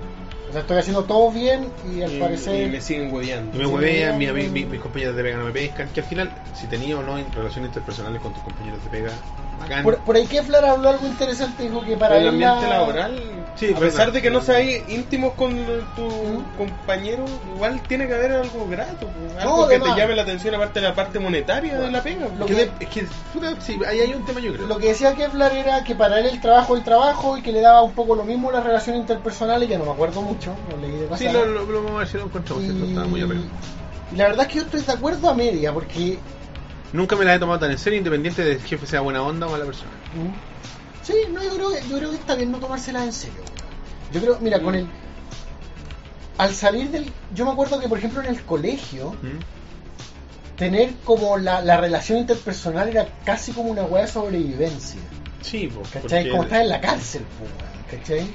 O 0.47 0.51
sea, 0.51 0.61
estoy 0.61 0.77
haciendo 0.77 1.03
todo 1.03 1.31
bien 1.31 1.67
y 1.91 2.01
al 2.01 2.13
Y, 2.13 2.19
parecer. 2.19 2.67
y 2.67 2.71
me 2.71 2.79
siguen 2.81 3.11
hueveando. 3.13 3.57
Me 3.57 3.65
huevean, 3.65 4.17
mi- 4.17 4.27
mi- 4.27 4.65
mis 4.65 4.79
compañeros 4.79 5.15
de 5.15 5.23
pega 5.23 5.37
no 5.37 5.45
me 5.45 5.51
pescan. 5.51 5.89
Que 5.89 6.01
al 6.01 6.05
final, 6.05 6.31
si 6.53 6.67
tenía 6.67 6.97
o 6.97 7.03
no 7.03 7.17
relaciones 7.33 7.69
interpersonales 7.69 8.21
con 8.21 8.31
tus 8.33 8.43
compañeros 8.43 8.83
de 8.83 8.89
pega, 8.89 9.11
bacán. 9.59 9.83
Por, 9.83 9.97
por 9.99 10.15
ahí 10.15 10.25
Keflar 10.27 10.63
habló 10.65 10.89
algo 10.89 11.07
interesante, 11.07 11.63
dijo 11.63 11.81
que 11.81 11.97
para 11.97 12.17
el 12.17 12.27
él 12.27 12.39
la- 12.39 12.51
ambiente 12.51 12.69
laboral, 12.69 13.44
Sí, 13.55 13.73
a 13.73 13.79
pesar 13.79 14.11
de 14.11 14.21
que 14.21 14.29
no 14.29 14.41
seáis 14.41 14.83
íntimos 14.89 15.33
con 15.35 15.55
tu 15.95 16.01
¿Mm? 16.09 16.57
compañero, 16.57 17.23
igual 17.55 17.81
tiene 17.87 18.05
que 18.05 18.13
haber 18.13 18.33
algo 18.33 18.67
grato, 18.67 19.07
pues, 19.07 19.37
algo 19.43 19.61
No, 19.61 19.67
que 19.69 19.79
te 19.79 19.87
llame 19.95 20.13
la 20.13 20.23
atención 20.23 20.55
aparte 20.55 20.81
de 20.81 20.89
la 20.89 20.93
parte 20.93 21.19
monetaria 21.19 21.77
de 21.77 21.89
la 21.89 22.03
pega. 22.03 22.27
Lo 22.37 22.45
Que 22.45 22.53
que- 22.53 22.65
de- 22.65 22.71
es 22.81 22.89
que, 22.89 23.07
puta, 23.33 23.55
sí, 23.61 23.79
ahí 23.87 24.01
hay 24.01 24.13
un 24.13 24.25
tema 24.25 24.41
yo 24.41 24.51
creo. 24.53 24.67
Lo 24.67 24.77
que 24.77 24.87
decía 24.89 25.15
Kevlar 25.15 25.53
era 25.55 25.83
que 25.85 25.95
para 25.95 26.19
él 26.19 26.25
el 26.25 26.41
trabajo 26.41 26.75
el 26.75 26.83
trabajo 26.83 27.37
y 27.37 27.41
que 27.41 27.53
le 27.53 27.61
daba 27.61 27.81
un 27.81 27.93
poco 27.93 28.15
lo 28.15 28.25
mismo 28.25 28.51
las 28.51 28.63
relaciones 28.63 28.99
interpersonales, 29.01 29.69
ya 29.69 29.77
no 29.77 29.85
me 29.85 29.91
acuerdo 29.91 30.21
mucho, 30.21 30.53
lo 30.71 30.77
leí 30.77 30.91
de 30.91 31.17
Sí, 31.17 31.29
lo, 31.29 31.45
lo, 31.45 31.65
lo 31.65 31.81
vamos 31.83 31.95
a 31.95 31.99
ver 31.99 32.07
si 32.09 32.17
lo 32.17 32.23
encontramos, 32.25 32.63
y. 32.65 32.89
Estaba 32.89 33.07
muy 33.07 33.21
arriba. 33.21 33.43
y 34.11 34.15
la 34.17 34.25
verdad 34.27 34.41
es 34.47 34.47
que 34.51 34.55
yo 34.59 34.65
estoy 34.65 34.81
de 34.81 34.91
acuerdo 34.91 35.29
a 35.29 35.33
media, 35.33 35.71
porque 35.73 36.19
Nunca 36.91 37.15
me 37.15 37.25
la 37.25 37.35
he 37.35 37.39
tomado 37.39 37.59
tan 37.59 37.71
en 37.71 37.77
serio, 37.77 37.97
independiente 37.99 38.43
del 38.43 38.61
jefe 38.61 38.85
sea 38.85 38.99
buena 39.01 39.21
onda 39.21 39.47
o 39.47 39.51
mala 39.51 39.65
persona. 39.65 39.91
¿Mm? 40.13 40.54
Sí, 41.05 41.13
no, 41.31 41.43
yo 41.43 41.53
creo, 41.55 41.69
que, 41.71 41.87
yo 41.89 41.97
creo 41.97 42.09
que 42.11 42.15
está 42.17 42.35
bien 42.35 42.51
no 42.51 42.57
tomársela 42.59 43.03
en 43.03 43.13
serio. 43.13 43.41
Yo 44.11 44.21
creo, 44.21 44.39
mira, 44.39 44.61
con 44.61 44.75
el... 44.75 44.87
Al 46.37 46.53
salir 46.53 46.89
del... 46.89 47.11
Yo 47.33 47.45
me 47.45 47.51
acuerdo 47.51 47.79
que, 47.79 47.87
por 47.87 47.97
ejemplo, 47.97 48.21
en 48.21 48.27
el 48.27 48.43
colegio, 48.43 49.11
¿Mm? 49.21 50.57
tener 50.57 50.93
como 51.03 51.37
la, 51.37 51.61
la 51.61 51.77
relación 51.77 52.17
interpersonal 52.19 52.89
era 52.89 53.07
casi 53.25 53.51
como 53.51 53.69
una 53.69 53.83
hueá 53.83 54.05
de 54.05 54.11
sobrevivencia. 54.11 54.99
Sí, 55.41 55.67
pues. 55.73 55.89
¿Cachai? 55.89 56.09
porque- 56.09 56.29
Como 56.31 56.43
estar 56.43 56.61
en 56.61 56.69
la 56.69 56.81
cárcel, 56.81 57.25
weón, 57.39 57.53
¿cachai? 58.01 58.27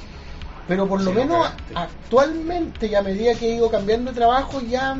Pero 0.68 0.86
por 0.86 1.00
lo 1.00 1.10
Sí, 1.10 1.16
menos 1.16 1.38
no 1.72 1.80
actualmente, 1.80 2.86
y 2.86 2.94
a 2.94 3.02
medida 3.02 3.34
que 3.34 3.46
he 3.50 3.54
ido 3.56 3.70
cambiando 3.70 4.12
de 4.12 4.16
trabajo, 4.16 4.60
ya 4.60 4.96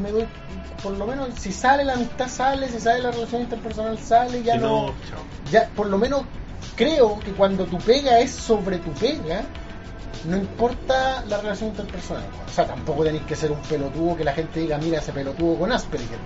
me 0.00 0.10
doy, 0.10 0.24
por 0.82 0.92
lo 0.92 1.06
menos, 1.06 1.28
si 1.38 1.52
sale 1.52 1.84
la 1.84 1.92
amistad, 1.94 2.28
sale, 2.28 2.68
si 2.70 2.80
sale 2.80 3.00
la 3.02 3.10
relación 3.10 3.42
interpersonal, 3.42 3.98
sale, 3.98 4.42
ya 4.42 4.54
Si 4.54 4.60
no, 4.60 4.86
chao. 5.10 5.18
ya 5.52 5.68
por 5.76 5.88
lo 5.88 5.98
menos 5.98 6.22
creo 6.74 7.18
que 7.18 7.32
cuando 7.32 7.66
tu 7.66 7.78
pega 7.78 8.20
es 8.20 8.30
sobre 8.30 8.78
tu 8.78 8.92
pega, 8.92 9.44
no 10.24 10.36
importa 10.36 11.24
la 11.26 11.38
relación 11.40 11.70
interpersonal. 11.70 12.24
O 12.46 12.50
sea, 12.50 12.66
tampoco 12.66 13.04
tenéis 13.04 13.24
que 13.24 13.36
ser 13.36 13.52
un 13.52 13.60
pelotudo 13.62 14.16
que 14.16 14.24
la 14.24 14.32
gente 14.32 14.60
diga, 14.60 14.78
mira 14.78 14.98
ese 14.98 15.12
pelotudo 15.12 15.58
con 15.58 15.72
Asperger. 15.72 16.18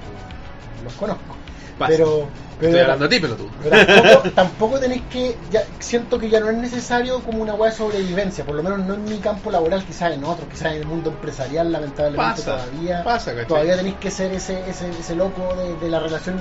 los 0.84 0.92
conozco. 0.94 1.36
Pasa. 1.78 1.92
Pero, 1.92 2.28
pero 2.58 2.70
Estoy 2.70 2.80
hablando 2.82 3.04
a 3.04 3.08
ti, 3.08 3.20
pelotudo. 3.20 3.48
pero 3.62 3.86
tampoco, 3.86 4.30
tampoco 4.34 4.80
tenéis 4.80 5.02
que. 5.10 5.36
Ya, 5.50 5.62
siento 5.78 6.18
que 6.18 6.28
ya 6.28 6.40
no 6.40 6.50
es 6.50 6.56
necesario 6.56 7.20
como 7.20 7.42
una 7.42 7.54
weá 7.54 7.70
de 7.70 7.76
sobrevivencia, 7.76 8.44
por 8.44 8.56
lo 8.56 8.62
menos 8.62 8.80
no 8.80 8.94
en 8.94 9.04
mi 9.04 9.18
campo 9.18 9.50
laboral, 9.50 9.84
quizás 9.84 10.12
en 10.12 10.24
otro, 10.24 10.48
quizás 10.48 10.72
en 10.72 10.78
el 10.82 10.86
mundo 10.86 11.10
empresarial, 11.10 11.70
lamentablemente 11.70 12.42
Pasa, 12.42 12.56
todavía. 12.66 13.04
pasa, 13.04 13.30
¿cachai? 13.32 13.46
todavía 13.46 13.76
tenéis 13.76 13.96
que 13.96 14.10
ser 14.10 14.32
ese, 14.32 14.68
ese, 14.68 14.90
ese 14.90 15.14
loco 15.14 15.54
de, 15.56 15.76
de 15.76 15.88
la 15.90 16.00
relación 16.00 16.36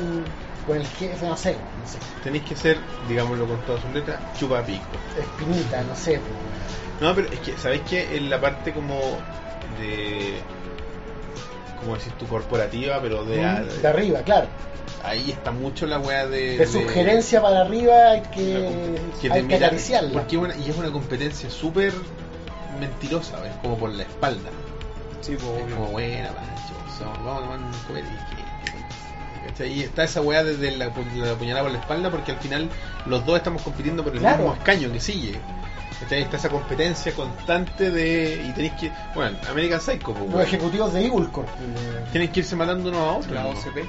con 0.65 0.75
el 0.77 0.85
jefe, 0.87 1.25
no 1.25 1.37
sé, 1.37 1.51
no 1.53 1.87
sé. 1.89 1.97
Tenéis 2.23 2.43
que 2.43 2.55
ser, 2.55 2.77
digámoslo 3.07 3.47
con 3.47 3.61
todas 3.61 3.81
sus 3.81 3.93
letras, 3.93 4.19
chupapico. 4.37 4.83
Espinita, 5.19 5.81
no 5.83 5.95
sé. 5.95 6.19
pues, 6.19 7.01
No, 7.01 7.15
pero 7.15 7.31
es 7.31 7.39
que, 7.41 7.57
¿sabéis 7.57 7.83
que 7.83 8.17
En 8.17 8.29
la 8.29 8.41
parte 8.41 8.73
como 8.73 8.99
de. 9.79 10.41
Como 11.79 11.95
decís 11.95 12.13
tu 12.17 12.25
corporativa, 12.27 12.99
pero 13.01 13.23
de. 13.25 13.37
Mm, 13.41 13.81
de 13.81 13.87
arriba, 13.87 14.21
claro. 14.21 14.47
ahí 15.03 15.31
está 15.31 15.51
mucho 15.51 15.85
la 15.85 15.99
weá 15.99 16.27
de. 16.27 16.57
De 16.57 16.65
sugerencia 16.67 17.41
para 17.41 17.61
arriba 17.61 18.11
hay 18.11 18.21
que, 18.23 18.95
que 19.21 19.31
hay 19.31 19.41
que. 19.47 20.09
Porque 20.13 20.35
es 20.35 20.41
una- 20.41 20.55
y 20.57 20.69
es 20.69 20.77
una 20.77 20.91
competencia 20.91 21.49
súper 21.49 21.93
mentirosa, 22.79 23.39
¿ves? 23.39 23.51
Como 23.61 23.77
por 23.77 23.91
la 23.91 24.03
espalda. 24.03 24.49
Sí, 25.21 25.35
pues, 25.39 25.67
Es 25.67 25.73
como 25.73 25.87
buena, 25.87 26.29
macho, 26.31 26.97
somos- 26.97 27.17
vamos 27.23 27.37
a 27.37 27.41
tomar 27.45 27.59
un 27.59 27.71
comer 27.87 28.03
y 28.05 28.07
que- 28.07 29.47
¿cachai? 29.49 29.71
Y 29.73 29.81
está 29.83 30.03
esa 30.03 30.21
weá 30.21 30.43
desde 30.43 30.75
la, 30.77 30.93
pu- 30.93 31.11
la 31.15 31.33
puñalada 31.35 31.63
por 31.63 31.71
la 31.71 31.79
espalda 31.79 32.11
porque 32.11 32.31
al 32.33 32.37
final 32.37 32.69
los 33.05 33.25
dos 33.25 33.37
estamos 33.37 33.61
compitiendo 33.61 34.03
por 34.03 34.13
el 34.13 34.19
Claro. 34.19 34.37
mismo 34.37 34.53
escaño 34.53 34.91
que 34.91 34.99
sigue. 34.99 35.39
¿Cachai? 35.99 36.21
Está 36.23 36.37
esa 36.37 36.49
competencia 36.49 37.11
constante 37.13 37.91
de. 37.91 38.43
Y 38.47 38.51
tenéis 38.53 38.73
que. 38.73 38.91
Bueno, 39.15 39.37
American 39.49 39.81
Psycho, 39.81 40.13
pues, 40.13 40.31
Los 40.31 40.41
ejecutivos 40.43 40.93
de 40.93 41.05
Evil 41.05 41.29
Corp. 41.29 41.47
eh, 41.47 42.05
Tienen 42.11 42.31
que 42.31 42.39
irse 42.41 42.55
matando 42.55 42.89
unos 42.89 43.01
a 43.01 43.11
otros. 43.17 43.31
La. 43.33 43.45
OCP. 43.47 43.85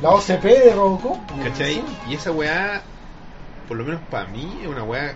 La 0.00 0.10
OCP 0.10 0.44
de 0.44 0.74
Robocop. 0.74 1.16
eh, 1.16 1.48
¿Cachai? 1.48 1.82
Y 2.08 2.14
esa 2.14 2.30
weá, 2.32 2.82
por 3.68 3.76
lo 3.76 3.84
menos 3.84 4.00
para 4.10 4.26
mí, 4.28 4.58
es 4.62 4.66
una 4.68 4.82
weá 4.84 5.14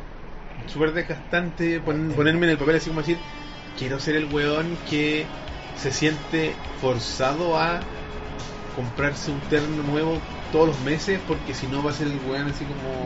súper 0.66 0.93
desgastante 0.93 1.81
pon- 1.81 2.12
ponerme 2.14 2.47
en 2.47 2.51
el 2.53 2.59
papel 2.59 2.77
así 2.77 2.89
como 2.89 3.01
decir, 3.01 3.18
quiero 3.79 3.99
ser 3.99 4.14
el 4.16 4.27
weón 4.33 4.77
que 4.89 5.27
se 5.77 5.91
siente 5.93 6.55
forzado 6.81 7.59
a 7.59 7.81
comprarse 8.77 9.31
un 9.31 9.41
terno 9.41 9.83
nuevo 9.83 10.18
todos 10.53 10.68
los 10.68 10.81
meses 10.81 11.20
porque 11.27 11.55
si 11.55 11.66
no 11.66 11.83
va 11.83 11.91
a 11.91 11.95
ser 11.95 12.07
el 12.09 12.18
weón 12.29 12.49
así 12.49 12.64
como 12.64 13.05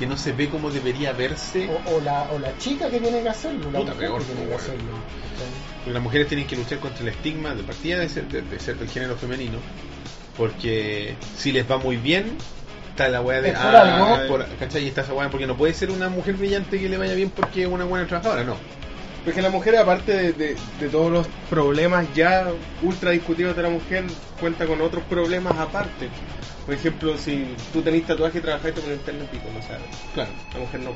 que 0.00 0.06
no 0.06 0.16
se 0.16 0.32
ve 0.32 0.48
como 0.48 0.70
debería 0.70 1.12
verse. 1.12 1.68
O, 1.86 1.96
o 1.96 2.00
la, 2.00 2.22
o 2.32 2.38
la 2.40 2.56
chica 2.58 2.88
que 2.90 2.98
tiene 2.98 3.22
que 3.22 3.28
hacerlo, 3.28 3.70
la 3.70 3.78
Puta, 3.78 3.92
mujer 3.94 4.08
peor, 4.08 4.18
que 4.22 4.32
tiene 4.32 4.48
que 4.48 4.54
hacerlo. 4.56 4.90
las 5.86 6.02
mujeres 6.02 6.26
tienen 6.26 6.46
que 6.48 6.56
luchar 6.56 6.78
contra 6.80 7.02
el 7.02 7.08
estigma 7.08 7.54
de 7.54 7.62
partida 7.62 7.98
de 8.00 8.08
ser, 8.08 8.24
de, 8.28 8.42
de 8.42 8.58
ser 8.58 8.76
del 8.76 8.88
género 8.88 9.14
femenino. 9.16 9.58
Porque 10.36 11.16
si 11.36 11.52
les 11.52 11.70
va 11.70 11.78
muy 11.78 11.96
bien, 11.96 12.36
está 12.90 13.08
la 13.08 13.20
weá 13.20 13.40
de. 13.42 13.50
Es 13.50 13.58
por 13.58 13.74
algo. 13.76 14.14
es 14.16 14.20
por- 14.28 14.46
¿cachai? 14.58 14.84
Y 14.84 14.88
está 14.88 15.02
esa 15.02 15.12
weá, 15.14 15.28
porque 15.30 15.46
no 15.46 15.56
puede 15.56 15.74
ser 15.74 15.90
una 15.90 16.08
mujer 16.08 16.34
brillante 16.34 16.78
que 16.80 16.88
le 16.88 16.96
vaya 16.96 17.14
bien 17.14 17.30
porque 17.30 17.62
es 17.62 17.68
una 17.68 17.84
buena 17.84 18.06
trabajadora, 18.06 18.44
no. 18.44 18.56
Porque 19.24 19.42
la 19.42 19.50
mujer, 19.50 19.76
aparte 19.76 20.12
de, 20.14 20.32
de- 20.32 20.56
de 20.80 20.88
todos 20.88 21.12
los 21.12 21.26
problemas 21.50 22.06
ya 22.14 22.46
ultra 22.82 23.10
discutidos 23.10 23.54
de 23.54 23.62
la 23.62 23.68
mujer, 23.68 24.04
cuenta 24.40 24.66
con 24.66 24.80
otros 24.80 25.04
problemas 25.04 25.58
aparte. 25.58 26.08
Por 26.70 26.76
ejemplo, 26.78 27.18
si 27.18 27.52
tú 27.72 27.82
tenés 27.82 28.06
tatuaje 28.06 28.38
y 28.38 28.40
trabajaste 28.42 28.80
con 28.80 28.90
el 28.90 28.96
internet 28.98 29.28
pico, 29.28 29.48
no 29.52 29.60
sabes. 29.60 29.82
Claro. 30.14 30.30
La 30.54 30.60
mujer 30.60 30.80
no. 30.82 30.90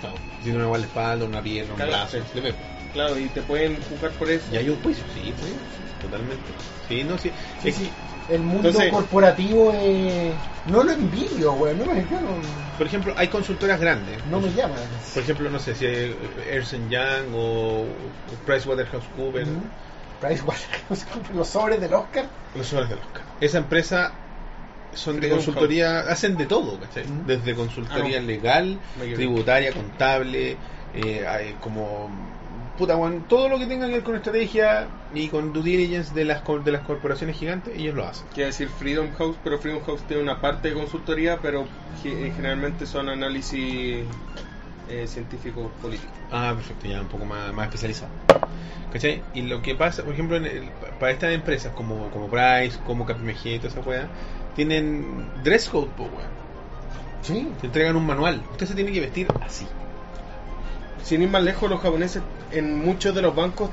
claro. 0.00 0.14
Si 0.38 0.44
tiene 0.44 0.64
una 0.64 0.78
espalda, 0.78 1.24
una 1.26 1.42
pierna, 1.42 1.70
un 1.72 1.76
Claro, 1.76 1.90
brazo, 1.90 2.18
sí. 2.18 2.22
le 2.36 2.40
ve. 2.40 2.54
Claro, 2.92 3.18
y 3.18 3.26
te 3.30 3.42
pueden 3.42 3.82
juzgar 3.82 4.12
por 4.12 4.30
eso. 4.30 4.44
Y 4.52 4.58
hay 4.58 4.68
un 4.68 4.80
juicio, 4.80 5.02
sí, 5.14 5.34
sí, 5.36 5.56
totalmente. 6.00 6.44
Sí, 6.88 7.02
no, 7.02 7.18
sí. 7.18 7.32
Sí, 7.62 7.68
Es 7.68 7.74
sí. 7.74 7.90
que, 8.28 8.34
El 8.36 8.42
mundo 8.42 8.68
Entonces- 8.68 8.92
corporativo 8.92 9.72
eh, 9.74 10.30
no 10.66 10.84
lo 10.84 10.92
envidio, 10.92 11.52
güey. 11.54 11.74
No, 11.74 11.86
me- 11.86 11.94
no, 12.02 12.20
por 12.76 12.86
ejemplo, 12.86 13.12
hay 13.16 13.26
consultoras 13.26 13.80
grandes. 13.80 14.24
no 14.30 14.38
me 14.38 14.52
llama. 14.52 14.76
Por 15.14 15.24
ejemplo, 15.24 15.50
no 15.50 15.58
sé 15.58 15.74
si 15.74 15.84
Ernst 16.48 16.74
Young 16.90 17.34
o 17.34 17.86
PricewaterhouseCoopers. 18.46 19.48
Ujú. 19.48 19.62
Pricewaterhouse, 20.20 21.06
los 21.34 21.48
sobres 21.48 21.80
del 21.80 21.92
Oscar. 21.94 22.26
Los 22.54 22.68
sobres 22.68 22.88
del 22.88 22.98
Oscar. 22.98 23.22
Esa 23.40 23.58
empresa 23.58 24.12
son 24.98 25.20
de 25.20 25.28
consultoría, 25.28 26.00
hacen 26.00 26.36
de 26.36 26.46
todo, 26.46 26.78
¿cachai? 26.78 27.04
Mm. 27.06 27.26
Desde 27.26 27.54
consultoría 27.54 28.18
Ah, 28.18 28.20
no. 28.20 28.26
legal, 28.26 28.78
tributaria, 29.14 29.72
contable, 29.72 30.56
eh, 30.94 31.26
hay 31.26 31.54
como 31.60 32.10
puta, 32.76 32.96
weón, 32.96 33.22
todo 33.28 33.48
lo 33.48 33.58
que 33.58 33.66
tenga 33.66 33.86
que 33.86 33.94
ver 33.94 34.02
con 34.04 34.14
estrategia 34.14 34.86
y 35.12 35.28
con 35.28 35.52
due 35.52 35.62
diligence 35.64 36.14
de 36.14 36.24
las 36.24 36.42
de 36.64 36.70
las 36.72 36.82
corporaciones 36.82 37.36
gigantes, 37.36 37.76
ellos 37.76 37.94
lo 37.94 38.06
hacen. 38.06 38.24
Quiere 38.32 38.48
decir 38.50 38.68
Freedom 38.68 39.12
House, 39.14 39.36
pero 39.42 39.58
Freedom 39.58 39.82
House 39.84 40.02
tiene 40.06 40.22
una 40.22 40.40
parte 40.40 40.68
de 40.68 40.74
consultoría, 40.74 41.38
pero 41.42 41.66
eh, 42.04 42.32
generalmente 42.36 42.86
son 42.86 43.08
análisis 43.08 44.04
eh, 44.88 45.06
científicos 45.08 45.70
políticos. 45.82 46.12
Ah, 46.30 46.52
perfecto, 46.54 46.86
ya 46.86 47.00
un 47.00 47.08
poco 47.08 47.24
más, 47.24 47.52
más 47.52 47.66
especializado. 47.66 48.10
¿Cachai? 48.92 49.22
Y 49.34 49.42
lo 49.42 49.60
que 49.60 49.74
pasa, 49.74 50.02
por 50.02 50.14
ejemplo, 50.14 50.36
en 50.36 50.46
el- 50.46 50.70
para 50.98 51.12
estas 51.12 51.34
empresas 51.34 51.72
como, 51.74 52.10
como 52.10 52.28
Price, 52.30 52.78
como 52.86 53.04
KPMG 53.04 53.46
y 53.54 53.58
toda 53.58 53.68
esa 53.70 53.80
weá, 53.80 54.08
tienen 54.58 55.30
dress 55.44 55.68
code, 55.68 55.86
po, 55.96 56.02
weón. 56.02 56.38
Sí. 57.22 57.48
Te 57.60 57.68
entregan 57.68 57.94
un 57.94 58.04
manual. 58.04 58.42
Usted 58.50 58.66
se 58.66 58.74
tiene 58.74 58.90
que 58.90 59.00
vestir 59.00 59.28
así. 59.40 59.68
Sin 61.04 61.22
ir 61.22 61.30
más 61.30 61.44
lejos, 61.44 61.70
los 61.70 61.80
japoneses 61.80 62.24
en 62.50 62.84
muchos 62.84 63.14
de 63.14 63.22
los 63.22 63.36
bancos, 63.36 63.70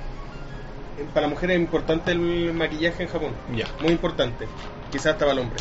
para 1.11 1.27
mujeres 1.27 1.55
es 1.55 1.63
importante 1.63 2.11
el 2.11 2.53
maquillaje 2.53 3.01
en 3.01 3.09
Japón. 3.09 3.31
Ya. 3.55 3.65
Muy 3.81 3.93
importante. 3.93 4.45
Quizás 4.91 5.13
hasta 5.13 5.25
para 5.25 5.31
el 5.31 5.39
hombre. 5.39 5.57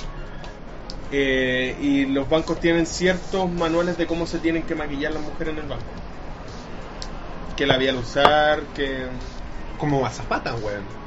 Eh, 1.11 1.75
y 1.81 2.05
los 2.05 2.29
bancos 2.29 2.61
tienen 2.61 2.85
ciertos 2.85 3.51
manuales 3.51 3.97
de 3.97 4.07
cómo 4.07 4.27
se 4.27 4.41
tienen 4.41 4.65
que 4.65 4.75
maquillar 4.75 5.15
las 5.15 5.23
mujeres 5.23 5.55
en 5.55 5.61
el 5.61 5.69
banco. 5.69 5.85
Que 7.57 7.67
labial 7.67 7.97
usar, 7.97 8.61
que... 8.75 9.07
Como 9.79 10.03
mazapatas, 10.03 10.61
weón. 10.63 11.04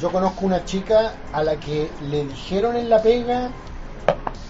Yo 0.00 0.10
conozco 0.12 0.44
una 0.44 0.64
chica 0.64 1.12
a 1.32 1.42
la 1.42 1.56
que 1.56 1.90
le 2.02 2.24
dijeron 2.26 2.76
en 2.76 2.88
la 2.90 3.00
pega, 3.02 3.50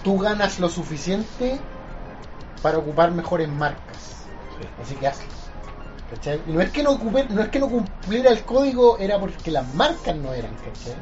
tú 0.03 0.19
ganas 0.19 0.59
lo 0.59 0.69
suficiente 0.69 1.61
para 2.63 2.79
ocupar 2.79 3.13
mejores 3.13 3.49
marcas. 3.49 4.27
Así 4.83 4.95
que 4.97 5.07
hazlo. 5.07 5.25
¿Cachai? 6.11 6.41
Y 6.47 6.53
no 6.53 6.61
es 6.61 6.71
que 6.71 6.83
no 6.83 6.93
ocupe- 6.99 7.29
no 7.29 7.43
es 7.43 7.49
que 7.49 7.59
no 7.59 7.69
cumpliera 7.69 8.31
el 8.31 8.43
código, 8.45 8.99
era 8.99 9.19
porque 9.19 9.51
las 9.51 9.73
marcas 9.75 10.15
no 10.17 10.33
eran, 10.33 10.53
¿cachai? 10.55 10.95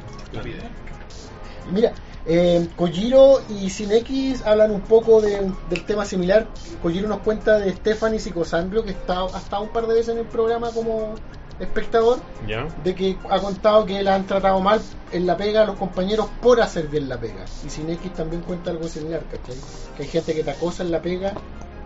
Y 1.69 1.71
Mira, 1.73 1.93
eh, 2.25 2.67
Kojiro 2.75 3.41
y 3.49 3.69
Cinex 3.69 4.45
hablan 4.45 4.71
un 4.71 4.81
poco 4.81 5.21
de- 5.21 5.51
del 5.69 5.85
tema 5.85 6.05
similar. 6.05 6.47
Kojiro 6.81 7.07
nos 7.07 7.19
cuenta 7.19 7.59
de 7.59 7.71
Stephanie 7.73 8.19
Psicosambio, 8.19 8.83
que 8.83 8.91
está, 8.91 9.21
ha 9.21 9.37
estado 9.37 9.63
un 9.63 9.69
par 9.69 9.85
de 9.87 9.93
veces 9.95 10.09
en 10.09 10.19
el 10.19 10.25
programa 10.25 10.71
como 10.71 11.15
espectador, 11.59 12.19
de 12.83 12.95
que 12.95 13.17
ha 13.29 13.39
contado 13.39 13.85
que 13.85 14.01
la 14.03 14.15
han 14.15 14.25
tratado 14.25 14.59
mal 14.59 14.81
en 15.11 15.25
la 15.25 15.37
pega 15.37 15.61
a 15.61 15.65
los 15.65 15.77
compañeros 15.77 16.27
por 16.41 16.61
hacer 16.61 16.87
bien 16.87 17.07
la 17.07 17.17
pega. 17.17 17.45
Y 17.65 17.69
Cinex 17.69 18.13
también 18.13 18.41
cuenta 18.41 18.71
algo 18.71 18.87
similar, 18.87 19.21
¿cachai? 19.31 19.55
Que 19.95 20.03
hay 20.03 20.09
gente 20.09 20.33
que 20.33 20.43
te 20.43 20.51
acosa 20.51 20.83
en 20.83 20.91
la 20.91 21.01
pega 21.01 21.33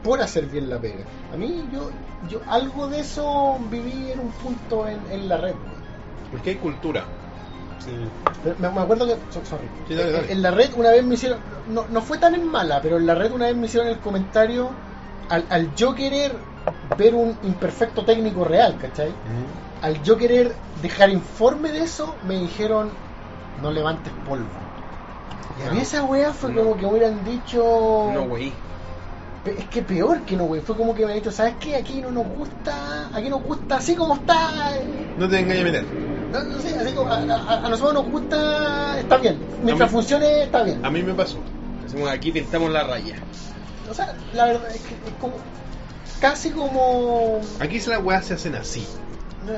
por 0.04 0.22
hacer 0.22 0.46
bien 0.48 0.70
la 0.70 0.80
pega. 0.80 1.04
A 1.34 1.38
mí, 1.38 1.68
yo, 1.72 1.92
yo 2.30 2.42
algo 2.48 2.88
de 2.88 3.02
eso 3.02 3.60
viví 3.70 4.12
en 4.12 4.20
un 4.22 4.32
punto 4.32 4.88
en, 4.88 5.00
en 5.12 5.28
la 5.30 5.38
red. 5.38 5.54
Porque 6.32 6.52
hay 6.52 6.56
cultura. 6.58 7.06
Me, 8.60 8.70
me 8.70 8.82
acuerdo 8.82 9.06
que. 9.08 9.16
so- 9.32 9.46
sorry. 9.46 9.68
Sí, 9.88 9.96
dale, 9.96 10.12
dale. 10.12 10.32
En 10.32 10.42
la 10.42 10.52
red 10.52 10.72
una 10.76 10.92
vez 10.92 11.04
me 11.04 11.16
hicieron. 11.16 11.40
No, 11.68 11.86
no 11.90 12.02
fue 12.02 12.18
tan 12.18 12.36
en 12.36 12.46
mala, 12.48 12.82
pero 12.82 12.98
en 12.98 13.06
la 13.06 13.16
red 13.16 13.32
una 13.32 13.46
vez 13.48 13.56
me 13.56 13.68
hicieron 13.68 13.90
el 13.90 14.00
comentario. 14.00 14.70
Al, 15.30 15.46
al 15.50 15.76
yo 15.76 15.94
querer 15.96 16.36
ver 16.98 17.16
un 17.16 17.38
imperfecto 17.44 18.04
técnico 18.04 18.44
real, 18.44 18.78
¿cachai? 18.80 19.12
Al 19.82 20.02
yo 20.04 20.18
querer 20.18 20.56
dejar 20.82 21.10
informe 21.10 21.72
de 21.72 21.84
eso, 21.84 22.16
me 22.28 22.38
dijeron. 22.40 22.90
No 23.62 23.72
levantes 23.72 24.12
polvo. 24.28 24.46
Y 25.64 25.68
a 25.68 25.72
mí 25.72 25.82
esa 25.82 26.04
weá 26.04 26.32
fue 26.34 26.52
No. 26.54 26.64
como 26.64 26.76
que 26.78 26.82
me 26.84 26.88
hubieran 26.92 27.24
dicho. 27.26 28.12
No. 28.14 28.28
Pe- 29.44 29.56
Es 29.58 29.66
que 29.70 29.82
peor 29.82 30.22
que 30.22 30.36
no, 30.36 30.46
güey. 30.46 30.62
Fue 30.62 30.76
como 30.76 30.94
que 30.96 31.06
me 31.06 31.12
han 31.14 31.18
dicho, 31.20 31.32
¿sabes 31.32 31.56
qué? 31.60 31.76
Aquí 31.76 32.02
no 32.02 32.12
nos 32.12 32.28
gusta. 32.28 33.10
Aquí 33.14 33.30
nos 33.30 33.42
gusta 33.44 33.78
así 33.78 33.96
como 33.96 34.16
está. 34.16 34.72
No 35.18 35.28
te 35.30 35.40
engañes 35.40 35.62
a 35.62 35.66
meter. 35.66 35.86
no, 36.32 36.44
no 36.44 36.60
sé, 36.60 36.78
así 36.78 36.94
como 36.94 37.12
a, 37.12 37.18
a- 37.18 37.66
a 37.66 37.70
nosotros 37.70 37.94
nos 37.94 38.12
gusta, 38.12 39.00
está 39.00 39.18
bien. 39.18 39.38
Mientras 39.64 39.90
mí- 39.90 39.94
funcione, 39.98 40.44
está 40.44 40.64
bien. 40.64 40.86
A 40.86 40.90
mí 40.90 41.02
me 41.04 41.14
pasó. 41.14 41.38
Decimos, 41.84 42.10
aquí 42.10 42.32
pintamos 42.32 42.70
la 42.72 42.84
raya. 42.84 43.16
O 43.90 43.94
sea, 43.94 44.14
la 44.34 44.46
verdad 44.46 44.70
es 44.70 44.82
que 44.82 44.94
es 44.96 45.14
como. 45.20 45.34
Casi 46.20 46.52
como. 46.52 47.40
Aquí 47.60 47.80
las 47.80 48.04
weas 48.04 48.26
se 48.26 48.34
hacen 48.36 48.56
así. 48.56 48.86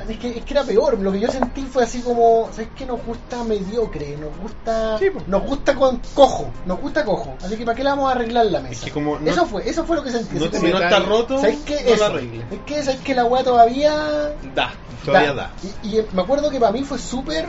Es 0.08 0.16
que, 0.18 0.38
es 0.38 0.44
que 0.44 0.54
era 0.54 0.62
peor. 0.62 0.98
Lo 1.00 1.10
que 1.12 1.18
yo 1.20 1.28
sentí 1.30 1.62
fue 1.62 1.82
así 1.82 2.00
como. 2.00 2.48
¿Sabes 2.52 2.68
qué? 2.76 2.86
Nos 2.86 3.04
gusta 3.04 3.42
mediocre. 3.44 4.16
Nos 4.16 4.36
gusta. 4.38 4.96
Sí, 4.98 5.06
nos 5.26 5.42
gusta 5.42 5.74
con 5.74 6.00
cojo. 6.14 6.50
Nos 6.66 6.80
gusta 6.80 7.04
cojo. 7.04 7.34
Así 7.44 7.56
que 7.56 7.64
¿para 7.64 7.76
qué 7.76 7.82
le 7.82 7.90
vamos 7.90 8.08
a 8.08 8.12
arreglar 8.12 8.46
la 8.46 8.60
mesa? 8.60 8.74
Es 8.74 8.80
que 8.82 8.90
como 8.92 9.18
no- 9.18 9.28
eso 9.30 9.44
fue, 9.44 9.68
eso 9.68 9.84
fue 9.84 9.96
lo 9.96 10.04
que 10.04 10.12
sentí. 10.12 10.36
no 10.36 10.50
Si 10.50 10.66
no 10.70 10.78
está 10.80 11.00
roto, 11.00 11.38
¿Sabes 11.40 11.58
qué? 11.66 11.74
no 11.82 11.88
lo 11.88 11.94
Eso. 11.94 12.04
arregle. 12.06 12.44
Es 12.52 12.58
que, 12.64 12.82
¿sabes 12.84 13.00
que 13.00 13.14
La 13.14 13.24
weá 13.24 13.42
todavía. 13.42 13.92
Da. 14.54 14.72
Todavía 15.04 15.34
da. 15.34 15.50
Y, 15.82 15.88
y 15.98 16.06
me 16.12 16.22
acuerdo 16.22 16.48
que 16.48 16.60
para 16.60 16.70
mí 16.70 16.84
fue 16.84 16.96
súper 16.98 17.48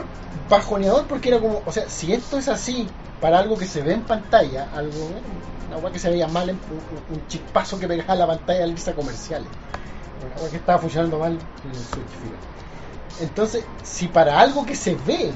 bajoneador 0.50 1.06
porque 1.06 1.28
era 1.28 1.38
como, 1.38 1.62
o 1.64 1.72
sea, 1.72 1.88
si 1.88 2.12
esto 2.12 2.36
es 2.36 2.48
así 2.48 2.88
para 3.24 3.38
algo 3.38 3.56
que 3.56 3.64
se 3.64 3.80
ve 3.80 3.94
en 3.94 4.02
pantalla, 4.02 4.68
algo, 4.76 5.08
una 5.68 5.78
weá 5.78 5.90
que 5.90 5.98
se 5.98 6.10
veía 6.10 6.28
mal, 6.28 6.50
en- 6.50 6.60
un, 6.70 7.16
un 7.16 7.26
chispazo 7.26 7.78
que 7.80 7.88
pegaba 7.88 8.12
a 8.12 8.16
la 8.16 8.26
pantalla 8.26 8.64
al 8.64 8.72
irse 8.72 8.90
a 8.90 8.94
comerciales. 8.94 9.48
Una 10.26 10.42
weá 10.42 10.50
que 10.50 10.58
estaba 10.58 10.78
funcionando 10.78 11.18
mal 11.18 11.32
en 11.32 11.70
el 11.70 11.74
Switch, 11.74 12.06
fíjate. 12.20 13.24
Entonces, 13.24 13.64
si 13.82 14.08
para 14.08 14.38
algo 14.38 14.66
que 14.66 14.76
se 14.76 14.94
ve 15.06 15.32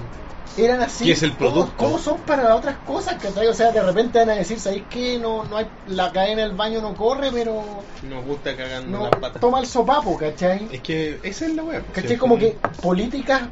eran 0.59 0.83
así, 0.83 1.07
¿Qué 1.07 1.13
es 1.13 1.23
el 1.23 1.31
¿cómo- 1.35 1.51
producto? 1.51 1.77
¿cómo, 1.79 1.99
son 1.99 2.19
para 2.19 2.55
otras 2.57 2.77
cosas? 2.87 3.15
¿cachai? 3.23 3.47
O 3.47 3.55
sea, 3.55 3.73
de 3.73 3.83
repente 3.83 4.19
van 4.19 4.29
a 4.29 4.35
decir, 4.35 4.61
¿sabéis 4.61 4.85
qué? 4.91 5.19
No, 5.19 5.45
no 5.45 5.57
hay, 5.57 5.67
la 5.87 6.13
cadena 6.13 6.43
del 6.43 6.53
baño 6.53 6.83
no 6.83 6.95
corre, 6.95 7.31
pero 7.33 7.65
Nos 8.03 8.23
gusta 8.27 8.55
cagando 8.55 8.99
no 8.99 9.05
las 9.05 9.19
patas. 9.19 9.41
toma 9.41 9.61
el 9.61 9.67
sopapo, 9.67 10.19
¿cachai? 10.19 10.69
Es 10.71 10.83
que 10.83 11.21
esa 11.23 11.47
es 11.47 11.55
la 11.55 11.63
web. 11.63 11.83
¿Cachai? 11.91 12.19
Como 12.19 12.37
que 12.37 12.59
políticas 12.83 13.45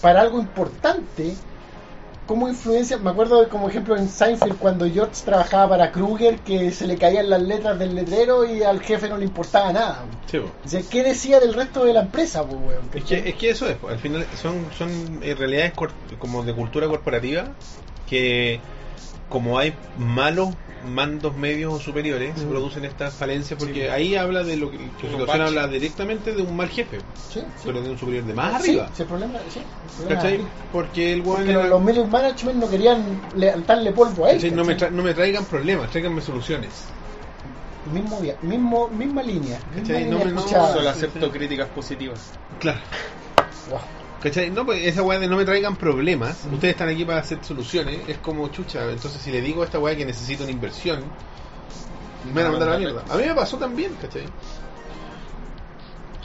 para 0.00 0.20
algo 0.20 0.38
importante, 0.38 1.34
como 2.26 2.48
influencia, 2.48 2.98
me 2.98 3.10
acuerdo 3.10 3.40
de 3.40 3.48
como 3.48 3.68
ejemplo 3.68 3.96
en 3.96 4.08
Seinfeld 4.08 4.58
cuando 4.58 4.88
George 4.90 5.22
trabajaba 5.24 5.70
para 5.70 5.92
Kruger 5.92 6.40
que 6.40 6.72
se 6.72 6.86
le 6.86 6.96
caían 6.98 7.30
las 7.30 7.40
letras 7.40 7.78
del 7.78 7.94
letrero 7.94 8.44
y 8.44 8.62
al 8.62 8.80
jefe 8.80 9.08
no 9.08 9.16
le 9.16 9.24
importaba 9.24 9.72
nada. 9.72 10.04
Sí, 10.30 10.38
po. 10.38 10.50
O 10.64 10.68
sea, 10.68 10.82
¿qué 10.90 11.02
decía 11.04 11.40
del 11.40 11.54
resto 11.54 11.84
de 11.84 11.92
la 11.92 12.00
empresa, 12.00 12.44
pues, 12.44 12.60
weón? 12.60 12.84
Es 12.92 13.04
que, 13.04 13.28
es 13.28 13.34
que 13.36 13.50
eso 13.50 13.68
es, 13.68 13.76
po. 13.76 13.88
al 13.88 13.98
final 13.98 14.26
son, 14.40 14.66
son 14.76 15.20
eh, 15.22 15.34
realidades 15.34 15.72
como 16.18 16.42
de 16.42 16.52
cultura 16.52 16.88
corporativa 16.88 17.46
que 18.08 18.60
como 19.28 19.58
hay 19.58 19.74
malos 19.98 20.50
mandos 20.84 21.36
medios 21.36 21.72
o 21.74 21.80
superiores 21.80 22.38
se 22.38 22.46
producen 22.46 22.84
estas 22.84 23.14
falencias 23.14 23.58
porque 23.58 23.86
Sí. 23.86 23.88
ahí 23.88 24.14
habla 24.14 24.44
de 24.44 24.56
lo 24.56 24.70
que 24.70 24.78
la 24.78 24.84
Un 24.84 24.90
situación 24.92 25.40
habla 25.40 25.66
directamente 25.66 26.32
de 26.32 26.42
un 26.42 26.54
mal 26.56 26.68
jefe 26.68 26.98
Sí, 27.28 27.40
sí. 27.40 27.44
pero 27.64 27.80
de 27.82 27.90
un 27.90 27.98
superior 27.98 28.24
de 28.24 28.34
más 28.34 28.54
arriba 28.54 28.88
sí, 28.94 29.02
el 29.02 29.08
problema, 29.08 29.38
sí, 29.50 29.60
el 29.98 30.06
problema 30.06 30.48
porque 30.72 31.12
el 31.14 31.22
Porque 31.22 31.50
era- 31.50 31.66
los, 31.66 31.82
middle 31.82 32.06
management 32.06 32.58
no 32.58 32.68
querían 32.68 33.20
levantarle 33.34 33.90
polvo 33.92 34.26
a 34.26 34.30
él. 34.32 34.54
no, 34.54 34.64
me 34.64 34.76
no 34.76 35.02
me 35.02 35.14
traigan 35.14 35.44
problemas 35.46 35.90
tráiganme 35.90 36.20
soluciones 36.20 36.84
mismo, 37.92 38.20
día- 38.20 38.36
mismo, 38.42 38.88
misma 38.88 39.22
línea. 39.22 39.58
Misma 39.70 39.80
¿Cachai? 39.80 40.04
No 40.04 40.18
línea 40.18 40.24
me- 40.26 40.32
no. 40.32 40.48
Solo 40.48 40.80
sí, 40.82 40.86
acepto 40.88 41.26
sí. 41.26 41.32
críticas 41.32 41.68
positivas. 41.68 42.32
claro 42.60 42.78
Wow. 43.70 43.80
¿Cachai? 44.26 44.50
No, 44.50 44.66
pues 44.66 44.84
esa 44.84 45.04
weá 45.04 45.20
de 45.20 45.28
no 45.28 45.36
me 45.36 45.44
traigan 45.44 45.76
problemas, 45.76 46.44
ustedes 46.46 46.72
están 46.72 46.88
aquí 46.88 47.04
para 47.04 47.20
hacer 47.20 47.44
soluciones, 47.44 48.08
es 48.08 48.18
como 48.18 48.48
chucha, 48.48 48.90
entonces 48.90 49.22
si 49.22 49.30
le 49.30 49.40
digo 49.40 49.62
a 49.62 49.66
esta 49.66 49.78
weá 49.78 49.94
que 49.96 50.04
necesito 50.04 50.42
una 50.42 50.50
inversión, 50.50 50.98
me 52.24 52.32
van 52.32 52.46
a 52.46 52.50
mandar 52.50 52.68
a 52.70 52.72
la 52.72 52.78
mierda. 52.78 53.04
A 53.08 53.16
mí 53.18 53.22
me 53.24 53.34
pasó 53.36 53.56
también, 53.56 53.94
¿cachai? 53.94 54.24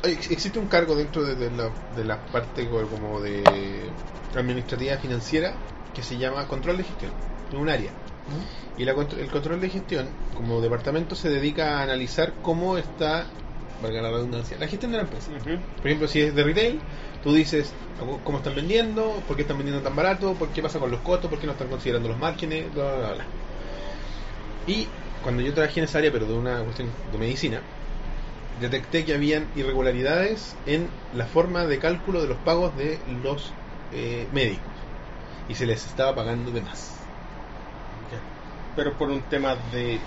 Existe 0.03 0.57
un 0.57 0.67
cargo 0.67 0.95
dentro 0.95 1.23
de, 1.23 1.35
de 1.35 1.51
la, 1.51 1.69
de 1.95 2.03
la 2.03 2.17
parte 2.25 2.67
co- 2.67 2.87
como 2.89 3.21
de 3.21 3.91
administrativa 4.33 4.97
financiera 4.97 5.53
que 5.93 6.01
se 6.01 6.17
llama 6.17 6.47
control 6.47 6.77
de 6.77 6.83
gestión, 6.85 7.11
es 7.51 7.55
un 7.55 7.69
área. 7.69 7.91
Y 8.77 8.85
la 8.85 8.93
el 8.93 9.29
control 9.29 9.61
de 9.61 9.69
gestión, 9.69 10.07
como 10.33 10.59
departamento, 10.59 11.15
se 11.15 11.29
dedica 11.29 11.77
a 11.77 11.83
analizar 11.83 12.33
cómo 12.41 12.79
está, 12.79 13.27
valga 13.79 14.01
la 14.01 14.09
redundancia, 14.09 14.57
la 14.57 14.67
gestión 14.67 14.91
de 14.91 14.97
la 14.97 15.03
empresa. 15.03 15.31
Por 15.81 15.85
ejemplo, 15.87 16.07
si 16.07 16.21
es 16.21 16.33
de 16.33 16.43
retail, 16.43 16.79
tú 17.23 17.33
dices 17.33 17.71
cómo 18.23 18.37
están 18.39 18.55
vendiendo, 18.55 19.21
por 19.27 19.35
qué 19.35 19.43
están 19.43 19.57
vendiendo 19.57 19.83
tan 19.83 19.95
barato, 19.95 20.33
por 20.33 20.49
qué 20.49 20.61
pasa 20.61 20.79
con 20.79 20.89
los 20.91 21.01
costos, 21.01 21.29
por 21.29 21.39
qué 21.39 21.45
no 21.45 21.53
están 21.53 21.67
considerando 21.67 22.09
los 22.09 22.17
márgenes, 22.17 22.73
bla, 22.73 22.95
bla, 22.95 23.13
bla. 23.13 23.25
Y 24.67 24.87
cuando 25.23 25.41
yo 25.41 25.53
trabajé 25.53 25.79
en 25.79 25.83
esa 25.85 25.99
área, 25.99 26.11
pero 26.11 26.25
de 26.25 26.33
una 26.33 26.63
cuestión 26.63 26.89
de 27.11 27.17
medicina, 27.17 27.61
detecté 28.59 29.05
que 29.05 29.13
habían 29.13 29.47
irregularidades 29.55 30.55
en 30.65 30.87
la 31.15 31.25
forma 31.25 31.65
de 31.65 31.79
cálculo 31.79 32.21
de 32.21 32.27
los 32.27 32.37
pagos 32.37 32.75
de 32.77 32.99
los 33.23 33.51
eh, 33.93 34.27
médicos. 34.31 34.65
Y 35.49 35.55
se 35.55 35.65
les 35.65 35.85
estaba 35.85 36.15
pagando 36.15 36.51
de 36.51 36.61
más. 36.61 36.95
Pero 38.75 38.93
por 38.93 39.09
un 39.09 39.21
tema 39.23 39.55
de 39.73 39.99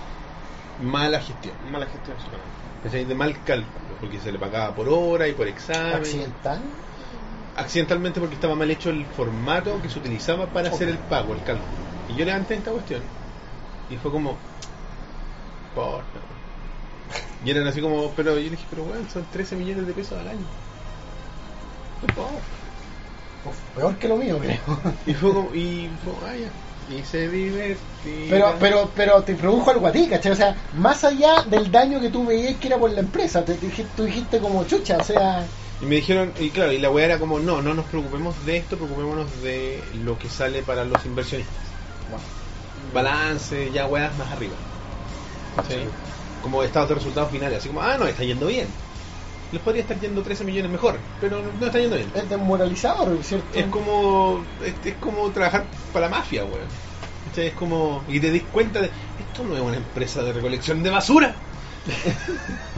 Mala 0.81 1.21
gestión. 1.21 1.53
mala 1.71 1.85
gestión. 1.85 2.17
De 3.07 3.15
mal 3.15 3.41
cálculo, 3.43 3.95
porque 3.99 4.19
se 4.19 4.31
le 4.31 4.37
pagaba 4.39 4.75
por 4.75 4.89
hora 4.89 5.27
y 5.27 5.33
por 5.33 5.47
examen. 5.47 5.95
Accidental. 5.95 6.59
Accidentalmente 7.55 8.19
porque 8.19 8.35
estaba 8.35 8.55
mal 8.55 8.69
hecho 8.69 8.89
el 8.89 9.05
formato 9.05 9.81
que 9.81 9.89
se 9.89 9.99
utilizaba 9.99 10.47
para 10.47 10.69
hacer 10.69 10.89
el 10.89 10.97
pago, 10.97 11.33
el 11.33 11.43
cálculo. 11.43 11.67
Y 12.09 12.15
yo 12.15 12.25
levanté 12.25 12.55
esta 12.55 12.71
cuestión 12.71 13.01
y 13.89 13.97
fue 13.97 14.11
como, 14.11 14.35
porfa. 15.73 16.19
Y 17.43 17.51
eran 17.51 17.67
así 17.67 17.81
como, 17.81 18.11
pero 18.15 18.31
yo 18.31 18.43
le 18.43 18.49
dije, 18.51 18.65
pero 18.69 18.83
bueno, 18.83 19.05
son 19.11 19.25
13 19.31 19.55
millones 19.55 19.87
de 19.87 19.93
pesos 19.93 20.19
al 20.19 20.27
año. 20.27 20.45
Uf, 23.45 23.55
peor 23.75 23.95
que 23.97 24.07
lo 24.07 24.17
mío, 24.17 24.39
creo. 24.39 24.59
Y 25.05 25.13
fue 25.13 25.33
como, 25.33 25.53
y 25.53 25.89
fue, 26.03 26.13
ah, 26.27 26.35
ya. 26.35 26.95
Y 26.95 27.03
se 27.03 27.29
divertía. 27.29 27.79
Pero, 28.29 28.55
pero, 28.59 28.91
pero 28.95 29.23
te 29.23 29.33
produjo 29.35 29.71
algo 29.71 29.87
a 29.87 29.91
ti, 29.91 30.07
¿cachai? 30.07 30.31
O 30.31 30.35
sea, 30.35 30.55
más 30.77 31.03
allá 31.03 31.43
del 31.43 31.71
daño 31.71 31.99
que 31.99 32.09
tú 32.09 32.25
veías 32.25 32.55
que 32.57 32.67
era 32.67 32.77
por 32.77 32.91
la 32.91 32.99
empresa, 32.99 33.43
te, 33.43 33.55
te 33.55 33.67
tú 33.95 34.03
dijiste 34.03 34.39
como 34.39 34.63
chucha, 34.65 34.97
o 34.97 35.03
sea, 35.03 35.45
Y 35.81 35.85
me 35.85 35.95
dijeron, 35.95 36.31
y 36.39 36.49
claro, 36.51 36.71
y 36.71 36.77
la 36.77 36.89
weá 36.89 37.05
era 37.05 37.19
como, 37.19 37.39
no, 37.39 37.61
no 37.61 37.73
nos 37.73 37.85
preocupemos 37.85 38.45
de 38.45 38.57
esto, 38.57 38.77
preocupémonos 38.77 39.41
de 39.41 39.83
lo 40.03 40.17
que 40.17 40.29
sale 40.29 40.63
para 40.63 40.85
los 40.85 41.05
inversionistas. 41.05 41.55
Balance, 42.93 43.71
ya 43.71 43.85
weas 43.87 44.17
más 44.17 44.31
arriba. 44.31 44.53
¿Sí? 45.67 45.75
Como 46.41 46.63
estados 46.63 46.89
de 46.89 46.95
resultados 46.95 47.31
finales, 47.31 47.59
así 47.59 47.67
como, 47.67 47.81
ah, 47.81 47.97
no, 47.97 48.05
está 48.05 48.23
yendo 48.23 48.47
bien. 48.47 48.67
Les 49.51 49.61
podría 49.61 49.81
estar 49.81 49.99
yendo 49.99 50.21
13 50.21 50.43
millones 50.43 50.71
mejor, 50.71 50.97
pero 51.19 51.41
no 51.59 51.65
está 51.65 51.79
yendo 51.79 51.97
bien. 51.97 52.11
es 52.15 52.29
desmoralizador, 52.29 53.21
¿cierto? 53.23 53.47
Es 53.57 53.65
como, 53.65 54.43
es, 54.63 54.73
es 54.85 54.95
como 54.95 55.29
trabajar 55.31 55.65
para 55.91 56.09
la 56.09 56.17
mafia, 56.17 56.45
weón. 56.45 56.85
Es 57.35 57.53
como, 57.53 58.01
y 58.07 58.19
te 58.19 58.31
dis 58.31 58.43
cuenta 58.43 58.79
de, 58.81 58.87
esto 58.87 59.43
no 59.43 59.55
es 59.55 59.61
una 59.61 59.75
empresa 59.75 60.23
de 60.23 60.31
recolección 60.31 60.81
de 60.83 60.89
basura. 60.89 61.35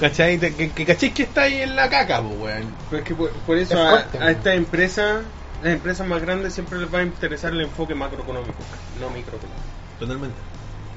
¿Cachai? 0.00 0.38
Que, 0.38 0.70
que 0.70 0.84
que 1.12 1.22
está 1.22 1.42
ahí 1.42 1.62
en 1.62 1.74
la 1.74 1.88
caca, 1.90 2.22
po, 2.22 2.28
weón. 2.28 2.72
Pero 2.88 3.02
es 3.02 3.08
que 3.08 3.14
por, 3.14 3.30
por 3.32 3.56
eso 3.58 3.74
Es 3.74 3.80
a, 3.80 3.90
fuerte, 3.90 4.18
a 4.18 4.20
¿no? 4.20 4.28
esta 4.28 4.54
empresa, 4.54 5.20
las 5.62 5.72
empresas 5.72 6.06
más 6.06 6.22
grandes 6.22 6.54
siempre 6.54 6.78
les 6.78 6.92
va 6.92 7.00
a 7.00 7.02
interesar 7.02 7.52
el 7.52 7.62
enfoque 7.62 7.94
macroeconómico, 7.94 8.58
no 9.00 9.10
microeconómico. 9.10 9.62
Totalmente. 9.98 10.36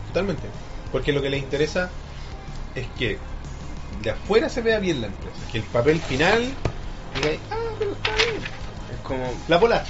Totalmente. 0.08 0.48
Porque 0.92 1.12
lo 1.14 1.22
que 1.22 1.30
les 1.30 1.42
interesa 1.42 1.90
es 2.76 2.86
que 2.98 3.18
de 4.04 4.12
afuera 4.12 4.50
se 4.50 4.62
vea 4.62 4.80
bien 4.80 5.02
la 5.02 5.08
empresa. 5.08 5.38
Que 5.52 5.58
el 5.60 5.64
papel 5.66 6.00
final 6.00 6.42
diga, 7.16 7.36
ah, 7.52 7.56
pero 7.80 7.92
está 7.94 8.12
bien. 8.16 8.44
Es 8.94 9.00
como 9.04 9.34
La 9.48 9.60
Polar. 9.60 9.86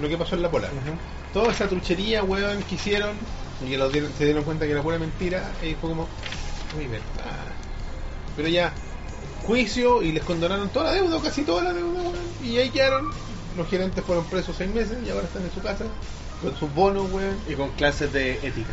Lo 0.00 0.08
que 0.08 0.18
pasó 0.18 0.34
en 0.34 0.42
la 0.42 0.50
Polar. 0.50 0.70
Toda 1.32 1.52
esa 1.52 1.68
truchería, 1.68 2.22
weón, 2.22 2.62
que 2.64 2.74
hicieron 2.74 3.16
y 3.64 3.70
que 3.70 3.78
los 3.78 3.90
dieron- 3.92 4.12
se 4.18 4.24
dieron 4.24 4.44
cuenta 4.44 4.66
que 4.66 4.72
era 4.72 4.82
pura 4.82 4.98
mentira, 4.98 5.42
y 5.62 5.74
fue 5.74 5.90
como, 5.90 6.06
uy, 6.76 6.86
verdad. 6.86 7.45
Pero 8.36 8.48
ya, 8.48 8.72
juicio 9.46 10.02
y 10.02 10.12
les 10.12 10.22
condonaron 10.24 10.68
toda 10.68 10.86
la 10.86 10.92
deuda, 10.92 11.18
casi 11.22 11.42
toda 11.42 11.62
la 11.64 11.72
deuda, 11.72 12.00
weón. 12.02 12.14
Y 12.44 12.58
ahí 12.58 12.70
quedaron. 12.70 13.10
Los 13.56 13.68
gerentes 13.68 14.04
fueron 14.04 14.24
presos 14.26 14.54
seis 14.58 14.70
meses 14.74 14.98
y 15.06 15.10
ahora 15.10 15.24
están 15.24 15.42
en 15.42 15.52
su 15.52 15.60
casa 15.62 15.84
con 16.42 16.54
sus 16.58 16.72
bonos, 16.74 17.10
weón. 17.10 17.36
y 17.48 17.54
con 17.54 17.70
clases 17.70 18.12
de 18.12 18.34
ética. 18.46 18.72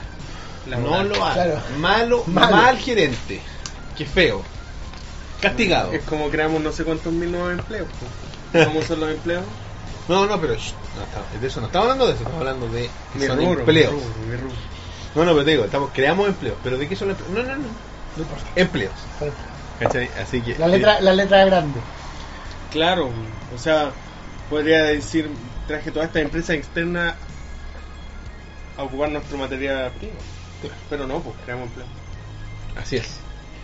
No 0.68 1.04
lo 1.04 1.24
haga. 1.24 1.34
Claro. 1.34 1.60
Malo, 1.80 2.24
Malo. 2.28 2.56
mal 2.56 2.78
gerente. 2.78 3.42
Qué 3.98 4.06
feo. 4.06 4.42
Castigado. 5.42 5.92
Es 5.94 6.04
como 6.04 6.30
creamos 6.30 6.62
no 6.62 6.72
sé 6.72 6.84
cuántos 6.84 7.12
mil 7.14 7.32
nuevos 7.32 7.52
empleos. 7.54 7.88
pues. 8.52 8.66
¿Cómo 8.68 8.82
son 8.82 9.00
los 9.00 9.10
empleos? 9.12 9.44
No, 10.08 10.26
no, 10.26 10.40
pero 10.42 10.56
shh, 10.56 10.74
no, 10.98 11.04
está- 11.04 11.40
de 11.40 11.48
eso 11.48 11.62
no 11.62 11.68
estamos 11.68 11.86
hablando 11.86 12.06
de 12.08 12.12
eso, 12.14 12.20
estamos 12.24 12.40
hablando 12.40 12.68
de 12.68 12.90
que 13.18 13.26
son 13.28 13.38
rubro, 13.40 13.60
empleos. 13.62 13.94
mi 13.94 14.00
rubro, 14.00 14.16
mi 14.30 14.36
rubro. 14.36 14.56
No, 15.16 15.26
no, 15.26 15.32
pero 15.32 15.46
te 15.46 15.52
digo, 15.52 15.64
estamos, 15.66 15.90
creamos 15.94 16.28
empleos. 16.28 16.58
¿Pero 16.64 16.78
de 16.78 16.88
qué 16.90 16.96
son 16.96 17.08
los 17.10 17.18
empleos? 17.20 17.46
No, 17.48 17.54
no, 17.54 17.58
no. 17.60 17.68
No 18.18 18.24
importa. 18.24 18.44
Empleos. 18.56 18.92
¿Cachai? 19.80 20.10
Así 20.22 20.42
que. 20.42 20.58
La 20.58 20.68
letra, 20.68 21.02
la 21.02 21.14
letra 21.14 21.46
grande. 21.46 21.80
Claro, 22.72 23.10
o 23.54 23.58
sea, 23.58 23.92
podría 24.50 24.84
decir, 24.84 25.30
traje 25.68 25.92
toda 25.92 26.06
esta 26.06 26.20
empresa 26.22 26.54
externa 26.54 27.16
a 28.78 28.84
ocupar 28.84 29.10
nuestro 29.10 29.38
material 29.38 29.92
primo. 30.00 30.14
Pero 30.90 31.06
no, 31.08 31.20
pues 31.20 31.36
creamos 31.44 31.68
empleo. 31.68 31.86
Así 32.82 32.96
es. 32.98 33.04
Eso 33.04 33.20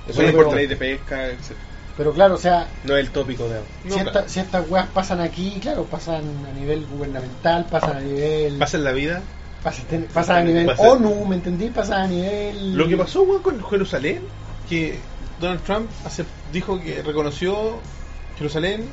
es 0.09 0.15
pero- 0.17 0.27
importante. 0.29 0.55
ley 0.57 0.67
de 0.67 0.75
pesca, 0.75 1.27
etc. 1.27 1.51
Pero 1.97 2.13
claro, 2.13 2.35
o 2.35 2.37
sea, 2.37 2.67
No 2.85 2.95
es 2.95 3.05
el 3.05 3.11
tópico 3.11 3.47
de 3.47 3.55
ahora. 3.57 3.67
No, 3.83 3.89
si, 3.95 4.01
claro. 4.01 4.19
esta- 4.19 4.29
si 4.29 4.39
estas 4.39 4.69
weas 4.69 4.87
pasan 4.87 5.19
aquí, 5.21 5.57
claro, 5.61 5.83
pasan 5.85 6.23
a 6.49 6.53
nivel 6.57 6.85
gubernamental, 6.85 7.65
pasan 7.65 7.97
a 7.97 7.99
nivel. 8.01 8.57
Pasa 8.57 8.77
en 8.77 8.83
la 8.83 8.91
vida. 8.91 9.21
pasan, 9.63 10.07
pasan 10.13 10.37
a 10.37 10.41
nivel 10.43 10.65
Pasa- 10.67 10.81
ONU, 10.83 11.25
¿me 11.25 11.35
entendí? 11.35 11.67
Pasan 11.69 12.01
a 12.03 12.07
nivel. 12.07 12.75
Lo 12.77 12.87
que 12.87 12.95
pasó, 12.95 13.23
weón, 13.23 13.41
con 13.41 13.61
Jerusalén, 13.69 14.21
que 14.69 14.97
Donald 15.39 15.61
Trump 15.63 15.89
dijo 16.51 16.79
que 16.81 17.01
reconoció 17.01 17.79
Jerusalén. 18.37 18.85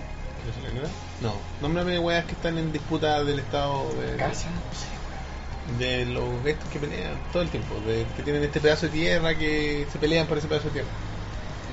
¿Jerusalén 0.44 0.78
era? 0.78 0.88
No, 1.22 1.34
nómbrame 1.60 1.98
weas 1.98 2.24
que 2.24 2.32
están 2.32 2.56
en 2.58 2.72
disputa 2.72 3.24
del 3.24 3.38
Estado 3.40 3.84
de. 3.94 4.16
Casa, 4.16 4.48
no 4.50 5.78
sé. 5.78 5.84
de 5.84 6.06
los 6.06 6.24
estos 6.46 6.68
que 6.70 6.78
pelean 6.78 7.14
todo 7.32 7.42
el 7.42 7.48
tiempo, 7.48 7.74
de, 7.86 8.06
que 8.16 8.22
tienen 8.22 8.44
este 8.44 8.60
pedazo 8.60 8.86
de 8.86 8.92
tierra 8.92 9.34
que 9.34 9.86
se 9.90 9.98
pelean 9.98 10.26
por 10.26 10.38
ese 10.38 10.46
pedazo 10.46 10.66
de 10.68 10.72
tierra. 10.74 10.88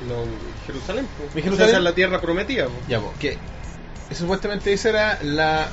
Lo- 0.08 0.26
Jerusalén, 0.66 1.08
pues. 1.18 1.36
¿Mi 1.36 1.42
O 1.42 1.44
sea, 1.44 1.52
Jerusalén? 1.52 1.76
es 1.76 1.82
la 1.84 1.94
tierra 1.94 2.22
prometida. 2.22 2.66
pues. 2.66 2.88
Ya, 2.88 3.00
pues, 3.00 3.18
que 3.20 3.38
supuestamente 4.16 4.74
esa 4.74 4.90
era 4.90 5.20
la 5.24 5.70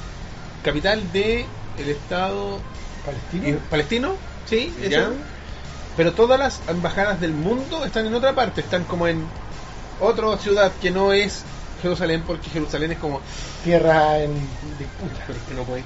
capital 0.62 1.10
de 1.12 1.47
el 1.78 1.89
estado 1.89 2.60
¿Palestino? 3.06 3.59
palestino, 3.70 4.16
sí. 4.44 4.74
¿Ya? 4.90 5.10
Pero 6.01 6.14
todas 6.14 6.39
las 6.39 6.62
embajadas 6.66 7.20
del 7.20 7.35
mundo 7.35 7.85
están 7.85 8.06
en 8.06 8.14
otra 8.14 8.35
parte, 8.35 8.62
están 8.62 8.85
como 8.85 9.06
en 9.06 9.22
otra 10.01 10.35
ciudad 10.39 10.72
que 10.81 10.90
no 10.90 11.12
es 11.12 11.43
Jerusalén, 11.82 12.22
porque 12.27 12.48
Jerusalén 12.48 12.93
es 12.93 12.98
como 12.98 13.20
Tierra 13.64 14.18
en 14.18 14.32
disputa. 14.78 15.24
Pero 15.27 15.39
es 15.39 15.44
que 15.44 15.55
no 15.55 15.64
podéis. 15.64 15.85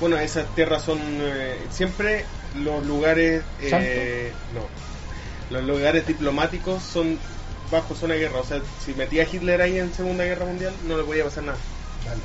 Bueno, 0.00 0.18
esas 0.18 0.54
tierras 0.54 0.82
son 0.82 0.98
eh, 1.00 1.56
siempre 1.70 2.26
los 2.62 2.84
lugares. 2.84 3.42
eh, 3.62 4.32
no. 4.52 5.56
Los 5.56 5.66
lugares 5.66 6.06
diplomáticos 6.06 6.82
son 6.82 7.18
bajo 7.70 7.94
zona 7.94 8.12
de 8.12 8.20
guerra. 8.20 8.40
O 8.40 8.44
sea, 8.44 8.60
si 8.84 8.92
metía 8.92 9.22
a 9.22 9.26
Hitler 9.32 9.62
ahí 9.62 9.78
en 9.78 9.94
Segunda 9.94 10.24
Guerra 10.24 10.44
Mundial, 10.44 10.74
no 10.86 10.98
le 10.98 11.04
podía 11.04 11.24
pasar 11.24 11.44
nada. 11.44 11.58
Vale. 12.06 12.20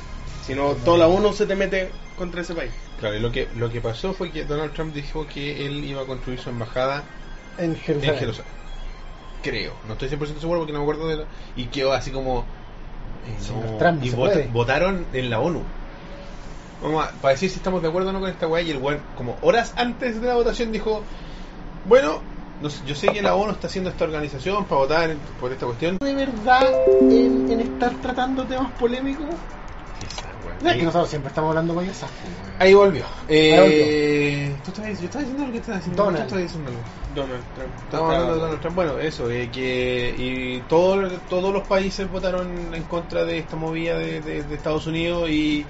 Si 0.46 0.54
no, 0.54 0.72
toda 0.84 0.98
la 0.98 1.08
ONU 1.08 1.32
se 1.32 1.46
te 1.46 1.56
mete 1.56 1.90
contra 2.18 2.42
ese 2.42 2.54
país. 2.54 2.72
Claro, 2.98 3.16
y 3.16 3.20
lo 3.20 3.32
que, 3.32 3.48
lo 3.56 3.70
que 3.70 3.80
pasó 3.80 4.12
fue 4.12 4.30
que 4.30 4.44
Donald 4.44 4.74
Trump 4.74 4.92
dijo 4.92 5.26
que 5.26 5.64
él 5.64 5.82
iba 5.86 6.02
a 6.02 6.04
construir 6.04 6.38
su 6.38 6.50
embajada 6.50 7.02
En 7.60 7.76
Jerusalén. 7.76 8.14
en 8.14 8.20
Jerusalén. 8.20 8.52
Creo, 9.42 9.72
no 9.86 9.94
estoy 9.94 10.08
100% 10.08 10.40
seguro 10.40 10.60
porque 10.60 10.72
no 10.72 10.78
me 10.80 10.84
acuerdo 10.84 11.08
de 11.08 11.16
la... 11.16 11.24
Y 11.56 11.66
quedó 11.66 11.92
así 11.92 12.10
como... 12.10 12.46
eh, 13.26 13.38
no, 13.48 13.78
Trump, 13.78 14.02
y 14.04 14.10
vota- 14.10 14.40
votaron 14.52 15.06
en 15.12 15.30
la 15.30 15.40
ONU. 15.40 15.62
Vamos 16.82 17.04
a, 17.06 17.10
para 17.20 17.32
decir 17.32 17.50
si 17.50 17.56
estamos 17.56 17.82
de 17.82 17.88
acuerdo 17.88 18.10
o 18.10 18.12
no 18.12 18.20
con 18.20 18.30
esta 18.30 18.46
weá. 18.46 18.62
Y 18.62 18.70
el 18.70 18.78
weón, 18.78 19.02
como 19.14 19.36
horas 19.42 19.72
antes 19.76 20.20
de 20.20 20.26
la 20.26 20.34
votación, 20.34 20.72
dijo: 20.72 21.04
Bueno, 21.84 22.22
no 22.60 22.70
sé, 22.70 22.84
yo 22.86 22.94
sé 22.94 23.08
que 23.08 23.22
la 23.22 23.34
ONU 23.34 23.52
está 23.52 23.66
haciendo 23.66 23.90
esta 23.90 24.04
organización 24.04 24.64
para 24.64 24.80
votar 24.80 25.10
en- 25.10 25.18
por 25.38 25.52
esta 25.52 25.66
cuestión. 25.66 25.98
¿De 25.98 26.14
verdad 26.14 26.66
en, 27.10 27.50
en 27.50 27.60
estar 27.60 27.94
tratando 28.00 28.46
temas 28.46 28.72
polémicos? 28.72 29.30
Ahí, 30.64 30.82
nosotros 30.82 31.08
siempre 31.08 31.28
estamos 31.28 31.48
hablando 31.50 31.74
payasas. 31.74 32.10
ahí 32.58 32.74
volvió. 32.74 33.04
Eh, 33.28 34.50
volvió. 34.50 34.62
¿tú 34.64 34.70
estabas, 34.70 34.98
yo 35.00 35.04
estaba 35.06 35.22
diciendo 35.24 35.46
lo 35.46 35.52
que 35.52 35.58
estabas 35.58 35.80
diciendo. 35.80 36.04
Donald. 36.04 36.28
Tú 36.28 36.34
estabas 36.36 36.42
diciendo 36.44 36.70
algo. 36.70 36.82
Donald 37.14 37.44
Trump. 37.54 37.74
Estamos 37.84 38.12
hablando 38.14 38.34
de 38.34 38.40
Donald 38.40 38.60
Trump. 38.60 38.76
Bueno, 38.76 38.98
eso, 38.98 39.30
eh, 39.30 39.50
que 39.52 40.14
y 40.18 40.60
todo, 40.68 41.08
todos 41.28 41.52
los 41.52 41.66
países 41.66 42.10
votaron 42.10 42.74
en 42.74 42.82
contra 42.84 43.24
de 43.24 43.38
esta 43.38 43.56
movida 43.56 43.98
de, 43.98 44.20
de- 44.20 44.42
de 44.42 44.54
Estados 44.54 44.86
Unidos 44.86 45.30
y 45.30 45.64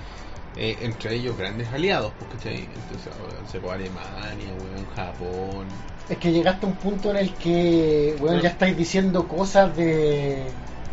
eh, 0.57 0.77
entre 0.83 1.15
ellos 1.15 1.37
grandes 1.39 1.69
aliados, 1.73 2.13
pues, 2.19 2.33
¿cachai? 2.33 2.57
Entonces, 2.65 3.13
se 3.51 3.61
fue 3.61 3.73
Alemania, 3.73 4.49
weón, 4.59 4.87
Japón. 4.97 5.67
Es 6.09 6.19
que 6.19 6.33
llegaste 6.33 6.67
a 6.67 6.69
un 6.69 6.75
punto 6.75 7.13
en 7.13 7.19
el 7.19 7.35
que, 7.35 8.17
bueno, 8.19 8.41
ya 8.43 8.49
estáis 8.49 8.77
diciendo 8.77 9.29
cosas 9.29 9.77
de, 9.77 10.47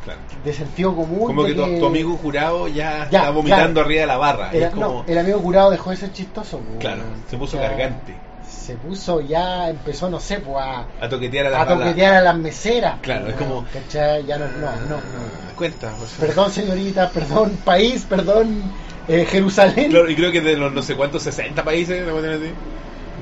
Claro. 0.07 0.19
de 0.43 0.53
sentido 0.53 0.95
común. 0.95 1.25
Como 1.27 1.43
de 1.43 1.53
que 1.53 1.61
tu, 1.61 1.79
tu 1.79 1.85
amigo 1.85 2.17
jurado 2.17 2.67
ya, 2.67 3.07
Ya, 3.11 3.19
está 3.19 3.29
vomitando 3.31 3.73
claro. 3.73 3.85
arriba 3.85 4.01
de 4.01 4.07
la 4.07 4.17
barra. 4.17 4.49
es 4.53 4.69
como, 4.69 4.85
no, 4.85 5.05
el 5.07 5.17
amigo 5.17 5.39
curado 5.41 5.69
dejó 5.71 5.89
de 5.91 5.97
ser 5.97 6.13
chistoso. 6.13 6.59
pues, 6.59 6.79
claro, 6.79 7.03
se 7.29 7.37
puso 7.37 7.57
sea, 7.57 7.69
cargante. 7.69 8.15
Se 8.49 8.75
puso 8.75 9.21
ya, 9.21 9.69
empezó, 9.69 10.09
no 10.09 10.19
sé, 10.19 10.39
pues 10.39 10.57
a, 10.57 10.85
A 11.01 11.09
toquetear 11.09 11.47
a 11.47 11.49
la 11.49 11.61
a 11.61 11.67
toquetear 11.67 12.13
a 12.15 12.21
las 12.21 12.37
meseras. 12.37 12.99
Claro, 13.01 13.25
pues, 13.25 13.35
es 13.35 13.41
como- 13.41 13.65
¿cachai? 13.71 14.25
Ya 14.25 14.37
no, 14.37 14.45
no, 14.45 14.71
no, 14.87 14.95
no. 14.95 15.55
Cuenta, 15.55 15.91
pues. 15.97 16.11
Perdón, 16.19 16.51
señorita, 16.51 17.09
perdón, 17.09 17.57
país, 17.65 18.05
perdón, 18.09 18.61
eh, 19.07 19.25
Jerusalén. 19.29 19.89
Claro, 19.89 20.09
y 20.09 20.15
creo 20.15 20.31
que 20.31 20.41
de 20.41 20.55
los 20.57 20.71
no 20.73 20.81
sé 20.81 20.95
cuántos, 20.95 21.23
60 21.23 21.63
países, 21.63 22.01
así, 22.07 22.51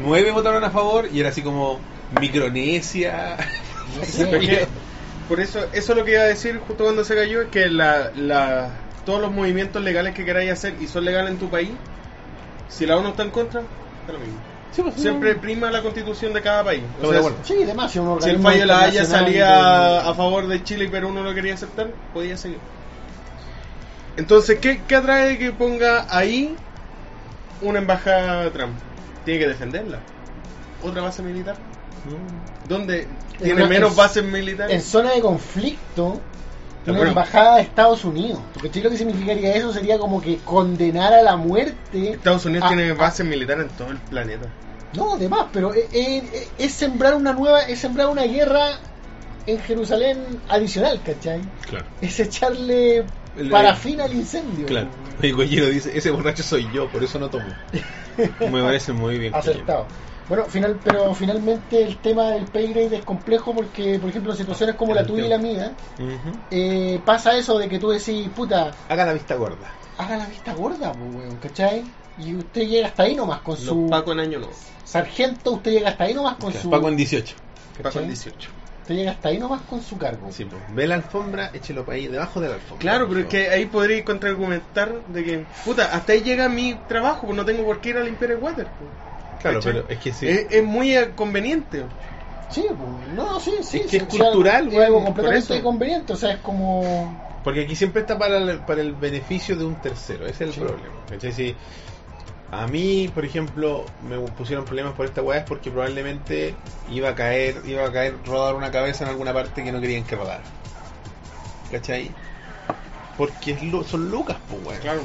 9 0.03 0.31
votaron 0.31 0.63
a 0.63 0.69
favor 0.71 1.07
y 1.11 1.19
era 1.19 1.29
así 1.29 1.41
como 1.41 1.79
Micronesia. 2.19 3.37
No 3.97 4.03
sé. 4.05 4.67
Por 5.27 5.39
eso, 5.39 5.59
eso 5.73 5.91
es 5.93 5.97
lo 5.97 6.05
que 6.05 6.11
iba 6.11 6.21
a 6.21 6.25
decir 6.25 6.59
justo 6.59 6.83
cuando 6.83 7.03
se 7.03 7.15
cayó, 7.15 7.41
es 7.41 7.49
que 7.49 7.67
la, 7.67 8.11
la, 8.15 8.69
todos 9.05 9.21
los 9.21 9.31
movimientos 9.31 9.83
legales 9.83 10.13
que 10.13 10.23
queráis 10.23 10.51
hacer 10.51 10.75
y 10.79 10.87
son 10.87 11.05
legales 11.05 11.31
en 11.31 11.39
tu 11.39 11.49
país, 11.49 11.71
si 12.69 12.85
la 12.85 12.97
ONU 12.97 13.09
está 13.09 13.23
en 13.23 13.31
contra, 13.31 13.61
es 13.61 14.13
lo 14.13 14.19
mismo. 14.19 14.39
Sí, 14.71 14.81
pues, 14.81 14.95
Siempre 14.95 15.33
no. 15.33 15.41
prima 15.41 15.71
la 15.71 15.81
constitución 15.81 16.33
de 16.33 16.41
cada 16.41 16.63
país. 16.63 16.83
O 17.01 17.11
sea. 17.11 17.21
Sí, 17.43 17.53
si, 17.89 17.99
un 17.99 18.21
Si 18.21 18.29
el 18.29 18.39
fallo 18.39 18.59
de 18.59 18.65
la 18.65 18.81
Haya 18.81 19.05
salía 19.05 19.45
de- 19.47 20.09
a 20.09 20.13
favor 20.13 20.47
de 20.47 20.63
Chile 20.63 20.85
y 20.85 20.87
Perú 20.89 21.11
no 21.11 21.23
lo 21.23 21.33
quería 21.33 21.53
aceptar, 21.53 21.87
podía 22.13 22.35
seguir. 22.35 22.59
Entonces, 24.17 24.59
¿qué, 24.59 24.81
qué 24.87 24.95
atrae 24.95 25.29
de 25.29 25.37
que 25.37 25.51
ponga 25.51 26.05
ahí 26.09 26.55
una 27.61 27.79
embajada 27.79 28.49
Trump? 28.51 28.75
Tiene 29.23 29.39
que 29.39 29.47
defenderla. 29.47 29.99
¿Otra 30.83 31.01
base 31.01 31.21
militar? 31.23 31.55
¿Dónde 32.67 33.07
tiene 33.37 33.53
una- 33.61 33.67
menos 33.67 33.91
en- 33.91 33.97
bases 33.97 34.23
militares? 34.23 34.73
en 34.75 34.81
zona 34.81 35.11
de 35.11 35.21
conflicto 35.21 36.19
una 36.87 36.97
bueno. 36.97 37.09
embajada 37.11 37.55
de 37.57 37.61
Estados 37.63 38.05
Unidos. 38.05 38.39
Porque 38.53 38.81
lo 38.81 38.89
que 38.91 38.97
significaría 38.97 39.55
eso 39.55 39.73
sería 39.73 39.97
como 39.97 40.21
que 40.21 40.37
condenar 40.37 41.13
a 41.13 41.21
la 41.23 41.35
muerte. 41.35 42.11
Estados 42.11 42.45
Unidos 42.45 42.67
tiene 42.67 42.91
bases 42.93 43.25
militares 43.25 43.65
en 43.65 43.69
todo 43.77 43.89
el 43.89 43.97
planeta. 43.97 44.45
No, 44.95 45.15
además, 45.15 45.47
pero 45.51 45.73
es, 45.73 45.85
es- 45.91 46.47
es 46.57 46.73
sembrar 46.73 47.15
una 47.15 47.33
nueva, 47.33 47.61
es 47.63 47.79
sembrar 47.79 48.07
una 48.07 48.23
guerra 48.23 48.79
en 49.47 49.59
Jerusalén 49.59 50.19
adicional, 50.47 51.01
¿cachai? 51.03 51.41
Claro. 51.67 51.85
Es 52.01 52.19
echarle 52.19 53.03
El- 53.37 53.49
parafina 53.49 54.05
al 54.05 54.13
incendio. 54.13 54.65
Claro. 54.65 54.87
El 55.21 55.33
Goyero 55.33 55.67
dice, 55.67 55.97
ese 55.97 56.11
borracho 56.11 56.43
soy 56.43 56.67
yo, 56.73 56.87
por 56.89 57.03
eso 57.03 57.17
no 57.19 57.29
tomo. 57.29 57.45
Me 58.39 58.61
parece 58.61 58.93
muy 58.93 59.17
bien. 59.17 59.33
Acertado. 59.35 59.87
Bueno, 60.27 60.45
final, 60.45 60.79
pero 60.83 61.13
finalmente 61.13 61.83
el 61.83 61.97
tema 61.97 62.31
del 62.31 62.45
pay 62.45 62.67
grade 62.73 62.97
es 62.97 63.03
complejo 63.03 63.53
porque, 63.53 63.99
por 63.99 64.09
ejemplo, 64.09 64.31
en 64.31 64.37
situaciones 64.37 64.75
como 64.75 64.93
la 64.93 65.05
tuya 65.05 65.25
y 65.25 65.29
la 65.29 65.37
mía, 65.37 65.73
eh, 66.49 66.99
pasa 67.05 67.37
eso 67.37 67.57
de 67.59 67.69
que 67.69 67.77
tú 67.79 67.89
decís, 67.89 68.27
puta, 68.35 68.71
Haga 68.89 69.05
la 69.05 69.13
vista 69.13 69.35
gorda. 69.35 69.71
haga 69.97 70.17
la 70.17 70.25
vista 70.25 70.53
gorda, 70.53 70.93
pues, 70.93 71.15
weón, 71.15 71.35
¿cachai? 71.37 71.83
Y 72.17 72.33
usted 72.35 72.61
llega 72.67 72.87
hasta 72.87 73.03
ahí 73.03 73.15
nomás 73.15 73.41
con 73.41 73.55
Los 73.55 73.65
su 73.65 73.87
Paco 73.89 74.13
en 74.13 74.19
año 74.19 74.39
no. 74.39 74.49
sargento, 74.83 75.51
usted 75.51 75.71
llega 75.71 75.89
hasta 75.89 76.05
ahí 76.05 76.13
nomás 76.13 76.37
con 76.37 76.51
su 76.53 76.69
Paco 76.69 76.89
en 76.89 76.97
18. 76.97 77.35
Paco 77.77 77.83
¿Cachai? 77.83 78.03
en 78.03 78.09
18. 78.09 78.49
usted 78.81 78.95
llega 78.95 79.11
hasta 79.11 79.29
ahí 79.29 79.37
nomás 79.37 79.61
con 79.63 79.81
su 79.81 79.97
cargo. 79.97 80.31
Sí, 80.31 80.45
pues. 80.45 80.61
Ve 80.69 80.87
la 80.87 80.95
alfombra, 80.95 81.51
échelo 81.53 81.85
para 81.85 81.97
ahí, 81.97 82.07
debajo 82.07 82.39
de 82.39 82.47
la 82.49 82.55
alfombra. 82.55 82.79
Claro, 82.81 83.07
pero 83.07 83.19
es 83.21 83.25
que 83.27 83.49
ahí 83.49 83.65
podría 83.65 84.03
contraargumentar 84.05 85.05
de 85.07 85.23
que, 85.23 85.45
puta, 85.65 85.93
hasta 85.93 86.13
ahí 86.13 86.21
llega 86.21 86.49
mi 86.49 86.73
trabajo, 86.87 87.27
pues 87.27 87.35
no 87.37 87.45
tengo 87.45 87.63
por 87.63 87.79
qué 87.79 87.89
ir 87.89 87.97
a 87.97 88.03
limpiar 88.03 88.31
el 88.31 88.37
water. 88.37 88.67
pues. 88.79 88.89
Claro, 89.41 89.59
¿Cachai? 89.59 89.73
pero 89.73 89.89
es 89.89 89.99
que 89.99 90.13
sí. 90.13 90.27
Es, 90.27 90.47
es 90.51 90.63
muy 90.63 90.95
eh, 90.95 91.11
conveniente. 91.15 91.83
Sí, 92.49 92.65
pues, 92.69 93.13
no, 93.13 93.39
sí, 93.39 93.51
sí. 93.61 93.77
Es 93.77 93.83
que 93.83 93.89
sí, 93.89 93.97
es 93.97 94.03
cultural, 94.03 94.67
es 94.67 94.73
weón, 94.73 94.85
algo 94.85 95.03
completamente 95.05 95.61
conveniente, 95.61 96.13
o 96.13 96.15
sea, 96.15 96.31
es 96.33 96.39
como 96.39 97.39
Porque 97.43 97.61
aquí 97.61 97.75
siempre 97.75 98.01
está 98.01 98.17
para 98.17 98.37
el, 98.37 98.59
para 98.59 98.81
el 98.81 98.93
beneficio 98.93 99.55
de 99.55 99.65
un 99.65 99.75
tercero, 99.75 100.25
ese 100.25 100.45
es 100.45 100.49
el 100.49 100.53
Sí. 100.53 100.59
problema. 100.61 100.95
¿cachai? 101.09 101.31
Si 101.31 101.55
a 102.51 102.67
mí, 102.67 103.09
por 103.13 103.25
ejemplo, 103.25 103.85
me 104.07 104.17
pusieron 104.19 104.63
problemas 104.65 104.93
por 104.93 105.05
esta 105.05 105.21
weá 105.21 105.39
es 105.39 105.43
porque 105.45 105.71
probablemente 105.71 106.55
iba 106.91 107.09
a 107.09 107.15
caer, 107.15 107.61
iba 107.65 107.85
a 107.85 107.91
caer 107.91 108.15
rodar 108.25 108.55
una 108.55 108.71
cabeza 108.71 109.03
en 109.03 109.09
alguna 109.09 109.33
parte 109.33 109.63
que 109.63 109.71
no 109.71 109.81
querían 109.81 110.03
que 110.03 110.15
rodara. 110.15 110.43
¿Cachai? 111.71 112.11
Porque 113.17 113.51
es 113.51 113.87
son 113.89 114.09
lucas, 114.09 114.37
pues 114.49 114.63
weón. 114.65 114.81
Claro. 114.81 115.01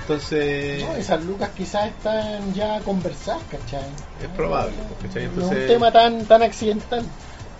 Entonces, 0.00 0.82
no, 0.82 0.94
esas 0.96 1.24
lucas 1.24 1.50
quizás 1.56 1.88
están 1.88 2.52
ya 2.54 2.80
conversadas, 2.80 3.42
¿cachai? 3.50 3.80
es 4.22 4.28
probable, 4.36 4.74
¿cachai? 5.02 5.28
No 5.34 5.50
es 5.50 5.58
un 5.58 5.66
tema 5.66 5.92
tan 5.92 6.24
tan 6.26 6.42
accidental. 6.42 7.04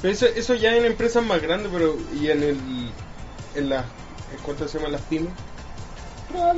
Pero 0.02 0.12
eso, 0.12 0.26
eso 0.26 0.54
ya 0.54 0.74
en 0.76 0.84
empresas 0.84 1.24
más 1.24 1.40
grandes, 1.40 1.70
pero 1.72 1.96
y 2.20 2.28
en 2.28 2.42
el 2.42 2.58
en 3.54 3.68
las 3.68 3.84
en 4.32 4.38
cuánto 4.44 4.68
se 4.68 4.78
llaman 4.78 4.92
las 4.92 5.00
pymes. 5.02 5.32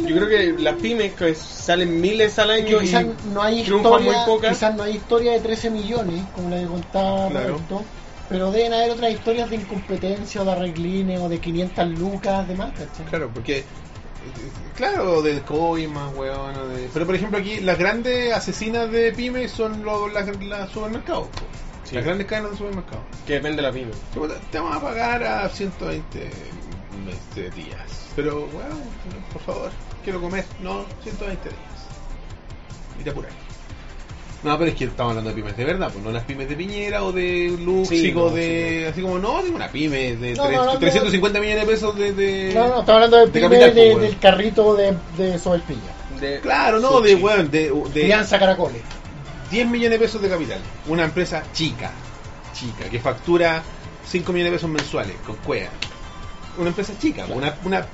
Yo 0.01 0.17
creo 0.17 0.29
que 0.29 0.61
las 0.61 0.75
pymes 0.75 1.13
que 1.15 1.33
salen 1.37 2.01
miles 2.01 2.39
al 2.41 2.51
año 2.51 2.81
quizás 2.81 3.05
y 3.05 3.33
no 3.33 3.41
hay 3.41 3.63
triunfan 3.63 3.93
historia, 3.93 4.13
muy 4.13 4.27
pocas. 4.27 4.51
quizás 4.57 4.75
no 4.75 4.83
hay 4.83 4.97
historia 4.97 5.33
de 5.33 5.41
13 5.41 5.71
millones, 5.71 6.25
como 6.35 6.51
la 6.51 6.59
que 6.59 6.67
contaba 6.67 7.29
Claro. 7.29 7.49
Roberto, 7.53 7.85
pero 8.29 8.51
deben 8.51 8.73
haber 8.73 8.91
otras 8.91 9.13
historias 9.13 9.49
de 9.49 9.57
incompetencia 9.57 10.43
o 10.43 10.45
de 10.45 10.53
arreglines 10.53 11.21
o 11.21 11.29
de 11.29 11.39
500 11.39 11.89
lucas, 11.91 12.49
demás, 12.49 12.73
¿cachai? 12.73 13.07
Claro, 13.07 13.31
porque. 13.33 13.65
Claro, 14.77 15.23
del 15.23 15.43
coimas, 15.43 16.15
weón. 16.15 16.55
de- 16.75 16.89
Pero 16.93 17.07
por 17.07 17.15
ejemplo, 17.15 17.39
aquí 17.39 17.61
las 17.61 17.79
grandes 17.79 18.33
asesinas 18.33 18.91
de 18.91 19.13
pymes 19.13 19.51
son 19.51 19.85
los 19.85 20.13
las 20.13 20.27
las 20.43 20.71
supermercados. 20.71 21.29
Sí. 21.85 21.97
Las 21.97 22.05
grandes 22.05 22.27
cadenas 22.27 22.53
de 22.53 22.57
supermercados. 22.59 23.05
que 23.27 23.35
depende 23.35 23.57
de 23.57 23.63
la 23.63 23.73
pyme. 23.73 23.91
Te 24.51 24.59
vamos 24.59 24.77
a 24.77 24.81
pagar 24.81 25.23
a 25.25 25.49
120 25.49 26.31
este, 27.11 27.51
días. 27.51 28.07
Pero, 28.17 28.41
weón, 28.53 28.83
por 29.33 29.43
favor, 29.43 29.71
quiero 30.05 30.21
comer. 30.21 30.45
No, 30.61 30.85
120 31.03 31.49
días. 31.49 31.61
Y 33.01 33.05
te 33.05 33.11
apuras. 33.11 33.33
No, 34.43 34.57
pero 34.59 34.71
es 34.71 34.77
que 34.77 34.85
estamos 34.85 35.11
hablando 35.11 35.31
de 35.31 35.37
pymes 35.37 35.57
de 35.57 35.65
verdad, 35.67 35.91
pues 35.93 36.03
no 36.03 36.11
las 36.11 36.25
pymes 36.25 36.49
de 36.49 36.57
Piñera 36.57 37.05
o 37.05 37.13
de 37.13 37.55
Luxico, 37.63 38.31
no, 38.31 38.35
de. 38.37 38.89
Así 38.91 39.03
como, 39.03 39.19
no, 39.19 39.43
digo 39.43 39.57
una 39.57 39.69
pyme 39.69 40.17
de 40.17 40.35
No, 40.35 40.45
tres- 40.45 40.57
no, 40.57 40.65
no, 40.65 40.79
350 40.79 41.41
millones 41.41 41.67
de 41.67 41.73
pesos 41.73 41.97
de. 41.97 42.13
de- 42.13 42.55
No, 42.55 42.61
no, 42.69 42.81
estamos 42.81 42.89
hablando 42.89 43.17
de 43.19 43.27
primer 43.29 43.51
capital, 43.51 43.75
de- 43.75 43.91
pues, 43.93 44.03
del 44.03 44.19
carrito 44.19 44.75
de, 44.75 44.97
de 45.19 45.39
Sobelpilla. 45.39 45.81
De 46.21 46.41
Claro, 46.41 46.81
no, 46.81 47.01
de, 47.03 47.15
weón, 47.17 47.51
de, 47.51 47.71
de 47.71 48.01
Crianza 48.01 48.39
Caracoles. 48.39 48.81
10 49.51 49.67
millones 49.69 49.99
de 49.99 50.07
pesos 50.07 50.23
de 50.23 50.29
capital. 50.31 50.61
Una 50.89 51.05
empresa 51.05 51.43
chica, 51.53 51.91
chica, 52.55 52.89
que 52.89 52.99
factura 52.99 53.63
5 54.07 54.33
millones 54.33 54.53
de 54.53 54.57
pesos 54.59 54.71
mensuales 54.71 55.17
con 55.27 55.37
cuea. 55.37 55.69
Una 56.57 56.69
empresa 56.69 56.93
chica, 56.99 57.27
una, 57.29 57.55
una 57.65 57.87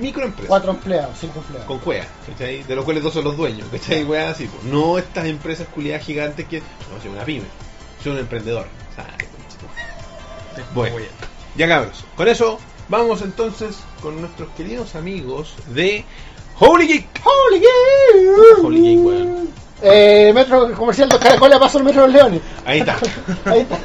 microempresas. 0.00 0.48
Cuatro 0.48 0.70
empleados, 0.72 1.16
cinco 1.18 1.40
empleados. 1.40 1.66
Con 1.66 1.78
cuea, 1.78 2.06
¿cachai? 2.26 2.62
De 2.62 2.76
los 2.76 2.84
cuales 2.84 3.02
dos 3.02 3.12
son 3.12 3.24
los 3.24 3.36
dueños, 3.36 3.68
¿cachai? 3.70 4.04
Weas 4.04 4.34
así, 4.34 4.46
pues. 4.46 4.64
No 4.64 4.98
estas 4.98 5.26
empresas 5.26 5.68
culiadas 5.68 6.04
gigantes 6.04 6.46
que. 6.46 6.60
No, 6.60 7.00
soy 7.00 7.10
una 7.10 7.24
pyme. 7.24 7.46
Soy 8.02 8.12
un 8.12 8.18
emprendedor. 8.18 8.66
Bueno, 10.74 10.96
ya 11.56 11.68
cabros. 11.68 12.04
Con 12.16 12.28
eso, 12.28 12.58
vamos 12.88 13.22
entonces 13.22 13.78
con 14.02 14.20
nuestros 14.20 14.48
queridos 14.56 14.94
amigos 14.94 15.54
de 15.68 16.04
Holy 16.58 16.86
Geek. 16.86 17.06
Holy 17.24 17.60
Geek. 17.60 18.64
Holy 18.64 18.80
Geek, 18.80 19.04
weón. 19.04 19.50
Eh, 19.82 20.30
metro 20.34 20.72
comercial 20.74 21.08
Dos 21.08 21.18
Caracoles 21.18 21.58
paso 21.58 21.78
el 21.78 21.84
Metro 21.84 22.02
de 22.02 22.08
los 22.08 22.16
Leones. 22.16 22.42
Ahí 22.66 22.80
está. 22.80 22.98
Ahí 23.46 23.60
está. 23.60 23.78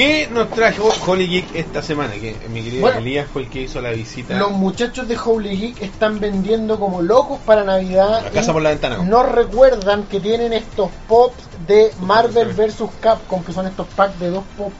¿Qué 0.00 0.30
nos 0.32 0.48
trajo 0.48 0.88
Holy 1.06 1.26
Geek 1.26 1.54
esta 1.54 1.82
semana? 1.82 2.14
Que 2.14 2.34
mi 2.48 2.62
querido 2.62 2.80
Bueno. 2.80 3.00
Elías 3.00 3.28
fue 3.30 3.42
el 3.42 3.50
que 3.50 3.60
hizo 3.60 3.82
la 3.82 3.90
visita. 3.90 4.34
Los 4.38 4.52
muchachos 4.52 5.06
de 5.06 5.18
Holy 5.22 5.54
Geek 5.54 5.82
están 5.82 6.20
vendiendo 6.20 6.80
como 6.80 7.02
locos 7.02 7.38
para 7.44 7.64
Navidad. 7.64 8.22
La 8.24 8.30
casa 8.30 8.50
por 8.54 8.62
la 8.62 8.70
ventana. 8.70 8.96
No 8.96 9.24
recuerdan 9.24 10.04
que 10.04 10.18
tienen 10.18 10.54
estos 10.54 10.88
pops 11.06 11.44
de 11.66 11.92
Marvel 12.00 12.48
vs. 12.48 12.82
Capcom, 13.02 13.44
que 13.44 13.52
son 13.52 13.66
estos 13.66 13.86
packs 13.88 14.18
de 14.18 14.30
dos 14.30 14.44
pops. 14.56 14.74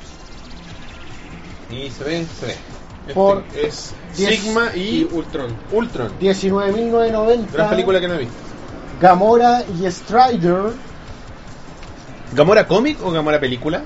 Y 1.71 1.91
se 1.91 2.03
ve, 2.03 2.27
se 2.41 2.47
ve. 2.47 2.53
Este 3.03 3.13
Por 3.13 3.45
es 3.63 3.93
Sigma 4.15 4.75
Y 4.75 4.81
y 4.81 5.09
Ultron. 5.13 5.55
Ultron. 5.71 6.19
19.990. 6.19 7.53
Gran 7.53 7.69
película 7.69 8.01
que 8.01 8.09
no 8.09 8.15
he 8.15 8.19
visto. 8.21 8.35
Gamora 8.99 9.65
y 9.79 9.85
Strider. 9.91 10.73
¿Gamora 12.33 12.67
cómic 12.67 13.05
o 13.05 13.11
Gamora 13.11 13.39
película? 13.39 13.83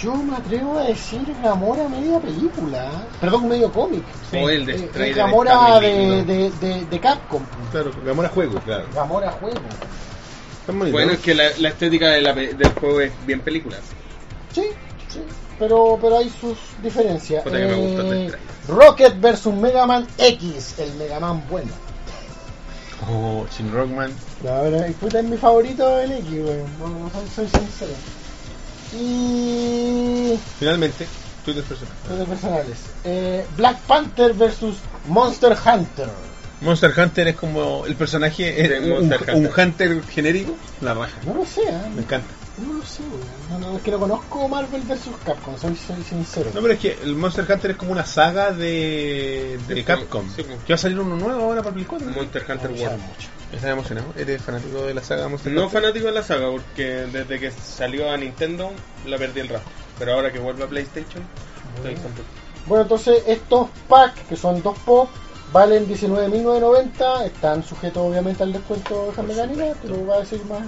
Yo 0.00 0.14
me 0.14 0.36
atrevo 0.36 0.78
a 0.78 0.84
decir 0.84 1.20
Gamora 1.42 1.88
media 1.88 2.20
película. 2.20 2.90
Perdón, 3.20 3.48
medio 3.48 3.72
cómic. 3.72 4.04
O 4.32 4.48
el 4.48 4.64
de 4.64 4.90
Eh, 4.94 5.12
Gamora 5.12 5.80
de, 5.80 6.24
de, 6.24 6.50
de, 6.60 6.84
de 6.86 7.00
Capcom. 7.00 7.42
Claro, 7.72 7.90
Gamora 8.04 8.28
juego, 8.28 8.60
claro. 8.60 8.86
Gamora 8.94 9.32
juego. 9.32 9.58
Bueno, 10.92 11.12
es 11.12 11.18
que 11.18 11.34
la, 11.34 11.44
la 11.58 11.70
estética 11.70 12.08
de 12.10 12.20
la 12.20 12.32
del 12.32 12.72
juego 12.78 13.00
es 13.00 13.12
bien 13.26 13.40
películas. 13.40 13.80
Sí, 14.52 14.66
sí. 15.08 15.20
Pero, 15.58 15.98
pero 16.00 16.18
hay 16.18 16.30
sus 16.30 16.56
diferencias. 16.82 17.42
Puta 17.42 17.56
que 17.56 17.66
me 17.66 17.74
gusta 17.74 18.02
el 18.02 18.12
Eh. 18.12 18.32
Rocket 18.68 19.20
vs 19.20 19.46
Mega 19.46 19.86
Man 19.86 20.06
X, 20.18 20.78
el 20.78 20.92
Mega 20.94 21.18
Man 21.18 21.42
bueno. 21.50 21.70
Oh, 23.10 23.46
Shin 23.50 23.72
Rockman. 23.72 24.12
La 24.44 24.60
verdad, 24.60 24.86
puta, 25.00 25.20
es 25.20 25.24
mi 25.24 25.36
favorito 25.38 25.98
el 26.00 26.12
X, 26.12 26.30
weón. 26.30 26.66
No, 26.78 26.88
no 26.88 27.10
soy, 27.10 27.48
soy 27.48 27.60
sincero. 27.60 27.92
Y. 28.94 30.38
Finalmente, 30.58 31.06
Twitter 31.44 31.62
personal. 31.64 31.94
Cosas 32.08 32.28
personales. 32.28 32.78
Eh, 33.04 33.46
Black 33.56 33.78
Panther 33.80 34.32
vs 34.34 34.74
Monster 35.08 35.52
Hunter. 35.64 36.08
Monster 36.60 36.92
Hunter 36.98 37.28
es 37.28 37.36
como 37.36 37.86
el 37.86 37.94
personaje, 37.94 38.60
es 38.62 38.68
De 38.68 38.80
un, 38.92 39.06
Monster 39.08 39.34
un 39.34 39.46
Hunter. 39.46 39.64
Hunter 39.66 40.02
genérico. 40.04 40.56
La 40.80 40.94
raja. 40.94 41.16
No 41.24 41.34
lo 41.34 41.44
sé, 41.46 41.62
¿eh? 41.62 41.72
Me 41.94 42.02
encanta. 42.02 42.26
No 42.66 42.72
lo 42.74 42.84
sé. 42.84 43.02
No, 43.50 43.58
no, 43.60 43.76
es 43.76 43.82
que 43.84 43.92
no 43.92 44.00
conozco 44.00 44.48
Marvel 44.48 44.82
vs 44.82 44.98
Capcom, 45.24 45.56
soy, 45.56 45.76
soy 45.76 46.02
sincero. 46.02 46.50
No, 46.52 46.60
pero 46.60 46.74
es 46.74 46.80
que 46.80 46.98
el 47.04 47.14
Monster 47.14 47.46
Hunter 47.48 47.70
es 47.70 47.76
como 47.76 47.92
una 47.92 48.04
saga 48.04 48.50
de, 48.50 49.58
de 49.68 49.74
Sí, 49.76 49.82
Capcom. 49.84 50.28
sí. 50.34 50.42
Que 50.42 50.72
va 50.72 50.74
a 50.74 50.78
salir 50.78 50.98
uno 50.98 51.14
nuevo 51.16 51.40
ahora 51.40 51.62
para 51.62 51.76
el 51.76 51.86
4. 51.86 52.08
Monster 52.10 52.44
Hunter 52.50 52.70
No 52.72 52.76
World. 52.82 53.00
¿Estás 53.52 53.70
emocionado? 53.70 54.08
¿Eres 54.16 54.42
fanático 54.42 54.82
de 54.84 54.94
la 54.94 55.02
saga 55.02 55.28
Monster 55.28 55.52
No 55.52 55.64
Hunter? 55.66 55.80
fanático 55.80 56.06
de 56.06 56.12
la 56.12 56.22
saga, 56.22 56.50
porque 56.50 56.84
desde 57.12 57.40
que 57.40 57.50
salió 57.50 58.10
a 58.10 58.16
Nintendo 58.16 58.70
la 59.06 59.16
perdí 59.16 59.40
el 59.40 59.48
rastro. 59.48 59.70
Pero 59.98 60.12
ahora 60.14 60.30
que 60.32 60.38
vuelve 60.38 60.64
a 60.64 60.66
PlayStation, 60.68 61.22
estoy 61.76 61.94
contento. 61.94 62.22
Bueno, 62.66 62.82
entonces 62.82 63.22
estos 63.26 63.68
packs, 63.88 64.20
que 64.28 64.36
son 64.36 64.62
dos 64.62 64.78
pop, 64.80 65.08
valen 65.52 65.88
19.990. 65.88 67.24
Están 67.24 67.64
sujetos 67.64 68.02
obviamente 68.06 68.42
al 68.42 68.52
descuento 68.52 69.12
de 69.16 69.22
mecánica, 69.22 69.64
pero 69.82 70.06
va 70.06 70.16
a 70.16 70.20
decir 70.20 70.44
más, 70.44 70.60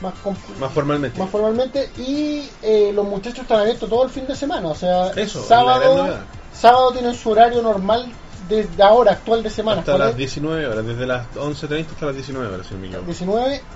más, 0.00 0.14
Más 0.60 0.72
formalmente. 0.72 1.18
más 1.18 1.28
formalmente. 1.28 1.90
Y 1.98 2.48
eh, 2.62 2.92
los 2.94 3.04
muchachos 3.04 3.40
están 3.40 3.60
abiertos 3.60 3.90
todo 3.90 4.04
el 4.04 4.10
fin 4.10 4.26
de 4.28 4.36
semana. 4.36 4.68
O 4.68 4.74
sea, 4.76 5.10
Eso, 5.16 5.42
sábado, 5.42 6.18
sábado 6.54 6.92
tienen 6.92 7.14
su 7.14 7.30
horario 7.30 7.60
normal 7.62 8.06
desde 8.50 8.82
ahora, 8.82 9.12
actual 9.12 9.42
de 9.42 9.50
semana. 9.50 9.80
Hasta 9.80 9.92
¿cuál 9.92 10.00
las 10.02 10.10
es? 10.10 10.16
19 10.16 10.60
19 10.60 10.66
horas, 10.66 10.86
desde 10.86 11.06
las 11.06 11.26
11.30 11.34 11.86
hasta 11.92 12.06
las 12.06 12.14
19 12.14 12.54
horas, 12.54 12.66
si 12.66 12.74
no 12.74 12.80
me 12.80 12.86
equivoco. 12.88 13.12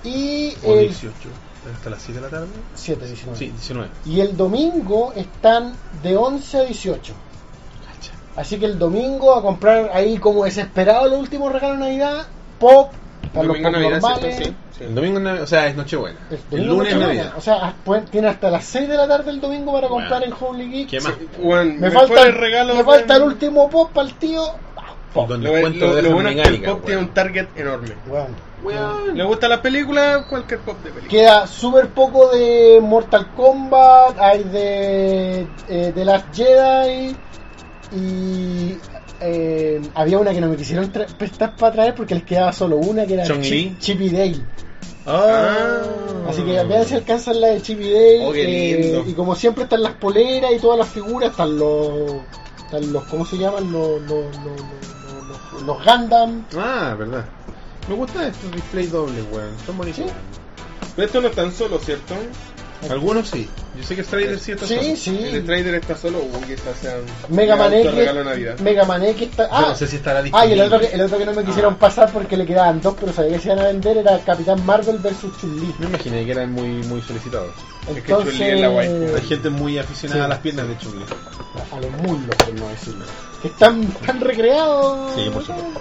y 0.04 0.54
O 0.64 0.74
el 0.74 0.88
18. 0.88 1.12
¿Hasta 1.74 1.90
las 1.90 2.02
7 2.02 2.20
de 2.20 2.26
la 2.26 2.30
tarde? 2.30 2.48
7, 2.74 3.06
19. 3.06 3.38
Sí, 3.38 3.46
19. 3.46 3.88
Y 4.04 4.20
el 4.20 4.36
domingo 4.36 5.12
están 5.16 5.74
de 6.02 6.16
11 6.16 6.58
a 6.58 6.62
18. 6.64 7.12
Cacha. 7.86 8.12
Así 8.36 8.58
que 8.58 8.66
el 8.66 8.78
domingo 8.78 9.34
a 9.34 9.40
comprar 9.40 9.90
ahí 9.94 10.18
como 10.18 10.44
desesperado 10.44 11.08
los 11.08 11.20
últimos 11.20 11.52
regalos 11.52 11.78
de 11.78 11.84
Navidad, 11.84 12.26
pop, 12.58 12.92
están 13.24 13.46
los 13.46 13.56
Domingo 13.56 13.68
pop 13.70 13.72
Navidad, 13.80 14.00
normales. 14.00 14.36
¿cierto? 14.36 14.54
Sí, 14.72 14.78
sí. 14.78 14.84
El 14.84 14.94
domingo, 14.94 15.42
o 15.42 15.46
sea, 15.46 15.66
es 15.68 15.76
Nochebuena. 15.76 16.18
El, 16.30 16.36
lunes 16.66 16.88
es 16.88 16.94
Nochebuena. 16.94 17.06
Navidad. 17.06 17.32
O 17.36 17.40
sea, 17.40 17.74
pueden- 17.84 18.04
tiene 18.06 18.28
hasta 18.28 18.50
las 18.50 18.64
6 18.64 18.88
de 18.88 18.96
la 18.96 19.06
tarde 19.08 19.30
el 19.30 19.40
domingo 19.40 19.72
para 19.72 19.88
Bueno. 19.88 20.08
comprar 20.08 20.24
en 20.24 20.34
Holy 20.38 20.70
Geek. 20.70 20.88
¿Qué 20.90 21.00
más? 21.00 21.14
Sí, 21.18 21.28
bueno, 21.42 21.74
Me 21.78 21.90
falta, 21.90 22.22
el- 22.22 22.34
regalos 22.34 22.76
me 22.76 22.84
falta 22.84 23.16
el 23.16 23.22
último 23.22 23.68
pop 23.70 23.90
para 23.92 24.08
el 24.08 24.14
tío. 24.14 24.42
Con 25.14 25.28
Lo, 25.28 25.36
lo- 25.36 25.52
de 25.54 25.70
lo 25.80 25.92
dejan 25.94 26.12
bueno 26.12 26.28
es 26.30 26.34
que 26.34 26.48
el 26.48 26.62
pop 26.62 26.80
tiene 26.84 26.96
weón. 26.96 27.08
un 27.08 27.14
target 27.14 27.46
enorme. 27.56 27.94
Bueno, 28.62 29.06
¿Le 29.12 29.22
gusta 29.24 29.46
la 29.46 29.60
película? 29.62 30.24
Cualquier 30.28 30.58
pop 30.60 30.76
de 30.82 30.90
película. 30.90 31.08
Queda 31.08 31.46
súper 31.46 31.88
poco 31.90 32.30
de 32.34 32.80
Mortal 32.82 33.28
Kombat, 33.36 34.18
hay 34.18 34.42
de, 34.44 35.46
eh, 35.68 35.92
de 35.94 36.04
Last 36.04 36.34
Jedi 36.34 37.14
y 37.94 38.76
eh, 39.20 39.80
había 39.94 40.18
una 40.18 40.32
que 40.32 40.40
no 40.40 40.48
me 40.48 40.56
quisieron 40.56 40.90
prestar 40.90 41.56
para 41.56 41.72
traer 41.72 41.94
porque 41.94 42.14
les 42.14 42.24
quedaba 42.24 42.52
solo 42.52 42.76
una 42.76 43.06
que 43.06 43.14
era 43.14 43.24
Chun-Li. 43.24 43.76
Chip, 43.78 43.78
Chip 43.78 44.00
y 44.00 44.10
Dale. 44.10 44.40
Ah. 45.06 45.82
Así 46.28 46.42
que 46.42 46.62
vean 46.64 46.84
si 46.84 46.94
alcanzan 46.94 47.40
la 47.40 47.48
de 47.48 47.62
Chip 47.62 47.80
y 47.80 47.90
Dale. 47.90 48.26
Oh, 48.26 48.32
qué 48.32 48.90
eh, 48.90 49.04
y 49.06 49.12
como 49.12 49.34
siempre 49.34 49.64
están 49.64 49.82
las 49.82 49.94
poleras 49.94 50.52
y 50.52 50.58
todas 50.58 50.78
las 50.78 50.88
figuras, 50.88 51.30
están 51.30 51.58
los, 51.58 52.22
están 52.64 52.92
los 52.92 53.04
¿cómo 53.04 53.24
se 53.24 53.36
llaman? 53.36 53.70
Los, 53.72 54.02
los, 54.02 54.24
los, 54.44 55.62
los, 55.62 55.84
Gundam. 55.84 56.44
Ah, 56.56 56.94
verdad. 56.98 57.24
Me 57.88 57.94
gustan 57.94 58.24
estos 58.24 58.50
displays 58.52 58.90
dobles, 58.92 59.24
weón. 59.32 59.54
Son 59.66 59.76
bonitos. 59.76 60.06
Sí. 60.06 60.12
Pero 60.96 61.06
esto 61.06 61.20
no 61.20 61.28
están 61.28 61.52
solo, 61.52 61.78
¿cierto? 61.78 62.14
Algunos 62.90 63.28
sí. 63.28 63.48
Yo 63.76 63.82
sé 63.82 63.96
que 63.96 64.04
Strider 64.04 64.38
sí 64.38 64.52
está 64.52 64.66
Sí, 64.66 64.76
solo. 64.76 64.96
sí. 64.96 65.18
El 65.32 65.44
Trader 65.44 65.74
está 65.76 65.96
solo, 65.96 66.18
uy, 66.18 66.44
quizás 66.54 66.76
sea 66.80 66.96
un 67.28 67.34
Mega 67.36 67.56
Man 67.56 67.72
X. 67.72 67.94
regalo 67.94 68.18
de 68.20 68.24
Navidad. 68.24 68.58
Mega 68.60 68.84
Man 68.84 69.04
X 69.04 69.28
está. 69.30 69.44
Yo 69.48 69.54
Ah, 69.54 69.64
no 69.68 69.74
sé 69.74 69.86
si 69.86 69.96
estará 69.96 70.18
Ah, 70.18 70.22
y 70.22 70.24
disponible. 70.24 70.54
el 70.54 70.60
otro, 70.62 70.80
que, 70.80 70.86
el 70.94 71.00
otro 71.02 71.18
que 71.18 71.26
no 71.26 71.32
me 71.32 71.44
quisieron 71.44 71.74
Ah. 71.74 71.78
pasar 71.78 72.12
porque 72.12 72.36
le 72.36 72.46
quedaban 72.46 72.80
dos, 72.80 72.94
pero 73.00 73.12
sabía 73.12 73.32
que 73.36 73.38
se 73.40 73.48
iban 73.48 73.58
a 73.60 73.64
vender 73.64 73.96
era 73.98 74.18
Capitán 74.20 74.64
Marvel 74.66 74.98
vs. 74.98 75.16
Chun-Li. 75.40 75.74
Me 75.78 75.86
imaginé 75.86 76.24
que 76.24 76.30
eran 76.32 76.52
muy, 76.52 76.68
muy 76.68 77.00
solicitados. 77.02 77.50
Es 77.88 78.02
que 78.02 78.12
Chun-Li 78.12 78.42
es 78.44 78.60
la 78.60 78.70
waifu. 78.70 79.16
Hay 79.16 79.22
gente 79.26 79.50
muy 79.50 79.78
aficionada 79.78 80.20
Sí. 80.20 80.24
a 80.24 80.28
las 80.28 80.38
piernas 80.38 80.68
de 80.68 80.78
Chun-Li. 80.78 81.04
a 81.72 81.80
los 81.80 81.90
muslos, 82.02 82.36
por 82.36 82.54
no 82.54 82.68
decirlo. 82.68 83.04
Que 83.42 83.48
están, 83.48 83.82
están 83.82 84.20
recreados. 84.20 85.12
Sí, 85.14 85.30
por 85.30 85.44
supuesto. 85.44 85.80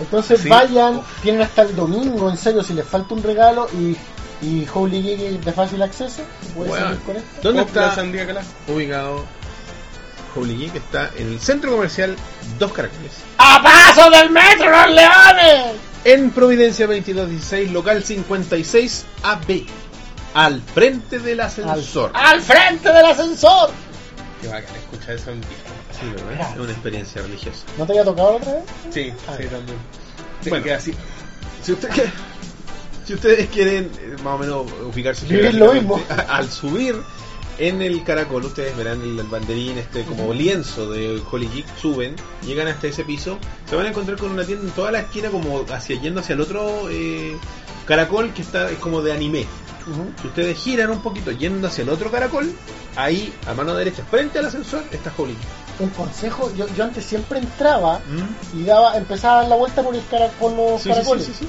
Entonces 0.00 0.40
Sí. 0.40 0.48
vayan, 0.48 1.00
tienen 1.22 1.42
hasta 1.42 1.62
el 1.62 1.76
domingo, 1.76 2.28
en 2.28 2.36
serio, 2.36 2.62
si 2.64 2.74
les 2.74 2.84
falta 2.84 3.14
un 3.14 3.22
regalo 3.22 3.68
y, 3.72 3.96
y 4.44 4.66
Holy 4.72 5.02
Geek 5.02 5.20
es 5.20 5.44
de 5.44 5.52
fácil 5.52 5.82
acceso, 5.82 6.22
puedes 6.54 6.72
Weón. 6.72 6.84
seguir 6.88 7.02
con 7.04 7.16
esto. 7.16 7.28
¿Dónde 7.42 7.62
está 7.62 7.94
sandía 7.94 8.26
calá. 8.26 8.42
ubicado 8.68 9.24
Holy 10.36 10.56
Geek? 10.58 10.74
Está 10.76 11.10
en 11.16 11.28
el 11.32 11.40
centro 11.40 11.70
comercial 11.72 12.16
Dos 12.58 12.72
Caracoles. 12.72 13.12
¡A 13.38 13.62
paso 13.62 14.10
del 14.10 14.30
metro, 14.30 14.70
los 14.70 14.90
leones! 14.90 15.72
En 16.04 16.30
Providencia 16.30 16.86
2216, 16.86 17.70
local 17.72 18.04
56 18.04 19.06
AB. 19.22 19.64
Al 20.34 20.60
frente 20.60 21.18
del 21.20 21.40
ascensor. 21.40 22.10
al 22.14 22.40
frente 22.42 22.92
del 22.92 23.06
ascensor. 23.06 23.70
Qué 24.42 24.48
bacán 24.48 24.74
escuchar 24.76 25.14
eso 25.14 25.30
en 25.30 25.40
vivo. 25.40 25.52
Sí, 25.98 26.24
¿verdad? 26.26 26.50
Es 26.54 26.58
una 26.60 26.72
experiencia 26.72 27.22
religiosa. 27.22 27.60
¿No 27.78 27.86
te 27.86 27.92
había 27.92 28.04
tocado 28.04 28.30
la 28.32 28.36
otra 28.36 28.52
vez? 28.54 28.64
Sí, 28.90 29.12
Ah, 29.28 29.34
sí, 29.38 29.44
también. 29.44 29.78
Bueno. 30.44 30.60
Bueno, 30.64 30.76
así. 30.76 30.92
Si, 31.62 31.72
usted 31.72 31.88
quiere- 31.88 32.10
si 33.04 33.14
ustedes 33.14 33.48
quieren 33.48 33.90
eh, 34.00 34.16
más 34.22 34.34
o 34.34 34.38
menos 34.38 34.66
ubicarse 34.92 35.26
Vivir 35.26 35.54
lo 35.54 35.72
geográficamente, 35.72 36.22
al 36.32 36.50
subir 36.50 36.96
en 37.58 37.82
el 37.82 38.02
caracol, 38.02 38.44
ustedes 38.46 38.76
verán 38.76 39.00
el, 39.02 39.18
el 39.18 39.26
banderín, 39.26 39.78
este 39.78 40.02
como 40.04 40.32
lienzo 40.34 40.90
de 40.90 41.22
Holy 41.30 41.48
Geek, 41.48 41.66
suben, 41.80 42.16
llegan 42.44 42.66
hasta 42.66 42.88
ese 42.88 43.04
piso, 43.04 43.38
se 43.68 43.76
van 43.76 43.86
a 43.86 43.90
encontrar 43.90 44.18
con 44.18 44.30
una 44.32 44.44
tienda 44.44 44.64
en 44.64 44.72
toda 44.72 44.90
la 44.90 45.00
esquina 45.00 45.28
como 45.30 45.64
hacia 45.72 46.00
yendo 46.00 46.20
hacia 46.20 46.32
el 46.34 46.40
otro 46.40 46.88
eh, 46.90 47.36
caracol 47.86 48.32
que 48.34 48.42
está 48.42 48.70
es 48.70 48.78
como 48.78 49.02
de 49.02 49.12
anime. 49.12 49.46
Si 50.22 50.28
ustedes 50.28 50.56
giran 50.58 50.88
un 50.90 51.02
poquito 51.02 51.30
yendo 51.30 51.68
hacia 51.68 51.82
el 51.82 51.90
otro 51.90 52.10
caracol, 52.10 52.50
ahí 52.96 53.32
a 53.46 53.52
mano 53.52 53.74
derecha, 53.74 54.02
frente 54.10 54.38
al 54.38 54.46
ascensor, 54.46 54.82
está 54.90 55.12
Holy 55.16 55.34
Geek. 55.34 55.80
Un 55.80 55.90
consejo, 55.90 56.50
yo, 56.56 56.66
yo 56.74 56.84
antes 56.84 57.04
siempre 57.04 57.38
entraba 57.38 57.98
¿Mm? 57.98 58.58
y 58.60 58.64
daba, 58.64 58.96
empezaba 58.96 59.34
a 59.34 59.40
dar 59.42 59.50
la 59.50 59.56
vuelta 59.56 59.82
por, 59.82 59.94
el 59.94 60.02
cara, 60.10 60.28
por 60.40 60.52
los 60.52 60.80
Sí, 60.80 60.88
caracoles. 60.88 61.26
sí, 61.26 61.32
sí, 61.34 61.44
sí. 61.44 61.48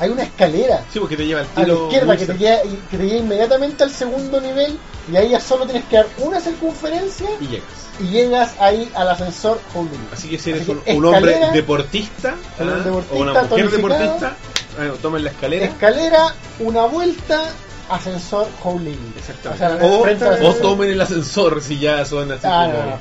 Hay 0.00 0.10
una 0.10 0.22
escalera 0.22 0.82
Sí, 0.92 0.98
porque 0.98 1.16
te 1.16 1.26
lleva 1.26 1.40
al 1.42 1.46
a 1.46 1.58
la 1.60 1.64
tiro. 1.64 1.84
izquierda 1.84 2.16
que 2.16 2.26
te, 2.26 2.38
lleva, 2.38 2.62
que 2.90 2.96
te 2.96 3.04
lleva 3.04 3.18
inmediatamente 3.18 3.84
al 3.84 3.90
segundo 3.90 4.40
nivel 4.40 4.78
y 5.12 5.16
ahí 5.16 5.28
ya 5.30 5.40
solo 5.40 5.64
tienes 5.66 5.84
que 5.84 5.96
dar 5.96 6.06
una 6.18 6.40
circunferencia 6.40 7.28
Y 7.40 7.46
llegas. 7.48 7.68
y 8.00 8.04
llegas 8.04 8.54
ahí 8.58 8.90
al 8.94 9.08
ascensor 9.10 9.60
Holy. 9.74 9.90
Así 10.12 10.28
que 10.28 10.38
si 10.38 10.50
eres 10.50 10.66
un, 10.68 11.04
hombre 11.04 11.38
deportista, 11.52 12.34
¿ah? 12.58 12.64
deportista, 12.64 13.14
o 13.14 13.18
una 13.18 13.42
mujer 13.42 13.70
deportista, 13.70 14.36
bueno, 14.76 14.94
tomen 14.94 15.24
la 15.24 15.30
escalera. 15.30 15.66
Escalera, 15.66 16.34
una 16.60 16.86
vuelta, 16.86 17.42
ascensor 17.90 18.48
Holy. 18.64 18.96
Exactamente. 19.16 19.84
O, 19.84 20.52
sea, 20.52 20.62
tomen 20.62 20.90
el 20.90 21.00
ascensor 21.00 21.60
si 21.60 21.78
ya 21.78 22.04
son 22.06 22.32
así 22.32 22.40
Ah, 22.44 22.68
no, 22.68 22.90
no. 22.90 22.98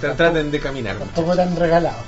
Tra- 0.00 0.16
Traten 0.16 0.50
de 0.50 0.60
caminar. 0.60 0.96
Tampoco 0.96 1.36
tan 1.36 1.56
regalado. 1.56 1.98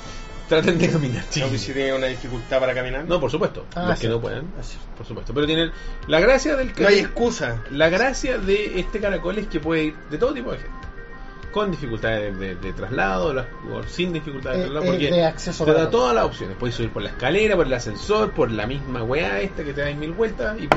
Traten 0.51 0.77
de 0.77 0.89
caminar, 0.89 1.23
No, 1.23 1.29
chicos. 1.31 1.59
si 1.61 1.71
tiene 1.73 1.93
una 1.93 2.07
dificultad 2.07 2.59
para 2.59 2.73
caminar. 2.73 3.05
No, 3.05 3.19
por 3.19 3.31
supuesto. 3.31 3.65
Ah, 3.75 3.85
los 3.89 3.97
sí. 3.99 4.01
que 4.05 4.09
no 4.09 4.19
pueden, 4.19 4.43
Así. 4.59 4.77
por 4.97 5.05
supuesto. 5.05 5.33
Pero 5.33 5.45
tienen 5.47 5.71
la 6.07 6.19
gracia 6.19 6.55
del 6.57 6.73
No 6.77 6.87
hay 6.87 6.99
excusa. 6.99 7.61
La 7.71 7.89
gracia 7.89 8.37
de 8.37 8.79
este 8.79 8.99
caracol 8.99 9.37
es 9.37 9.47
que 9.47 9.59
puede 9.59 9.83
ir 9.85 9.95
de 10.09 10.17
todo 10.17 10.33
tipo 10.33 10.51
de 10.51 10.57
gente. 10.57 10.75
Con 11.53 11.69
dificultades 11.71 12.37
de, 12.37 12.47
de- 12.47 12.55
de 12.55 12.73
traslado, 12.73 13.33
las- 13.33 13.45
o 13.73 13.83
sin 13.83 14.13
dificultades 14.13 14.59
de 14.59 14.63
Eh, 14.65 14.69
traslado, 14.69 14.85
eh, 14.85 14.89
porque 14.97 15.11
de 15.11 15.25
acceso 15.25 15.65
te 15.65 15.73
da 15.73 15.89
todas 15.89 16.13
las 16.15 16.25
opciones. 16.25 16.55
Puedes 16.59 16.75
subir 16.75 16.91
por 16.91 17.01
la 17.01 17.09
escalera, 17.09 17.55
por 17.55 17.65
el 17.67 17.73
ascensor, 17.73 18.31
por 18.31 18.51
la 18.51 18.65
misma 18.67 19.03
weá 19.03 19.39
esta 19.41 19.63
que 19.63 19.73
te 19.73 19.81
da 19.81 19.93
mil 19.93 20.11
vueltas. 20.13 20.57
Y, 20.59 20.67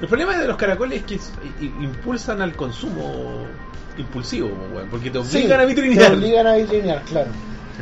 el 0.00 0.08
problema 0.08 0.36
de 0.36 0.46
los 0.48 0.56
caracoles 0.56 1.00
es 1.00 1.06
que 1.06 1.20
impulsan 1.60 2.40
al 2.42 2.54
consumo 2.56 3.46
impulsivo, 3.96 4.48
weón, 4.74 4.88
porque 4.88 5.10
te 5.10 5.22
Sí, 5.24 5.38
obligan 5.38 5.60
a 5.60 5.62
Te 5.62 5.68
vitrinear. 5.68 6.12
obligan 6.14 6.46
a 6.46 6.54
vitrinear, 6.56 7.02
claro. 7.02 7.30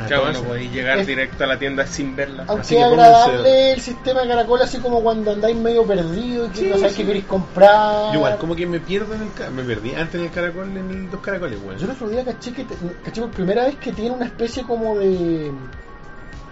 Claro, 0.07 0.31
no 0.31 0.41
podéis 0.43 0.71
llegar 0.71 0.99
Es- 0.99 1.07
directo 1.07 1.43
a 1.43 1.47
la 1.47 1.59
tienda 1.59 1.85
sin 1.85 2.15
verla. 2.15 2.45
Aunque 2.47 2.61
Así 2.61 2.75
es 2.77 2.83
que 2.83 2.89
pónganse- 2.89 3.01
agradable 3.23 3.71
el 3.73 3.81
sistema 3.81 4.21
de 4.21 4.27
caracol, 4.29 4.61
así 4.61 4.77
como 4.79 5.01
cuando 5.03 5.31
andáis 5.31 5.55
medio 5.57 5.85
perdido 5.85 6.45
y 6.45 6.49
que 6.49 6.59
Sí, 6.59 6.65
no 6.67 6.75
sabéis 6.75 6.91
sí. 6.93 6.97
qué 7.01 7.05
queréis 7.07 7.25
comprar. 7.25 8.07
Yo 8.13 8.13
igual, 8.15 8.37
como 8.37 8.55
que 8.55 8.65
me 8.65 8.79
pierdo 8.79 9.13
en 9.15 9.21
el 9.23 9.51
me 9.51 9.63
perdí 9.63 9.93
antes 9.93 10.15
en 10.15 10.21
el 10.27 10.31
caracol 10.31 10.65
en 10.77 10.89
el 10.89 11.11
dos 11.11 11.19
caracoles, 11.21 11.59
weón. 11.63 11.77
Yo 11.77 11.85
el 11.85 11.91
otro 11.91 12.09
día 12.09 12.23
caché, 12.23 12.53
que 12.53 12.63
te- 12.63 12.75
caché 13.03 13.21
por 13.21 13.31
primera 13.31 13.65
vez 13.65 13.75
que 13.75 13.91
tiene 13.91 14.11
una 14.11 14.25
especie 14.25 14.63
como 14.63 14.97
de 14.97 15.51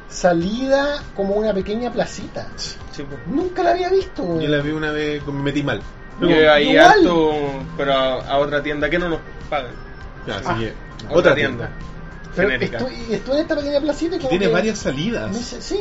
salida, 0.10 1.04
como 1.16 1.36
una 1.36 1.54
pequeña 1.54 1.92
placita. 1.92 2.48
Sí, 2.58 3.04
pues. 3.08 3.20
Nunca 3.28 3.64
la 3.64 3.72
había 3.72 3.90
visto, 3.90 4.24
güey. 4.24 4.46
Yo 4.46 4.50
la 4.56 4.62
vi 4.62 4.72
una 4.72 4.92
vez, 4.92 5.26
me 5.28 5.34
metí 5.44 5.64
mal. 5.64 5.82
Yo 6.20 6.52
ahí 6.52 6.72
igual. 6.72 6.86
harto, 6.86 7.32
pero 7.78 7.94
a, 7.94 8.14
a 8.28 8.38
otra 8.40 8.62
tienda 8.62 8.90
que 8.90 9.00
no 9.00 9.08
nos 9.10 9.20
pagan. 9.50 9.72
Así 10.28 10.44
Ah, 10.46 10.58
que, 10.60 10.74
Otra, 11.06 11.18
otra 11.18 11.36
tienda. 11.36 11.68
tienda. 11.68 11.86
Pero 12.40 12.50
genérica. 12.52 12.78
estuve, 12.78 12.94
y 13.10 13.14
estuve 13.14 13.36
en 13.36 13.42
esta 13.42 13.56
pequeña 13.56 13.82
placita 13.82 14.16
y 14.16 14.20
como 14.20 14.30
Tiene 14.30 14.46
que 14.48 14.52
varias 14.52 14.80
salidas. 14.80 15.32
dice, 15.38 15.62
sí, 15.62 15.80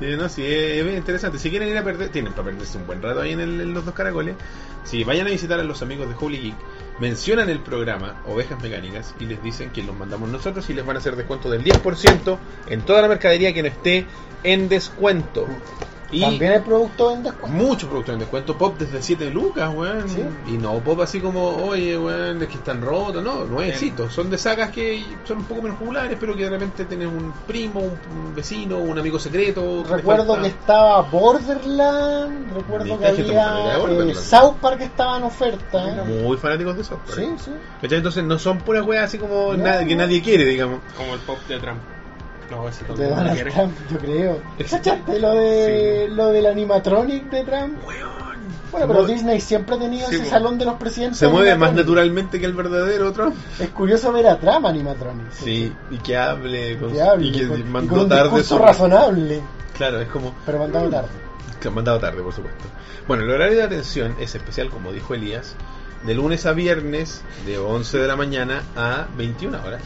no, 0.00 0.28
sí, 0.28 0.44
es, 0.44 0.84
es 0.86 0.96
interesante. 0.98 1.38
Si 1.38 1.48
quieren 1.50 1.68
ir 1.68 1.78
a 1.78 1.84
perder, 1.84 2.10
tienen 2.10 2.32
para 2.32 2.44
perderse 2.50 2.76
un 2.78 2.86
buen 2.86 3.00
rato 3.00 3.20
ahí 3.20 3.32
en, 3.32 3.40
el- 3.40 3.60
en 3.60 3.72
los 3.74 3.84
dos 3.84 3.94
caracoles. 3.94 4.34
Si 4.84 5.02
vayan 5.04 5.26
a 5.26 5.30
visitar 5.30 5.58
a 5.60 5.64
los 5.64 5.80
amigos 5.82 6.08
de 6.08 6.14
Holy 6.18 6.38
Geek, 6.38 6.54
mencionan 7.00 7.48
el 7.50 7.60
programa 7.60 8.22
Ovejas 8.26 8.60
Mecánicas 8.62 9.14
y 9.20 9.26
les 9.26 9.42
dicen 9.42 9.70
que 9.70 9.82
los 9.82 9.96
mandamos 9.96 10.28
nosotros 10.30 10.68
y 10.70 10.74
les 10.74 10.84
van 10.84 10.96
a 10.96 10.98
hacer 10.98 11.14
descuento 11.16 11.50
del 11.50 11.62
10% 11.64 12.38
en 12.68 12.80
toda 12.82 13.02
la 13.02 13.08
mercadería 13.08 13.52
que 13.54 13.62
no 13.62 13.68
esté 13.68 14.06
en 14.44 14.68
descuento. 14.68 15.46
Y 16.10 16.22
También 16.22 16.52
hay 16.52 16.60
productos 16.60 17.14
en 17.16 17.22
descuento. 17.22 17.56
muchos 17.58 17.88
productos 17.88 18.12
en 18.14 18.18
descuento 18.20 18.56
pop 18.56 18.76
desde 18.78 19.02
7 19.02 19.30
lucas, 19.30 19.70
weón. 19.74 20.08
Sí. 20.08 20.22
Y 20.46 20.52
no 20.52 20.78
pop 20.78 21.00
así 21.02 21.20
como, 21.20 21.48
oye, 21.48 21.98
weón, 21.98 22.40
es 22.40 22.48
que 22.48 22.54
están 22.54 22.80
rotos. 22.80 23.22
No, 23.22 23.44
nuevecitos. 23.44 24.12
Son 24.14 24.30
de 24.30 24.38
sagas 24.38 24.70
que 24.70 25.04
son 25.24 25.38
un 25.38 25.44
poco 25.44 25.60
menos 25.62 25.78
populares, 25.78 26.16
pero 26.18 26.34
que 26.34 26.44
de 26.44 26.50
repente 26.50 26.86
tienes 26.86 27.08
un 27.08 27.32
primo, 27.46 27.80
un, 27.80 28.34
vecino, 28.34 28.78
un 28.78 28.98
amigo 28.98 29.18
secreto. 29.18 29.84
Recuerdo 29.86 30.40
que 30.40 30.48
estaba 30.48 31.02
Borderland, 31.02 32.54
recuerdo 32.54 32.98
que 32.98 33.06
había 33.06 33.76
eh, 33.76 34.14
South 34.14 34.54
Park 34.62 34.78
que 34.78 34.84
estaba 34.84 35.18
en 35.18 35.24
oferta. 35.24 36.04
Muy 36.06 36.36
fanáticos 36.38 36.74
de 36.76 36.82
eso. 36.82 36.98
Sí, 37.14 37.26
sí. 37.44 37.50
¿Cachai? 37.82 37.98
Entonces 37.98 38.24
no 38.24 38.38
son 38.38 38.58
puras 38.58 38.84
weas 38.86 39.04
así 39.04 39.18
como 39.18 39.54
No, 39.54 39.78
que 39.86 39.94
no. 39.94 40.02
nadie 40.02 40.22
quiere, 40.22 40.44
digamos. 40.46 40.80
Como 40.96 41.14
el 41.14 41.20
pop 41.20 41.38
de 41.48 41.58
Trump. 41.58 41.80
No, 42.50 42.68
ese 42.68 42.84
De 42.84 43.08
Donald. 43.08 43.52
Trump, 43.52 43.72
yo 43.90 43.98
creo. 43.98 44.40
¿Cachaste 44.70 45.18
lo 45.20 45.34
de 45.34 46.08
lo 46.10 46.28
del 46.28 46.46
animatronic 46.46 47.30
de 47.30 47.44
Trump? 47.44 47.78
Bueno, 48.70 48.86
pero. 48.88 49.06
Disney 49.06 49.40
siempre 49.40 49.76
ha 49.76 49.78
tenido 49.78 50.08
Sí, 50.08 50.16
ese 50.16 50.26
salón 50.26 50.58
de 50.58 50.64
los 50.66 50.74
presidentes. 50.74 51.18
Se 51.18 51.28
mueve 51.28 51.54
más 51.56 51.72
naturalmente 51.72 52.38
que 52.40 52.46
el 52.46 52.52
verdadero 52.54 53.12
Trump. 53.12 53.34
Es 53.58 53.68
curioso 53.70 54.12
ver 54.12 54.26
a 54.28 54.38
Trump 54.38 54.66
animatronic. 54.66 55.30
Sí, 55.32 55.72
y 55.90 55.96
que 55.98 56.16
hable, 56.16 56.78
con- 56.78 56.92
Que 56.92 57.02
hable, 57.02 57.26
y 57.28 57.32
que 57.32 57.48
con, 57.48 57.60
y 57.60 57.64
mandó 57.64 57.90
con 57.94 58.00
un 58.04 58.08
tarde 58.08 58.44
su- 58.44 58.58
razonable, 58.58 59.40
Claro, 59.76 60.00
es 60.00 60.08
como 60.08 60.34
pero 60.44 60.58
mandado 60.58 60.88
tarde. 60.90 61.08
que 61.60 61.70
mandado 61.70 61.98
tarde, 61.98 62.22
por 62.22 62.32
supuesto. 62.34 62.64
Bueno, 63.06 63.24
el 63.24 63.30
horario 63.30 63.56
de 63.58 63.62
atención 63.62 64.14
es 64.20 64.34
especial, 64.34 64.68
como 64.70 64.92
dijo 64.92 65.14
Elías, 65.14 65.54
de 66.04 66.14
lunes 66.14 66.44
a 66.46 66.52
viernes 66.52 67.22
de 67.46 67.58
11 67.58 67.98
de 67.98 68.06
la 68.06 68.16
mañana 68.16 68.62
a 68.76 69.06
21 69.16 69.58
horas. 69.64 69.82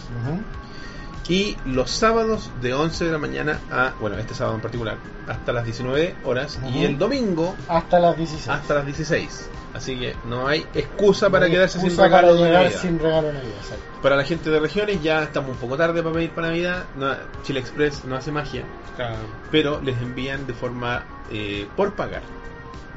Y 1.29 1.57
los 1.67 1.91
sábados 1.91 2.51
de 2.61 2.75
11 2.75 3.05
de 3.07 3.13
la 3.13 3.19
mañana 3.19 3.61
a, 3.71 3.93
bueno, 4.01 4.19
este 4.19 4.35
sábado 4.35 4.57
en 4.57 4.61
particular, 4.63 4.97
hasta 5.29 5.53
las 5.53 5.65
19 5.65 6.17
horas. 6.25 6.59
Y 6.75 6.85
el 6.85 6.99
domingo 6.99 7.55
Hasta 7.69 8.01
las 8.01 8.17
16. 8.17 8.49
hasta 8.49 8.75
las 8.75 8.87
16. 8.87 9.49
Así 9.75 9.99
que 9.99 10.15
no 10.27 10.47
hay 10.47 10.67
excusa 10.75 11.31
para 11.31 11.41
No 11.41 11.47
hay 11.47 11.53
quedarse 11.53 11.81
sin 11.81 11.97
regalo 11.97 12.11
para 12.29 12.33
de 12.33 12.45
llegar 12.45 12.63
Navidad. 12.65 12.81
sin 12.81 12.99
regalo 12.99 13.27
de 13.29 13.33
Navidad, 13.35 13.55
exacto. 13.63 13.85
Para 14.03 14.17
la 14.17 14.25
gente 14.25 14.51
de 14.51 14.61
regiones 14.61 15.03
ya 15.03 15.23
estamos 15.23 15.51
un 15.53 15.57
poco 15.57 15.77
tarde 15.79 16.03
para 16.03 16.15
pedir 16.15 16.31
para 16.33 16.49
Navidad. 16.49 16.85
No, 16.97 17.15
Chile 17.45 17.61
Express 17.61 18.05
no 18.05 18.17
hace 18.17 18.33
magia, 18.33 18.65
Claro. 18.97 19.15
pero 19.51 19.81
les 19.81 19.97
envían 20.03 20.47
de 20.47 20.53
forma 20.55 21.05
eh, 21.31 21.67
por 21.77 21.95
pagar. 21.95 22.23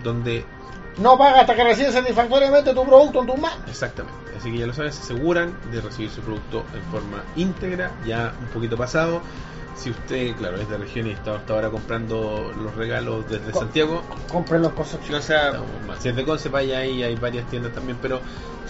Donde 0.03 0.43
No 0.97 1.17
paga 1.17 1.41
hasta 1.41 1.55
que 1.55 1.63
recibes 1.63 1.93
satisfactoriamente 1.93 2.73
tu 2.73 2.85
producto 2.85 3.19
en 3.21 3.27
tus 3.27 3.37
manos. 3.37 3.59
Exactamente. 3.67 4.17
Así 4.37 4.51
que 4.51 4.59
ya 4.59 4.67
lo 4.67 4.73
saben, 4.73 4.93
se 4.93 5.01
aseguran 5.01 5.57
de 5.71 5.81
recibir 5.81 6.09
su 6.09 6.21
producto 6.21 6.63
en 6.73 6.81
forma 6.91 7.23
íntegra, 7.35 7.91
ya 8.05 8.33
un 8.39 8.47
poquito 8.47 8.77
pasado. 8.77 9.21
Si 9.75 9.89
usted, 9.89 10.33
claro, 10.37 10.55
es 10.55 10.69
de 10.69 10.77
región 10.77 11.07
y 11.07 11.11
está 11.11 11.35
hasta 11.35 11.53
ahora 11.53 11.69
comprando 11.69 12.53
los 12.63 12.73
regalos 12.75 13.29
desde 13.29 13.51
Co- 13.51 13.59
Santiago, 13.59 14.01
Compren 14.31 14.61
los 14.61 14.71
cosas. 14.71 14.99
O 15.11 15.21
sea. 15.21 15.51
Si 15.99 16.07
es 16.09 16.15
de 16.15 16.23
Conce, 16.23 16.47
vaya 16.47 16.77
ahí, 16.79 17.03
hay 17.03 17.15
varias 17.15 17.45
tiendas 17.49 17.73
también, 17.73 17.97
pero 18.01 18.21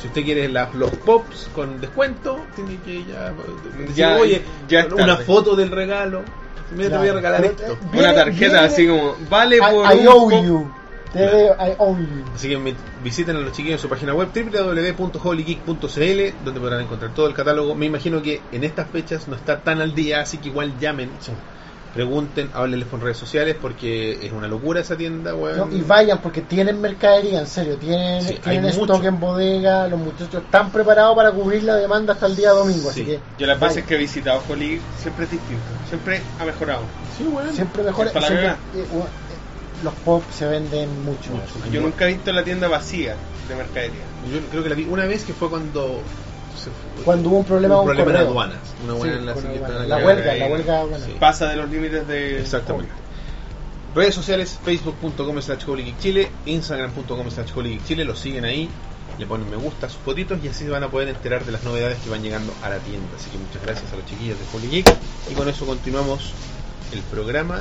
si 0.02 0.08
usted 0.08 0.24
quiere 0.24 0.50
las- 0.50 0.74
los 0.74 0.90
pops 0.90 1.48
con 1.54 1.80
descuento, 1.80 2.40
tiene 2.56 2.78
que 2.84 3.06
ya, 3.06 3.32
decir, 3.78 3.96
Ya- 3.96 4.18
oye, 4.18 4.42
ya 4.68 4.88
una 4.88 5.06
tarde. 5.06 5.26
foto 5.26 5.56
del 5.56 5.70
regalo. 5.70 6.24
Mira, 6.76 6.90
te 6.90 6.98
voy 6.98 7.08
a 7.10 7.12
Claro. 7.12 7.16
regalar 7.18 7.42
Pero, 7.42 7.54
esto. 7.54 7.74
eh, 7.74 7.78
una 7.84 7.92
Viene- 7.92 8.14
tarjeta 8.16 8.52
viene- 8.54 8.68
así 8.68 8.88
como, 8.88 9.16
vale 9.30 9.58
I, 9.58 9.60
por 9.60 9.94
I 9.94 10.00
un 10.00 10.08
owe 10.08 10.32
pop. 10.36 10.44
you. 10.44 10.72
I 11.16 11.76
you. 11.80 12.26
Así 12.34 12.50
que 12.50 12.76
visiten 13.04 13.36
a 13.36 13.40
los 13.40 13.52
chiquillos 13.54 13.80
en 13.80 13.82
su 13.82 13.90
página 13.90 14.14
web 14.14 14.30
www.holygeek.cl 14.34 16.44
donde 16.46 16.60
podrán 16.60 16.82
encontrar 16.82 17.14
todo 17.14 17.28
el 17.28 17.34
catálogo. 17.34 17.76
Me 17.76 17.86
imagino 17.86 18.22
que 18.22 18.42
en 18.52 18.64
estas 18.64 18.90
fechas 18.90 19.28
no 19.28 19.36
está 19.36 19.60
tan 19.62 19.82
al 19.82 19.94
día, 19.96 20.22
así 20.22 20.38
que 20.38 20.50
igual 20.50 20.74
llamen, 20.80 21.10
pregunten, 21.94 22.50
háblenles 22.54 22.88
por 22.90 23.02
redes 23.02 23.16
sociales 23.18 23.56
porque 23.62 24.26
es 24.26 24.32
una 24.34 24.50
locura 24.50 24.82
esa 24.82 24.98
tienda, 24.98 25.34
weón. 25.34 25.70
No, 25.72 25.78
y 25.78 25.82
vayan 25.82 26.18
porque 26.20 26.42
tienen 26.42 26.82
mercadería, 26.82 27.40
en 27.40 27.48
serio, 27.48 27.78
tienen, 27.78 28.22
Sí, 28.22 28.38
tienen 28.44 28.66
hay 28.66 28.72
stock 28.72 28.98
mucho. 28.98 29.08
en 29.08 29.20
bodega, 29.22 29.88
los 29.88 29.98
muchachos 30.00 30.44
están 30.44 30.72
preparados 30.72 31.16
para 31.16 31.32
cubrir 31.32 31.64
la 31.64 31.78
demanda 31.78 32.12
hasta 32.14 32.26
el 32.26 32.36
día 32.36 32.50
domingo, 32.52 32.92
Sí. 32.92 33.02
así 33.02 33.06
que 33.06 33.20
Yo 33.38 33.48
las 33.48 33.58
vayan. 33.58 33.76
veces 33.76 33.88
que 33.88 33.96
he 33.96 33.98
visitado 33.98 34.42
Holy 34.50 34.82
siempre 35.02 35.24
es 35.24 35.32
distinto. 35.32 35.64
Siempre 35.88 36.22
ha 36.38 36.44
mejorado. 36.44 36.82
Sí, 37.18 37.24
weón. 37.32 37.54
siempre 37.54 37.82
mejor 37.84 38.08
Es 38.08 38.12
para 38.12 38.22
la 38.24 38.28
siempre- 38.28 38.48
cagada. 38.50 38.94
u- 38.94 39.00
eh, 39.04 39.08
los 39.84 39.94
pop 39.96 40.24
se 40.32 40.46
venden 40.48 41.04
mucho, 41.04 41.32
Mucho. 41.32 41.72
Yo 41.72 41.82
nunca 41.82 42.06
he 42.06 42.14
visto 42.14 42.32
la 42.32 42.44
tienda 42.44 42.68
vacía 42.68 43.16
de 43.48 43.56
mercadería. 43.56 44.02
Yo 44.32 44.40
creo 44.50 44.64
que 44.64 44.70
la 44.70 44.76
vi 44.76 44.86
una 44.86 45.06
vez 45.06 45.24
que 45.24 45.34
fue 45.34 45.50
cuando 45.50 46.02
Cuando 47.04 47.30
hubo 47.30 47.38
un 47.40 47.46
problema 47.46 47.80
un 47.80 47.86
problema 47.86 48.12
en 48.12 48.18
aduanas. 48.18 48.58
Una 48.84 48.94
Sí, 48.94 49.00
buena 49.00 49.14
en 49.18 49.26
la 49.26 49.36
la 49.36 49.98
que- 49.98 50.04
huelga, 50.06 50.34
la 50.36 50.48
huelga. 50.48 50.84
Sí. 51.06 51.16
Pasa 51.20 51.48
de 51.48 51.56
los 51.58 51.70
límites 51.70 52.08
de. 52.08 52.40
Exactamente. 52.40 52.92
Redes 53.94 54.16
sociales, 54.16 54.60
facebook.com 54.64 55.42
slash 55.42 55.66
Chile, 56.02 56.30
instagram.com 56.46 57.30
slash 57.32 57.52
Chile, 57.88 58.04
los 58.04 58.20
siguen 58.20 58.44
ahí, 58.44 58.68
le 59.18 59.26
ponen 59.26 59.50
me 59.50 59.56
gusta 59.56 59.88
a 59.88 59.90
sus 59.90 60.00
fotitos 60.02 60.38
y 60.44 60.50
así 60.50 60.68
van 60.68 60.84
a 60.84 60.90
poder 60.90 61.08
enterar 61.10 61.46
de 61.46 61.52
las 61.54 61.64
novedades 61.64 61.98
que 62.04 62.10
van 62.10 62.22
llegando 62.22 62.52
a 62.62 62.70
la 62.70 62.80
tienda. 62.80 63.08
Así 63.18 63.30
que 63.30 63.38
muchas 63.38 63.62
gracias 63.64 63.94
a 63.94 63.96
los 63.96 64.06
chiquillos 64.06 64.38
de 64.38 64.46
Holy 64.58 64.68
Geek. 64.70 64.94
Y 65.32 65.34
con 65.34 65.48
eso 65.48 65.66
continuamos 65.66 66.34
el 66.96 67.02
programa 67.04 67.60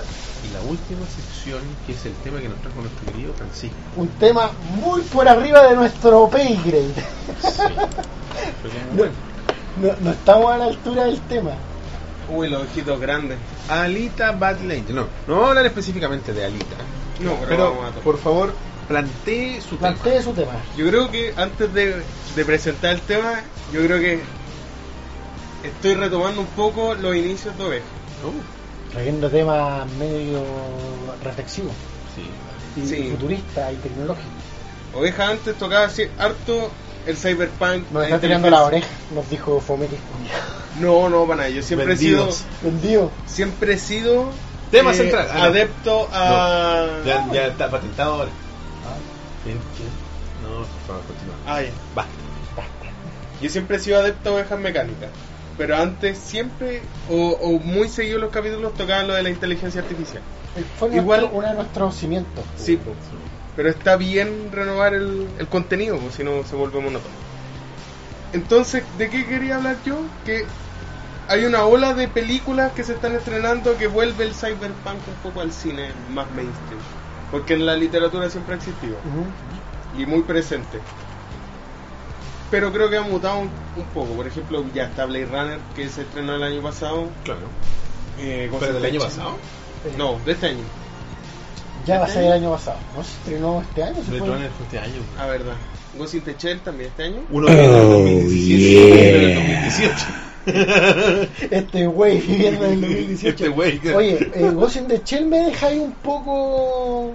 y 0.48 0.52
la 0.54 0.60
última 0.70 1.00
sección 1.06 1.60
que 1.86 1.92
es 1.92 2.06
el 2.06 2.12
tema 2.24 2.40
que 2.40 2.48
nos 2.48 2.58
trajo 2.60 2.80
nuestro 2.80 3.06
querido 3.12 3.34
Francisco. 3.34 3.76
Un 3.96 4.08
tema 4.08 4.50
muy 4.76 5.00
por 5.02 5.28
arriba 5.28 5.62
de 5.68 5.76
nuestro 5.76 6.28
pay 6.28 6.56
grade. 6.64 6.94
Bueno, 8.96 9.12
No, 9.80 9.88
no 10.00 10.10
estamos 10.12 10.52
a 10.52 10.58
la 10.58 10.64
altura 10.66 11.04
del 11.04 11.20
tema. 11.22 11.52
Uy, 12.28 12.48
los 12.48 12.62
ojitos 12.62 12.98
grandes. 13.00 13.38
Alita 13.68 14.32
Battle 14.32 14.74
Angel. 14.78 14.94
No, 14.94 15.02
no 15.26 15.34
vamos 15.34 15.44
a 15.46 15.48
hablar 15.50 15.66
específicamente 15.66 16.32
de 16.32 16.44
Alita. 16.44 16.76
No, 17.20 17.32
pero, 17.34 17.48
Pero, 17.48 17.64
vamos 17.70 17.84
a 17.84 17.88
tocar. 17.88 18.02
por 18.02 18.18
favor, 18.18 18.54
plantee 18.88 19.60
su 19.60 19.76
tema. 19.76 19.94
Plantee 19.94 20.22
su 20.22 20.32
tema. 20.32 20.52
Yo 20.76 20.86
creo 20.88 21.10
que 21.10 21.34
antes 21.36 21.72
de, 21.74 22.02
de 22.36 22.44
presentar 22.44 22.92
el 22.94 23.00
tema, 23.02 23.40
yo 23.72 23.82
creo 23.84 23.98
que 23.98 24.20
estoy 25.64 25.94
retomando 25.94 26.40
un 26.40 26.46
poco 26.48 26.94
los 26.94 27.14
inicios 27.16 27.56
de 27.58 27.64
Oveja. 27.64 27.84
Uh, 28.24 28.63
Trayendo 28.94 29.28
temas 29.28 29.86
medio 29.98 30.42
reflexivos. 31.22 31.72
Sí. 32.14 32.80
y 32.80 32.86
Sí. 32.88 33.10
futurista 33.10 33.70
y 33.72 33.76
tecnológico. 33.76 34.28
Oveja 34.94 35.28
antes 35.30 35.56
tocaba 35.56 35.86
así 35.86 36.04
harto 36.18 36.70
el 37.06 37.16
cyberpunk. 37.16 37.90
Nos 37.90 38.04
está 38.04 38.20
tirando 38.20 38.48
la 38.50 38.62
oreja, 38.62 38.86
nos 39.14 39.28
dijo 39.28 39.60
Fometis. 39.60 39.98
No, 40.80 41.08
no, 41.08 41.24
para 41.24 41.36
nada. 41.38 41.48
Yo 41.50 41.62
siempre 41.62 41.88
Vendidos. 41.88 42.28
he 42.28 42.32
sido. 42.32 42.48
Vendido. 42.62 43.10
Siempre 43.26 43.74
he 43.74 43.78
sido. 43.78 44.30
Tema 44.70 44.92
eh, 44.92 44.94
central. 44.94 45.28
Ah, 45.32 45.44
adepto 45.44 46.08
a. 46.12 46.86
Ya, 47.04 47.26
ya 47.32 47.46
está 47.46 47.70
patentado 47.70 48.14
ahora. 48.14 48.30
Ah, 48.86 48.96
¿Quién? 49.44 49.58
¿Quién? 49.76 49.88
No, 50.42 50.58
por 50.58 50.66
favor, 50.86 51.02
continúa. 51.06 51.34
Ah, 51.46 51.62
ya. 51.62 51.70
Va. 51.96 52.06
Yo 53.40 53.50
siempre 53.50 53.76
he 53.76 53.80
sido 53.80 53.98
adepto 53.98 54.30
a 54.30 54.32
ovejas 54.34 54.58
mecánicas. 54.58 55.10
Pero 55.56 55.76
antes 55.76 56.18
siempre, 56.18 56.82
o, 57.10 57.30
o 57.40 57.58
muy 57.60 57.88
seguido 57.88 58.18
los 58.18 58.30
capítulos, 58.30 58.74
tocaban 58.76 59.06
lo 59.06 59.14
de 59.14 59.22
la 59.22 59.30
inteligencia 59.30 59.80
artificial. 59.82 60.22
Fue 60.78 60.88
Igual- 60.96 61.20
nuestro- 61.20 61.38
uno 61.38 61.48
de 61.48 61.54
nuestros 61.54 61.94
cimientos. 61.96 62.44
Sí, 62.56 62.78
pero 63.56 63.68
está 63.68 63.96
bien 63.96 64.50
renovar 64.52 64.94
el, 64.94 65.28
el 65.38 65.46
contenido, 65.48 65.96
pues, 65.98 66.14
si 66.14 66.24
no 66.24 66.42
se 66.44 66.56
vuelve 66.56 66.80
monótono. 66.80 67.14
Entonces, 68.32 68.82
¿de 68.98 69.08
qué 69.10 69.24
quería 69.26 69.56
hablar 69.56 69.76
yo? 69.84 69.96
Que 70.24 70.44
hay 71.28 71.44
una 71.44 71.64
ola 71.64 71.94
de 71.94 72.08
películas 72.08 72.72
que 72.72 72.82
se 72.82 72.94
están 72.94 73.14
estrenando 73.14 73.76
que 73.78 73.86
vuelve 73.86 74.24
el 74.24 74.34
cyberpunk 74.34 75.06
un 75.08 75.14
poco 75.22 75.40
al 75.40 75.52
cine 75.52 75.92
más 76.10 76.30
mainstream. 76.32 76.80
Porque 77.30 77.54
en 77.54 77.64
la 77.66 77.76
literatura 77.76 78.28
siempre 78.30 78.54
ha 78.54 78.58
existido 78.58 78.96
y 79.96 80.04
muy 80.06 80.22
presente. 80.22 80.80
Pero 82.54 82.72
creo 82.72 82.88
que 82.88 82.96
ha 82.96 83.02
mutado 83.02 83.40
un, 83.40 83.50
un 83.76 83.84
poco. 83.92 84.12
Por 84.14 84.28
ejemplo, 84.28 84.64
ya 84.72 84.84
está 84.84 85.06
Blade 85.06 85.26
Runner 85.26 85.58
que 85.74 85.88
se 85.88 86.02
estrenó 86.02 86.36
el 86.36 86.42
año 86.44 86.62
pasado. 86.62 87.08
Claro. 87.24 87.40
Eh, 88.20 88.48
¿Pero 88.48 88.66
in 88.66 88.72
del 88.74 88.82
the 88.82 88.88
año 88.90 89.00
pasado? 89.00 89.30
No, 89.98 90.20
de 90.24 90.32
este 90.32 90.46
año. 90.46 90.62
Ya 91.84 91.98
va 91.98 92.04
a 92.04 92.06
¿Este 92.06 92.20
ser 92.20 92.28
el 92.28 92.32
año? 92.34 92.52
pasado. 92.52 92.76
¿No 92.96 93.02
se 93.02 93.10
estrenó 93.10 93.60
este 93.60 93.82
año? 93.82 93.96
¿Se 93.96 94.02
Blade 94.02 94.18
fue? 94.20 94.28
Runner 94.28 94.50
fue 94.52 94.66
este 94.66 94.78
año. 94.78 95.02
Ah, 95.18 95.26
verdad. 95.26 95.54
Ghost 95.98 96.14
in 96.14 96.20
the 96.20 96.36
Shell 96.38 96.60
también 96.60 96.90
este 96.90 97.02
año. 97.02 97.22
Uno 97.32 97.46
viene 97.48 97.62
del 97.62 97.88
2017 97.88 98.62
y 98.62 98.76
otro 98.76 98.94
viene 98.94 99.18
del 99.18 99.34
2018. 99.34 100.06
Este 101.50 101.86
güey 101.88 102.20
viviendo 102.20 102.66
en 102.66 102.72
el 102.72 102.80
2018. 102.82 103.28
Este 103.30 103.48
güey. 103.48 103.80
Oye, 103.92 104.30
eh, 104.32 104.50
Ghost 104.54 104.76
in 104.76 104.86
the 104.86 105.02
Shell 105.04 105.26
me 105.26 105.38
deja 105.38 105.66
ahí 105.66 105.80
un 105.80 105.90
poco 105.92 107.14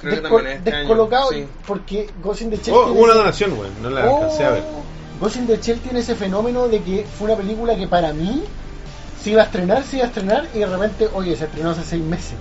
Creo 0.00 0.14
que 0.14 0.20
desco- 0.22 0.34
también 0.36 0.56
este 0.58 0.70
año, 0.70 0.78
descolocado 0.80 1.30
sí. 1.30 1.46
porque 1.66 2.10
Ghost 2.22 2.40
in 2.42 2.50
the 2.50 2.56
Shell 2.56 2.74
Oh, 2.74 2.92
una 2.92 3.14
donación, 3.14 3.54
güey. 3.56 3.70
No 3.82 3.90
la 3.90 4.02
alcancé 4.04 4.44
a 4.44 4.50
ver. 4.50 4.62
Oh, 4.66 4.82
Ghost 5.20 5.36
in 5.36 5.46
the 5.46 5.58
Shell 5.58 5.80
tiene 5.80 6.00
ese 6.00 6.14
fenómeno 6.14 6.68
de 6.68 6.80
que 6.82 7.04
fue 7.18 7.28
una 7.28 7.36
película 7.36 7.76
que 7.76 7.86
para 7.86 8.12
mí 8.12 8.42
se 9.22 9.30
iba 9.30 9.42
a 9.42 9.44
estrenar, 9.44 9.84
se 9.84 9.96
iba 9.96 10.06
a 10.06 10.08
estrenar 10.08 10.48
y 10.54 10.58
de 10.60 10.66
repente, 10.66 11.08
oye, 11.12 11.36
se 11.36 11.44
estrenó 11.44 11.70
hace 11.70 11.84
seis 11.84 12.02
meses. 12.02 12.34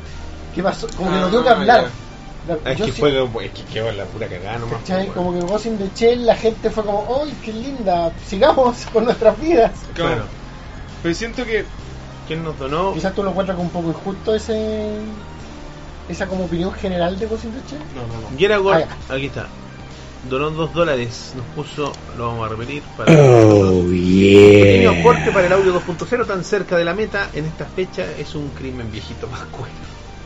¿Qué 0.55 0.63
pasó? 0.63 0.87
Como 0.97 1.11
que 1.11 1.17
no 1.17 1.29
dio 1.29 1.43
que 1.43 1.49
Ah, 1.49 1.53
hablar. 1.53 1.87
La- 2.47 2.71
Es 2.71 2.77
que 2.77 2.85
sí- 2.85 2.91
fue 2.93 3.09
es 3.45 3.51
que 3.51 3.63
quedó 3.65 3.91
la 3.91 4.05
pura 4.05 4.27
cagada 4.27 4.57
nomás. 4.59 4.79
pues, 4.87 5.07
Como 5.13 5.33
que 5.33 5.41
Ghost 5.41 5.65
in 5.65 5.77
the 5.77 5.89
Shell 5.93 6.25
la 6.25 6.35
gente 6.35 6.69
fue 6.69 6.83
como, 6.85 7.21
¡ay, 7.21 7.33
qué 7.43 7.51
linda! 7.53 8.11
Sigamos 8.25 8.77
con 8.93 9.03
nuestras 9.05 9.39
vidas. 9.39 9.71
Claro. 9.93 10.09
Claro. 10.15 10.23
Pero 11.03 11.15
siento 11.15 11.43
que 11.45 11.65
¿Quién 12.27 12.43
nos 12.43 12.57
donó? 12.59 12.93
Quizás 12.93 13.13
tú 13.13 13.23
lo 13.23 13.31
encuentras 13.31 13.55
como 13.57 13.67
un 13.67 13.73
poco 13.73 13.89
injusto 13.89 14.35
ese 14.35 14.87
esa 16.09 16.27
como 16.27 16.45
opinión 16.45 16.73
general 16.73 17.17
de 17.19 17.25
Ghost 17.27 17.45
in 17.45 17.51
the 17.51 17.59
Shell. 17.69 17.79
No, 17.95 18.01
no, 18.07 18.29
no. 18.31 18.37
Geragor, 18.37 18.75
Ah, 19.09 19.13
aquí 19.15 19.27
está. 19.27 19.47
Donó 20.29 20.49
dos 20.51 20.73
dólares. 20.73 21.31
Nos 21.35 21.45
puso, 21.55 21.93
lo 22.17 22.27
vamos 22.27 22.45
a 22.45 22.49
repetir. 22.49 22.83
Para 22.97 23.13
Oh, 23.13 23.83
Pequeño 23.89 24.93
yeah. 24.93 25.01
corte 25.03 25.31
para 25.31 25.47
el 25.47 25.53
audio 25.53 25.73
2.0 25.79 26.25
tan 26.25 26.43
cerca 26.43 26.75
de 26.77 26.83
la 26.83 26.93
meta 26.93 27.29
en 27.33 27.45
esta 27.45 27.65
fecha 27.65 28.05
es 28.17 28.35
un 28.35 28.49
crimen 28.49 28.91
viejito 28.91 29.27
más 29.27 29.39
cuero. 29.51 29.73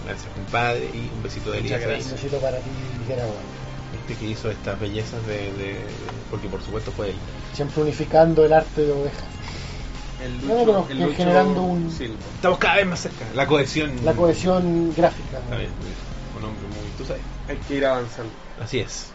Gracias 0.05 0.31
compadre 0.33 0.89
y 0.93 1.09
un 1.15 1.21
besito 1.23 1.51
de 1.51 1.59
Elías. 1.59 1.81
Un 2.05 2.11
besito 2.11 2.37
para 2.39 2.57
ti, 2.57 2.69
Geragor. 3.07 3.35
Este 4.01 4.15
que 4.19 4.31
hizo 4.31 4.49
estas 4.49 4.79
bellezas 4.79 5.25
de, 5.27 5.35
de- 5.53 5.79
porque 6.31 6.47
por 6.47 6.61
supuesto 6.61 6.91
fue 6.91 7.09
él. 7.11 7.15
Siempre 7.53 7.83
unificando 7.83 8.43
el 8.43 8.51
arte 8.53 8.81
de 8.81 8.91
oveja. 8.91 9.23
El 10.23 10.47
No, 10.47 10.85
pero 10.87 10.87
que 10.87 11.15
generando 11.15 11.61
un-. 11.63 11.89
Estamos 12.35 12.57
cada 12.59 12.75
vez 12.75 12.85
más 12.87 12.99
cerca. 13.01 13.25
La 13.35 13.45
cohesión. 13.47 13.91
La 14.03 14.13
cohesión 14.13 14.93
gráfica. 14.95 15.39
Está 15.39 15.57
bien, 15.57 15.69
un 16.37 16.43
hombre 16.45 16.67
muy, 16.67 16.89
tú 16.97 17.05
sabes. 17.05 17.21
Hay 17.49 17.57
que 17.57 17.75
ir 17.75 17.85
avanzando. 17.85 18.31
Así 18.61 18.79
es. 18.79 19.07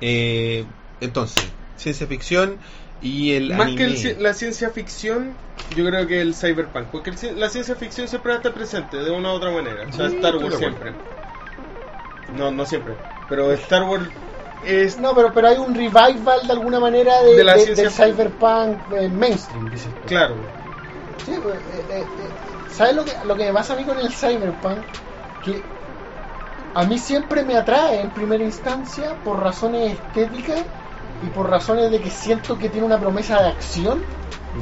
Eh, 0.00 0.64
entonces, 1.00 1.44
ciencia 1.76 2.06
ficción 2.06 2.56
y 3.02 3.32
el 3.32 3.50
Más 3.50 3.66
anime. 3.68 3.76
que 3.94 4.10
el 4.12 4.22
la 4.22 4.34
ciencia 4.34 4.70
ficción, 4.70 5.34
yo 5.76 5.84
creo 5.84 6.06
que 6.06 6.20
el 6.20 6.34
cyberpunk. 6.34 6.86
Porque 6.86 7.10
el 7.10 7.40
la 7.40 7.48
ciencia 7.50 7.74
ficción 7.74 8.08
siempre 8.08 8.30
va 8.30 8.36
a 8.36 8.38
estar 8.38 8.52
presente 8.54 8.96
de 8.96 9.10
una 9.10 9.32
u 9.32 9.36
otra 9.36 9.50
manera. 9.50 9.84
O 9.88 9.92
sea, 9.92 10.08
Sí, 10.08 10.16
Star 10.16 10.36
Wars 10.36 10.56
siempre. 10.56 10.92
No, 12.36 12.50
no 12.50 12.66
siempre. 12.66 12.94
Pero 13.28 13.52
Star 13.52 13.84
Wars 13.84 14.04
es. 14.66 14.98
No, 14.98 15.14
pero, 15.14 15.32
pero 15.32 15.48
hay 15.48 15.58
un 15.58 15.74
revival 15.74 16.46
de 16.46 16.52
alguna 16.52 16.80
manera 16.80 17.22
de, 17.22 17.36
De 17.36 17.44
la 17.44 17.54
de- 17.54 17.60
ciencia 17.74 17.84
del 17.84 17.92
cyberpunk 17.92 18.78
eh, 18.92 19.08
mainstream, 19.08 19.70
dices. 19.70 19.92
Claro. 20.06 20.36
Sí, 21.24 21.34
pues, 21.42 21.58
eh, 21.72 21.86
eh, 21.90 22.06
¿Sabes 22.70 22.94
lo 22.94 23.04
que, 23.04 23.12
lo 23.24 23.36
que 23.36 23.44
me 23.46 23.52
pasa 23.52 23.72
a 23.72 23.76
mí 23.76 23.84
con 23.84 23.98
el 23.98 24.12
cyberpunk? 24.12 24.78
Que 25.42 25.62
a 26.74 26.84
mí 26.84 26.98
siempre 26.98 27.42
me 27.42 27.56
atrae 27.56 28.00
en 28.02 28.10
primera 28.10 28.44
instancia 28.44 29.14
por 29.24 29.40
razones 29.40 29.94
estéticas 29.94 30.60
y 31.22 31.26
por 31.28 31.48
razones 31.48 31.90
de 31.90 32.00
que 32.00 32.10
siento 32.10 32.58
que 32.58 32.68
tiene 32.68 32.86
una 32.86 32.98
promesa 33.00 33.40
de 33.40 33.48
acción, 33.48 34.02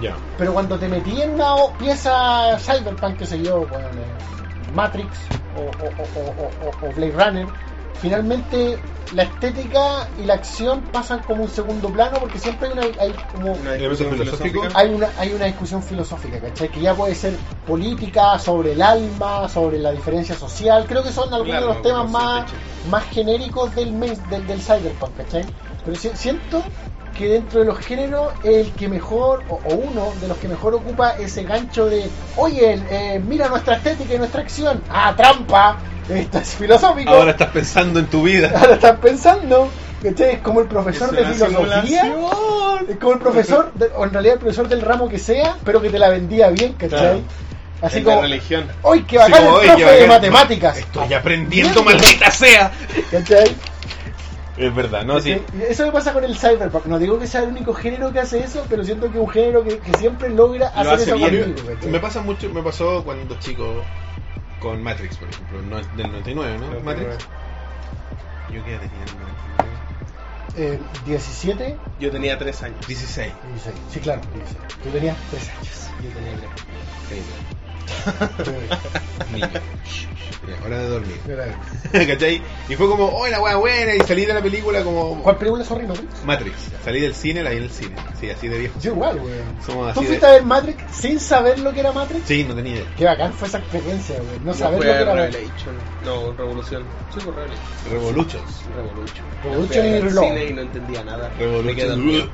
Ya. 0.00 0.16
pero 0.38 0.52
cuando 0.52 0.78
te 0.78 0.88
metí 0.88 1.20
en 1.20 1.30
una 1.34 1.54
pieza 1.76 2.56
cyberpunk, 2.58 3.16
que 3.16 3.26
sé 3.26 3.42
yo, 3.42 3.66
eh, 3.72 4.72
Matrix 4.72 5.26
o, 5.56 5.60
o- 5.62 5.92
o- 5.98 6.20
o- 6.20 6.50
o- 6.68 6.88
o 6.88 6.92
Blade 6.92 7.12
Runner, 7.12 7.46
finalmente 7.96 8.80
la 9.10 9.22
estética 9.24 10.10
y 10.16 10.24
la 10.24 10.34
acción 10.34 10.90
pasan 10.90 11.22
como 11.22 11.44
un 11.44 11.50
segundo 11.50 11.92
plano 11.92 12.18
porque 12.20 12.38
siempre 12.38 12.68
hay, 12.68 12.72
una, 12.72 13.02
hay 13.02 13.12
como 13.30 13.52
Una 13.52 13.74
¿Elemento 13.74 14.04
discusión 14.04 14.18
filosófica. 14.18 14.78
hay 14.78 14.88
una, 14.90 15.12
hay 15.16 15.32
una 15.32 15.44
discusión 15.46 15.82
filosófica, 15.82 16.40
¿cachai? 16.40 16.70
Que 16.70 16.80
ya 16.80 16.96
puede 16.96 17.14
ser 17.14 17.40
política, 17.64 18.38
sobre 18.38 18.72
el 18.72 18.82
alma, 18.82 19.48
sobre 19.48 19.78
la 19.78 19.92
diferencia 19.92 20.34
social. 20.34 20.86
Creo 20.86 21.02
que 21.02 21.12
son 21.12 21.32
algunos 21.32 21.46
Claro, 21.46 21.66
de 21.68 21.72
los 21.74 21.82
temas 21.82 22.10
más, 22.10 22.52
más 22.82 23.04
genéricos 23.08 23.74
del, 23.74 23.92
main- 23.92 24.28
del, 24.28 24.46
del 24.46 24.62
cyberpunk, 24.62 25.16
¿cachai? 25.16 25.50
Pero 25.82 25.96
si- 25.96 26.16
siento 26.16 26.66
que 27.14 27.28
dentro 27.28 27.60
de 27.60 27.66
los 27.66 27.78
géneros 27.78 28.32
el 28.42 28.72
que 28.72 28.88
mejor, 28.88 29.42
o, 29.48 29.54
o 29.64 29.74
uno 29.74 30.12
de 30.20 30.28
los 30.28 30.36
que 30.38 30.48
mejor 30.48 30.74
ocupa 30.74 31.10
ese 31.18 31.44
gancho 31.44 31.86
de, 31.86 32.10
oye, 32.36 32.80
eh, 32.90 33.22
mira 33.26 33.48
nuestra 33.48 33.76
estética 33.76 34.14
y 34.14 34.18
nuestra 34.18 34.42
acción. 34.42 34.82
Ah, 34.90 35.14
trampa, 35.16 35.78
esto 36.08 36.38
es 36.38 36.48
filosófico. 36.56 37.10
Ahora 37.12 37.30
estás 37.30 37.50
pensando 37.50 37.98
en 38.00 38.06
tu 38.06 38.22
vida. 38.24 38.52
Ahora 38.54 38.74
estás 38.74 38.98
pensando, 38.98 39.68
¿cachai? 40.02 40.32
Es 40.34 40.38
como 40.40 40.60
el 40.60 40.66
profesor 40.66 41.16
Es 41.16 41.28
de 41.28 41.34
filosofía. 41.34 42.02
simulación. 42.02 42.86
Es 42.90 42.96
como 42.98 43.12
el 43.12 43.18
profesor, 43.20 43.72
de- 43.74 43.90
o 43.96 44.04
en 44.04 44.12
realidad 44.12 44.34
el 44.34 44.40
profesor 44.40 44.68
del 44.68 44.80
ramo 44.82 45.08
que 45.08 45.18
sea, 45.18 45.56
pero 45.64 45.80
que 45.80 45.90
te 45.90 45.98
la 45.98 46.08
vendía 46.08 46.50
bien, 46.50 46.72
¿cachai? 46.74 46.98
Claro. 46.98 47.20
Así 47.82 47.98
En 47.98 48.04
como, 48.04 48.22
religión. 48.22 48.66
¡Uy, 48.82 49.02
qué 49.04 49.18
Así 49.18 49.30
bacán 49.32 49.46
como, 49.46 49.60
el 49.60 49.70
"Oye, 49.70 49.84
profe 49.84 50.00
de 50.00 50.06
matemáticas! 50.08 50.78
Estoy 50.78 51.12
aprendiendo, 51.12 51.82
maldita 51.84 52.30
sea. 52.30 52.72
¿Cachai? 53.10 53.54
Es 54.56 54.74
verdad, 54.74 55.04
no, 55.04 55.20
sí. 55.20 55.30
Y 55.52 55.62
Eso 55.62 55.84
me 55.86 55.92
pasa 55.92 56.12
con 56.12 56.22
el 56.24 56.36
cyberpunk. 56.36 56.86
No 56.86 56.98
digo 56.98 57.18
que 57.18 57.26
sea 57.26 57.42
el 57.42 57.48
único 57.48 57.74
género 57.74 58.12
que 58.12 58.20
hace 58.20 58.42
eso, 58.44 58.64
pero 58.68 58.84
siento 58.84 59.10
que 59.10 59.18
es 59.18 59.22
un 59.24 59.28
género 59.28 59.64
que, 59.64 59.78
que 59.78 59.98
siempre 59.98 60.28
logra 60.30 60.70
Lo 60.74 60.80
hacer 60.92 60.94
hace 60.94 61.02
eso 61.10 61.16
bien. 61.16 61.40
conmigo, 61.54 61.68
¿cachai? 61.68 61.90
Me 61.90 61.98
pasa 62.00 62.20
mucho, 62.22 62.50
me 62.50 62.62
pasó 62.62 63.02
cuando 63.04 63.36
chico 63.38 63.84
con 64.60 64.82
Matrix, 64.82 65.16
por 65.16 65.28
ejemplo, 65.28 65.60
no, 65.62 65.76
del 65.82 66.10
99, 66.10 66.58
¿no? 66.58 66.80
Matrix. 66.80 67.26
Yo 68.52 68.62
qué 68.62 68.74
edad 68.74 68.80
tenía 68.80 69.02
en 69.02 69.08
el 69.08 69.18
99? 69.18 69.78
Eh, 70.56 70.80
17, 71.04 71.76
Yo 71.98 72.10
tenía 72.12 72.38
tres 72.38 72.62
años. 72.62 72.86
16. 72.86 73.32
16. 73.42 73.76
Sí, 73.90 74.00
claro, 74.00 74.20
16. 74.34 74.58
Tú 74.84 74.90
tenías 74.90 75.16
3 75.30 75.50
años. 75.50 75.90
Yo 76.00 76.10
tenía 76.10 76.32
tres. 77.08 77.53
Niño. 79.32 79.48
Hora 80.64 80.78
de 80.78 80.88
dormir. 80.88 81.20
Y 82.68 82.76
fue 82.76 82.88
como, 82.88 83.06
oh, 83.06 83.26
la 83.28 83.40
wea 83.40 83.56
buena, 83.56 83.94
y 83.94 84.00
salí 84.00 84.24
de 84.24 84.34
la 84.34 84.42
película 84.42 84.82
como 84.82 85.22
¿Cuál 85.22 85.36
película, 85.38 85.64
sorry, 85.64 85.86
Matrix? 85.86 86.24
Matrix. 86.24 86.56
Salí 86.84 87.00
del 87.00 87.14
cine, 87.14 87.42
la 87.42 87.50
vi 87.50 87.58
en 87.58 87.62
el 87.64 87.70
cine. 87.70 87.94
Sí, 88.18 88.30
así 88.30 88.48
de 88.48 88.58
viejo. 88.58 88.78
Yo 88.80 88.92
igual. 88.92 89.20
Somos 89.64 89.94
¿Tú 89.94 90.02
fuiste 90.02 90.24
de... 90.24 90.32
a 90.32 90.34
ver 90.34 90.42
Matrix 90.44 90.82
sin 90.90 91.20
saber 91.20 91.58
lo 91.58 91.72
que 91.72 91.80
era 91.80 91.92
Matrix? 91.92 92.26
Sí, 92.26 92.44
no 92.44 92.54
tenía 92.54 92.74
idea. 92.74 92.84
Qué 92.96 93.04
bacán 93.04 93.32
fue 93.32 93.48
esa 93.48 93.58
experiencia, 93.58 94.16
güey. 94.16 94.38
No 94.40 94.52
Yo 94.52 94.58
saber 94.58 94.78
lo 94.78 94.84
que 94.84 94.90
era 94.90 95.14
Matrix. 95.14 95.34
Revelation. 95.34 95.76
No, 96.04 96.32
Revolución. 96.36 96.86
Sí, 97.12 97.20
por 97.20 97.34
Revelation. 97.36 97.64
Revolutions. 97.90 98.64
Revolution. 98.74 99.26
Revolution 99.42 99.86
y 99.86 100.00
Reload. 100.00 100.24
cine 100.24 100.44
y 100.46 100.52
no 100.52 100.60
entendía 100.62 101.04
nada. 101.04 101.28
Me 101.30 101.36
quedé 101.36 101.46
Revolution. 101.48 101.88
dormido. 101.88 102.28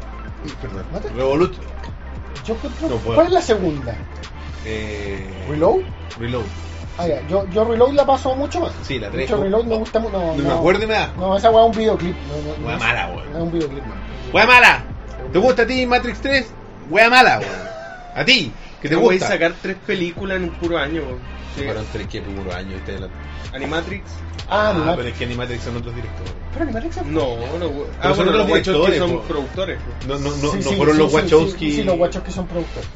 Perdón. 0.62 0.86
¿Matrix? 0.92 1.14
Revolution. 1.16 1.66
Yo 2.46 2.54
encuentro- 2.54 2.88
No. 2.88 2.96
¿Cuál 2.98 3.26
es 3.26 3.32
la 3.32 3.42
segunda? 3.42 3.98
Eh... 4.64 5.26
¿Reload? 5.48 5.80
Reload. 6.18 6.44
Ah, 6.98 7.06
ya. 7.06 7.26
Yo, 7.28 7.46
yo 7.50 7.64
Reload 7.64 7.92
la 7.94 8.04
paso 8.04 8.34
mucho 8.36 8.60
más. 8.60 8.72
Sí, 8.82 8.98
la 8.98 9.06
De 9.08 9.12
3. 9.12 9.24
hecho, 9.24 9.42
Reload 9.42 9.64
me 9.64 9.76
gusta 9.76 9.98
mucho. 10.00 10.18
No, 10.18 10.34
No 10.36 10.42
me 10.42 10.52
acuerdo 10.52 10.84
y 10.84 10.86
me 10.86 10.94
da. 10.94 11.12
No, 11.16 11.36
esa 11.36 11.50
weá 11.50 11.62
es 11.64 11.70
un 11.70 11.76
videoclip. 11.78 12.14
No, 12.28 12.36
no, 12.36 12.66
Wea 12.66 12.74
no, 12.76 12.78
mala, 12.84 13.06
weón. 13.08 13.28
Es 13.30 13.36
un 13.42 13.52
videoclip, 13.52 13.84
man. 13.86 13.98
¡Wea 14.32 14.46
mala! 14.46 14.84
¿Te 15.32 15.38
gusta 15.38 15.62
a 15.62 15.66
ti 15.66 15.86
Matrix 15.86 16.20
3? 16.20 16.50
¡Wea 16.90 17.08
mala, 17.10 17.38
weón! 17.38 17.50
¡A 18.14 18.24
ti! 18.24 18.52
que 18.82 18.88
te 18.88 18.94
No 18.94 19.00
voy 19.02 19.16
a 19.16 19.18
gusta. 19.18 19.34
sacar 19.34 19.54
tres 19.60 19.76
películas 19.86 20.36
en 20.38 20.44
un 20.44 20.50
puro 20.50 20.78
año. 20.78 21.02
weón. 21.02 21.18
Sí. 21.56 21.64
Fueron 21.64 21.84
tres 21.92 22.06
que 22.06 22.20
puro 22.22 22.54
año. 22.54 22.76
y 22.76 22.80
te 22.80 22.98
la- 22.98 23.08
Animatrix. 23.54 24.04
Ah, 24.48 24.66
Ah, 24.66 24.70
Animatrix. 24.70 24.96
pero 24.96 25.08
es 25.08 25.14
que 25.16 25.24
Animatrix 25.24 25.62
son 25.64 25.76
otros 25.76 25.94
directores. 25.94 26.32
Pero 26.52 26.62
Animatrix 26.64 26.96
es- 26.98 27.06
No, 27.06 27.36
no. 27.36 27.68
Pero 27.68 27.86
Ah, 28.00 28.08
son 28.08 28.16
bueno, 28.16 28.30
otros 28.30 28.36
los 28.36 28.50
Wachowski 28.50 28.72
directores, 28.92 28.98
son 28.98 29.22
productores. 29.28 29.78
po. 29.80 30.08
No, 30.08 30.18
no, 30.18 30.30
no, 30.30 30.36
Sí, 30.36 30.56
no 30.58 30.70
sí, 30.70 30.76
fueron 30.76 30.94
sí, 30.96 31.02
los 31.02 31.10
sí, 31.10 31.16
Wachowski. 31.16 31.70
Sí, 31.70 31.76
sí, 31.76 31.82
los 31.84 31.98
Wachowski 31.98 32.32
son 32.32 32.46
productores. 32.46 32.88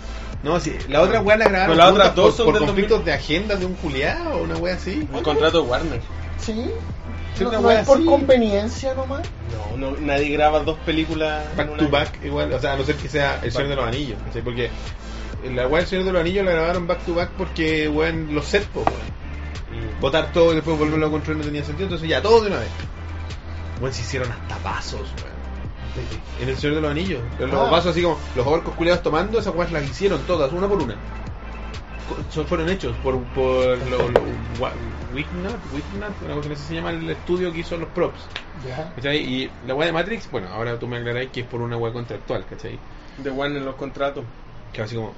No, 0.45 0.61
sí, 0.61 0.77
la 0.89 1.01
otra 1.01 1.21
weá 1.23 1.37
la 1.39 1.49
grabaron 1.49 1.75
Pero 1.75 1.85
las 1.85 1.91
otras 1.93 2.09
juntas 2.09 2.16
dos 2.16 2.27
por, 2.27 2.37
son 2.37 2.47
por 2.53 2.59
conflictos 2.66 2.99
2000. 2.99 3.05
de 3.07 3.12
agenda 3.12 3.57
de 3.57 3.65
un 3.66 3.75
culiado 3.75 4.31
o 4.35 4.43
una 4.45 4.57
wea 4.57 4.75
así. 4.75 5.09
El 5.15 5.23
contrato 5.23 5.62
de 5.62 5.69
Warner. 5.69 6.01
Sí. 6.39 6.71
No, 7.41 7.49
una 7.49 7.61
no 7.61 7.71
es 7.71 7.87
por 7.87 7.97
así. 7.97 8.07
conveniencia 8.07 8.95
nomás. 8.95 9.23
No, 9.51 9.77
no, 9.91 9.97
nadie 10.01 10.29
graba 10.29 10.61
dos 10.61 10.79
películas. 10.85 11.45
Back 11.57 11.71
un 11.73 11.77
to 11.79 11.85
año. 11.85 11.91
back, 11.91 12.25
igual, 12.25 12.53
o 12.53 12.61
sea, 12.61 12.75
a 12.75 12.77
no 12.77 12.85
ser 12.85 12.95
que 12.97 13.09
sea 13.09 13.41
El 13.43 13.51
Señor 13.51 13.69
de 13.71 13.77
los 13.77 13.87
Anillos. 13.87 14.19
Porque 14.45 14.71
la 15.53 15.66
weá 15.66 15.81
del 15.81 15.89
Señor 15.89 16.05
de 16.05 16.12
los 16.12 16.21
Anillos 16.21 16.45
la 16.45 16.53
grabaron 16.53 16.87
back 16.87 17.01
to 17.07 17.15
back 17.15 17.31
porque, 17.39 17.89
weón, 17.89 18.35
los 18.35 18.45
sets, 18.45 18.66
po, 18.66 18.81
weón. 18.81 19.95
Mm. 19.97 20.01
Botar 20.01 20.31
todo 20.33 20.53
y 20.53 20.57
después 20.57 20.79
volverlo 20.79 21.07
a 21.07 21.11
construir 21.11 21.39
no 21.39 21.45
tenía 21.45 21.65
sentido, 21.65 21.85
entonces 21.87 22.09
ya, 22.09 22.21
todo 22.23 22.43
de 22.43 22.49
una 22.49 22.59
vez. 22.61 22.69
Weón, 23.81 23.93
se 23.95 24.03
hicieron 24.03 24.31
hasta 24.31 24.59
vasos, 24.59 25.01
weón. 25.01 25.35
En 26.41 26.49
El 26.49 26.57
Señor 26.57 26.77
de 26.77 26.81
los 26.83 26.91
Anillos. 26.91 27.21
Los 27.39 27.53
Ah. 27.53 27.71
vasos 27.71 27.93
así 27.93 28.03
como 28.03 28.19
los 28.35 28.47
orcos 28.47 28.75
culiados 28.75 29.03
tomando, 29.03 29.39
esas 29.39 29.55
weas 29.55 29.71
las 29.73 29.85
hicieron 29.85 30.21
todas, 30.23 30.53
una 30.53 30.69
por 30.69 30.83
una. 30.83 30.97
Son, 32.31 32.47
fueron 32.47 32.69
hechos 32.69 32.95
por, 33.03 33.19
por 33.35 33.79
lo, 33.89 34.09
lo, 34.11 34.21
Wignut, 35.15 35.57
Wignut, 35.73 36.12
una 36.25 36.35
cosa 36.35 36.49
que 36.51 36.57
se 36.57 36.75
llama 36.75 36.91
el 36.91 37.09
estudio 37.09 37.51
que 37.53 37.61
hizo 37.61 37.77
los 37.77 37.89
props. 37.91 38.21
¿Cachai? 38.97 39.19
Y 39.19 39.51
la 39.66 39.75
weá 39.75 39.87
de 39.87 39.93
Matrix, 39.93 40.31
bueno, 40.31 40.49
ahora 40.49 40.79
tú 40.79 40.87
me 40.87 40.99
aclaráis 40.99 41.31
que 41.31 41.41
es 41.41 41.47
por 41.47 41.61
una 41.62 41.77
weá 41.77 41.93
contractual, 41.93 42.45
¿cachai? 42.49 42.79
De 43.19 43.31
Warner 43.31 43.62
los 43.62 43.77
contratos. 43.77 44.25
Que 44.73 44.83
así 44.83 44.97
como 44.97 45.12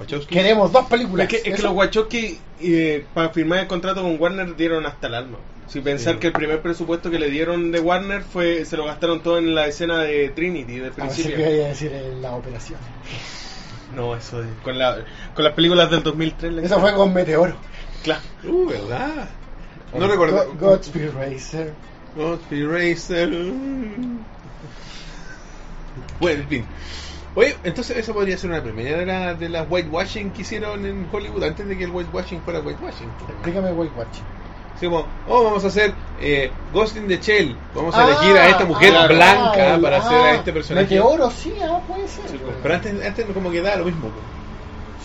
Wachowski. 0.00 0.34
Queremos 0.34 0.72
dos 0.72 0.86
películas. 0.86 1.24
Es 1.24 1.30
que, 1.30 1.36
es 1.36 1.42
que 1.42 1.50
¿Eso? 1.50 1.62
los 1.68 1.72
Wachowski, 1.76 2.38
eh, 2.60 3.04
para 3.14 3.30
firmar 3.30 3.60
el 3.60 3.66
contrato 3.66 4.02
con 4.02 4.20
Warner, 4.20 4.54
dieron 4.56 4.86
hasta 4.86 5.06
el 5.08 5.14
alma. 5.14 5.38
Si 5.66 5.80
pensar 5.80 6.14
Sí. 6.14 6.20
que 6.20 6.26
el 6.28 6.32
primer 6.32 6.62
presupuesto 6.62 7.10
que 7.10 7.18
le 7.18 7.28
dieron 7.30 7.70
de 7.72 7.80
Warner 7.80 8.22
fue 8.22 8.64
se 8.64 8.76
lo 8.76 8.86
gastaron 8.86 9.22
todo 9.22 9.36
en 9.38 9.54
la 9.54 9.66
escena 9.66 9.98
de 9.98 10.30
Trinity, 10.30 10.78
del 10.78 10.92
A 10.92 11.04
ver 11.04 11.10
si 11.10 11.22
principio. 11.24 11.44
a 11.46 11.48
decir 11.68 11.92
en 11.92 12.22
la 12.22 12.32
operación. 12.32 12.78
No, 13.94 14.14
eso 14.16 14.40
de, 14.42 14.48
con, 14.62 14.78
la, 14.78 15.04
con 15.34 15.44
las 15.44 15.52
películas 15.54 15.90
del 15.90 16.02
2003. 16.02 16.52
le- 16.52 16.64
Eso 16.64 16.80
fue 16.80 16.94
con 16.94 17.12
Meteoro. 17.12 17.54
Claro. 18.02 18.20
Uh, 18.44 18.66
¿verdad? 18.66 19.28
No 19.98 20.06
recuerdo. 20.06 20.52
Go- 20.58 20.70
Godspeed 20.70 21.10
Racer. 21.12 21.72
Godspeed 22.16 22.66
Racer. 22.66 23.28
Bueno, 26.20 26.42
en 26.42 26.48
fin. 26.48 26.64
Oye, 27.38 27.56
entonces 27.62 27.96
esa 27.96 28.12
podría 28.12 28.36
ser 28.36 28.50
una 28.50 28.60
primera 28.60 28.98
de, 28.98 29.06
la, 29.06 29.34
de 29.34 29.48
las 29.48 29.70
whitewashing 29.70 30.32
que 30.32 30.42
hicieron 30.42 30.84
en 30.84 31.06
Hollywood 31.12 31.44
antes 31.44 31.68
de 31.68 31.78
que 31.78 31.84
el 31.84 31.90
whitewashing 31.92 32.40
fuera 32.42 32.58
whitewashing. 32.58 33.08
Explícame 33.28 33.70
White 33.70 33.94
Watch. 33.96 34.18
Así 34.76 34.86
como, 34.86 35.06
oh, 35.28 35.44
vamos 35.44 35.62
a 35.64 35.68
hacer 35.68 35.94
eh, 36.20 36.50
Ghost 36.72 36.96
in 36.96 37.06
the 37.06 37.18
Shell. 37.18 37.56
Vamos 37.76 37.94
a 37.94 38.02
Ah, 38.02 38.06
elegir 38.08 38.36
a 38.36 38.48
esta 38.48 38.64
mujer 38.64 38.92
ah, 38.96 39.06
blanca 39.06 39.74
el- 39.76 39.80
para 39.80 39.96
ah, 39.98 40.00
hacer 40.00 40.18
a 40.18 40.34
este 40.34 40.52
personaje. 40.52 40.86
Meteoro, 40.96 41.30
sí, 41.30 41.54
ah, 41.62 41.80
puede 41.86 42.08
ser. 42.08 42.28
Sí, 42.28 42.40
pues. 42.44 42.56
Pero 42.60 42.74
antes, 42.74 43.06
antes 43.06 43.26
como 43.32 43.50
que 43.52 43.60
daba 43.62 43.76
lo 43.76 43.84
mismo. 43.84 44.08
pues. 44.08 44.24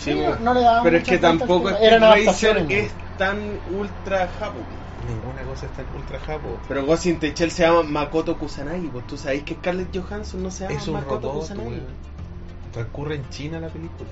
Sí, 0.02 0.12
Sí, 0.12 0.18
no, 0.20 0.34
no 0.40 0.54
le 0.54 0.60
daban 0.60 0.82
Pero 0.82 0.96
es 0.96 1.04
que 1.04 1.18
tampoco 1.18 1.70
Racer 1.70 1.94
adaptaciones. 2.02 2.70
es 2.70 2.92
tan 3.16 3.38
ultra 3.78 4.28
japo. 4.40 4.58
Ninguna 5.08 5.42
cosa 5.42 5.66
es 5.66 5.72
tan 5.72 5.86
ultra 5.96 6.18
japo. 6.18 6.58
Pero 6.68 6.84
Ghost 6.84 7.06
in 7.06 7.18
the 7.20 7.32
Shell 7.32 7.50
se 7.50 7.62
llama 7.62 7.82
Makoto 7.84 8.36
Kusanagi. 8.38 8.88
Pues 8.88 9.06
tú 9.06 9.16
sabéis 9.16 9.42
que 9.44 9.54
Scarlett 9.54 9.96
Johansson 9.96 10.42
no 10.42 10.50
se 10.50 10.64
llama 10.64 10.76
Es 10.76 10.88
un 10.88 10.94
Makoto 10.94 11.28
robot, 11.28 11.40
Kusanagi. 11.42 11.82
Transcurre 12.74 13.14
en 13.14 13.28
China 13.30 13.60
la 13.60 13.68
película. 13.68 14.08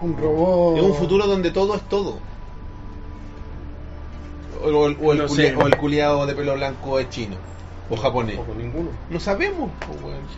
Un 0.00 0.16
robot. 0.16 0.78
Es 0.78 0.82
un 0.84 0.94
futuro 0.94 1.26
donde 1.26 1.50
todo 1.50 1.74
es 1.76 1.82
todo. 1.82 2.18
O, 4.62 4.68
o 4.68 4.86
el, 4.86 4.96
o 5.00 5.12
el 5.12 5.18
No 5.18 5.26
culia- 5.28 5.56
o 5.58 5.66
el 5.66 5.76
culiado 5.76 6.26
de 6.26 6.34
pelo 6.34 6.54
blanco 6.54 6.98
es 6.98 7.08
chino. 7.10 7.36
O 7.90 7.96
japonés. 7.96 8.36
Tampoco 8.36 8.58
ninguno. 8.58 8.90
No 9.10 9.20
sabemos. 9.20 9.70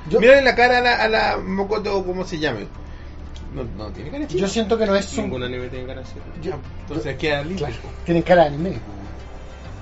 Yo- 0.08 0.20
Mírale 0.20 0.42
la 0.42 0.54
cara 0.54 0.78
a 0.78 0.80
la, 0.80 0.94
a 1.02 1.08
la 1.08 1.36
Mokoto, 1.38 2.04
como 2.04 2.24
se 2.24 2.38
llame. 2.38 2.66
No, 3.54 3.64
no 3.76 3.90
tiene 3.92 4.10
cara 4.10 4.22
de 4.22 4.28
chino. 4.28 4.40
Yo 4.40 4.48
siento 4.48 4.78
que 4.78 4.86
no 4.86 4.94
es 4.94 5.16
un. 5.18 5.24
Ningún 5.24 5.42
anime 5.42 5.68
tiene 5.68 5.86
cara 5.86 6.00
así. 6.02 6.14
yo- 6.42 6.52
Entonces 6.82 7.16
queda 7.16 7.42
libre. 7.42 7.58
Claro, 7.58 7.74
tienen 8.04 8.22
cara 8.22 8.42
de 8.42 8.48
anime. 8.48 8.78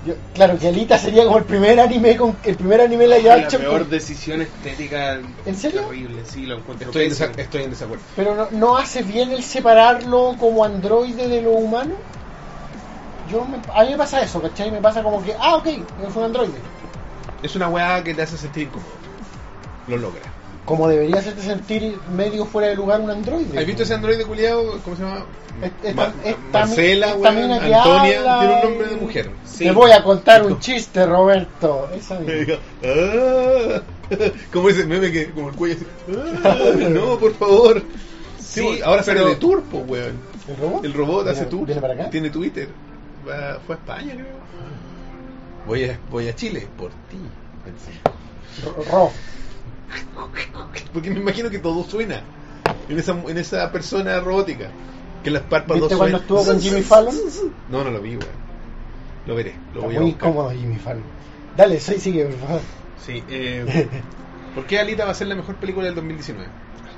Yo- 0.05 0.13
claro, 0.33 0.57
que 0.57 0.67
Alita 0.69 0.97
sería 0.97 1.25
como 1.25 1.37
el 1.39 1.43
primer 1.43 1.77
anime 1.79 2.15
con 2.15 2.37
el 2.43 2.55
primer 2.55 2.79
anime 2.81 3.05
live 3.07 3.23
la 3.23 3.33
action. 3.33 3.61
peor 3.61 3.81
con- 3.81 3.89
decisión 3.89 4.41
estética 4.41 5.19
¿En 5.45 5.55
serio? 5.57 5.81
terrible, 5.81 6.23
sí, 6.25 6.45
lo 6.45 6.57
encuentro 6.57 6.87
Estoy 6.87 7.03
en, 7.03 7.09
pésimo. 7.09 7.29
desa- 7.29 7.39
estoy 7.41 7.63
en 7.63 7.69
desacuerdo. 7.71 8.03
Pero 8.15 8.33
no, 8.35 8.47
no 8.51 8.77
hace 8.77 9.03
bien 9.03 9.31
el 9.31 9.43
separarlo 9.43 10.35
como 10.39 10.63
androide 10.63 11.27
de 11.27 11.41
lo 11.41 11.51
humano. 11.51 11.95
Yo 13.29 13.43
me- 13.45 13.59
a 13.75 13.83
mí 13.83 13.91
me 13.91 13.97
pasa 13.97 14.21
eso, 14.21 14.41
¿cachai? 14.41 14.71
Me 14.71 14.81
pasa 14.81 15.03
como 15.03 15.21
que, 15.21 15.35
ah, 15.37 15.57
ok, 15.57 15.67
es 15.67 16.15
un 16.15 16.23
androide. 16.23 16.59
Es 17.43 17.55
una 17.55 17.67
weá 17.67 18.01
que 18.03 18.13
te 18.13 18.21
hace 18.21 18.37
sentir 18.37 18.63
incómodo. 18.63 18.89
Lo 19.87 19.97
logra. 19.97 20.21
Como 20.69 20.87
debería 20.87 21.17
hacerte 21.17 21.41
sentir 21.41 21.97
medio 22.15 22.45
fuera 22.45 22.67
de 22.69 22.75
lugar 22.75 23.01
un 23.01 23.09
androide. 23.09 23.57
¿Has 23.57 23.65
visto 23.65 23.81
ese 23.81 23.95
androide 23.95 24.23
culiado? 24.23 24.79
¿Cómo 24.83 24.95
se 24.95 25.01
llama? 25.01 25.25
Es- 25.63 25.71
es 25.89 25.95
Ma- 25.95 26.05
tan- 26.13 26.13
es 26.23 26.35
Marcela, 26.53 27.07
esta 27.15 27.31
mina 27.31 27.55
Antonia, 27.55 28.19
habla 28.19 28.39
tiene 28.39 28.53
un 28.55 28.61
nombre 28.69 28.87
de 28.89 28.95
mujer. 28.97 29.31
Sí. 29.45 29.63
Te 29.63 29.71
voy 29.71 29.91
a 29.91 30.03
contar 30.03 30.45
un 30.45 30.59
chiste, 30.59 31.05
Roberto. 31.07 31.89
Esa 31.97 32.19
"Ah". 32.83 33.81
como 34.53 34.69
ese 34.69 34.85
meme 34.85 35.11
que 35.11 35.31
como 35.31 35.49
el 35.49 35.55
cuello 35.55 35.75
así, 35.75 35.85
"Ah, 36.43 36.55
no 36.89 37.17
por 37.17 37.33
favor 37.33 37.81
sí, 38.39 38.61
Sí, 38.61 38.81
ahora 38.83 39.01
sale 39.03 39.25
de 39.25 39.35
tour 39.37 39.63
po, 39.63 39.79
weón 39.79 40.17
¿El 40.47 40.57
robot? 40.57 40.85
el 40.85 40.93
robot 40.93 41.27
hace 41.27 41.33
¿Viene- 41.41 41.49
tour 41.49 41.65
¿Viene 41.65 41.81
para 41.81 41.93
acá? 41.95 42.09
tiene 42.11 42.29
Twitter 42.29 42.69
Va- 43.27 43.59
fue 43.65 43.75
a 43.75 43.77
España 43.79 44.13
creo 44.13 44.25
voy 45.67 45.83
a, 45.85 45.99
voy 46.11 46.27
a 46.27 46.35
Chile 46.35 46.67
por 46.77 46.89
ti 47.09 47.17
pensé. 47.65 47.91
Porque 50.93 51.09
me 51.11 51.19
imagino 51.19 51.49
que 51.49 51.59
todo 51.59 51.83
suena 51.83 52.21
en 52.89 52.97
esa, 52.99 53.11
en 53.27 53.37
esa 53.37 53.71
persona 53.71 54.19
robótica 54.19 54.69
que 55.23 55.31
las 55.31 55.43
párpados 55.43 55.83
¿Viste 55.83 55.97
cuando 55.97 56.17
suenan. 56.17 56.21
estuvo 56.21 56.45
con 56.45 56.61
Jimmy 56.61 56.81
Fallon? 56.81 57.15
no 57.69 57.83
no 57.83 57.91
lo 57.91 58.01
vi 58.01 58.11
weón 58.11 58.49
lo 59.27 59.35
veré 59.35 59.55
lo 59.73 59.81
Está 59.81 59.85
voy 59.87 59.95
a 59.95 59.99
muy 59.99 60.09
buscar. 60.11 60.29
incómodo 60.29 60.51
Jimmy 60.51 60.77
Fallon. 60.77 61.03
Dale, 61.55 61.79
soy, 61.79 61.99
sigue, 61.99 62.25
por 62.25 62.39
favor. 62.47 62.61
Sí, 63.05 63.23
eh, 63.29 63.89
¿por 64.55 64.65
qué 64.65 64.79
Alita 64.79 65.05
va 65.05 65.11
a 65.11 65.15
ser 65.15 65.27
la 65.27 65.35
mejor 65.35 65.55
película 65.55 65.85
del 65.85 65.95
2019? 65.95 66.49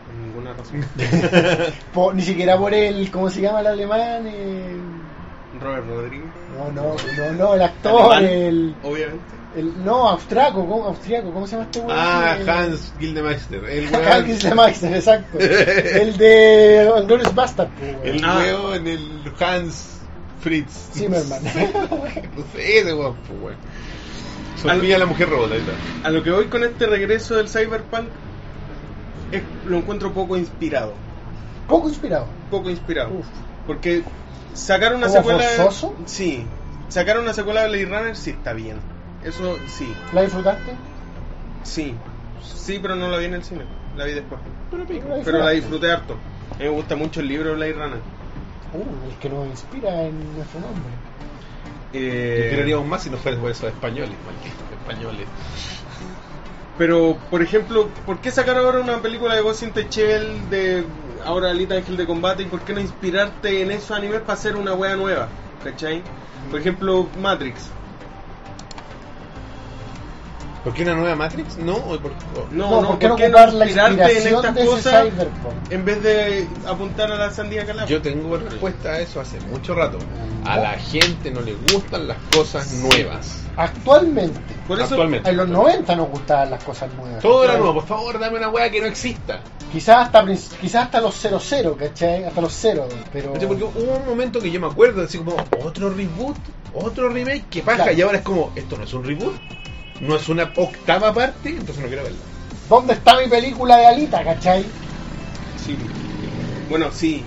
por 0.05 0.15
ninguna 0.15 0.53
razón. 0.53 0.85
Po- 1.93 2.13
ni 2.13 2.21
siquiera 2.21 2.57
por 2.57 2.73
el, 2.73 3.09
¿cómo 3.11 3.29
se 3.29 3.41
llama 3.41 3.61
el 3.61 3.67
alemán? 3.67 4.23
Eh, 4.27 4.77
Robert 5.59 5.85
Rodríguez, 5.87 6.25
No, 6.57 6.71
no, 6.71 6.95
no, 7.17 7.31
no, 7.33 7.53
el 7.55 7.61
actor, 7.61 8.13
Alemán. 8.13 8.33
el, 8.33 8.75
obviamente. 8.83 9.23
el. 9.55 9.83
No, 9.83 10.07
austriaco, 10.09 10.65
¿cómo, 10.67 10.85
austriaco, 10.85 11.31
¿cómo 11.33 11.45
se 11.45 11.51
llama 11.53 11.65
este 11.65 11.79
weón? 11.79 11.91
ah 11.99 12.37
El- 12.39 12.49
Hans 12.49 12.93
Gildemeister 12.99 13.65
el 13.65 13.85
Hans 13.95 14.07
weón 14.07 14.25
Gildemeister, 14.25 14.93
exacto. 14.95 15.37
el 15.39 16.17
de 16.17 16.91
Glorious 17.05 17.35
Bastard, 17.35 17.69
weón. 17.81 17.97
El 18.03 18.23
Ah. 18.23 18.37
weón 18.37 18.75
en 18.75 18.87
el 18.87 19.33
Hans 19.39 19.99
Fritz. 20.39 20.89
Zimmerman. 20.93 21.43
No 21.43 22.43
sé, 22.53 22.79
ese 22.79 22.93
weón, 22.93 23.15
pues, 23.27 23.41
weón. 23.41 23.57
Sofía 24.61 24.97
la 24.99 25.05
mujer 25.07 25.27
robot, 25.29 25.51
ahí 25.51 25.59
está. 25.59 26.07
A 26.07 26.11
lo 26.11 26.21
que 26.23 26.29
voy 26.31 26.45
con 26.45 26.63
este 26.63 26.85
regreso 26.85 27.35
del 27.35 27.49
Cyberpunk, 27.49 28.07
es- 29.31 29.41
lo 29.65 29.77
encuentro 29.77 30.13
poco 30.13 30.37
inspirado. 30.37 30.93
Poco 31.67 31.89
inspirado. 31.89 32.25
Poco 32.49 32.69
inspirado. 32.69 33.09
Uf. 33.11 33.25
Porque 33.65 34.03
sacar 34.53 34.95
una 34.95 35.07
¿Como 35.07 35.19
secuela. 35.19 35.43
forzoso? 35.57 35.95
Sí. 36.05 36.45
Sacar 36.89 37.19
una 37.19 37.33
secuela 37.33 37.63
de 37.63 37.69
Blade 37.69 37.85
Runner 37.85 38.15
sí 38.15 38.31
está 38.31 38.53
bien. 38.53 38.77
Eso 39.23 39.57
sí. 39.67 39.93
¿La 40.13 40.21
disfrutaste? 40.23 40.73
Sí. 41.63 41.95
Sí, 42.43 42.79
pero 42.81 42.95
no 42.95 43.09
la 43.09 43.17
vi 43.17 43.25
en 43.25 43.35
el 43.35 43.43
cine. 43.43 43.65
La 43.95 44.05
vi 44.05 44.13
después. 44.13 44.41
Pero, 44.71 44.85
Pero 45.23 45.37
la 45.39 45.51
disfruté 45.51 45.91
harto. 45.91 46.17
A 46.53 46.57
mí 46.57 46.65
me 46.65 46.69
gusta 46.69 46.95
mucho 46.95 47.19
el 47.19 47.27
libro 47.27 47.49
de 47.49 47.55
Blade 47.55 47.73
Runner. 47.73 47.99
Uh, 48.73 49.09
el 49.09 49.17
que 49.17 49.29
nos 49.29 49.47
inspira 49.47 50.03
en 50.03 50.35
nuestro 50.35 50.59
nombre. 50.59 50.93
Eh, 51.93 52.83
más 52.87 53.03
si 53.03 53.09
no 53.09 53.17
fuera 53.17 53.37
por 53.37 53.51
esos 53.51 53.69
españoles, 53.69 54.15
malditos 54.25 54.61
españoles. 54.81 55.27
Pero, 56.77 57.17
por 57.29 57.41
ejemplo, 57.41 57.89
¿por 58.05 58.19
qué 58.19 58.31
sacar 58.31 58.57
ahora 58.57 58.79
una 58.79 59.01
película 59.01 59.35
de 59.35 59.41
Ghost 59.41 59.63
in 59.63 59.71
the 59.71 59.87
Shell 59.89 60.49
de 60.49 60.85
ahora 61.25 61.49
Alita 61.51 61.75
Ángel 61.75 61.97
de 61.97 62.05
Combate 62.05 62.43
y 62.43 62.45
por 62.45 62.61
qué 62.61 62.73
no 62.73 62.81
inspirarte 62.81 63.61
en 63.61 63.71
esos 63.71 63.91
animes 63.91 64.21
para 64.21 64.33
hacer 64.33 64.55
una 64.55 64.73
wea 64.73 64.95
nueva? 64.95 65.27
¿Cachai? 65.63 66.03
Por 66.49 66.59
ejemplo, 66.59 67.07
Matrix. 67.19 67.69
¿Por 70.63 70.73
qué 70.73 70.83
una 70.83 70.93
nueva 70.93 71.15
Matrix? 71.15 71.57
No, 71.57 71.75
o 71.75 71.97
por- 71.99 72.11
o- 72.11 72.47
No, 72.51 72.81
No, 72.81 72.87
¿por 72.89 72.99
qué 72.99 73.07
no 73.07 73.13
¿por 73.15 73.21
qué 73.23 73.29
no 73.29 73.37
ocupar 73.37 73.53
la 73.53 73.65
inspirarte 73.65 74.11
en 74.27 74.35
estas 74.35 74.55
cosas 74.65 75.03
cyberpunk? 75.09 75.71
en 75.71 75.85
vez 75.85 76.03
de 76.03 76.47
apuntar 76.67 77.11
a 77.11 77.15
la 77.15 77.31
sandía 77.31 77.65
calada? 77.65 77.87
Yo 77.87 77.99
tengo 78.01 78.37
respuesta 78.37 78.89
a 78.89 78.99
eso 78.99 79.19
hace 79.21 79.39
mucho 79.49 79.73
rato. 79.73 79.97
A 80.45 80.57
la 80.57 80.71
gente 80.73 81.31
no 81.31 81.41
le 81.41 81.55
gustan 81.73 82.07
las 82.07 82.17
cosas 82.35 82.71
nuevas. 82.73 83.43
Actualmente. 83.57 84.39
Por 84.67 84.77
eso, 84.79 84.89
Actualmente. 84.89 85.29
En 85.29 85.37
los 85.37 85.47
90 85.49 85.95
nos 85.95 86.09
gustaban 86.09 86.51
las 86.51 86.63
cosas 86.63 86.93
nuevas. 86.93 87.21
Todo 87.21 87.43
era 87.43 87.57
nuevo, 87.57 87.73
por 87.75 87.85
favor, 87.87 88.19
dame 88.19 88.37
una 88.37 88.49
weá 88.49 88.69
que 88.69 88.81
no 88.81 88.87
exista. 88.87 89.41
Quizás 89.71 90.05
hasta, 90.05 90.25
quizás 90.59 90.85
hasta 90.85 91.01
los 91.01 91.15
00, 91.15 91.75
¿cachai? 91.77 92.25
Hasta 92.25 92.41
los 92.41 92.53
0, 92.53 92.87
pero... 93.11 93.33
¿Cachai? 93.33 93.47
Porque 93.47 93.63
hubo 93.63 93.93
un 93.97 94.05
momento 94.05 94.39
que 94.39 94.51
yo 94.51 94.59
me 94.59 94.67
acuerdo, 94.67 95.03
así 95.03 95.17
como, 95.17 95.35
otro 95.63 95.89
reboot, 95.89 96.37
otro 96.73 97.09
remake, 97.09 97.45
que 97.49 97.61
paja, 97.61 97.77
Claro. 97.83 97.91
y 97.97 98.01
ahora 98.01 98.17
es 98.19 98.23
como, 98.23 98.51
esto 98.55 98.77
no 98.77 98.83
es 98.83 98.93
un 98.93 99.03
reboot, 99.03 99.33
no 100.01 100.15
es 100.15 100.27
una 100.29 100.51
octava 100.55 101.13
parte, 101.13 101.49
entonces 101.49 101.79
no 101.79 101.87
quiero 101.87 102.03
verla. 102.03 102.17
¿Dónde 102.69 102.93
está 102.93 103.19
mi 103.19 103.27
película 103.27 103.77
de 103.77 103.85
Alita, 103.87 104.23
cachai? 104.23 104.65
Sí. 105.57 105.77
Bueno, 106.69 106.91
sí. 106.91 107.23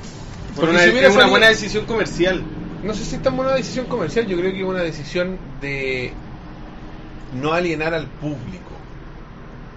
Por 0.57 0.69
una, 0.69 0.81
si 0.81 0.91
hubiera 0.91 1.09
es 1.09 1.13
una 1.15 1.23
salido- 1.23 1.31
buena 1.31 1.49
decisión 1.49 1.85
comercial. 1.87 2.43
No 2.83 2.95
sé 2.95 3.05
si 3.05 3.17
es 3.17 3.23
tan 3.23 3.37
buena 3.37 3.53
decisión 3.55 3.87
comercial, 3.87 4.27
yo 4.27 4.37
creo 4.37 4.53
que 4.53 4.59
es 4.61 4.65
una 4.67 4.83
decisión 4.83 5.39
de 5.61 6.13
no 7.41 7.53
alienar 7.53 7.95
al 7.95 8.07
público. 8.07 8.71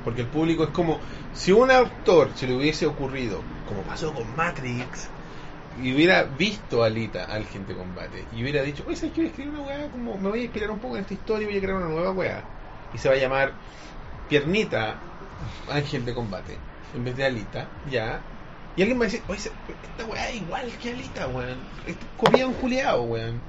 Porque 0.04 0.22
el 0.22 0.28
público 0.28 0.64
es 0.64 0.70
como, 0.70 1.00
si 1.34 1.52
un 1.52 1.70
autor 1.72 2.32
se 2.36 2.48
le 2.48 2.56
hubiese 2.56 2.86
ocurrido, 2.86 3.42
como 3.68 3.82
pasó 3.82 4.14
con 4.14 4.24
Matrix, 4.36 5.08
y 5.82 5.94
hubiera 5.94 6.24
visto 6.24 6.84
a 6.84 6.88
Alita, 6.88 7.26
al 7.26 7.46
gente 7.46 7.74
combate, 7.76 8.26
y 8.36 8.42
hubiera 8.42 8.62
dicho, 8.64 8.84
oye, 8.88 8.96
¿sabes 8.96 9.14
qué? 9.14 9.22
Voy 9.22 9.28
a 9.28 9.30
escribir 9.32 9.54
una 9.54 9.62
weá, 9.62 9.88
como 9.90 10.18
me 10.18 10.30
voy 10.30 10.40
a 10.40 10.44
inspirar 10.44 10.72
un 10.72 10.80
poco 10.80 10.96
en 10.96 11.02
esta 11.02 11.14
historia 11.14 11.44
y 11.44 11.50
voy 11.52 11.58
a 11.58 11.62
crear 11.62 11.78
una 11.78 11.88
nueva 11.90 12.12
weá. 12.12 12.44
Y 12.94 12.98
se 12.98 13.10
va 13.10 13.16
a 13.16 13.18
llamar 13.18 13.54
Piernita 14.30 14.96
Ángel 15.72 16.06
de 16.06 16.14
Combate, 16.14 16.58
en 16.96 17.04
vez 17.04 17.16
de 17.16 17.26
Alita, 17.26 17.68
ya. 17.90 18.22
Y 18.76 18.82
alguien 18.82 19.00
va 19.00 19.04
a 19.04 19.06
decir, 19.08 19.22
oye, 19.28 19.40
esta 19.40 20.06
weá 20.06 20.30
es 20.30 20.36
igual 20.36 20.72
que 20.82 20.92
Alita, 20.92 21.28
weón. 21.28 21.58
Esto 21.86 22.06
es 22.06 22.12
Copia 22.18 22.48
un 22.48 22.54
culiao, 22.54 23.04
weón. 23.04 23.42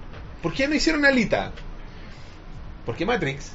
¿Por 0.43 0.53
qué 0.53 0.69
no 0.69 0.75
hicieron 0.75 1.05
Alita? 1.05 1.53
Porque 2.87 3.05
Matrix, 3.05 3.53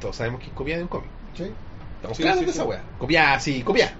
todos 0.00 0.16
sabemos 0.16 0.40
que 0.40 0.46
es 0.46 0.52
copia 0.52 0.76
de 0.76 0.82
un 0.82 0.88
cómic. 0.88 1.08
Sí. 1.34 1.50
Estamos 1.96 2.16
Sí, 2.16 2.22
claros 2.22 2.40
sí, 2.40 2.46
de 2.46 2.52
sí. 2.52 2.58
esa 2.58 2.68
weá. 2.68 2.82
Copiar, 2.98 3.34
así, 3.36 3.62
copiar. 3.62 3.92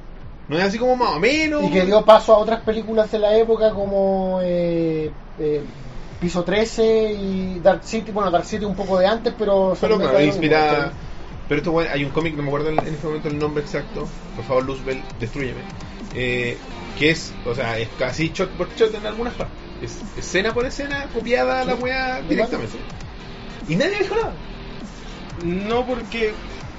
No 0.49 0.57
es 0.57 0.65
así 0.65 0.79
como 0.79 0.95
más 0.95 1.11
o 1.17 1.19
menos. 1.19 1.65
Y 1.65 1.71
que 1.71 1.85
dio 1.85 2.05
paso 2.05 2.35
a 2.35 2.39
otras 2.39 2.61
películas 2.61 3.11
de 3.11 3.19
la 3.19 3.35
época 3.37 3.73
como 3.73 4.39
eh, 4.43 5.11
eh, 5.41 5.65
Piso 6.21 6.45
13 6.45 7.13
y 7.13 7.61
Dark 7.61 7.85
City. 7.85 8.11
Bueno, 8.11 8.31
Dark 8.31 8.45
City 8.45 8.65
un 8.65 8.75
poco 8.75 8.99
de 8.99 9.07
antes, 9.07 9.35
pero... 9.39 9.77
Pero 9.81 9.99
claro, 9.99 10.21
inspirada. 10.23 10.93
Pero 11.49 11.59
esto, 11.59 11.73
bueno, 11.73 11.91
hay 11.93 12.05
un 12.05 12.11
cómic, 12.11 12.35
no 12.35 12.43
me 12.43 12.49
acuerdo 12.49 12.71
en 12.71 12.79
en 12.81 12.95
este 12.95 13.07
momento 13.07 13.29
el 13.29 13.39
nombre 13.39 13.63
exacto. 13.63 14.09
Por 14.35 14.45
favor, 14.45 14.65
Luzbel, 14.65 15.03
destruyeme. 15.21 15.61
Eh, 16.15 16.57
que 16.99 17.11
es, 17.11 17.33
o 17.45 17.55
sea, 17.55 17.79
es 17.79 17.89
casi 17.99 18.31
shot 18.33 18.51
por 18.53 18.75
shot 18.75 18.95
en 18.95 19.07
algunas 19.07 19.35
partes. 19.35 19.57
Es 19.83 19.99
escena 20.19 20.55
por 20.55 20.65
escena, 20.65 21.09
copiada 21.13 21.65
la 21.65 21.75
weá 21.75 22.23
¿De 22.23 22.29
directamente. 22.29 22.79
Y 23.69 23.77
nadie 23.77 23.99
dijo 23.99 24.17
nada. 24.17 24.33
No 25.45 25.87
porque 25.87 26.33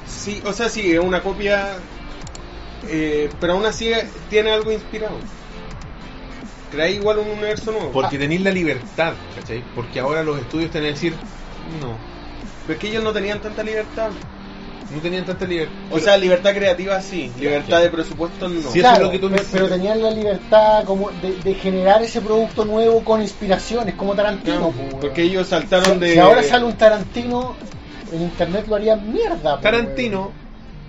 sí, 0.07 0.41
o 0.45 0.53
sea, 0.53 0.69
sí, 0.69 0.91
es 0.91 0.99
una 0.99 1.21
copia, 1.21 1.75
eh, 2.89 3.29
pero 3.39 3.53
aún 3.53 3.65
así 3.65 3.91
tiene 4.29 4.51
algo 4.51 4.71
inspirado. 4.71 5.17
Crea 6.69 6.89
igual 6.89 7.19
un 7.19 7.29
universo 7.29 7.71
nuevo. 7.71 7.91
Porque 7.91 8.17
tenéis 8.17 8.41
la 8.41 8.51
libertad, 8.51 9.13
¿cachai? 9.35 9.63
Porque 9.73 9.99
ahora 9.99 10.23
los 10.23 10.39
estudios 10.39 10.69
tienen 10.71 10.89
que 10.89 10.93
decir, 10.95 11.13
no, 11.81 11.97
Pero 12.65 12.73
es 12.73 12.79
que 12.79 12.89
ellos 12.89 13.03
no 13.03 13.13
tenían 13.13 13.39
tanta 13.41 13.63
libertad. 13.63 14.09
no 14.89 14.99
tenían 14.99 15.25
tanta 15.25 15.45
libertad. 15.45 15.75
O 15.89 15.99
sea, 15.99 16.17
libertad 16.17 16.53
creativa 16.53 17.01
sí, 17.01 17.31
libertad 17.39 17.81
de 17.81 17.89
presupuesto 17.89 18.49
no. 18.49 18.61
Sí, 18.61 18.79
eso 18.79 18.79
Claro, 18.79 18.95
es 18.97 19.01
lo 19.03 19.11
que 19.11 19.19
tú 19.19 19.31
pero, 19.51 19.67
tenían 19.67 20.01
la 20.01 20.11
libertad 20.11 20.83
como 20.83 21.09
de, 21.11 21.35
de 21.43 21.53
generar 21.55 22.01
ese 22.01 22.21
producto 22.21 22.65
nuevo 22.65 23.03
con 23.03 23.21
inspiraciones, 23.21 23.95
como 23.95 24.13
Tarantino. 24.15 24.73
Porque 24.99 25.23
ellos 25.23 25.47
saltaron 25.47 25.93
si, 25.93 25.99
de. 25.99 26.13
si 26.13 26.19
ahora 26.19 26.43
sale 26.43 26.65
un 26.65 26.73
Tarantino, 26.77 27.55
en 28.11 28.21
internet 28.23 28.65
lo 28.67 28.75
haría 28.75 28.95
mierda. 28.97 29.59
Tarantino, 29.61 30.31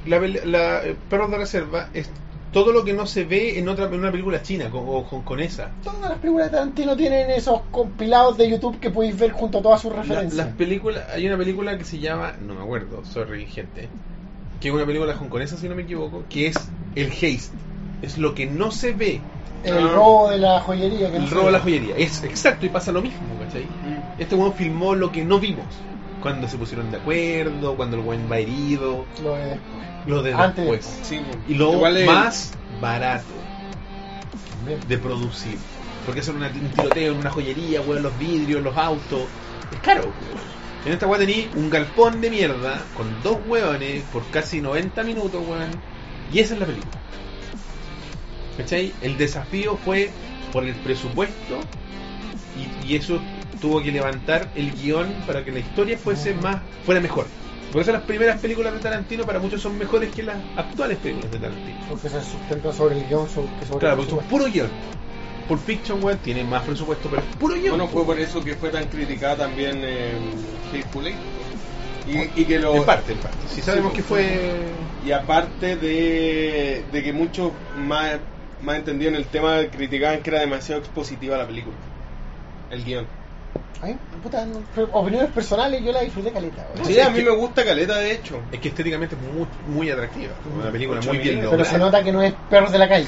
la, 0.06 0.20
la 0.44 0.84
eh, 0.84 0.96
Perros 1.09 1.30
de 1.30 1.38
Reserva, 1.38 1.88
es 1.94 2.09
todo 2.52 2.72
lo 2.72 2.84
que 2.84 2.92
no 2.94 3.06
se 3.06 3.24
ve 3.24 3.58
en 3.58 3.68
otra 3.68 3.86
en 3.86 3.94
una 3.94 4.10
película 4.10 4.42
china 4.42 4.70
con, 4.70 4.84
o 4.86 5.04
con, 5.04 5.22
con 5.22 5.40
esa. 5.40 5.64
weón. 5.64 5.82
Todas 5.84 6.10
las 6.10 6.18
películas 6.18 6.50
de 6.50 6.56
Tarantino 6.58 6.96
tienen 6.96 7.30
esos 7.30 7.60
compilados 7.70 8.36
de 8.38 8.48
YouTube 8.50 8.78
que 8.80 8.90
podéis 8.90 9.18
ver 9.18 9.32
junto 9.32 9.58
a 9.58 9.62
todas 9.62 9.80
sus 9.82 9.90
La- 9.92 9.98
referencias. 10.02 10.34
las 10.34 10.54
películas, 10.56 11.04
hay 11.12 11.26
una 11.26 11.36
película 11.36 11.76
que 11.76 11.84
se 11.84 11.98
llama, 11.98 12.32
no 12.46 12.54
me 12.54 12.62
acuerdo, 12.62 13.04
sorry 13.04 13.46
gente, 13.46 13.88
que 14.60 14.68
es 14.68 14.74
una 14.74 14.86
película 14.86 15.14
hongkonesa 15.18 15.56
si 15.56 15.68
no 15.68 15.74
me 15.74 15.82
equivoco, 15.82 16.24
que 16.30 16.46
es 16.48 16.56
el 16.94 17.10
haste, 17.12 17.56
es 18.02 18.16
lo 18.18 18.34
que 18.34 18.46
no 18.46 18.70
se 18.70 18.92
ve, 18.92 19.20
el 19.64 19.74
Ah. 19.76 19.90
robo 19.94 20.30
de 20.30 20.38
la 20.38 20.60
joyería. 20.60 21.10
Que 21.10 21.18
no 21.18 21.24
el 21.24 21.30
robo 21.30 21.46
de 21.46 21.52
la 21.52 21.60
joyería, 21.60 21.96
es 21.96 22.22
exacto 22.24 22.64
y 22.64 22.68
pasa 22.70 22.92
lo 22.92 23.02
mismo, 23.02 23.20
¿cachai? 23.44 23.64
Mm. 23.64 24.20
Este 24.20 24.34
weón 24.34 24.54
filmó 24.54 24.94
lo 24.94 25.12
que 25.12 25.24
no 25.24 25.38
vimos, 25.38 25.66
cuando 26.22 26.48
se 26.48 26.56
pusieron 26.56 26.90
de 26.90 26.96
acuerdo, 26.96 27.76
cuando 27.76 27.96
el 27.96 28.02
weón 28.04 28.28
va 28.30 28.38
herido, 28.38 29.04
Lo 29.22 29.34
de- 29.36 29.58
lo 30.06 30.22
de 30.22 30.32
Antes 30.34 30.64
de- 30.64 30.70
después. 30.72 31.00
Sí, 31.02 31.20
Y 31.48 31.54
lo 31.54 31.72
igual 31.74 32.04
más 32.06 32.52
barato 32.80 33.24
de 34.88 34.98
producir. 34.98 35.56
Porque 36.04 36.20
hacer 36.20 36.34
una- 36.34 36.48
un 36.48 36.70
tiroteo 36.70 37.12
en 37.12 37.18
una 37.18 37.30
joyería, 37.30 37.80
weón, 37.82 38.02
los 38.02 38.18
vidrios, 38.18 38.62
los 38.62 38.76
autos. 38.76 39.22
Es 39.72 39.80
caro, 39.80 40.02
weón. 40.04 40.48
En 40.86 40.92
esta 40.92 41.06
weón 41.06 41.20
tení 41.26 41.48
un 41.54 41.68
galpón 41.70 42.20
de 42.20 42.30
mierda 42.30 42.80
con 42.96 43.06
dos 43.22 43.38
weones 43.46 44.02
por 44.12 44.24
casi 44.30 44.60
90 44.60 45.02
minutos, 45.02 45.42
weón. 45.46 45.70
Y 46.32 46.38
esa 46.40 46.54
es 46.54 46.60
la 46.60 46.66
película. 46.66 46.92
¿Cachai? 48.56 48.92
El 49.02 49.16
desafío 49.16 49.76
fue 49.84 50.10
por 50.52 50.64
el 50.64 50.74
presupuesto 50.76 51.60
y, 52.84 52.92
y 52.92 52.96
eso 52.96 53.20
tuvo 53.60 53.82
que 53.82 53.92
levantar 53.92 54.48
el 54.54 54.72
guion 54.72 55.12
para 55.26 55.44
que 55.44 55.52
la 55.52 55.58
historia 55.60 55.96
fuese 55.98 56.34
más 56.34 56.60
fuera 56.84 57.00
mejor. 57.00 57.26
Por 57.72 57.82
eso 57.82 57.92
las 57.92 58.02
primeras 58.02 58.40
películas 58.40 58.72
de 58.72 58.80
Tarantino 58.80 59.24
para 59.24 59.38
muchos 59.38 59.60
son 59.60 59.76
mejores 59.76 60.10
que 60.14 60.22
las 60.22 60.38
actuales 60.56 60.98
películas 60.98 61.30
de 61.30 61.38
Tarantino. 61.38 61.76
Porque 61.88 62.08
se 62.08 62.22
sustenta 62.24 62.72
sobre 62.72 62.96
el 62.96 63.06
guion 63.06 63.28
sobre, 63.28 63.48
sobre 63.66 63.80
Claro, 63.80 63.96
porque 63.96 64.10
son 64.10 64.24
puro 64.24 64.46
guion. 64.46 64.70
Pulp 65.46 65.60
Fiction, 65.60 66.02
weón, 66.02 66.18
tiene 66.18 66.44
más 66.44 66.62
presupuesto, 66.62 67.08
pero 67.08 67.22
es 67.22 67.36
puro 67.36 67.54
guion. 67.54 67.70
Bueno, 67.70 67.88
fue 67.88 68.04
por 68.04 68.18
eso 68.18 68.42
que 68.42 68.54
fue 68.54 68.70
tan 68.70 68.86
criticada 68.86 69.36
también 69.36 69.80
eh, 69.82 70.12
Hateful 70.72 71.06
Eight. 71.06 71.16
Y, 72.06 72.40
y 72.40 72.44
que 72.46 72.58
lo, 72.58 72.74
En 72.74 72.84
parte, 72.84 73.12
en 73.12 73.18
parte. 73.18 73.36
Si 73.48 73.60
sabemos 73.60 73.92
Sí, 73.92 73.96
que 73.98 74.02
fue... 74.02 74.70
Y 75.06 75.12
aparte 75.12 75.76
de, 75.76 76.82
de 76.90 77.02
que 77.02 77.12
muchos 77.12 77.52
más, 77.76 78.18
más 78.62 78.76
entendidos 78.78 79.12
en 79.12 79.20
el 79.20 79.26
tema 79.26 79.58
criticaban 79.70 80.22
que 80.22 80.30
era 80.30 80.40
demasiado 80.40 80.80
expositiva 80.80 81.36
la 81.36 81.46
película. 81.46 81.76
El 82.70 82.84
guion. 82.84 83.06
Ay, 83.80 83.96
puta, 84.22 84.44
no, 84.44 84.60
opiniones 84.92 85.30
personales, 85.30 85.82
yo 85.84 85.92
la 85.92 86.00
disfruté 86.00 86.32
caleta. 86.32 86.66
Sí, 86.82 86.98
a 86.98 87.10
mí 87.10 87.18
que- 87.18 87.24
me 87.24 87.30
gusta 87.30 87.64
Caleta, 87.64 87.96
de 87.98 88.12
hecho. 88.12 88.40
Es 88.50 88.58
que 88.58 88.68
estéticamente 88.68 89.14
es 89.14 89.20
muy, 89.32 89.46
muy 89.68 89.90
atractiva. 89.90 90.32
Una 90.52 90.70
película 90.72 90.98
Ocho 90.98 91.10
muy 91.10 91.18
bien 91.18 91.46
Pero 91.48 91.64
se 91.64 91.78
nota 91.78 92.02
que 92.02 92.10
no 92.10 92.20
es 92.22 92.34
perros 92.50 92.72
de 92.72 92.78
la 92.78 92.88
calle. 92.88 93.06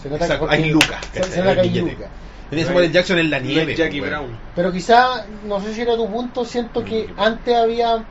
Se 0.00 0.08
nota 0.08 0.24
Exacto, 0.24 0.46
que 0.48 0.54
hay 0.54 0.70
lucas, 0.70 0.98
Se, 1.12 1.22
se 1.24 1.40
nota 1.40 1.54
que 1.54 1.60
hay 1.62 1.70
lucas. 1.80 2.08
Tenía 2.50 2.66
Samuel. 2.66 2.92
Jackson 2.92 3.18
en 3.18 3.30
la 3.30 3.38
nieve. 3.40 3.74
Jackie. 3.74 4.00
Brown. 4.00 4.36
Pero 4.54 4.70
quizá, 4.70 5.24
no 5.44 5.60
sé 5.60 5.74
si 5.74 5.80
era 5.80 5.96
tu 5.96 6.08
punto, 6.08 6.44
siento 6.44 6.84
que 6.84 7.08
antes 7.16 7.56
había 7.56 8.04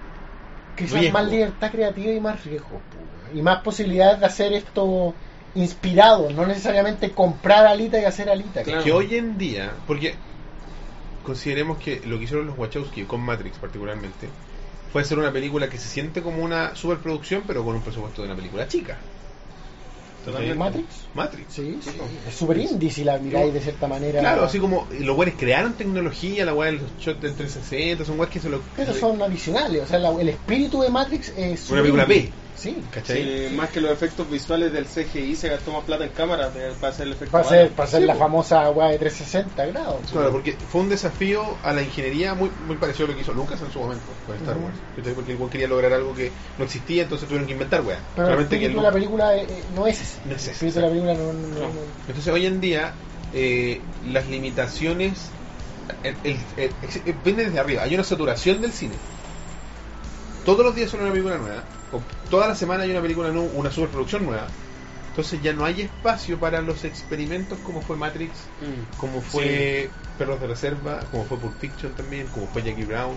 quizás 0.76 1.00
Riesgo. 1.00 1.18
más 1.20 1.30
libertad 1.32 1.72
creativa 1.72 2.12
y 2.12 2.20
más 2.20 2.44
riesgo. 2.44 2.82
Y 3.34 3.42
más 3.42 3.62
posibilidades 3.62 4.20
de 4.20 4.26
hacer 4.26 4.52
esto 4.54 5.14
inspirado, 5.54 6.30
no 6.32 6.46
necesariamente 6.46 7.12
comprar 7.12 7.68
alita 7.68 8.00
y 8.02 8.06
hacer 8.06 8.30
alita. 8.30 8.64
Claro. 8.64 8.84
Que 8.84 8.92
hoy 8.92 9.16
en 9.16 9.38
día, 9.38 9.72
porque 9.86 10.16
consideremos 11.24 11.78
que 11.78 12.02
lo 12.06 12.18
que 12.18 12.26
hicieron 12.26 12.48
los 12.48 12.58
Wachowski 12.58 13.04
con 13.04 13.22
Matrix 13.22 13.58
particularmente, 13.58 14.28
fue 14.92 15.02
hacer 15.02 15.18
una 15.20 15.32
película 15.32 15.70
que 15.70 15.78
se 15.78 15.88
siente 15.88 16.22
como 16.22 16.44
una 16.44 16.76
superproducción, 16.76 17.44
pero 17.48 17.64
con 17.64 17.76
un 17.76 17.82
presupuesto 17.82 18.22
de 18.22 18.28
una 18.28 18.36
película 18.36 18.68
chica. 18.68 18.98
Entonces, 20.26 20.56
¿Matrix? 20.56 20.88
Matrix. 21.16 21.54
Sí, 21.54 21.80
sí. 21.82 21.90
Es 22.28 22.36
súper 22.36 22.60
indie 22.60 22.92
si 22.92 23.04
la 23.04 23.18
miráis 23.18 23.54
de 23.54 23.60
cierta 23.60 23.88
manera. 23.88 24.20
Claro, 24.20 24.44
así 24.44 24.60
como 24.60 24.88
los 25.00 25.16
güeyes 25.16 25.36
crearon 25.36 25.74
tecnología, 25.74 26.46
la 26.46 26.54
weá 26.54 26.72
de 26.72 26.78
los 26.78 26.92
shots 27.00 27.22
de 27.22 27.32
360, 27.32 28.06
son 28.06 28.20
weas 28.20 28.32
que 28.32 28.40
se 28.40 28.50
lo. 28.50 28.62
Pero 28.76 28.94
son 28.94 29.20
adicionales, 29.22 29.82
o 29.84 29.88
sea, 29.88 29.98
la- 29.98 30.22
el 30.22 30.30
espíritu 30.30 30.82
de 30.82 30.90
Matrix 30.92 31.34
es... 31.36 31.70
Una 31.72 31.82
película. 31.82 32.06
B. 32.06 32.32
Sí. 32.62 32.78
¿Cachai? 32.92 33.48
Sí, 33.50 33.56
más 33.56 33.70
que 33.72 33.82
los 33.82 33.90
efectos 33.92 34.30
visuales 34.30 34.72
del 34.72 34.86
CGI 34.86 35.36
se 35.36 35.50
gastó 35.50 35.72
más 35.72 35.84
plata 35.84 36.04
en 36.04 36.12
cámara 36.12 36.50
de- 36.52 36.74
para 36.74 36.94
hacer 36.94 37.08
el 37.08 37.14
efecto. 37.14 37.32
Para 37.32 37.44
hacer, 37.44 37.72
para 37.72 37.88
hacer 37.88 38.02
Sí, 38.02 38.06
la 38.06 38.14
po. 38.14 38.20
famosa 38.20 38.70
weá 38.70 38.90
de 38.90 39.00
360 39.00 39.66
grados. 39.66 40.02
Claro, 40.12 40.32
porque 40.32 40.56
fue 40.72 40.82
un 40.82 40.90
desafío 40.90 41.44
a 41.64 41.74
la 41.74 41.82
ingeniería 41.82 42.36
muy, 42.36 42.52
muy 42.68 42.76
parecido 42.76 43.06
a 43.06 43.10
lo 43.10 43.16
que 43.16 43.22
hizo 43.22 43.34
Lucas 43.34 43.60
en 43.62 43.72
su 43.72 43.80
momento 43.80 44.04
con 44.28 44.36
Star. 44.36 44.58
Wars. 44.58 44.76
¿cachai? 44.96 45.14
Porque 45.14 45.32
el 45.32 45.38
weón 45.38 45.50
quería 45.50 45.68
lograr 45.68 45.92
algo 45.94 46.14
que 46.14 46.32
no 46.60 46.66
existía, 46.66 47.02
entonces 47.04 47.28
tuvieron 47.28 47.48
que 47.48 47.54
inventar 47.54 47.82
weá. 47.82 47.98
Pero 48.16 48.40
el 48.40 48.48
que 48.48 48.60
de 48.70 48.70
la 48.76 48.92
película 48.92 49.36
eh, 49.36 49.48
eh, 49.50 49.64
no 49.76 49.88
es 49.88 50.00
ese. 50.00 50.18
No 50.26 50.36
es 50.36 50.44
el 50.44 50.52
ese, 50.52 50.52
espíritu 50.52 50.76
de 50.76 50.82
la 50.82 50.90
película 50.90 51.14
no... 51.16 51.34
no- 51.34 51.34
no- 51.34 51.56
No. 51.56 51.68
no- 51.68 51.82
Entonces 52.08 52.32
hoy 52.32 52.46
en 52.46 52.62
día 52.62 52.94
eh, 53.34 53.82
las 54.08 54.28
limitaciones 54.28 55.30
el, 56.04 56.16
el- 56.24 56.38
el- 56.58 56.72
ex- 56.84 57.24
viene 57.24 57.46
desde 57.46 57.60
arriba. 57.60 57.82
Hay 57.84 57.96
una 57.96 58.04
saturación 58.04 58.62
del 58.62 58.72
cine. 58.72 58.94
Todos 60.46 60.64
los 60.66 60.76
días 60.76 60.90
sale 60.92 61.04
una 61.04 61.12
película 61.12 61.38
nueva. 61.38 61.64
Toda 62.30 62.48
la 62.48 62.56
semana 62.56 62.84
hay 62.84 62.92
una 62.92 63.02
película 63.02 63.30
nueva, 63.30 63.50
una 63.54 63.72
superproducción 63.72 64.26
nueva. 64.26 64.48
Entonces 65.10 65.42
ya 65.42 65.52
no 65.54 65.66
hay 65.66 65.82
espacio 65.82 66.40
para 66.40 66.62
los 66.62 66.86
experimentos 66.86 67.60
como 67.60 67.82
fue 67.82 67.98
Matrix, 67.98 68.32
Mm. 68.62 68.98
como 68.98 69.22
fue 69.22 69.90
Perros 70.18 70.40
de 70.40 70.48
Reserva, 70.48 71.02
como 71.12 71.26
fue 71.26 71.38
Pulp 71.38 71.60
Fiction 71.60 71.94
también, 71.94 72.28
como 72.28 72.48
fue 72.48 72.64
Jackie 72.64 72.86
Brown. 72.86 73.16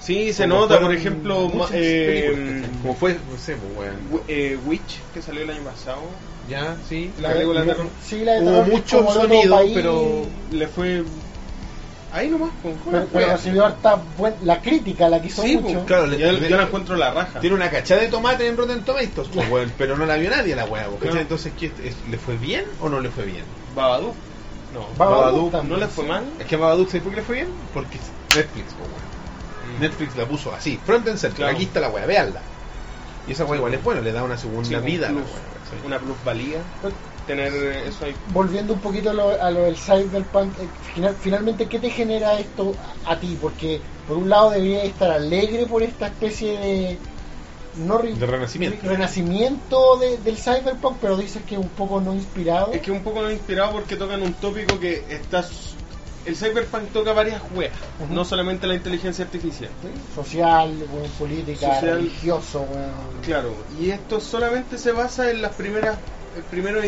Sí, 0.00 0.32
se 0.34 0.42
Como 0.48 0.60
nota, 0.60 0.80
por 0.80 0.92
ejemplo, 0.92 1.50
eh, 1.72 2.62
como 2.82 2.94
fue, 2.94 3.14
no 3.30 3.38
sé, 3.38 3.56
pues, 3.56 3.76
weón. 3.78 3.96
Wi- 4.10 4.20
eh, 4.28 4.58
Witch, 4.66 5.00
que 5.14 5.22
salió 5.22 5.42
el 5.42 5.50
año 5.50 5.62
pasado, 5.62 6.02
Ya, 6.46 6.76
sí. 6.86 7.10
La 7.22 7.32
película 7.32 7.60
de 7.62 7.66
terror. 7.68 7.86
Sí, 8.04 8.22
la 8.22 8.32
de 8.34 8.40
Hubo 8.42 8.50
terror, 8.50 8.68
mucho 8.68 8.96
como 8.98 9.12
de 9.12 9.18
otro 9.18 9.28
sonido, 9.30 9.56
país, 9.56 9.72
pero- 9.74 10.26
le 10.50 10.68
fue 10.68 11.04
ahí 12.14 12.28
nomás. 12.30 12.50
Pero, 12.62 13.08
pero 13.12 13.32
recibió 13.32 13.64
harta 13.66 13.96
buen- 14.16 14.36
la 14.42 14.62
crítica 14.62 15.08
la 15.08 15.20
quiso 15.20 15.42
Sí, 15.42 15.56
mucho. 15.56 15.74
pues, 15.74 15.86
Claro, 15.86 16.06
le- 16.06 16.18
yo, 16.18 16.32
le- 16.32 16.48
yo 16.48 16.56
la 16.56 16.62
encuentro 16.64 16.96
la 16.96 17.10
raja. 17.12 17.40
Tiene 17.40 17.56
una 17.56 17.70
cachada 17.70 18.00
de 18.02 18.08
tomate 18.08 18.46
en 18.46 18.56
Rotten 18.56 18.84
Tomatoes, 18.84 19.28
pues, 19.32 19.48
weón, 19.50 19.72
pero 19.76 19.96
no 19.96 20.06
la 20.06 20.16
vio 20.16 20.30
nadie 20.30 20.54
la 20.54 20.64
weá, 20.64 20.84
pues, 20.86 20.94
¿cachai? 20.96 21.08
Claro. 21.10 21.20
Entonces, 21.22 21.52
¿qué, 21.58 21.66
es- 21.82 21.96
¿le 22.08 22.18
fue 22.18 22.36
bien 22.36 22.64
o 22.80 22.88
no 22.88 23.00
le 23.00 23.10
fue 23.10 23.24
bien? 23.24 23.44
Babadook. 23.74 24.14
No. 24.72 24.80
Babadook 24.96 24.98
Babadook, 25.24 25.52
también, 25.52 25.72
¿No 25.80 25.84
le 25.86 25.88
fue 25.90 26.04
sí. 26.04 26.10
mal? 26.10 26.24
Es 26.38 26.46
que 26.46 26.54
a 26.54 26.58
Babadook, 26.58 26.88
¿sabes 26.88 27.02
por 27.02 27.12
qué 27.12 27.16
le 27.16 27.22
fue 27.22 27.34
bien? 27.36 27.48
Porque 27.72 27.98
es 27.98 28.36
Netflix, 28.36 28.74
pues, 28.74 28.88
weón. 28.88 29.80
Netflix 29.80 30.16
la 30.16 30.26
puso 30.26 30.54
así, 30.54 30.78
front 30.84 31.08
and 31.08 31.18
center, 31.18 31.36
Claro. 31.36 31.54
aquí 31.54 31.64
está 31.64 31.80
la 31.80 31.88
weá, 31.90 32.06
veanla. 32.06 32.40
Y 33.26 33.32
esa 33.32 33.44
weá 33.44 33.56
igual 33.56 33.74
es 33.74 33.82
bueno, 33.82 34.00
le 34.02 34.12
da 34.12 34.22
una 34.22 34.36
segunda 34.36 34.68
Sí, 34.68 34.74
un 34.74 34.84
vida 34.84 35.08
a 35.08 35.12
la 35.12 35.16
weá, 35.18 35.24
¿cachai? 35.26 35.86
Una 35.86 35.98
plusvalía. 35.98 36.58
Tener 37.26 37.52
eso 37.86 38.04
ahí. 38.04 38.14
volviendo 38.32 38.74
un 38.74 38.80
poquito 38.80 39.10
a 39.10 39.14
lo, 39.14 39.30
a 39.42 39.50
lo 39.50 39.62
del 39.62 39.76
cyberpunk, 39.76 40.58
eh, 40.60 40.68
final- 40.94 41.16
finalmente, 41.18 41.66
¿qué 41.66 41.78
te 41.78 41.88
genera 41.90 42.38
esto 42.38 42.74
a, 43.06 43.12
a 43.12 43.18
ti? 43.20 43.36
Porque 43.40 43.80
por 44.06 44.18
un 44.18 44.28
lado 44.28 44.50
deberías 44.50 44.84
estar 44.84 45.10
alegre 45.10 45.66
por 45.66 45.82
esta 45.82 46.08
especie 46.08 46.58
de 46.58 46.98
no 47.76 47.98
De 47.98 48.26
renacimiento. 48.26 48.78
re- 48.82 48.88
renacimiento 48.90 49.96
de- 49.98 50.18
del 50.18 50.36
cyberpunk, 50.36 50.98
pero 51.00 51.16
dices 51.16 51.42
que 51.44 51.56
un 51.56 51.68
poco 51.70 52.00
no 52.00 52.14
inspirado. 52.14 52.72
Es 52.72 52.82
que 52.82 52.90
un 52.90 53.02
poco 53.02 53.22
no 53.22 53.30
inspirado 53.30 53.72
porque 53.72 53.96
tocan 53.96 54.22
un 54.22 54.34
tópico 54.34 54.78
que 54.78 55.04
está. 55.08 55.44
El 56.26 56.36
cyberpunk 56.36 56.90
toca 56.92 57.12
varias 57.12 57.42
weas, 57.54 57.72
no 58.10 58.24
solamente 58.24 58.66
la 58.66 58.74
inteligencia 58.74 59.24
artificial. 59.24 59.70
¿sí? 59.82 59.88
social, 60.14 60.74
weón, 60.94 61.10
política, 61.18 61.74
Social. 61.74 61.96
religioso. 61.96 62.66
Claro, 63.24 63.54
y 63.78 63.90
esto 63.90 64.20
solamente 64.20 64.78
se 64.78 64.92
basa 64.92 65.30
en 65.30 65.42
las 65.42 65.54
primeras, 65.54 65.98
el 66.36 66.42
primero 66.44 66.80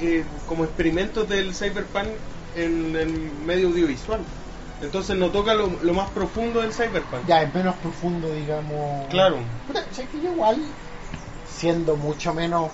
eh, 0.00 0.24
como 0.46 0.64
experimentos 0.64 1.28
del 1.28 1.54
cyberpunk 1.54 2.08
en 2.54 2.96
el 2.96 3.08
medio 3.32 3.68
audiovisual. 3.68 4.20
Entonces 4.80 5.16
no 5.16 5.30
toca 5.30 5.54
lo, 5.54 5.66
lo 5.82 5.94
más 5.94 6.10
profundo 6.10 6.60
del 6.60 6.72
cyberpunk. 6.72 7.26
Ya 7.26 7.42
es 7.42 7.52
menos 7.52 7.76
profundo, 7.76 8.32
digamos. 8.32 9.08
Claro. 9.10 9.38
Puta, 9.66 9.80
¿sabes 9.92 10.10
que 10.10 10.20
yo 10.20 10.32
igual, 10.32 10.56
siendo 11.44 11.96
mucho 11.96 12.32
menos 12.32 12.72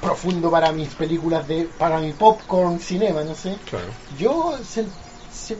profundo 0.00 0.50
para 0.50 0.72
mis 0.72 0.90
películas 0.90 1.48
de, 1.48 1.64
para 1.78 1.98
mi 2.00 2.12
popcorn 2.12 2.78
cinema, 2.80 3.24
no 3.24 3.34
sé, 3.34 3.58
Claro. 3.64 3.86
yo 4.18 4.58
se- 4.62 4.86
se- 5.30 5.58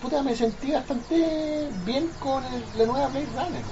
puta, 0.00 0.22
me 0.22 0.34
sentí 0.34 0.72
bastante 0.72 1.70
bien 1.72 2.10
con 2.18 2.44
el- 2.44 2.64
la 2.74 2.84
nueva 2.86 3.08
Blade 3.08 3.26
Runner. 3.32 3.62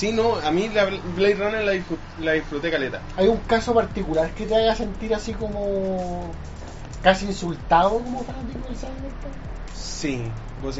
Sí, 0.00 0.12
no, 0.12 0.36
a 0.36 0.50
mí 0.50 0.70
la 0.70 0.86
Blade 0.86 1.34
Runner 1.34 1.62
la, 1.62 1.74
disfrut- 1.74 1.98
la 2.20 2.32
disfruté 2.32 2.70
caleta. 2.70 3.02
Hay 3.18 3.28
un 3.28 3.36
caso 3.40 3.74
particular 3.74 4.32
que 4.32 4.46
te 4.46 4.54
haga 4.56 4.74
sentir 4.74 5.14
así 5.14 5.34
como 5.34 6.32
casi 7.02 7.26
insultado 7.26 7.98
como 8.02 8.24
fanático 8.24 8.66
del 8.66 8.76
cyberpunk. 8.78 9.74
Sí, 9.74 10.22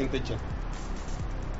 the 0.09 0.19
Shell. 0.23 0.37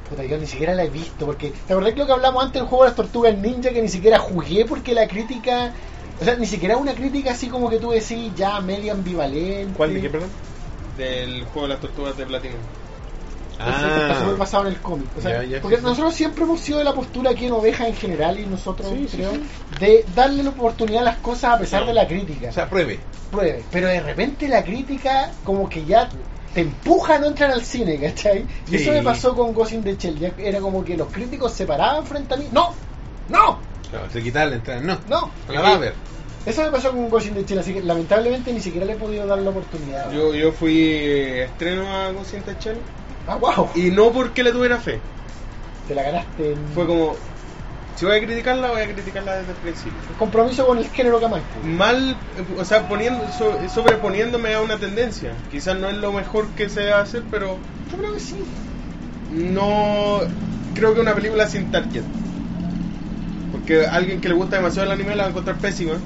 Puta, 0.10 0.24
yo 0.24 0.40
ni 0.40 0.48
siquiera 0.48 0.74
la 0.74 0.86
he 0.86 0.90
visto, 0.90 1.28
porque 1.28 1.52
¿te 1.52 1.74
acordás 1.74 1.94
que 1.94 2.00
lo 2.00 2.08
que 2.08 2.14
hablamos 2.14 2.44
antes 2.46 2.60
del 2.64 2.68
juego 2.68 2.84
de 2.86 2.90
las 2.90 2.96
tortugas 2.96 3.38
ninja 3.38 3.70
que 3.70 3.82
ni 3.84 3.90
siquiera 3.90 4.18
jugué 4.18 4.66
porque 4.66 4.96
la 4.96 5.08
crítica, 5.08 5.72
o 6.20 6.26
sea, 6.26 6.38
ni 6.38 6.48
siquiera 6.48 6.78
una 6.78 6.96
crítica 6.96 7.34
así 7.34 7.48
como 7.48 7.70
que 7.70 7.78
tú 7.78 7.92
decís 7.92 8.34
ya 8.36 8.60
medio 8.60 8.92
ambivalente. 8.94 9.78
¿Cuál 9.78 9.94
de 9.94 10.02
qué, 10.02 10.10
perdón? 10.10 10.30
Del 10.98 11.44
juego 11.46 11.68
de 11.68 11.74
las 11.76 11.80
tortugas 11.80 12.18
de 12.18 12.26
Platinum. 12.26 12.58
Que 13.64 13.70
está 14.12 14.20
súper 14.20 14.36
basado 14.38 14.68
en 14.68 14.74
el 14.74 14.82
cómic. 14.82 15.08
O 15.18 15.22
sea, 15.22 15.40
Ah. 15.40 15.44
Ya, 15.44 15.50
ya, 15.58 15.62
porque 15.62 15.78
sí, 15.78 15.82
sí. 15.82 15.88
nosotros 15.88 16.14
siempre 16.16 16.44
hemos 16.44 16.60
sido 16.60 16.78
de 16.80 16.84
la 16.84 16.94
postura 16.94 17.32
aquí 17.32 17.46
en 17.46 17.52
Oveja 17.54 17.88
en 17.88 17.96
general 17.96 18.40
y 18.40 18.46
nosotros 18.46 18.88
Sí, 18.90 19.08
sí, 19.10 19.18
creo 19.18 19.32
sí. 19.32 19.42
de 19.80 20.06
darle 20.16 20.44
la 20.44 20.50
oportunidad 20.50 21.02
a 21.02 21.06
las 21.06 21.18
cosas 21.18 21.56
a 21.56 21.60
pesar 21.60 21.82
No. 21.82 21.88
de 21.88 21.94
la 21.94 22.08
crítica. 22.08 22.50
O 22.50 22.54
sea, 22.54 22.70
pruebe. 22.70 23.00
Pruebe. 23.32 23.64
Pero 23.72 23.88
de 23.88 24.00
repente 24.02 24.48
la 24.48 24.64
crítica 24.64 25.32
como 25.44 25.68
que 25.70 25.86
ya 25.86 26.10
te 26.54 26.62
empuja 26.62 27.16
a 27.16 27.20
no 27.20 27.28
entrar 27.28 27.52
al 27.52 27.64
cine, 27.64 27.98
¿cachai? 28.00 28.46
Y 28.68 28.70
Sí. 28.70 28.76
eso 28.84 28.92
me 28.92 29.02
pasó 29.04 29.34
con 29.36 29.54
Ghost 29.54 29.72
in 29.74 29.84
the 29.84 29.96
Shell. 29.96 30.20
Ya 30.20 30.32
era 30.38 30.60
como 30.60 30.84
que 30.84 30.98
los 30.98 31.08
críticos 31.10 31.54
se 31.54 31.66
paraban 31.66 32.06
frente 32.06 32.34
a 32.34 32.38
mí. 32.38 32.48
¡No! 32.52 32.74
¡No! 33.30 33.60
Claro, 33.90 34.08
se 34.12 34.22
quitaba 34.22 34.46
la 34.48 34.56
entrada. 34.56 34.82
No. 34.82 34.98
¡No! 35.10 35.30
La 35.50 35.62
va 35.62 35.72
a 35.74 35.78
ver. 35.78 35.94
Eso 36.46 36.64
me 36.64 36.72
pasó 36.72 36.92
con 36.92 37.08
Ghost 37.10 37.28
in 37.28 37.36
the 37.36 37.44
Shell, 37.46 37.60
así 37.60 37.74
que 37.74 37.82
lamentablemente 37.84 38.52
ni 38.52 38.60
siquiera 38.60 38.86
le 38.86 38.94
he 38.94 38.96
podido 38.96 39.28
dar 39.28 39.38
la 39.40 39.50
oportunidad. 39.52 40.12
Yo, 40.12 40.34
yo 40.34 40.52
fui 40.52 40.76
eh, 40.82 41.44
estreno 41.46 41.88
a 41.88 42.12
Ghost 42.12 42.34
in 42.34 42.42
the 42.42 42.56
Shell 42.60 42.78
¡Ah, 43.27 43.38
wow! 43.38 43.69
y 43.76 43.91
no 43.91 44.11
porque 44.11 44.43
le 44.43 44.52
tuviera 44.52 44.80
fe. 44.80 45.02
Te 45.88 45.95
la 45.95 46.03
ganaste 46.03 46.53
en 46.53 46.68
Fue 46.73 46.85
como, 46.88 47.18
si 47.95 48.06
voy 48.06 48.18
a 48.18 48.26
criticarla, 48.26 48.72
voy 48.72 48.81
a 48.81 48.93
criticarla 48.93 49.38
desde 49.39 49.52
el 49.52 49.57
principio. 49.57 49.99
compromiso 50.18 50.65
con 50.65 50.77
el 50.77 50.89
género 50.89 51.19
que 51.19 51.26
amaste. 51.26 51.60
mal, 51.64 52.18
o 52.57 52.65
sea, 52.65 52.88
poniendo, 52.88 53.27
so- 53.31 53.57
sobreponiéndome 53.69 54.53
a 54.53 54.61
una 54.61 54.77
tendencia. 54.77 55.35
Quizás 55.49 55.77
no 55.77 55.89
es 55.89 55.98
lo 55.98 56.11
mejor 56.11 56.48
que 56.56 56.69
se 56.69 56.81
debe 56.81 56.93
hacer, 56.93 57.23
pero 57.30 57.60
Yo 57.91 57.98
creo 57.98 58.14
que 58.14 58.19
sí. 58.19 58.38
no 59.31 60.19
creo 60.76 60.93
que 60.93 61.02
una 61.02 61.15
película 61.15 61.48
sin 61.48 61.69
target. 61.69 62.03
Porque 63.52 63.85
alguien 63.85 64.22
que 64.22 64.30
le 64.30 64.35
gusta 64.35 64.56
demasiado 64.57 64.88
el 64.88 64.93
anime 64.93 65.15
la 65.15 65.23
va 65.23 65.27
a 65.27 65.30
encontrar 65.31 65.57
pésima. 65.57 65.99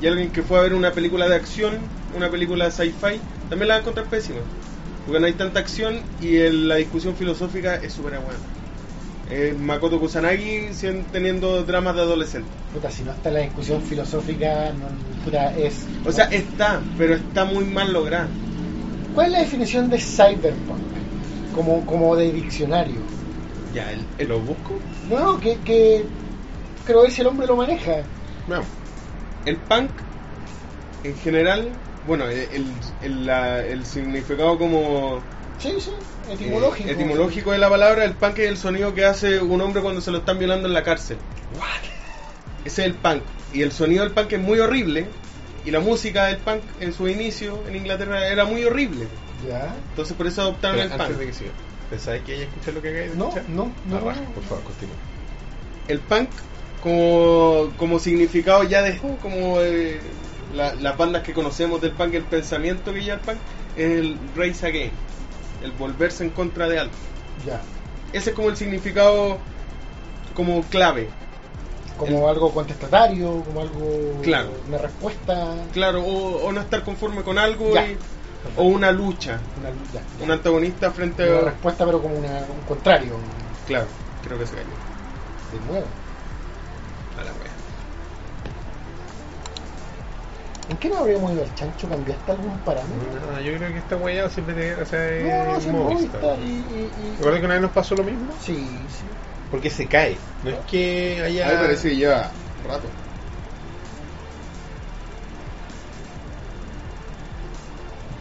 Y 0.00 0.06
alguien 0.06 0.30
que 0.30 0.42
fue 0.42 0.58
a 0.58 0.62
ver 0.62 0.74
una 0.74 0.92
película 0.92 1.28
de 1.28 1.34
acción, 1.34 1.78
una 2.14 2.30
película 2.30 2.70
sci-fi, 2.70 3.20
también 3.48 3.68
la 3.68 3.74
va 3.74 3.76
a 3.76 3.80
encontrar 3.80 4.06
pésima. 4.06 4.40
Porque 5.06 5.20
no 5.20 5.26
hay 5.26 5.32
tanta 5.32 5.60
acción 5.60 6.00
y 6.20 6.36
el- 6.36 6.68
la 6.68 6.76
discusión 6.76 7.14
filosófica 7.16 7.76
es 7.76 7.92
súper 7.92 8.18
buena. 8.18 8.38
Eh, 9.30 9.54
Makoto 9.58 10.00
Kusanagi 10.00 10.68
teniendo 11.12 11.62
dramas 11.62 11.94
de 11.94 12.00
adolescente. 12.02 12.48
Puta, 12.74 12.90
si 12.90 13.02
no 13.04 13.12
está 13.12 13.30
la 13.30 13.40
discusión 13.40 13.80
filosófica, 13.82 14.72
no, 14.72 14.86
puta, 15.24 15.54
es... 15.56 15.86
O 16.04 16.10
sea, 16.12 16.24
está, 16.26 16.80
pero 16.98 17.14
está 17.14 17.44
muy 17.44 17.64
mal 17.64 17.92
lograda. 17.92 18.28
¿Cuál 19.14 19.26
es 19.26 19.32
la 19.32 19.38
definición 19.40 19.88
de 19.88 19.98
cyberpunk? 19.98 20.78
Como, 21.54 21.84
como 21.86 22.16
de 22.16 22.32
diccionario. 22.32 23.00
Ya, 23.74 23.90
el, 23.92 24.00
el- 24.18 24.28
¿Lo 24.28 24.40
busco? 24.40 24.78
No, 25.08 25.18
no, 25.20 25.40
que, 25.40 25.58
que 25.64 26.04
creo 26.84 27.04
que 27.04 27.10
si 27.10 27.20
el 27.20 27.28
hombre 27.28 27.46
lo 27.46 27.56
maneja. 27.56 28.02
Veamos. 28.48 28.66
el 29.46 29.56
punk 29.56 29.90
en 31.04 31.16
general, 31.16 31.70
bueno, 32.06 32.28
el, 32.28 32.66
el, 33.02 33.26
la- 33.26 33.64
el 33.64 33.84
significado 33.84 34.58
como 34.58 35.20
Sí, 35.58 35.74
sí, 35.80 35.90
etimológico. 36.30 36.88
eh, 36.88 36.92
etimológico 36.92 37.52
de 37.52 37.58
la 37.58 37.68
palabra, 37.68 38.04
el 38.04 38.14
punk 38.14 38.38
es 38.38 38.48
el 38.48 38.56
sonido 38.56 38.94
que 38.94 39.04
hace 39.04 39.40
un 39.40 39.60
hombre 39.60 39.82
cuando 39.82 40.00
se 40.00 40.10
lo 40.10 40.18
están 40.18 40.38
violando 40.38 40.66
en 40.68 40.74
la 40.74 40.82
cárcel. 40.82 41.18
Ese 42.64 42.82
es 42.82 42.86
el 42.86 42.94
punk. 42.94 43.22
Y 43.52 43.62
el 43.62 43.72
sonido 43.72 44.04
del 44.04 44.12
punk 44.12 44.32
es 44.32 44.40
muy 44.40 44.58
horrible. 44.58 45.06
Y 45.64 45.70
la 45.70 45.80
música 45.80 46.26
del 46.26 46.38
punk 46.38 46.62
en 46.80 46.92
su 46.94 47.08
inicio 47.08 47.62
en 47.68 47.76
Inglaterra 47.76 48.26
era 48.26 48.44
muy 48.46 48.64
horrible. 48.64 49.06
Ya. 49.46 49.74
Entonces 49.90 50.16
por 50.16 50.26
eso 50.26 50.40
adoptaron 50.42 50.78
Espera, 50.80 50.94
el 50.94 51.00
antes 51.02 51.18
de 51.18 51.24
punk. 51.24 51.32
que 51.34 51.38
siga. 51.38 51.50
¿Pensáis 51.90 52.22
que 52.22 52.34
ella 52.34 52.44
escucha 52.44 52.72
lo 52.72 52.80
que 52.82 52.88
acabáis 52.88 53.10
de 53.12 53.16
No, 53.18 53.28
escuchar? 53.28 53.48
no, 53.50 53.72
no, 53.84 54.00
raja, 54.00 54.20
no. 54.20 54.30
por 54.30 54.42
favor, 54.44 54.64
continúa. 54.64 54.94
El 55.88 55.98
punk 55.98 56.28
como, 56.82 57.72
como 57.76 57.98
significado 57.98 58.62
ya 58.64 58.80
dejó 58.82 59.16
como 59.16 59.60
eh, 59.60 60.00
la- 60.54 60.74
las 60.74 60.96
bandas 60.96 61.22
que 61.22 61.32
conocemos 61.32 61.80
del 61.80 61.92
punk, 61.92 62.14
el 62.14 62.24
pensamiento 62.24 62.92
que 62.92 63.00
el 63.10 63.18
punk, 63.20 63.38
es 63.76 63.90
el 63.98 64.18
race 64.36 64.66
again, 64.66 64.90
el 65.62 65.72
volverse 65.72 66.24
en 66.24 66.30
contra 66.30 66.68
de 66.68 66.78
algo. 66.80 66.92
Ya. 67.46 67.60
Ese 68.12 68.30
es 68.30 68.36
como 68.36 68.48
el 68.48 68.56
significado 68.56 69.38
como 70.34 70.62
clave. 70.64 71.08
Como 71.96 72.28
algo 72.28 72.50
contestatario, 72.52 73.42
como 73.44 73.60
algo. 73.60 74.20
Claro. 74.22 74.50
Una 74.68 74.78
respuesta. 74.78 75.54
Claro, 75.72 76.02
o, 76.02 76.46
o 76.46 76.52
no 76.52 76.60
estar 76.60 76.82
conforme 76.82 77.22
con 77.22 77.38
algo 77.38 77.74
Ya. 77.74 77.86
y- 77.86 77.96
o 78.56 78.62
una 78.64 78.90
lucha, 78.90 79.38
Una, 79.60 79.68
ya, 79.92 80.00
ya. 80.18 80.24
un 80.24 80.30
antagonista 80.30 80.90
frente 80.92 81.28
Una 81.28 81.40
a... 81.40 81.42
respuesta, 81.42 81.84
pero 81.84 82.00
como 82.00 82.14
una, 82.16 82.28
un 82.30 82.60
contrario. 82.66 83.12
Claro, 83.66 83.84
creo 84.24 84.38
que 84.38 84.46
se 84.46 84.54
cayó. 84.54 84.66
De 85.52 85.60
nuevo. 85.70 85.86
A 87.20 87.24
la 87.24 87.32
wea. 87.32 87.49
¿En 90.70 90.76
qué 90.76 90.88
no 90.88 90.98
habríamos 90.98 91.32
ido 91.32 91.42
al 91.42 91.52
chancho? 91.52 91.88
¿Cambiaste 91.88 92.30
algún 92.30 92.56
parámetro? 92.60 93.20
No, 93.32 93.40
yo 93.40 93.56
creo 93.56 93.72
que 93.72 93.78
esta 93.78 93.96
wea 93.96 94.30
siempre 94.30 94.54
te. 94.54 94.80
O 94.80 94.86
sea, 94.86 95.00
No, 95.44 95.50
no, 95.50 95.56
es 95.58 95.64
sí, 95.64 95.70
Movistar. 95.70 96.22
Movistar 96.22 96.38
y, 96.38 96.44
y, 96.44 96.92
y- 96.96 97.10
¿Recuerdas 97.16 97.40
que 97.40 97.44
una 97.46 97.54
vez 97.54 97.62
nos 97.62 97.72
pasó 97.72 97.96
lo 97.96 98.04
mismo? 98.04 98.32
Sí, 98.40 98.54
sí. 98.88 99.04
Porque 99.50 99.68
se 99.68 99.88
cae. 99.88 100.16
No 100.44 100.50
es 100.50 100.58
que 100.70 101.22
haya. 101.24 101.44
A 101.44 101.48
mí 101.50 101.54
me 101.56 101.62
parece 101.62 101.88
que 101.88 101.96
lleva 101.96 102.30
rato. 102.68 102.86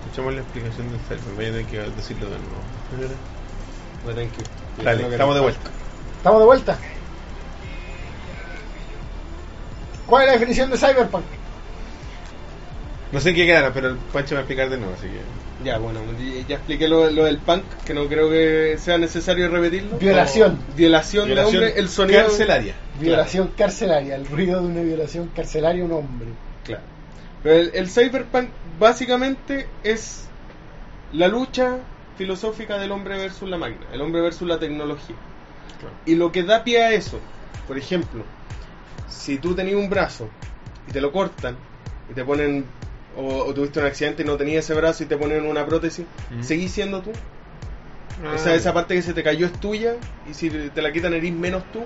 Escuchamos 0.05 0.33
la 0.33 0.41
explicación 0.41 0.89
del 0.89 0.99
Cypher. 1.01 1.35
Vaya 1.35 1.49
a 1.49 1.51
tener 1.51 1.65
que 1.67 1.77
decirlo 1.95 2.29
de 2.31 2.37
nuevo. 2.39 3.15
You. 4.77 4.83
Dale, 4.83 5.07
estamos 5.07 5.35
de 5.35 5.41
vuelta. 5.41 5.69
Estamos 6.17 6.39
de 6.39 6.45
vuelta. 6.47 6.79
¿Cuál 10.07 10.23
es 10.23 10.27
la 10.27 10.33
definición 10.33 10.71
de 10.71 10.77
cyberpunk? 10.77 11.25
No 13.11 13.19
sé 13.19 13.33
qué 13.33 13.45
quedará, 13.45 13.73
pero 13.73 13.89
el 13.89 13.97
Pancho 13.97 14.35
va 14.35 14.39
a 14.39 14.43
explicar 14.43 14.69
de 14.69 14.77
nuevo, 14.77 14.93
así 14.93 15.07
que. 15.07 15.19
Ya, 15.65 15.77
bueno, 15.77 15.99
ya- 16.47 16.55
expliqué 16.55 16.87
lo, 16.87 17.09
lo 17.09 17.25
del 17.25 17.37
punk, 17.39 17.63
que 17.85 17.93
no 17.93 18.07
creo 18.07 18.29
que 18.29 18.77
sea 18.77 18.97
necesario 18.97 19.49
repetirlo. 19.49 19.97
Violación. 19.97 20.59
Violación, 20.75 21.25
Violación 21.25 21.53
de 21.61 21.67
hombre, 21.67 21.79
el 21.81 21.89
sonido. 21.89 22.21
carcelaria. 22.21 22.73
Violación 22.99 23.51
carcelaria, 23.57 24.15
el 24.15 24.25
ruido 24.27 24.61
de 24.61 24.67
una 24.67 24.81
violación 24.81 25.29
carcelaria 25.35 25.81
a 25.83 25.85
un 25.85 25.91
hombre. 25.93 26.27
Claro. 26.63 26.83
Pero 27.43 27.55
el, 27.55 27.71
el 27.73 27.89
cyberpunk 27.89 28.49
básicamente 28.79 29.67
es 29.83 30.27
la 31.11 31.27
lucha 31.27 31.77
filosófica 32.17 32.77
del 32.77 32.91
hombre 32.91 33.17
versus 33.17 33.49
la 33.49 33.57
máquina, 33.57 33.85
el 33.91 34.01
hombre 34.01 34.21
versus 34.21 34.47
la 34.47 34.59
tecnología. 34.59 35.15
Claro. 35.79 35.95
Y 36.05 36.15
lo 36.15 36.31
que 36.31 36.43
da 36.43 36.63
pie 36.63 36.83
a 36.83 36.91
eso, 36.93 37.19
por 37.67 37.77
ejemplo, 37.77 38.23
si 39.09 39.37
tú 39.39 39.55
tenías 39.55 39.77
un 39.77 39.89
brazo 39.89 40.29
y 40.87 40.91
te 40.91 41.01
lo 41.01 41.11
cortan 41.11 41.55
y 42.09 42.13
te 42.13 42.23
ponen, 42.23 42.65
o, 43.17 43.25
o 43.45 43.53
tuviste 43.53 43.79
un 43.79 43.85
accidente 43.85 44.23
y 44.23 44.25
no 44.25 44.37
tenías 44.37 44.65
ese 44.65 44.73
brazo 44.73 45.03
y 45.03 45.07
te 45.07 45.17
ponen 45.17 45.45
una 45.45 45.65
prótesis. 45.65 46.05
¿seguís 46.41 46.71
siendo 46.71 47.01
tú? 47.01 47.11
Ah, 48.23 48.33
O 48.35 48.37
sea, 48.37 48.53
esa 48.55 48.73
parte 48.73 48.95
que 48.95 49.01
se 49.01 49.13
te 49.13 49.23
cayó 49.23 49.45
es 49.45 49.53
tuya 49.53 49.93
y 50.29 50.33
si 50.33 50.49
te 50.49 50.81
la 50.81 50.91
quitan 50.91 51.13
eres 51.13 51.31
menos 51.33 51.63
tú. 51.71 51.81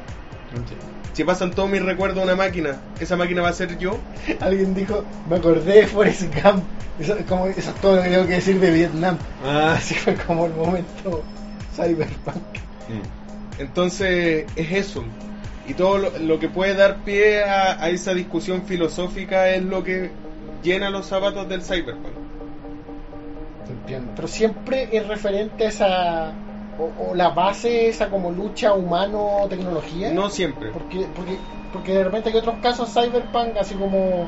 Si 1.14 1.24
pasan 1.24 1.52
todos 1.52 1.70
mis 1.70 1.82
recuerdos 1.82 2.20
a 2.20 2.24
una 2.24 2.36
máquina, 2.36 2.78
¿esa 3.00 3.16
máquina 3.16 3.42
va 3.42 3.50
a 3.50 3.54
ser 3.54 3.78
yo? 3.78 3.98
Alguien 4.40 4.74
dijo, 4.74 5.04
me 5.30 5.36
acordé 5.38 5.82
de 5.82 5.88
Forrest 5.88 6.24
Gump. 6.44 6.64
Eso, 7.00 7.16
es 7.16 7.26
como, 7.26 7.48
eso 7.48 7.60
es 7.72 7.76
todo 7.82 7.96
lo 7.96 8.04
que 8.04 8.10
tengo 8.10 8.28
que 8.28 8.34
decir 8.34 8.60
de 8.60 8.72
Vietnam. 8.72 9.18
Ah, 9.44 9.74
Así 9.78 9.96
fue 9.96 10.16
como 10.16 10.46
el 10.46 10.54
momento 10.54 11.24
cyberpunk. 11.76 12.36
mm. 12.90 13.62
Entonces 13.62 14.46
es 14.56 14.72
eso. 14.72 15.04
Y 15.68 15.74
todo 15.76 15.98
lo, 15.98 16.18
lo 16.20 16.40
que 16.40 16.50
puede 16.50 16.74
dar 16.76 16.98
pie 17.04 17.44
a, 17.44 17.82
a 17.84 17.90
esa 17.90 18.14
discusión 18.14 18.64
filosófica 18.66 19.50
es 19.50 19.64
lo 19.64 19.84
que 19.84 20.12
llena 20.64 20.90
los 20.90 21.06
zapatos 21.06 21.48
del 21.48 21.62
cyberpunk. 21.62 22.14
Entiendo. 23.70 24.14
Pero 24.16 24.28
siempre 24.28 24.90
es 24.92 25.08
referente 25.08 25.66
a 25.66 25.70
esa. 25.70 26.34
O, 26.80 27.12
o 27.12 27.16
la 27.16 27.30
base, 27.30 27.88
esa 27.88 28.10
como 28.10 28.32
lucha 28.32 28.74
humano-tecnología. 28.74 30.12
No 30.12 30.30
siempre. 30.30 30.72
Porque, 30.72 31.06
porque, 31.16 31.38
porque 31.72 31.94
de 31.94 32.04
repente 32.04 32.30
hay 32.30 32.36
otros 32.36 32.56
casos 32.62 32.92
cyberpunk, 32.92 33.58
así 33.60 33.76
como. 33.76 34.28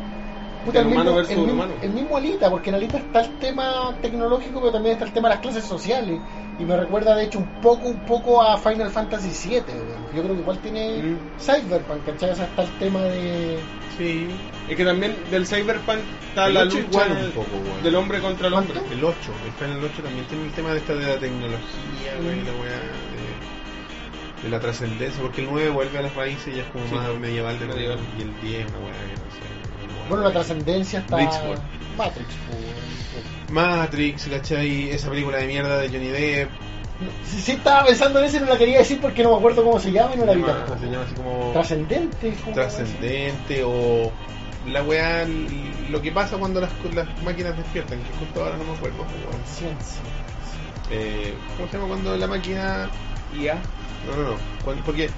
Del 0.72 0.78
el, 0.78 0.88
humano 0.88 1.04
mismo, 1.04 1.16
versus 1.16 1.34
el, 1.34 1.42
mismo, 1.42 1.64
el 1.82 1.90
mismo 1.92 2.18
Alita, 2.18 2.50
porque 2.50 2.70
en 2.70 2.76
Alita 2.76 2.98
está 2.98 3.22
el 3.22 3.38
tema 3.38 3.96
tecnológico, 4.02 4.60
pero 4.60 4.72
también 4.72 4.94
está 4.94 5.06
el 5.06 5.14
tema 5.14 5.30
de 5.30 5.36
las 5.36 5.42
clases 5.42 5.64
sociales. 5.64 6.20
Y 6.58 6.64
me 6.64 6.78
recuerda, 6.78 7.16
de 7.16 7.26
hecho, 7.26 7.40
un 7.40 7.62
poco 7.62 7.90
un 7.90 8.00
poco 8.06 8.42
a 8.42 8.58
Final 8.58 8.90
Fantasy 8.90 9.50
VII. 9.50 9.60
digamos. 9.66 10.14
Yo 10.16 10.24
creo 10.24 10.36
que 10.36 10.42
igual 10.42 10.58
tiene 10.60 11.04
Mm. 11.04 11.18
cyberpunk, 11.40 12.06
¿cachai? 12.06 12.30
O 12.32 12.36
sea, 12.36 12.46
está 12.46 12.64
el 12.64 12.70
tema 12.80 13.02
de. 13.02 13.60
Sí. 13.98 14.28
Es 14.70 14.76
que 14.78 14.86
también 14.86 15.16
del 15.32 15.46
cyberpunk 15.46 16.00
está 16.30 16.48
El 16.48 16.54
la 16.54 16.66
lucha 16.66 16.80
igual 16.80 17.12
un 17.26 17.32
poco, 17.32 17.58
weón. 17.58 17.84
del 17.84 17.96
hombre 17.96 18.20
contra 18.22 18.48
el 18.48 18.54
hombre. 18.54 18.74
¿Cuánto? 18.80 18.94
El 18.94 19.04
8, 19.04 19.16
el 19.46 19.52
Final 19.54 19.84
8 19.84 20.02
también 20.04 20.26
tiene 20.28 20.46
el 20.46 20.52
tema 20.52 20.72
de 20.72 20.78
esta 20.78 20.94
de 20.96 21.06
la 21.08 21.18
tecnología, 21.20 22.12
güey, 22.24 22.36
Mm. 22.42 22.46
la 22.46 22.52
weá 22.54 22.80
de, 22.80 24.44
de 24.44 24.50
la 24.50 24.60
trascendencia, 24.60 25.22
porque 25.22 25.42
el 25.42 25.48
9 25.52 25.70
vuelve 25.72 25.98
a 25.98 26.02
las 26.04 26.16
raíces 26.16 26.48
y 26.54 26.58
ya 26.58 26.64
es 26.64 26.70
como 26.70 26.86
Sí. 26.88 26.96
más 26.96 27.10
medieval 27.20 27.60
de 27.60 27.66
Medieval. 27.66 28.00
y 28.18 28.22
el 28.22 28.42
10 28.42 28.66
una 28.70 28.80
weá 28.80 28.94
que 28.94 29.14
no 29.14 29.32
sé. 29.32 29.55
Bueno, 30.10 30.24
la 30.24 30.32
trascendencia 30.32 31.00
está. 31.00 31.18
Matrix. 31.18 31.38
pues. 32.48 32.64
Matrix, 33.52 34.28
¿cachai? 34.28 34.90
Esa 34.92 35.10
película 35.10 35.38
de 35.38 35.48
mierda 35.48 35.78
de 35.78 35.90
Johnny 35.90 36.08
Depp. 36.08 36.50
Sí, 37.26 37.42
sí, 37.42 37.52
estaba 37.54 37.86
pensando 37.86 38.20
en 38.20 38.26
eso 38.26 38.38
y 38.38 38.40
no 38.40 38.46
la 38.48 38.58
quería 38.58 38.80
decir 38.80 39.00
porque 39.02 39.22
no 39.22 39.32
me 39.32 39.38
acuerdo 39.38 39.64
cómo 39.64 39.80
se 39.80 39.92
llama 39.92 40.16
y 40.16 40.18
no 40.18 40.26
la 40.26 40.34
vi 40.34 40.42
se 40.42 40.48
llama- 40.48 40.60
tampoco. 40.60 40.80
se 40.80 40.86
llama 40.92 41.04
así 41.06 41.16
como 41.16 41.52
Trascendente. 41.52 42.34
¿cómo 42.44 42.56
trascendente 42.56 43.64
o 43.66 44.12
la 44.68 44.82
weá, 44.84 45.28
lo 45.90 46.02
que 46.02 46.12
pasa 46.12 46.38
cuando 46.38 46.62
las, 46.62 46.72
las 46.94 47.08
máquinas 47.24 47.56
despiertan, 47.58 48.00
que 48.02 48.12
justo 48.18 48.44
ahora 48.44 48.58
no 48.58 48.64
me 48.64 48.74
acuerdo. 48.74 48.98
pues, 48.98 49.12
weón. 49.28 49.46
Ciencia. 49.46 50.02
Eh, 50.90 51.36
¿Cómo 51.58 51.68
se 51.70 51.78
llama 51.78 51.88
cuando 51.90 52.16
la 52.18 52.28
máquina 52.28 52.90
IA. 53.38 53.56
No, 54.08 54.16
no, 54.24 54.30
no. 54.32 54.36
Porque 54.86 55.10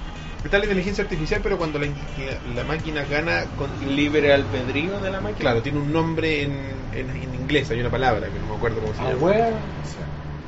está 0.44 0.58
la 0.58 0.64
inteligencia 0.64 1.04
artificial, 1.04 1.40
pero 1.42 1.58
cuando 1.58 1.78
la, 1.78 1.86
la- 1.86 2.54
la 2.54 2.64
máquina 2.64 3.04
gana 3.04 3.44
con. 3.56 3.70
Libre 3.94 4.32
albedrío 4.32 5.00
de 5.00 5.10
la 5.10 5.20
máquina. 5.20 5.40
Claro, 5.40 5.62
tiene 5.62 5.78
un 5.78 5.92
nombre 5.92 6.42
en, 6.42 6.52
en, 6.94 7.10
en 7.10 7.34
inglés, 7.34 7.70
hay 7.70 7.80
una 7.80 7.90
palabra 7.90 8.28
que 8.28 8.38
no 8.38 8.46
me 8.46 8.54
acuerdo 8.56 8.80
cómo 8.80 8.92
se 8.94 8.98
llama. 9.02 9.12
Aware. 9.12 9.54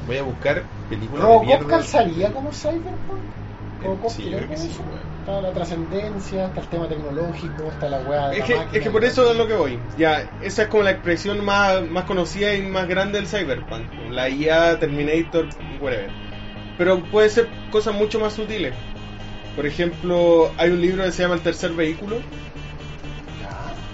Voy 0.07 0.17
a 0.17 0.23
buscar 0.23 0.65
películas 0.89 1.23
de 1.23 1.29
¿Robocop 1.29 1.47
mierda. 1.47 1.67
calzaría 1.69 2.33
como 2.33 2.53
Cyberpunk? 2.53 3.21
Robocop 3.83 4.11
sí, 4.11 4.29
yo 4.29 4.37
creo 4.39 4.49
que 4.49 4.57
sí. 4.57 4.75
Está 5.21 5.41
la 5.41 5.53
trascendencia, 5.53 6.47
está 6.47 6.61
el 6.61 6.67
tema 6.69 6.89
tecnológico, 6.89 7.69
está 7.71 7.89
la 7.89 7.99
weá 8.01 8.29
de 8.29 8.35
Es 8.35 8.41
la 8.41 8.47
que, 8.47 8.57
máquina. 8.57 8.77
es 8.79 8.83
que 8.83 8.91
por 8.91 9.05
eso 9.05 9.31
es 9.31 9.37
lo 9.37 9.47
que 9.47 9.55
voy. 9.55 9.79
Ya, 9.97 10.31
esa 10.43 10.63
es 10.63 10.69
como 10.69 10.83
la 10.83 10.91
expresión 10.93 11.45
más, 11.45 11.83
más 11.89 12.05
conocida 12.05 12.55
y 12.55 12.63
más 12.63 12.89
grande 12.89 13.19
del 13.21 13.29
cyberpunk. 13.29 13.87
La 14.11 14.29
IA, 14.29 14.79
Terminator, 14.79 15.49
whatever. 15.81 16.11
Pero 16.77 17.03
puede 17.05 17.29
ser 17.29 17.49
cosas 17.71 17.95
mucho 17.95 18.19
más 18.19 18.33
sutiles. 18.33 18.75
Por 19.57 19.67
ejemplo, 19.67 20.53
hay 20.57 20.71
un 20.71 20.81
libro 20.81 21.05
que 21.05 21.13
se 21.13 21.23
llama 21.23 21.35
El 21.35 21.41
tercer 21.41 21.73
vehículo. 21.73 22.19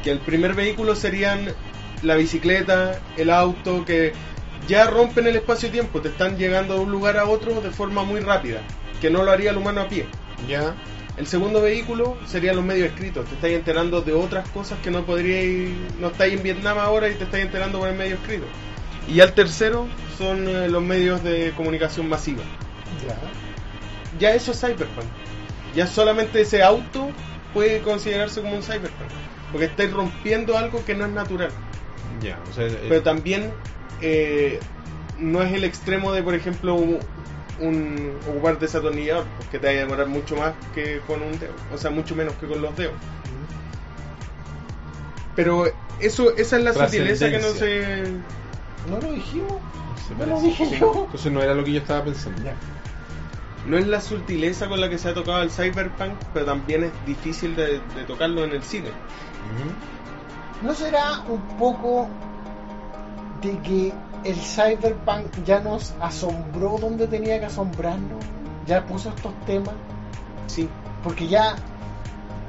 Que 0.05 0.11
el 0.11 0.21
primer 0.21 0.55
vehículo 0.55 0.95
serían 0.95 1.49
la 2.03 2.15
bicicleta, 2.15 3.01
el 3.17 3.31
auto, 3.31 3.85
que 3.85 4.13
ya 4.69 4.87
rompen 4.87 5.27
el 5.27 5.37
espacio-tiempo. 5.37 6.01
Te 6.01 6.09
están 6.09 6.37
llegando 6.37 6.75
de 6.75 6.81
un 6.81 6.91
lugar 6.91 7.17
a 7.17 7.27
otro 7.27 7.61
de 7.61 7.71
forma 7.71 8.05
muy 8.05 8.21
rápida. 8.21 8.61
Que 9.01 9.11
no 9.11 9.25
lo 9.25 9.31
haría 9.31 9.51
el 9.51 9.57
humano 9.57 9.81
a 9.81 9.89
pie. 9.89 10.07
Ya. 10.49 10.75
El 11.17 11.27
segundo 11.27 11.63
vehículo 11.63 12.17
serían 12.27 12.57
los 12.57 12.65
medios 12.65 12.89
escritos. 12.89 13.27
Te 13.27 13.35
estáis 13.35 13.57
enterando 13.57 14.03
de 14.03 14.13
otras 14.13 14.49
cosas 14.51 14.79
que 14.81 14.91
no 14.91 15.05
podríais. 15.05 15.71
No 15.99 16.09
estáis 16.09 16.35
en 16.35 16.43
Vietnam 16.43 16.79
ahora 16.79 17.09
y 17.09 17.15
te 17.15 17.25
estáis 17.25 17.45
enterando 17.45 17.79
por 17.79 17.89
el 17.89 17.97
medio 17.97 18.17
escrito. 18.17 18.47
Y 19.09 19.15
ya 19.15 19.25
el 19.25 19.33
tercero 19.33 19.87
son 20.19 20.47
eh, 20.49 20.69
los 20.69 20.83
medios 20.83 21.23
de 21.25 21.53
comunicación 21.57 22.09
masiva. 22.09 22.43
Ya. 23.07 23.17
Ya 24.19 24.35
eso 24.35 24.53
es 24.53 24.61
cyberpunk. 24.61 25.07
Ya 25.77 25.87
solamente 25.87 26.41
ese 26.41 26.63
auto 26.63 27.11
puede 27.55 27.83
considerarse 27.83 28.41
como 28.41 28.57
un 28.57 28.63
cyberpunk. 28.63 29.11
Porque 29.53 29.67
estáis 29.67 29.93
rompiendo 29.93 30.59
algo 30.59 30.85
que 30.85 30.95
no 30.95 31.05
es 31.05 31.13
natural. 31.13 31.51
Ya. 32.21 32.39
O 32.51 32.53
sea, 32.55 32.67
eh, 32.67 32.87
Pero 32.89 33.03
también 33.03 33.53
eh, 34.01 34.59
no 35.19 35.43
es 35.43 35.53
el 35.53 35.65
extremo 35.65 36.13
de, 36.13 36.23
por 36.23 36.35
ejemplo, 36.35 36.75
un, 36.75 36.99
un 37.61 38.19
ocupar 38.29 38.59
desatornillador, 38.59 39.25
porque 39.39 39.59
te 39.59 39.67
va 39.67 39.73
a 39.73 39.77
demorar 39.77 40.09
mucho 40.09 40.35
más 40.35 40.55
que 40.75 41.01
con 41.07 41.23
un 41.23 41.39
dedo, 41.39 41.53
o 41.73 41.79
sea, 41.79 41.91
mucho 41.91 42.15
menos 42.15 42.35
que 42.35 42.47
con 42.47 42.61
los 42.61 42.77
dedos. 42.77 42.95
Pero 45.35 45.67
eso, 46.01 46.35
esa 46.37 46.57
es 46.57 46.65
la 46.65 46.73
sutileza 46.73 47.31
que 47.31 47.39
no 47.39 47.51
se. 47.51 48.03
¿No 48.91 49.01
lo 49.01 49.13
dijimos? 49.13 49.53
se 50.09 50.15
no 50.15 50.27
lo 50.27 50.41
dije 50.41 50.79
yo. 50.79 51.05
Entonces 51.07 51.33
no 51.33 51.43
era 51.43 51.55
lo 51.55 51.65
que 51.65 51.73
yo 51.73 51.81
estaba 51.81 52.05
pensando. 52.05 52.43
Ya. 52.43 52.55
No 53.67 53.77
es 53.77 53.87
la 53.87 54.01
sutileza 54.01 54.69
con 54.69 54.81
la 54.81 54.89
que 54.89 54.99
se 54.99 55.09
ha 55.09 55.15
tocado 55.15 55.43
el 55.43 55.51
cyberpunk, 55.51 56.15
pero 56.33 56.47
también 56.47 56.85
es 56.85 56.93
difícil 57.05 57.57
de, 57.57 57.81
de 57.81 58.05
tocarlo 58.07 58.45
en 58.45 58.53
el 58.53 58.63
cine. 58.63 58.91
¿No 60.63 60.75
será 60.75 61.21
un 61.29 61.41
poco 61.59 62.09
de 63.43 63.59
que 63.61 63.93
el 64.25 64.37
cyberpunk 64.37 65.45
ya 65.45 65.61
nos 65.61 65.95
asombró 66.01 66.79
donde 66.79 67.07
tenía 67.07 67.41
que 67.41 67.47
asombrarnos? 67.47 68.25
Ya 68.67 68.85
puso 68.87 69.11
estos 69.11 69.33
temas. 69.47 69.75
Sí. 70.47 70.69
Porque 71.03 71.27
ya, 71.27 71.57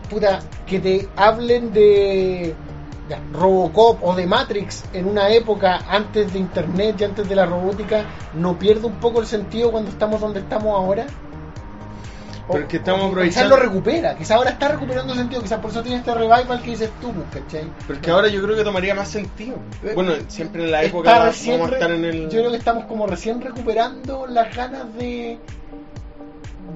puta, 0.10 0.40
que 0.66 0.80
te 0.80 1.10
hablen 1.16 1.74
de 1.74 2.56
ya, 3.10 3.22
Robocop 3.32 4.04
o 4.04 4.16
de 4.16 4.26
Matrix 4.28 4.84
en 4.94 5.08
una 5.08 5.30
época 5.30 5.82
antes 5.90 6.34
de 6.34 6.40
Internet 6.40 6.98
y 7.00 7.04
antes 7.06 7.28
de 7.28 7.36
la 7.36 7.46
robótica, 7.46 8.06
¿no 8.34 8.60
pierde 8.60 8.86
un 8.88 9.00
poco 9.00 9.22
el 9.22 9.28
sentido 9.28 9.72
cuando 9.72 9.92
estamos 9.92 10.20
donde 10.20 10.40
estamos 10.40 10.76
ahora? 10.76 11.06
Pero 12.50 12.64
es 12.64 12.70
que 12.70 12.78
estamos 12.78 13.18
Quizás 13.18 13.48
lo 13.48 13.58
recupera, 13.58 14.16
quizás 14.16 14.32
ahora 14.32 14.52
está 14.52 14.70
recuperando 14.70 15.14
sentido, 15.14 15.42
quizás 15.42 15.60
por 15.60 15.72
eso 15.72 15.82
tiene 15.82 15.98
este 15.98 16.14
revival 16.14 16.62
que 16.62 16.72
dices 16.72 16.90
tú, 17.02 17.12
¿cachai? 17.32 17.70
Pero 17.86 17.94
es 17.94 18.00
que 18.00 18.12
ahora 18.12 18.28
yo 18.30 18.42
creo 18.42 18.56
que 18.56 18.64
tomaría 18.64 18.96
más 18.96 19.10
sentido. 19.10 19.58
Bueno, 19.94 20.14
siempre 20.28 20.64
en 20.64 20.72
la 20.72 20.84
época 20.84 21.26
recién 21.26 21.60
vamos 21.60 21.72
a 21.72 21.76
estar 21.76 21.92
en 21.92 22.06
el. 22.06 22.30
Yo 22.30 22.40
creo 22.40 22.52
que 22.52 22.58
estamos 22.58 22.86
como 22.86 23.06
recién 23.06 23.42
recuperando 23.42 24.28
las 24.28 24.56
ganas 24.56 24.94
de 24.96 25.40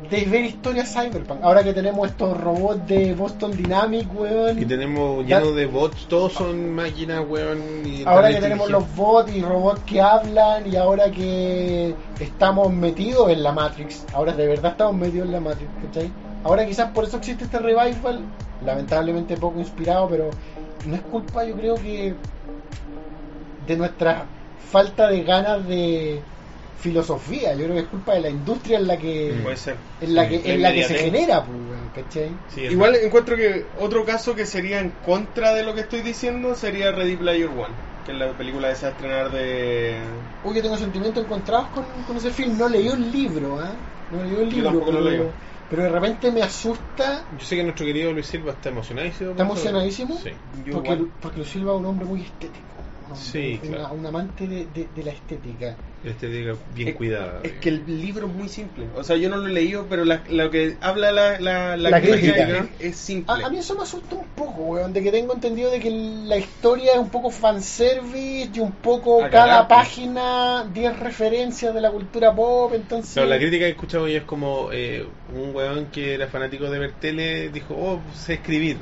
de 0.10 0.26
ver 0.26 0.46
historias 0.46 0.94
cyberpunk. 0.94 1.42
Ahora 1.44 1.64
que 1.64 1.74
tenemos 1.74 2.10
estos 2.10 2.38
robots 2.38 2.86
de 2.88 3.14
Boston 3.14 3.52
Dynamic, 3.52 4.08
weón. 4.14 4.62
Y 4.62 4.66
tenemos 4.66 5.26
lleno 5.26 5.52
de 5.52 5.66
bots, 5.66 6.08
todos 6.08 6.34
son 6.34 6.74
máquinas, 6.74 7.24
weón. 7.28 7.60
y 7.86 8.04
Ahora 8.06 8.30
que 8.30 8.42
tenemos 8.42 8.70
los 8.70 8.96
bots 8.96 9.34
y 9.34 9.42
robots 9.42 9.82
que 9.86 10.02
hablan 10.02 10.72
y 10.72 10.76
ahora 10.76 11.12
que 11.12 11.96
estamos 12.20 12.72
metidos 12.74 13.30
en 13.30 13.44
la 13.44 13.52
Matrix, 13.52 14.06
ahora 14.14 14.34
de 14.34 14.48
verdad 14.48 14.72
estamos 14.72 14.96
metidos 14.96 15.28
en 15.28 15.32
la 15.34 15.40
Matrix, 15.40 15.70
¿cachai? 15.86 16.12
Ahora 16.44 16.66
quizás 16.66 16.92
por 16.92 17.04
eso 17.06 17.18
existe 17.18 17.46
este 17.46 17.60
revival, 17.60 18.22
lamentablemente 18.66 19.38
poco 19.38 19.60
inspirado, 19.60 20.10
pero 20.10 20.30
no 20.86 20.96
es 20.96 21.02
culpa 21.02 21.44
yo 21.46 21.56
creo 21.56 21.76
que 21.76 22.16
de 23.68 23.78
nuestra 23.78 24.26
falta 24.72 25.08
de 25.08 25.24
ganas 25.24 25.68
de 25.68 26.22
filosofía, 26.82 27.54
yo 27.54 27.64
creo 27.66 27.76
que 27.76 27.82
es 27.82 27.88
culpa 27.88 28.14
de 28.16 28.22
la 28.22 28.30
industria 28.30 28.78
en 28.80 28.88
la 28.88 28.98
que 28.98 29.40
Puede 29.44 29.56
ser. 29.58 29.78
en 30.02 30.16
la 30.16 30.28
que, 30.28 30.42
en 30.54 30.62
la 30.62 30.74
que 30.74 30.84
se 30.84 30.96
genera, 30.96 31.46
pues. 31.46 31.58
Sí, 32.54 32.62
Igual 32.62 32.96
encuentro 32.96 33.36
que 33.36 33.66
otro 33.80 34.04
caso 34.06 34.36
que 34.36 34.46
sería 34.46 34.80
en 34.80 34.92
contra 35.06 35.54
de 35.54 35.64
lo 35.64 35.74
que 35.74 35.82
estoy 35.82 36.02
diciendo 36.02 36.56
sería 36.56 36.92
Ready 36.92 37.16
Player 37.18 37.48
One. 37.50 37.74
que 38.06 38.12
es 38.14 38.18
la 38.18 38.32
película 38.34 38.70
a 38.70 38.72
estrenar 38.72 39.32
de... 39.32 40.00
Uy, 40.44 40.56
yo 40.56 40.62
tengo 40.64 40.78
sentimientos 40.78 41.24
encontrados 41.24 41.68
con, 41.68 41.86
con 42.08 42.18
ese 42.18 42.32
film. 42.32 42.58
No 42.58 42.68
leí 42.68 42.88
el 42.88 43.12
libro, 43.12 43.60
¿ah? 43.60 43.74
No 44.10 44.24
leí 44.24 44.34
el 44.34 44.50
Yo 44.50 44.56
libro, 44.56 44.72
lo 44.72 44.86
pero, 44.86 45.02
leo. 45.02 45.34
pero 45.70 45.84
de 45.84 45.90
repente 45.90 46.32
me 46.32 46.42
asusta. 46.42 47.24
Yo 47.38 47.46
sé 47.46 47.56
que 47.58 47.64
nuestro 47.64 47.86
querido 47.86 48.12
Luis 48.12 48.26
Silva 48.26 48.54
está 48.54 48.70
emocionadísimo. 48.70 49.32
¿Está 49.32 49.44
emocionadísimo? 49.44 50.20
Sí. 50.24 50.32
Yo 50.66 50.74
Porque, 50.74 50.94
igual. 50.94 51.10
porque 51.22 51.38
Luis 51.38 51.50
Silva 51.50 51.74
es 51.74 51.80
un 51.80 51.86
hombre 51.86 52.06
muy 52.08 52.22
estético. 52.22 52.66
un- 53.10 53.16
Sí, 53.18 53.60
una- 53.64 53.78
claro. 53.78 53.94
un 53.94 54.06
amante 54.06 54.48
de, 54.48 54.66
de- 54.66 54.88
de 54.96 55.04
la 55.04 55.12
estética. 55.12 55.76
Este 56.04 56.28
diga 56.30 56.56
bien 56.74 56.90
Es- 56.90 56.96
cuidada. 56.96 57.42
Es 57.44 57.52
que 57.54 57.70
el 57.70 58.02
libro 58.02 58.26
es 58.28 58.34
muy 58.34 58.50
simple. 58.50 58.86
O 58.96 59.04
sea, 59.04 59.18
yo 59.18 59.30
no 59.30 59.38
lo 59.38 59.48
he 59.48 59.52
leído, 59.52 59.86
pero 59.88 60.04
la- 60.04 60.24
lo 60.30 60.50
que 60.50 60.76
habla 60.82 61.12
la, 61.12 61.40
la, 61.40 61.78
la 61.78 61.90
La 61.92 62.02
crítica 62.02 62.34
crítica. 62.34 62.68
es, 62.80 62.86
es 62.92 62.96
simple. 62.98 63.44
A, 63.44 63.48
a 63.48 63.50
mí 63.52 63.58
eso 63.60 63.76
me 63.76 63.84
asusta 63.84 64.16
un 64.16 64.26
poco, 64.36 64.64
weón, 64.64 64.94
de 64.94 65.04
que 65.04 65.12
tengo 65.12 65.34
entendido 65.36 65.70
de 65.70 65.80
que 65.80 65.92
la 65.92 66.38
historia 66.38 66.94
es 66.94 66.98
un 66.98 67.10
poco 67.12 67.30
fanservice 67.30 68.50
y 68.54 68.60
un 68.60 68.72
poco 68.72 69.24
A 69.24 69.30
cada 69.30 69.68
pues. 69.68 69.78
página 69.80 70.66
10 70.74 71.00
referencias 71.00 71.74
de 71.74 71.82
la 71.82 71.92
cultura 71.92 72.34
pop, 72.36 72.74
entonces... 72.74 73.24
La 73.28 73.38
crítica 73.38 73.60
que 73.66 73.68
he 73.68 73.72
escuchado 73.72 74.06
hoy 74.06 74.16
es 74.16 74.24
como 74.24 74.70
eh, 74.72 75.06
un 75.36 75.56
weón 75.56 75.86
que 75.92 76.16
era 76.16 76.28
fanático 76.28 76.70
de 76.70 76.80
ver 76.80 76.94
tele 76.94 77.50
dijo, 77.50 77.76
oh, 77.78 78.02
sé 78.16 78.34
escribir. 78.34 78.78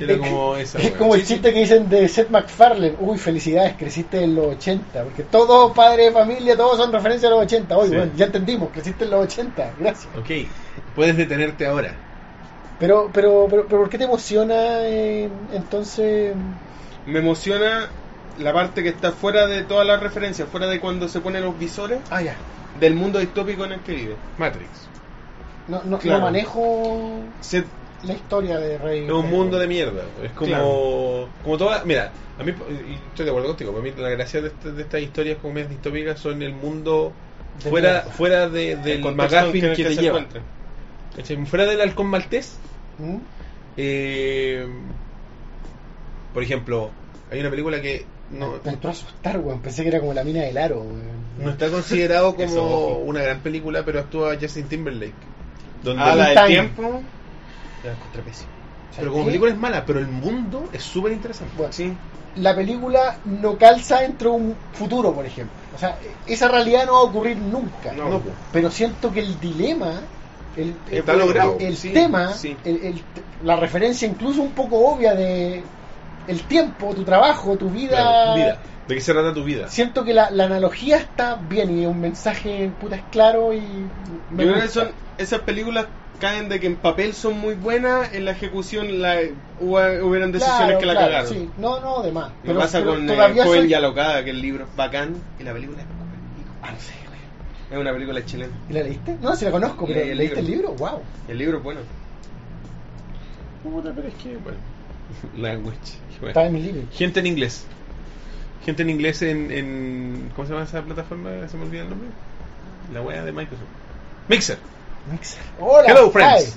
Era 0.00 0.18
como 0.18 0.56
esa. 0.56 0.78
Es 0.78 0.92
como 0.92 1.14
el 1.14 1.24
chiste 1.24 1.52
que 1.52 1.60
dicen 1.60 1.88
de 1.88 2.08
Seth 2.08 2.30
MacFarlane, 2.30 2.94
uy, 3.00 3.18
felicidades, 3.18 3.74
creciste 3.76 4.22
en 4.22 4.34
los 4.34 4.46
80, 4.56 5.04
porque 5.04 5.22
todos 5.24 5.72
padres 5.72 6.06
de 6.06 6.12
familia, 6.12 6.56
todos 6.56 6.76
son 6.78 6.92
referencias 6.92 7.30
a 7.30 7.34
los 7.34 7.44
80, 7.44 7.76
uy, 7.78 7.88
Sí. 7.88 7.96
bueno, 7.96 8.12
ya 8.16 8.26
entendimos, 8.26 8.70
creciste 8.72 9.04
en 9.04 9.10
los 9.10 9.24
80, 9.24 9.72
gracias. 9.78 10.08
Ok, 10.16 10.30
puedes 10.94 11.16
detenerte 11.16 11.66
ahora. 11.66 11.94
Pero, 12.78 13.10
pero, 13.12 13.46
pero, 13.48 13.66
pero 13.68 13.80
¿por 13.82 13.88
qué 13.90 13.98
te 13.98 14.04
emociona 14.04 14.54
eh, 14.80 15.28
entonces? 15.52 16.34
Me 17.06 17.18
emociona 17.20 17.88
la 18.38 18.52
parte 18.52 18.82
que 18.82 18.88
está 18.88 19.12
fuera 19.12 19.46
de 19.46 19.62
todas 19.62 19.86
las 19.86 20.00
referencias, 20.00 20.48
fuera 20.48 20.66
de 20.66 20.80
cuando 20.80 21.06
se 21.08 21.20
ponen 21.20 21.44
los 21.44 21.58
visores 21.58 21.98
Ah, 22.10 22.22
ya, 22.22 22.34
del 22.80 22.94
mundo 22.94 23.18
distópico 23.18 23.64
en 23.64 23.72
el 23.72 23.80
que 23.80 23.92
vive. 23.92 24.16
Matrix. 24.38 24.66
no, 25.68 25.80
no, 25.84 25.98
Claro. 25.98 26.18
no 26.18 26.24
manejo 26.26 27.20
Se- 27.40 27.64
la 28.04 28.14
historia 28.14 28.58
de 28.58 28.78
Rey. 28.78 29.04
Es 29.04 29.10
un 29.10 29.30
mundo 29.30 29.58
de 29.58 29.66
mierda. 29.66 30.02
Es 30.22 30.32
como, 30.32 30.48
Claro. 30.48 31.28
como 31.42 31.58
toda. 31.58 31.84
Mira, 31.84 32.10
a 32.38 32.42
mí, 32.42 32.52
y 32.88 32.94
estoy 33.10 33.24
de 33.24 33.30
acuerdo 33.30 33.48
contigo. 33.48 33.72
Para 33.72 33.84
mí, 33.84 33.92
la 33.96 34.08
gracia 34.10 34.40
de, 34.40 34.48
este- 34.48 34.72
de 34.72 34.82
estas 34.82 35.00
historias 35.02 35.38
como 35.40 35.54
medias 35.54 35.70
distópicas 35.70 36.18
son 36.20 36.42
el 36.42 36.52
mundo 36.54 37.12
De 37.62 37.70
fuera, 37.70 37.90
mierda. 37.92 38.10
fuera 38.10 38.48
de, 38.48 38.72
el 38.72 38.82
del 38.82 39.04
en 39.04 39.20
el 39.20 39.76
que, 39.76 39.84
te 39.84 39.94
se 39.94 40.00
lleva. 40.02 40.24
Fuera 41.46 41.66
del 41.66 41.80
halcón 41.80 42.06
maltés. 42.06 42.58
¿Mm? 42.98 43.16
eh, 43.76 44.66
por 46.34 46.42
ejemplo, 46.42 46.90
hay 47.30 47.40
una 47.40 47.50
película 47.50 47.80
que 47.80 48.04
no, 48.30 48.54
Me 48.64 48.72
entró 48.72 48.88
a 48.88 48.92
asustar, 48.92 49.38
weón. 49.38 49.60
Pensé 49.60 49.82
que 49.82 49.88
era 49.88 50.00
como 50.00 50.14
la 50.14 50.24
mina 50.24 50.40
del 50.42 50.56
aro, 50.56 50.80
weón. 50.80 51.02
no 51.38 51.50
está 51.50 51.68
considerado 51.68 52.34
como 52.36 52.96
una 52.98 53.22
gran 53.22 53.40
película, 53.40 53.84
pero 53.84 54.00
actúa 54.00 54.36
Justin 54.40 54.68
Timberlake. 54.68 55.12
Donde 55.82 56.02
Ah, 56.02 56.14
la 56.14 56.28
del 56.30 56.46
tiempo. 56.46 57.02
La 57.82 57.94
pero 58.96 59.10
como 59.10 59.24
¿Qué? 59.24 59.30
película 59.30 59.52
es 59.52 59.58
mala, 59.58 59.84
pero 59.86 59.98
el 59.98 60.06
mundo 60.08 60.68
es 60.72 60.82
súper 60.82 61.12
interesante. 61.12 61.54
Bueno, 61.56 61.72
Sí. 61.72 61.92
la 62.36 62.54
película 62.54 63.16
no 63.24 63.56
calza 63.56 64.00
dentro 64.00 64.30
de 64.30 64.36
un 64.36 64.56
futuro, 64.72 65.14
por 65.14 65.24
ejemplo. 65.26 65.54
O 65.74 65.78
sea, 65.78 65.98
esa 66.26 66.48
realidad 66.48 66.86
no 66.86 66.92
va 66.92 66.98
a 66.98 67.02
ocurrir 67.02 67.36
nunca. 67.38 67.92
No. 67.92 68.08
No. 68.08 68.22
Pero 68.52 68.70
siento 68.70 69.10
que 69.10 69.20
el 69.20 69.40
dilema, 69.40 70.00
el, 70.56 70.74
Está 70.90 71.12
el- 71.12 71.18
logrado. 71.18 71.56
el 71.58 71.76
Sí, 71.76 71.90
tema, 71.92 72.32
sí. 72.34 72.56
el- 72.64 72.84
el- 72.84 73.04
la 73.42 73.56
referencia 73.56 74.06
incluso 74.06 74.42
un 74.42 74.52
poco 74.52 74.78
obvia 74.94 75.14
de 75.14 75.64
el 76.28 76.42
tiempo, 76.42 76.94
tu 76.94 77.04
trabajo, 77.04 77.56
tu 77.56 77.68
vida. 77.70 77.96
Claro, 77.96 78.34
vida. 78.36 78.62
¿De 78.86 78.94
qué 78.94 79.00
se 79.00 79.12
trata 79.12 79.32
tu 79.32 79.44
vida? 79.44 79.68
Siento 79.68 80.04
que 80.04 80.12
la, 80.12 80.30
la 80.30 80.44
analogía 80.44 80.98
está 80.98 81.36
bien 81.36 81.70
y 81.78 81.86
un 81.86 82.00
mensaje 82.00 82.68
puta 82.78 82.96
es 82.96 83.02
claro 83.10 83.52
y 83.54 83.60
me 84.30 84.44
Yo 84.44 84.52
creo 84.52 84.54
que 84.54 84.62
gusta. 84.66 84.80
son, 84.84 84.92
esas 85.18 85.40
películas 85.40 85.86
caen 86.22 86.48
de 86.48 86.58
que 86.60 86.68
en 86.68 86.76
papel 86.76 87.12
son 87.14 87.38
muy 87.38 87.54
buenas, 87.54 88.14
en 88.14 88.24
la 88.24 88.30
ejecución 88.30 89.02
la, 89.02 89.16
hubo- 89.60 90.06
hubieran 90.08 90.32
decisiones 90.32 90.64
Claro, 90.66 90.78
que 90.78 90.86
la 90.86 90.92
claro, 90.94 91.06
cagaron. 91.08 91.28
sí. 91.28 91.50
No, 91.58 91.80
no, 91.80 92.02
de 92.02 92.12
más. 92.12 92.30
Me 92.44 92.54
pasa 92.54 92.78
pero 92.78 92.92
con 92.92 93.10
eh, 93.10 93.16
Joven 93.16 93.44
soy- 93.44 93.66
y 93.70 93.74
Alocada, 93.74 94.24
que 94.24 94.30
el 94.30 94.40
libro 94.40 94.64
es 94.64 94.76
bacán 94.76 95.16
y 95.38 95.42
la 95.42 95.52
película 95.52 95.80
es 95.80 95.86
Ah, 96.62 96.70
no 96.72 96.78
sé, 96.80 96.92
güey. 97.08 97.18
es 97.72 97.78
una 97.78 97.92
película 97.92 98.24
chilena. 98.24 98.52
¿Y 98.70 98.72
la 98.72 98.82
leíste? 98.84 99.16
No, 99.20 99.34
si 99.36 99.44
la 99.44 99.50
conozco, 99.50 99.84
pero 99.86 100.00
el 100.00 100.16
¿leíste 100.16 100.38
el 100.40 100.46
libro. 100.46 100.70
libro? 100.70 100.90
Wow. 100.90 101.00
El 101.28 101.38
libro 101.38 101.58
es 101.58 101.64
bueno. 101.64 101.80
Puta, 103.62 103.92
pero 103.94 104.08
es 104.08 104.14
que, 104.14 104.36
bueno. 104.38 104.58
Language. 105.36 105.78
Bueno. 106.20 106.28
Está 106.28 106.46
en 106.46 106.52
mi 106.52 106.62
libro. 106.62 106.82
Gente 106.92 107.20
en 107.20 107.26
inglés. 107.26 107.66
Gente 108.64 108.82
en 108.82 108.90
inglés 108.90 109.22
en, 109.22 109.50
en. 109.50 110.30
¿Cómo 110.36 110.46
se 110.46 110.52
llama 110.54 110.64
esa 110.64 110.82
plataforma? 110.82 111.30
Se 111.48 111.56
me 111.56 111.64
olvida 111.64 111.82
el 111.82 111.90
nombre. 111.90 112.08
La 112.94 113.02
wea 113.02 113.24
de 113.24 113.32
Microsoft. 113.32 113.66
Mixer. 114.28 114.58
Mixer. 115.10 115.40
Hola. 115.60 115.84
Hello, 115.88 116.10
friends. 116.10 116.56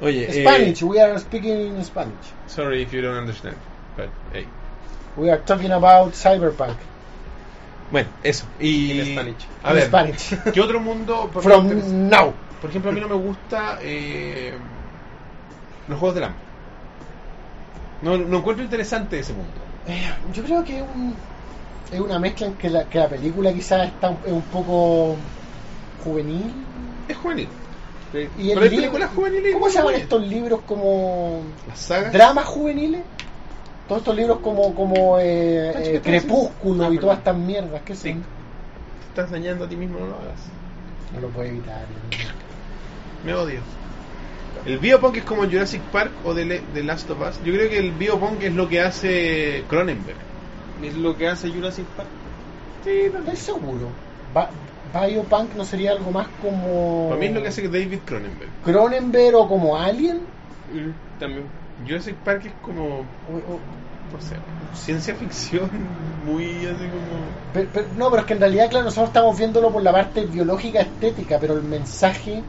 Oye, 0.00 0.26
Hi. 0.28 0.38
eh, 0.38 0.42
Spanish. 0.42 0.82
We 0.82 1.00
are 1.00 1.18
speaking 1.18 1.76
in 1.76 1.84
Spanish. 1.84 2.32
sorry 2.46 2.82
if 2.82 2.92
you 2.92 3.00
don't 3.02 3.16
understand. 3.16 3.56
But, 3.96 4.08
hey. 4.32 4.46
We 5.16 5.30
are 5.30 5.38
talking 5.44 5.72
about 5.72 6.12
cyberpunk. 6.14 6.76
Bueno, 7.90 8.08
eso. 8.22 8.44
Y. 8.60 8.92
In 9.00 9.06
Spanish. 9.14 9.46
A 9.64 9.70
In 9.70 9.74
ver, 9.76 9.86
Spanish. 9.88 10.28
¿qué 10.52 10.60
otro 10.60 10.78
mundo? 10.80 11.28
por 11.32 11.42
ejemplo, 11.42 11.62
interesa- 11.74 11.88
From 11.88 12.08
now. 12.08 12.34
Por 12.60 12.70
ejemplo, 12.70 12.90
a 12.90 12.94
mí 12.94 13.00
no 13.00 13.08
me 13.08 13.14
gusta 13.14 13.78
eh, 13.82 14.52
los 15.88 15.98
juegos 15.98 16.14
del 16.16 16.24
hambre. 16.24 16.40
No, 18.02 18.16
no 18.18 18.38
encuentro 18.38 18.64
interesante 18.64 19.18
ese 19.18 19.32
mundo. 19.32 19.50
Eh, 19.86 20.02
yo 20.34 20.44
creo 20.44 20.62
que 20.64 20.76
es, 20.78 20.82
un- 20.94 21.14
es 21.92 21.98
una 22.00 22.18
mezcla 22.18 22.46
en 22.48 22.54
que 22.54 22.68
la, 22.68 22.84
que 22.84 22.98
la 22.98 23.08
película 23.08 23.52
quizás 23.52 23.86
está 23.88 24.10
un, 24.10 24.18
es 24.26 24.32
un 24.32 24.42
poco 24.42 25.16
juvenil. 26.04 26.52
Es 27.08 27.16
juvenil. 27.16 27.48
Sí. 28.12 28.18
Y 28.18 28.20
el 28.22 28.28
Pero 28.28 28.60
hay 28.62 28.70
libro- 28.70 28.70
películas 28.70 29.10
juveniles 29.14 29.52
¿Cómo 29.52 29.66
se 29.66 29.72
llaman 29.72 29.84
buenas. 29.84 30.02
estos 30.02 30.22
libros 30.26 30.60
como 30.66 31.42
Las 31.68 31.78
sagas. 31.78 32.12
dramas 32.12 32.44
juveniles? 32.46 33.02
Todos 33.86 34.00
estos 34.02 34.16
libros 34.16 34.38
como 34.40 34.74
como 34.74 35.18
eh, 35.18 35.70
eh, 35.70 35.92
¿qué 35.94 36.00
Crepúsculo 36.02 36.92
y 36.92 36.96
Ah, 36.96 37.00
todas 37.00 37.18
estas 37.18 37.36
mierdas 37.36 37.82
que 37.82 37.94
Sí. 37.94 38.12
son. 38.12 38.22
Te 38.22 39.08
estás 39.08 39.30
dañando 39.30 39.64
a 39.64 39.68
ti 39.68 39.76
mismo, 39.76 39.98
no 39.98 40.06
lo 40.06 40.14
hagas. 40.14 40.40
No 41.14 41.20
lo 41.20 41.28
puedo 41.28 41.48
evitar. 41.48 41.84
Me 43.24 43.34
odio. 43.34 43.60
El 44.66 44.78
biopunk 44.78 45.16
es 45.16 45.24
como 45.24 45.44
Jurassic 45.44 45.80
Park 45.92 46.10
o 46.24 46.34
The, 46.34 46.62
The 46.74 46.82
Last 46.82 47.08
of 47.10 47.20
Us. 47.20 47.36
Yo 47.44 47.52
creo 47.54 47.68
que 47.70 47.78
el 47.78 47.92
biopunk 47.92 48.42
es 48.42 48.52
lo 48.54 48.68
que 48.68 48.80
hace 48.80 49.64
Cronenberg. 49.68 50.16
Es 50.82 50.94
lo 50.96 51.16
que 51.16 51.28
hace 51.28 51.48
Jurassic 51.50 51.86
Park. 51.96 52.08
Sí, 52.84 52.90
Estoy 52.90 53.36
seguro. 53.36 53.88
Biopunk 54.92 55.54
no 55.54 55.64
sería 55.64 55.92
algo 55.92 56.10
más 56.10 56.28
como 56.40 57.08
Para 57.08 57.20
mí 57.20 57.26
es 57.26 57.34
lo 57.34 57.42
que 57.42 57.48
hace 57.48 57.62
David 57.68 57.98
Cronenberg. 58.04 58.50
Cronenberg 58.64 59.36
o 59.36 59.48
como 59.48 59.76
Alien. 59.76 60.20
Mm, 60.72 61.18
también. 61.20 61.44
Jurassic 61.86 62.14
Park 62.16 62.42
es 62.46 62.52
como, 62.62 62.84
O- 63.28 63.52
o- 63.54 63.60
no 64.12 64.20
sé, 64.20 64.36
ciencia 64.74 65.14
ficción 65.14 65.70
muy 66.24 66.66
así 66.66 66.88
como... 66.88 67.26
Pero- 67.52 67.68
pero- 67.72 67.86
no, 67.96 68.10
pero 68.10 68.20
es 68.20 68.26
que 68.26 68.34
en 68.34 68.40
realidad, 68.40 68.68
claro, 68.70 68.84
nosotros 68.86 69.08
estamos 69.08 69.36
viéndolo 69.38 69.70
por 69.70 69.82
la 69.82 69.92
parte 69.92 70.24
biológica 70.26 70.80
estética, 70.80 71.38
pero 71.40 71.54
el 71.54 71.62
mensaje 71.62 72.42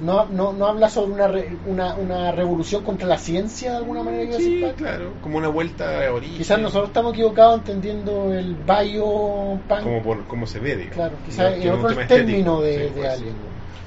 no, 0.00 0.26
no, 0.26 0.52
no 0.52 0.66
habla 0.66 0.88
sobre 0.88 1.12
una, 1.12 1.28
re- 1.28 1.56
una, 1.66 1.94
una 1.94 2.32
revolución 2.32 2.82
contra 2.82 3.06
la 3.06 3.18
ciencia 3.18 3.70
de 3.72 3.76
alguna 3.78 4.02
manera. 4.02 4.36
Sí, 4.36 4.64
claro, 4.76 5.12
como 5.20 5.38
una 5.38 5.48
vuelta 5.48 6.06
a 6.06 6.12
origen. 6.12 6.36
Quizás 6.38 6.58
nosotros 6.58 6.88
estamos 6.88 7.12
equivocados 7.14 7.58
entendiendo 7.60 8.32
el 8.32 8.54
biopunk. 8.54 9.82
Como 9.82 10.02
por 10.02 10.24
cómo 10.26 10.46
se 10.46 10.58
ve, 10.60 10.76
digamos. 10.76 10.94
Claro, 10.94 11.16
quizás 11.24 11.58
no 11.64 11.74
otro 11.74 12.00
el 12.00 12.06
término 12.06 12.60
de, 12.60 12.72
Sí, 12.74 12.78
de 12.80 12.90
pues. 12.90 13.12
Alien. 13.12 13.34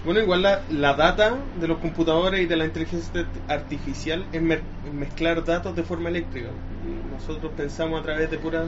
Bueno, 0.05 0.21
igual 0.21 0.41
la, 0.41 0.61
la 0.69 0.93
data 0.93 1.35
de 1.59 1.67
los 1.67 1.79
computadores 1.79 2.39
y 2.41 2.45
de 2.45 2.55
la 2.55 2.63
inteligencia 2.65 3.25
artificial 3.49 4.25
es 4.31 4.41
mer- 4.41 4.61
mezclar 4.93 5.43
datos 5.43 5.75
de 5.75 5.83
forma 5.83 6.07
eléctrica. 6.07 6.47
Y 6.85 7.11
nosotros 7.13 7.51
pensamos 7.57 7.99
a 7.99 8.03
través 8.03 8.31
de 8.31 8.37
puras 8.37 8.67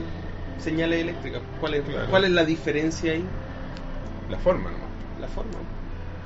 señales 0.62 1.00
eléctricas. 1.00 1.40
¿Cuál 1.58 1.74
es, 1.74 1.82
Claro. 1.84 2.06
¿cuál 2.10 2.24
es 2.24 2.30
la 2.32 2.44
diferencia 2.44 3.12
ahí? 3.12 3.24
La 4.28 4.36
forma 4.38 4.70
nomás. 4.70 4.90
La 5.18 5.28
forma. 5.28 5.52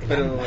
Pero, 0.07 0.37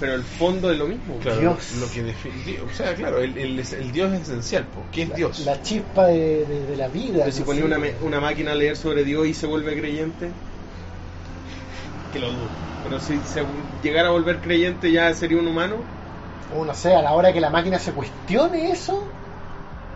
pero 0.00 0.14
el 0.14 0.22
fondo 0.22 0.70
es 0.70 0.78
lo 0.78 0.86
mismo. 0.86 1.18
Claro, 1.18 1.40
Dios. 1.40 1.72
Lo 1.80 1.90
que 1.90 2.02
define, 2.02 2.60
o 2.60 2.72
sea, 2.74 2.94
claro, 2.94 3.20
el, 3.20 3.36
el, 3.36 3.58
el 3.58 3.92
Dios 3.92 4.12
es 4.14 4.22
esencial, 4.22 4.66
pues. 4.72 4.86
¿qué 4.92 5.02
es 5.02 5.08
La, 5.10 5.16
Dios? 5.16 5.38
la 5.40 5.62
chispa 5.62 6.06
de, 6.06 6.46
de- 6.46 6.66
de 6.66 6.76
la 6.76 6.88
vida. 6.88 7.18
Pero 7.24 7.32
si 7.32 7.40
no 7.40 7.46
ponía 7.46 7.64
una, 7.64 7.78
una 8.02 8.20
máquina 8.20 8.52
a 8.52 8.54
leer 8.54 8.76
sobre 8.76 9.04
Dios 9.04 9.26
y 9.26 9.34
se 9.34 9.46
vuelve 9.46 9.78
creyente, 9.78 10.30
que 12.12 12.18
lo 12.20 12.30
dudo. 12.30 12.48
Pero 12.82 12.98
si 13.00 13.18
se 13.20 13.44
llegara 13.82 14.08
a 14.08 14.12
volver 14.12 14.40
creyente 14.40 14.90
ya 14.90 15.12
sería 15.14 15.38
un 15.38 15.46
humano. 15.46 15.76
O 16.54 16.64
no 16.64 16.74
sé, 16.74 16.94
a 16.94 17.02
la 17.02 17.12
hora 17.12 17.32
que 17.32 17.40
la 17.40 17.50
máquina 17.50 17.78
se 17.78 17.92
cuestione 17.92 18.72
eso, 18.72 19.08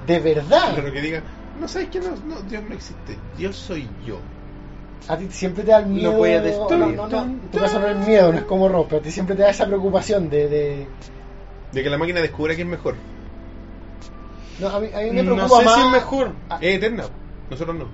de 0.07 0.21
verdad. 0.21 0.75
Claro, 0.75 0.93
que 0.93 1.01
diga, 1.03 1.23
no 1.61 1.69
sabes 1.69 1.89
que 1.89 2.01
no, 2.01 2.11
no, 2.27 2.41
Dios 2.43 2.63
no 2.69 2.75
existe, 2.75 3.19
Dios 3.37 3.57
soy 3.57 3.89
yo. 4.07 4.21
A 5.09 5.17
ti 5.17 5.29
siempre 5.31 5.63
te 5.65 5.71
da 5.71 5.79
el 5.79 5.87
miedo. 5.87 6.13
voy 6.13 6.31
a 6.33 6.41
destruir. 6.41 6.79
No, 6.97 7.07
no, 7.07 7.09
no, 7.09 7.23
en 7.23 7.41
tu 7.51 7.59
caso 7.59 7.79
no 7.79 7.87
es 7.89 7.97
miedo, 8.07 8.33
no 8.33 8.39
es 8.39 8.45
como 8.45 8.69
Rob, 8.69 8.87
pero 8.89 9.01
a 9.01 9.03
ti 9.05 9.11
siempre 9.13 9.37
te 9.37 9.43
da 9.43 9.51
esa 9.51 9.67
preocupación 9.67 10.29
de. 10.31 10.49
de- 10.49 10.87
De 11.73 11.83
que 11.83 11.91
la 11.91 11.99
máquina 11.99 12.21
descubra 12.21 12.55
que 12.57 12.63
es 12.63 12.69
mejor. 12.69 12.95
No, 14.59 14.69
a 14.69 14.81
mí, 14.81 14.89
a 14.95 14.99
mí 15.01 15.11
me 15.11 15.23
No 15.23 15.35
preocupa 15.35 15.59
sé 15.61 15.65
más. 15.65 15.75
si 15.75 15.81
es 15.83 15.91
mejor. 15.93 16.33
Ah, 16.49 16.59
Es 16.61 16.77
eterna, 16.77 17.05
nosotros 17.51 17.77
no. 17.77 17.89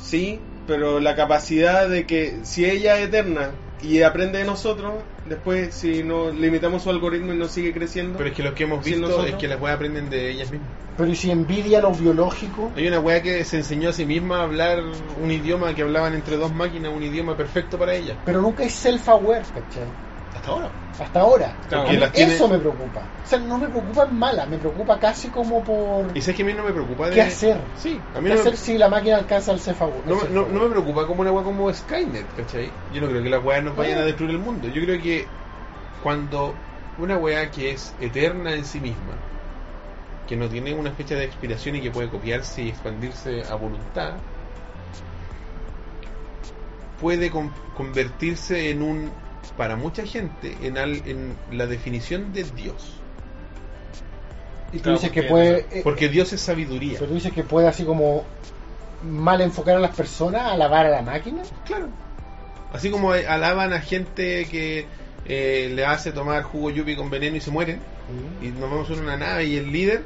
Sí, 0.00 0.40
pero 0.66 1.00
la 1.00 1.14
capacidad 1.16 1.88
de 1.88 2.06
que 2.06 2.40
si 2.44 2.64
ella 2.64 2.98
es 2.98 3.08
eterna 3.08 3.50
y 3.80 4.02
aprende 4.02 4.38
de 4.38 4.44
nosotros, 4.44 4.94
después 5.24 5.74
si 5.74 6.02
no 6.02 6.30
limitamos 6.30 6.82
su 6.82 6.90
algoritmo 6.90 7.32
y 7.32 7.36
no 7.36 7.48
sigue 7.48 7.72
creciendo. 7.72 8.18
Pero 8.18 8.30
es 8.30 8.36
que 8.36 8.42
lo 8.42 8.54
que 8.54 8.64
hemos 8.64 8.84
visto 8.84 9.00
nosotros. 9.00 9.30
es 9.30 9.34
que 9.36 9.48
las 9.48 9.60
weas 9.60 9.76
aprenden 9.76 10.10
de 10.10 10.30
ellas 10.30 10.50
mismas. 10.50 10.70
Pero 10.96 11.10
¿y 11.10 11.14
si 11.14 11.30
envidia 11.30 11.80
lo 11.80 11.92
biológico? 11.92 12.72
Hay 12.74 12.88
una 12.88 12.98
wea 12.98 13.22
que 13.22 13.44
se 13.44 13.58
enseñó 13.58 13.90
a 13.90 13.92
sí 13.92 14.04
misma 14.04 14.40
a 14.40 14.42
hablar 14.42 14.82
un 15.20 15.30
idioma 15.30 15.72
que 15.74 15.82
hablaban 15.82 16.14
entre 16.14 16.36
dos 16.36 16.52
máquinas, 16.52 16.92
un 16.92 17.02
idioma 17.04 17.36
perfecto 17.36 17.78
para 17.78 17.94
ella. 17.94 18.16
Pero 18.24 18.42
nunca 18.42 18.64
es 18.64 18.84
self-aware, 18.84 19.46
¿cachai? 19.52 20.07
Hasta 20.34 20.50
ahora. 20.50 20.70
Hasta 20.98 21.20
ahora. 21.20 21.56
Claro, 21.68 22.10
tiene- 22.12 22.34
Eso 22.34 22.48
me 22.48 22.58
preocupa. 22.58 23.08
O 23.24 23.26
sea, 23.26 23.38
no 23.38 23.58
me 23.58 23.68
preocupa 23.68 24.04
en 24.10 24.16
mala, 24.18 24.46
me 24.46 24.58
preocupa 24.58 24.98
casi 24.98 25.30
como 25.30 25.62
por... 25.64 26.16
Y 26.16 26.20
sabes 26.22 26.36
que 26.36 26.42
a 26.42 26.46
mí 26.46 26.54
no 26.54 26.64
me 26.64 26.72
preocupa 26.72 27.08
de... 27.08 27.14
¿Qué 27.14 27.22
hacer? 27.22 27.60
Sí, 27.76 28.02
a 28.14 28.20
mí 28.20 28.24
¿Qué 28.28 28.30
no 28.30 28.34
me, 28.34 28.40
hacer 28.40 28.56
si 28.56 28.78
la 28.78 28.88
máquina 28.88 29.16
alcanza 29.16 29.52
el 29.52 29.60
self-aware? 29.60 30.04
no, 30.04 30.16
me- 30.16 30.28
no- 30.30 30.48
no 30.48 30.60
me 30.60 30.70
preocupa 30.70 31.06
como 31.06 31.20
una 31.22 31.32
wea 31.32 31.44
como 31.44 31.72
Skynet, 31.72 32.34
¿cachai? 32.34 32.72
Yo 32.92 33.00
no 33.00 33.08
creo 33.08 33.22
que 33.22 33.28
las 33.30 33.42
weas 33.44 33.62
nos 33.64 33.76
vayan 33.76 33.98
a 33.98 34.04
destruir 34.04 34.32
el 34.32 34.38
mundo. 34.38 34.68
Yo 34.68 34.82
creo 34.82 35.00
que 35.00 35.28
cuando 36.02 36.56
una 36.98 37.16
wea 37.16 37.50
que 37.50 37.70
es 37.72 37.94
eterna 38.00 38.54
en 38.54 38.64
sí 38.64 38.80
misma, 38.80 39.14
que 40.26 40.36
no 40.36 40.48
tiene 40.48 40.74
una 40.74 40.90
fecha 40.92 41.14
de 41.14 41.24
expiración 41.24 41.76
y 41.76 41.80
que 41.80 41.90
puede 41.90 42.08
copiarse 42.10 42.62
y 42.62 42.68
expandirse 42.68 43.44
a 43.48 43.54
voluntad, 43.54 44.14
puede 47.00 47.30
con- 47.30 47.52
convertirse 47.76 48.70
en 48.70 48.82
un, 48.82 49.10
para 49.56 49.76
mucha 49.76 50.04
gente, 50.06 50.56
en, 50.62 50.78
al- 50.78 51.02
en 51.06 51.36
la 51.50 51.66
definición 51.66 52.32
de 52.32 52.44
Dios. 52.44 52.94
Y 54.72 54.76
tú 54.78 54.82
Claro, 54.84 54.98
dices 54.98 55.12
que 55.12 55.22
porque- 55.22 55.30
puede... 55.32 55.78
eh, 55.78 55.80
Porque 55.82 56.08
Dios 56.08 56.32
es 56.32 56.40
sabiduría. 56.40 56.94
pero 56.98 57.08
tú 57.08 57.14
dices 57.14 57.32
que 57.32 57.42
puede 57.42 57.68
así 57.68 57.84
como 57.84 58.24
mal 59.02 59.40
enfocar 59.40 59.76
a 59.76 59.80
las 59.80 59.94
personas, 59.94 60.42
alabar 60.52 60.86
a 60.86 60.90
la 60.90 61.02
máquina. 61.02 61.42
Claro. 61.64 61.88
Así 62.72 62.90
como 62.90 63.12
alaban 63.12 63.72
a 63.72 63.80
gente 63.80 64.46
que 64.50 64.86
eh, 65.24 65.72
le 65.74 65.86
hace 65.86 66.12
tomar 66.12 66.42
jugo 66.42 66.70
yupi 66.70 66.96
con 66.96 67.08
veneno 67.08 67.36
y 67.36 67.40
se 67.40 67.50
mueren, 67.50 67.80
y 68.42 68.48
nos 68.48 68.70
vamos 68.70 68.90
en 68.90 69.00
una 69.00 69.16
nave 69.16 69.44
y 69.46 69.56
el 69.56 69.72
líder. 69.72 70.02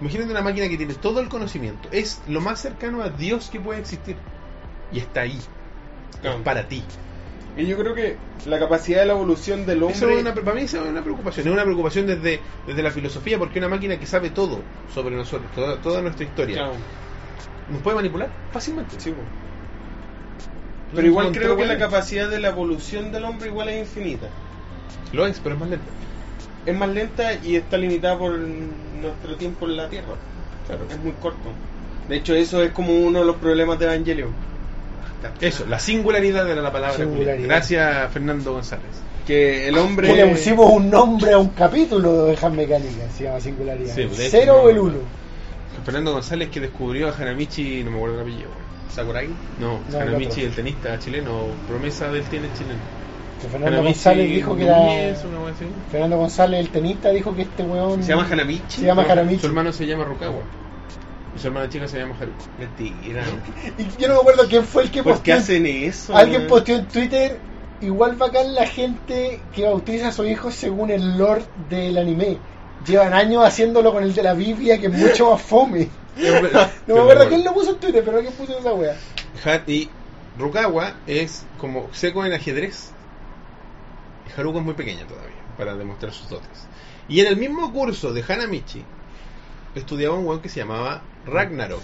Imagínate 0.00 0.30
una 0.30 0.42
máquina 0.42 0.68
que 0.68 0.76
tiene 0.76 0.92
todo 0.94 1.20
el 1.20 1.28
conocimiento. 1.30 1.88
Es 1.90 2.20
lo 2.26 2.40
más 2.42 2.60
cercano 2.60 3.00
a 3.02 3.08
Dios 3.08 3.48
que 3.50 3.60
puede 3.60 3.80
existir. 3.80 4.16
Y 4.92 4.98
está 4.98 5.22
ahí. 5.22 5.38
Claro. 6.20 6.36
Es 6.38 6.42
para 6.42 6.68
ti. 6.68 6.82
Y 7.56 7.66
yo 7.66 7.76
creo 7.78 7.94
que 7.94 8.16
la 8.46 8.58
capacidad 8.58 9.00
de 9.00 9.06
la 9.06 9.12
evolución 9.12 9.64
del 9.64 9.78
Eso 9.78 9.86
hombre. 9.86 10.14
es 10.16 10.20
una, 10.22 10.34
para 10.34 10.54
mí 10.54 10.62
eso 10.62 10.82
es 10.82 10.90
una 10.90 11.02
preocupación. 11.02 11.46
Es 11.46 11.52
una 11.52 11.62
preocupación 11.64 12.06
desde, 12.06 12.40
desde 12.66 12.82
la 12.82 12.90
filosofía, 12.90 13.38
porque 13.38 13.58
una 13.60 13.68
máquina 13.68 13.98
que 13.98 14.06
sabe 14.06 14.30
todo 14.30 14.60
sobre 14.92 15.14
nosotros, 15.16 15.50
toda, 15.54 15.76
toda 15.80 16.02
nuestra 16.02 16.24
historia, 16.24 16.56
Claro, 16.56 16.72
nos 17.70 17.80
puede 17.82 17.96
manipular 17.96 18.28
fácilmente. 18.52 18.96
sí. 18.98 19.10
Entonces, 19.10 19.24
Pero 20.94 21.06
igual 21.06 21.32
creo 21.32 21.56
que 21.56 21.66
la 21.66 21.78
capacidad 21.78 22.28
de 22.28 22.38
la 22.40 22.48
evolución 22.48 23.12
del 23.12 23.24
hombre 23.24 23.48
igual 23.48 23.68
es 23.68 23.80
infinita. 23.80 24.26
Lo 25.12 25.26
es, 25.26 25.38
pero 25.40 25.54
es 25.54 25.60
más 25.60 25.70
lento. 25.70 25.86
Es 26.66 26.76
más 26.76 26.88
lenta 26.88 27.34
y 27.44 27.56
está 27.56 27.76
limitada 27.76 28.18
por 28.18 28.36
nuestro 28.38 29.36
tiempo 29.36 29.66
en 29.66 29.76
la 29.76 29.88
Tierra. 29.88 30.14
Claro. 30.66 30.82
Es 30.90 30.98
muy 30.98 31.12
corto. 31.20 31.38
De 32.08 32.16
hecho, 32.16 32.34
eso 32.34 32.62
es 32.62 32.72
como 32.72 32.94
uno 32.94 33.20
de 33.20 33.24
los 33.24 33.36
problemas 33.36 33.78
de 33.78 33.86
Evangelion. 35.28 35.52
Eso, 35.52 35.66
la 35.66 35.78
singularidad 35.78 36.48
era 36.50 36.62
la 36.62 36.72
palabra. 36.72 36.96
Singularidad. 36.96 37.46
Gracias, 37.48 38.12
Fernando 38.12 38.52
González. 38.52 38.86
Que 39.26 39.68
el 39.68 39.78
hombre. 39.78 40.08
Que 40.08 40.16
le 40.16 40.26
pusimos 40.26 40.70
un 40.70 40.90
nombre 40.90 41.32
a 41.32 41.38
un 41.38 41.48
capítulo 41.48 42.12
de 42.12 42.22
Ovejas 42.30 42.52
Mecánicas, 42.52 43.12
se 43.16 43.24
llama 43.24 43.40
Singularidad. 43.40 43.94
Sí, 43.94 44.02
¿El 44.02 44.12
hecho, 44.12 44.22
¿Cero 44.30 44.52
no, 44.58 44.62
o 44.64 44.68
el 44.70 44.76
no. 44.76 44.82
uno? 44.82 44.98
Fernando 45.84 46.12
González 46.12 46.48
que 46.50 46.60
descubrió 46.60 47.08
a 47.08 47.12
Hanamichi, 47.16 47.82
no 47.84 47.90
me 47.90 47.96
acuerdo 47.96 48.16
el 48.16 48.20
apellido. 48.22 48.48
Sakurai. 48.90 49.28
No, 49.58 49.80
No, 49.90 49.96
el 50.00 50.08
Hanamichi, 50.08 50.30
otro. 50.32 50.42
el 50.44 50.54
tenista 50.54 50.98
chileno, 50.98 51.40
promesa 51.68 52.10
del 52.12 52.22
tenis 52.24 52.50
chileno. 52.56 52.78
Que 53.40 53.48
Fernando 53.48 53.78
Hanamichi 53.78 53.94
González 53.94 54.30
dijo 54.30 54.56
que 54.56 54.64
era. 54.64 54.78
Una. 54.78 55.54
Fernando 55.90 56.16
González, 56.18 56.60
el 56.60 56.68
tenista, 56.70 57.10
dijo 57.10 57.34
que 57.34 57.42
este 57.42 57.62
weón. 57.64 58.02
Se 58.02 58.10
llama 58.10 58.26
Hanamichi. 58.30 58.80
Se 58.80 58.86
llama 58.86 59.02
Hanamichi. 59.08 59.40
Su 59.40 59.46
hermano 59.46 59.72
se 59.72 59.86
llama 59.86 60.04
Rukawa. 60.04 60.42
Y 61.34 61.38
su 61.38 61.46
hermana 61.48 61.68
chica 61.68 61.88
se 61.88 61.98
llama 61.98 62.14
Haruko. 62.18 62.44
Mentira. 62.58 63.24
Y 63.78 64.00
yo 64.00 64.08
no 64.08 64.14
me 64.14 64.20
acuerdo 64.20 64.48
quién 64.48 64.64
fue 64.64 64.84
el 64.84 64.90
que 64.90 65.02
¿Por 65.02 65.14
qué 65.14 65.32
posteó. 65.32 65.36
hacen 65.36 65.66
eso? 65.66 66.16
Alguien 66.16 66.42
weón? 66.42 66.50
posteó 66.50 66.76
en 66.76 66.88
Twitter. 66.88 67.38
Igual 67.80 68.16
bacán 68.16 68.54
la 68.54 68.66
gente 68.66 69.40
que 69.54 69.64
bautiza 69.64 70.08
a 70.08 70.12
sus 70.12 70.26
hijos 70.26 70.54
según 70.54 70.90
el 70.90 71.18
lore 71.18 71.44
del 71.68 71.98
anime. 71.98 72.38
Llevan 72.86 73.12
años 73.12 73.44
haciéndolo 73.44 73.92
con 73.92 74.02
el 74.04 74.14
de 74.14 74.22
la 74.22 74.34
Biblia, 74.34 74.78
que 74.78 74.86
es 74.86 74.92
mucho 74.92 75.30
más 75.30 75.42
fome. 75.42 75.88
No 76.86 76.94
me 76.94 77.00
acuerdo 77.00 77.28
quién 77.28 77.44
lo 77.44 77.52
puso 77.52 77.72
en 77.72 77.78
Twitter, 77.78 78.02
pero 78.04 78.18
alguien 78.18 78.34
puso 78.34 78.56
esa 78.58 78.72
wea. 78.72 78.96
Y 79.66 79.88
Rukawa 80.38 80.94
es 81.06 81.44
como 81.58 81.88
seco 81.92 82.24
en 82.24 82.32
ajedrez. 82.32 82.92
Y 84.28 84.40
Haruko 84.40 84.58
es 84.58 84.64
muy 84.64 84.74
pequeña 84.74 85.06
todavía, 85.06 85.42
para 85.58 85.74
demostrar 85.76 86.12
sus 86.12 86.28
dotes. 86.28 86.66
Y 87.08 87.20
en 87.20 87.26
el 87.26 87.36
mismo 87.36 87.72
curso 87.72 88.12
de 88.12 88.24
Hanamichi, 88.26 88.84
estudiaba 89.74 90.16
un 90.16 90.26
weón 90.26 90.40
que 90.40 90.48
se 90.48 90.60
llamaba 90.60 91.02
Ragnarok. 91.26 91.82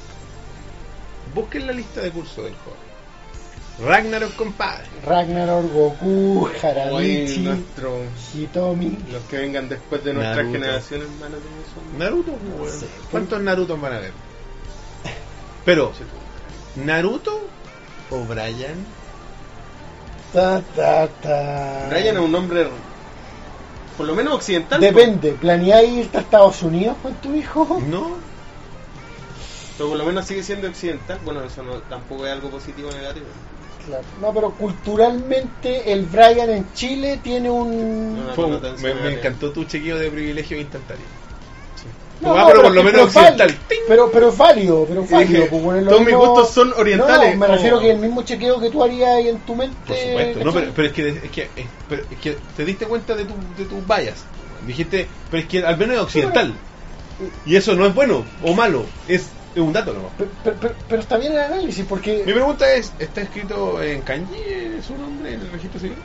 Busquen 1.35 1.67
la 1.67 1.73
lista 1.73 2.01
de 2.01 2.11
curso 2.11 2.43
del 2.43 2.55
joven. 2.55 2.91
Ragnarok, 3.89 4.35
compadre. 4.37 4.85
Ragnarok, 5.07 5.73
Goku, 5.73 6.49
Haramichi, 6.63 7.39
nuestro, 7.41 7.99
Hitomi. 8.35 8.99
los 9.11 9.23
que 9.25 9.39
vengan 9.39 9.69
después 9.69 10.05
de 10.05 10.13
nuestra 10.13 10.37
Naruto. 10.43 10.53
generación, 10.59 11.01
hermano, 11.03 11.37
de 11.37 11.41
eso. 11.41 11.99
Naruto. 11.99 12.33
¿Cuántos 13.11 13.41
Narutos 13.41 13.81
van 13.81 13.93
a 13.95 13.99
ver? 14.01 14.13
Pero, 15.65 15.93
¿Naruto 16.77 17.41
o 18.11 18.19
Brian? 18.25 18.85
Ta, 20.33 20.61
ta, 20.77 21.09
ta. 21.09 21.87
Brian 21.89 22.17
es 22.17 22.23
un 22.23 22.33
nombre, 22.33 22.67
por 23.97 24.07
lo 24.07 24.15
menos 24.15 24.35
occidental. 24.35 24.81
Depende, 24.81 25.33
¿planeáis 25.33 25.91
irte 25.91 26.19
a 26.19 26.21
Estados 26.21 26.63
Unidos 26.63 26.97
con 27.03 27.15
tu 27.15 27.35
hijo? 27.35 27.81
No, 27.89 28.11
Pero 29.81 29.89
por 29.89 29.99
lo 29.99 30.05
menos 30.05 30.27
sigue 30.27 30.43
siendo 30.43 30.69
occidental. 30.69 31.19
Bueno, 31.25 31.43
eso 31.43 31.63
no, 31.63 31.77
tampoco 31.89 32.27
es 32.27 32.33
algo 32.33 32.51
positivo 32.51 32.91
o 32.91 32.93
negativo. 32.93 33.25
Claro. 33.87 34.05
No, 34.21 34.35
pero 34.35 34.51
culturalmente 34.51 35.91
el 35.91 36.05
Brian 36.05 36.51
en 36.51 36.71
Chile 36.75 37.19
tiene 37.23 37.49
un... 37.51 38.27
Fue- 38.35 38.47
me, 38.83 39.15
encantó 39.15 39.51
tu 39.53 39.65
chequeo 39.65 39.97
de 39.99 40.11
privilegio 40.11 40.59
instantáneo. 40.61 41.07
No, 42.21 42.35
ah, 42.35 42.41
no, 42.41 42.47
pero 42.49 42.63
por 42.65 42.73
lo 42.75 42.81
es- 42.81 42.85
menos 42.85 43.09
es 43.09 43.15
válido, 43.15 43.33
occidental. 43.33 43.59
¡Ting! 43.71 43.79
Pero, 43.89 44.11
pero 44.13 44.29
es 44.29 44.37
válido, 44.37 44.85
pero 44.87 45.03
es 45.05 45.11
válido. 45.11 45.33
dije, 45.33 45.47
pues, 45.51 45.63
bueno, 45.63 45.79
es 45.79 45.85
lo 45.87 45.91
todos 45.93 46.03
mis 46.05 46.15
mismo- 46.15 46.27
gustos 46.35 46.51
son 46.51 46.73
orientales. 46.77 47.33
No, 47.35 47.41
me 47.41 47.47
Oh. 47.47 47.53
refiero 47.53 47.81
que 47.81 47.91
el 47.91 47.99
mismo 47.99 48.23
chequeo 48.23 48.61
que 48.61 48.69
tú 48.69 48.85
harías 48.85 49.09
ahí 49.17 49.29
en 49.29 49.39
tu 49.39 49.55
mente. 49.55 49.77
Por 49.87 49.97
supuesto, 49.97 50.39
no, 50.45 50.53
¿cachai? 50.53 50.61
pero, 50.61 50.73
pero 50.77 50.89
es, 50.89 50.93
que, 50.93 51.09
es, 51.09 51.31
que, 51.31 51.43
es- 51.57 51.67
pero 51.89 52.03
es 52.11 52.19
que 52.19 52.37
te 52.55 52.65
diste 52.67 52.85
cuenta 52.85 53.17
de, 53.17 53.25
tu, 53.25 53.33
de 53.57 53.65
tus 53.65 53.87
vallas. 53.87 54.25
Dijiste, 54.67 55.09
pero 55.31 55.43
es 55.43 55.49
que 55.49 55.65
al 55.65 55.79
menos 55.79 55.97
es 55.97 56.03
occidental. 56.03 56.53
Y 57.47 57.57
eso 57.57 57.75
no 57.75 57.87
es 57.87 57.95
bueno 57.95 58.27
o 58.43 58.53
malo, 58.53 58.85
es, 59.09 59.31
es 59.55 59.61
un 59.63 59.73
dato 59.73 59.93
nomás. 59.93 60.13
Pero, 60.17 60.31
pero- 60.43 60.57
pero- 60.61 60.75
pero 60.89 61.03
está 61.03 61.19
bien 61.19 61.33
el 61.33 61.39
análisis, 61.41 61.85
porque... 61.87 62.23
Mi 62.27 62.33
pregunta 62.33 62.73
es, 62.73 62.93
¿está 62.99 63.21
escrito 63.23 63.83
en 63.83 64.03
kanji 64.03 64.81
su 64.83 64.97
nombre 64.97 65.35
en 65.35 65.41
el 65.41 65.51
registro 65.51 65.81
civil? 65.81 65.97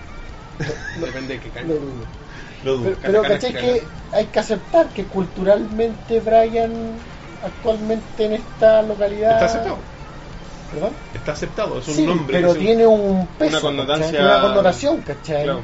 Depende 0.99 1.37
de 1.37 1.39
qué 1.39 1.63
dudo. 1.63 2.05
Lo 2.63 2.77
dudo. 2.77 2.95
Pero, 3.01 3.21
pero 3.23 3.39
que 3.39 3.87
hay 4.11 4.25
que 4.27 4.39
aceptar 4.39 4.89
que 4.89 5.05
culturalmente 5.05 6.19
Brian 6.21 6.97
actualmente 7.43 8.25
en 8.25 8.33
esta 8.33 8.81
localidad... 8.81 9.33
Está 9.33 9.45
aceptado. 9.45 9.77
¿Perdón? 10.71 10.93
Está 11.13 11.31
aceptado, 11.33 11.79
es 11.79 11.87
un 11.87 11.93
sí, 11.95 12.05
nombre. 12.05 12.35
pero 12.37 12.51
es 12.51 12.57
un- 12.57 12.63
tiene 12.63 12.87
un 12.87 13.27
peso, 13.27 13.51
Una 13.51 13.61
connotancia- 13.61 14.11
¿cachai? 14.11 14.25
una 14.25 14.41
connotación, 14.41 15.01
¿cachai? 15.01 15.43
Claro. 15.43 15.61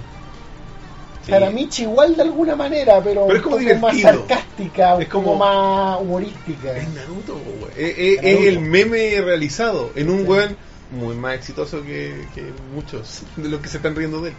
Sí. 1.26 1.31
Haramichi 1.34 1.84
igual 1.84 2.15
de 2.15 2.23
alguna 2.23 2.56
manera, 2.56 3.02
pero, 3.03 3.27
Pero 3.27 3.38
es 3.38 3.43
como 3.43 3.57
más 3.80 3.99
sarcástica, 3.99 4.99
Es 4.99 5.07
como- 5.07 5.35
más 5.35 6.02
humorística. 6.02 6.76
Es 6.76 6.89
Naruto. 6.89 7.39
Es, 7.77 7.93
es- 7.98 8.19
es 8.23 8.45
el 8.48 8.60
meme 8.60 9.22
realizado 9.22 9.91
en 9.95 10.10
un 10.10 10.19
Sí. 10.22 10.23
weón 10.26 10.57
muy 10.91 11.15
más 11.15 11.35
exitoso 11.35 11.84
que, 11.84 12.27
que 12.34 12.52
muchos 12.73 13.22
de 13.38 13.49
los 13.49 13.61
que 13.61 13.69
se 13.69 13.77
están 13.77 13.95
riendo 13.95 14.19
de 14.22 14.30
él. 14.30 14.35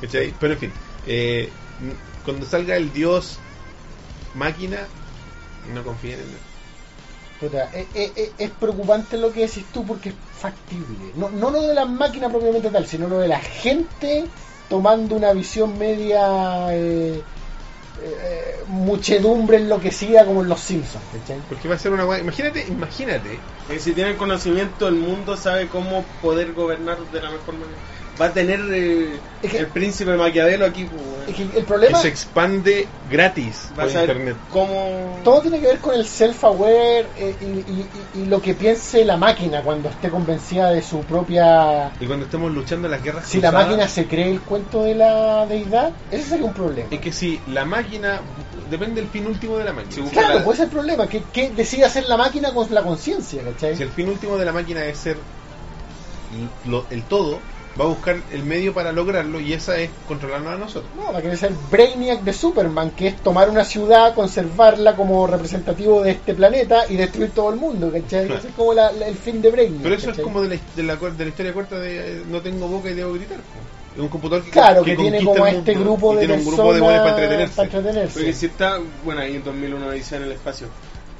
¿Cachai? 0.00 0.34
Pero 0.40 0.54
en 0.54 0.58
fin, 0.58 0.72
eh, 1.06 1.48
cuando 2.24 2.44
salga 2.46 2.76
el 2.76 2.92
dios 2.92 3.38
máquina, 4.34 4.78
no 5.74 5.82
confíen 5.84 6.14
en 6.14 6.20
él. 6.20 6.36
Puta, 7.40 7.70
es- 7.72 7.86
es- 7.94 8.30
es 8.38 8.50
preocupante 8.50 9.16
lo 9.16 9.32
que 9.32 9.42
decís 9.46 9.64
tú 9.72 9.86
porque 9.86 10.10
es 10.10 10.14
factible. 10.38 11.12
No, 11.14 11.30
no 11.30 11.50
lo 11.50 11.62
de 11.62 11.74
las 11.74 11.88
máquinas 11.88 12.30
propiamente 12.30 12.68
tal, 12.70 12.86
sino 12.86 13.08
lo 13.08 13.18
de 13.18 13.28
la 13.28 13.38
gente 13.40 14.26
tomando 14.70 15.16
una 15.16 15.32
visión 15.34 15.76
media 15.76 16.72
eh, 16.72 17.20
eh, 18.02 18.64
muchedumbre 18.68 19.58
enloquecida 19.58 20.24
como 20.24 20.42
en 20.42 20.48
los 20.48 20.60
Simpsons. 20.60 21.04
¿cachai? 21.12 21.40
Porque 21.48 21.68
va 21.68 21.74
a 21.74 21.78
ser 21.78 21.92
una. 21.92 22.04
Imagínate, 22.18 22.64
imagínate. 22.68 23.38
Y 23.74 23.78
si 23.78 23.92
tienen 23.92 24.16
conocimiento, 24.16 24.88
el 24.88 24.94
mundo 24.94 25.36
sabe 25.36 25.68
cómo 25.68 26.04
poder 26.22 26.54
gobernar 26.54 26.98
de 26.98 27.20
la 27.20 27.30
mejor 27.30 27.54
manera. 27.54 27.78
Va 28.20 28.26
a 28.26 28.32
tener 28.32 28.60
eh, 28.72 29.18
Es 29.42 29.50
que- 29.52 29.58
el 29.58 29.66
príncipe 29.68 30.14
Maquiavelo 30.16 30.66
aquí. 30.66 30.84
pues. 30.84 31.28
Es 31.28 31.36
que 31.36 31.42
el 31.44 31.50
Que 31.50 31.62
problema 31.62 31.98
se 31.98 32.08
expande 32.08 32.86
gratis 33.10 33.68
por 33.74 33.88
internet. 33.88 34.36
cómo. 34.50 35.20
todo 35.24 35.40
tiene 35.42 35.60
que 35.60 35.66
ver 35.66 35.78
con 35.78 35.94
el 35.94 36.04
self-aware 36.06 37.06
eh, 37.18 37.36
y, 37.40 37.44
y- 37.44 37.88
y- 38.16 38.22
y 38.22 38.26
lo 38.26 38.40
que 38.42 38.54
piense 38.54 39.04
la 39.04 39.16
máquina 39.16 39.62
cuando 39.62 39.88
esté 39.88 40.10
convencida 40.10 40.70
de 40.70 40.82
su 40.82 41.00
propia... 41.02 41.92
Y 42.00 42.06
cuando 42.06 42.24
estemos 42.26 42.50
luchando 42.52 42.88
las 42.88 43.02
guerras 43.02 43.26
Si 43.28 43.40
la 43.40 43.52
máquina 43.52 43.86
se 43.88 44.06
cree 44.06 44.30
el 44.30 44.40
cuento 44.40 44.82
de 44.84 44.94
la 44.94 45.46
deidad, 45.46 45.92
ese 46.10 46.24
sería 46.30 46.46
un 46.46 46.54
problema. 46.54 46.88
Es 46.90 47.00
que 47.00 47.12
si 47.12 47.40
la 47.48 47.64
máquina. 47.64 48.20
Depende 48.68 49.00
del 49.00 49.10
fin 49.10 49.26
último 49.26 49.56
de 49.58 49.64
la 49.64 49.72
máquina. 49.72 49.94
Si 49.94 50.02
Claro, 50.10 50.38
la- 50.38 50.44
puede 50.44 50.56
ser 50.58 50.66
el 50.66 50.72
problema, 50.72 51.06
que, 51.08 51.22
que 51.32 51.50
decide 51.50 51.84
hacer 51.84 52.04
la 52.08 52.16
máquina 52.16 52.52
con 52.54 52.72
la 52.72 52.82
conciencia, 52.82 53.42
¿cachai? 53.42 53.76
Si 53.76 53.82
el 53.82 53.90
fin 53.90 54.08
último 54.08 54.36
de 54.36 54.44
la 54.44 54.52
máquina 54.52 54.84
es 54.84 54.96
ser 54.98 55.16
lo- 56.66 56.86
el 56.90 57.02
todo, 57.04 57.40
va 57.78 57.84
a 57.84 57.88
buscar 57.88 58.16
el 58.32 58.42
medio 58.44 58.74
para 58.74 58.92
lograrlo 58.92 59.40
y 59.40 59.52
esa 59.52 59.78
es 59.78 59.90
controlarnos 60.08 60.52
a 60.54 60.58
nosotros. 60.58 60.90
No, 60.96 61.12
va 61.12 61.18
a 61.18 61.22
querer 61.22 61.36
ser 61.36 61.52
Brainiac 61.70 62.22
de 62.22 62.32
Superman, 62.32 62.90
que 62.90 63.08
es 63.08 63.16
tomar 63.22 63.48
una 63.48 63.64
ciudad, 63.64 64.14
conservarla 64.14 64.96
como 64.96 65.26
representativo 65.26 66.02
de 66.02 66.12
este 66.12 66.34
planeta 66.34 66.84
y 66.88 66.96
destruir 66.96 67.30
todo 67.30 67.50
el 67.50 67.56
mundo, 67.56 67.90
¿cachai? 67.92 68.26
Claro. 68.26 68.38
Ese 68.40 68.48
es 68.48 68.54
como 68.54 68.74
la- 68.74 68.92
la- 68.92 69.06
el 69.08 69.14
fin 69.16 69.40
de 69.40 69.50
Brainiac. 69.50 69.82
Pero 69.82 69.94
eso 69.94 70.04
es 70.10 70.16
¿cachai? 70.16 70.24
como 70.24 70.42
de 70.42 70.48
la, 70.48 70.56
de 70.76 70.82
la, 70.82 70.96
de 70.96 71.24
la 71.24 71.28
historia 71.30 71.52
corta 71.52 71.78
de 71.78 71.98
eh, 72.18 72.22
no 72.28 72.40
tengo 72.40 72.66
boca 72.68 72.90
y 72.90 72.94
debo 72.94 73.12
gritar. 73.14 73.38
Es 73.94 74.00
un 74.00 74.08
computador 74.08 74.44
que, 74.44 74.50
Claro, 74.50 74.84
que, 74.84 74.94
tiene 74.96 75.18
conquista 75.18 75.32
como 75.40 75.46
este 75.46 75.74
grupo 75.74 76.12
de 76.14 76.18
tiene 76.26 76.34
un 76.34 76.46
grupo 76.46 76.74
de 76.74 76.80
para 76.80 77.08
entretenerse. 77.10 77.54
para 77.56 77.66
entretenerse. 77.68 78.14
Porque 78.14 78.32
si 78.32 78.46
está, 78.46 78.78
bueno, 79.04 79.20
ahí 79.20 79.34
en 79.36 79.42
2001 79.44 79.90
dice 79.90 80.16
en 80.16 80.22
el 80.24 80.32
espacio. 80.32 80.68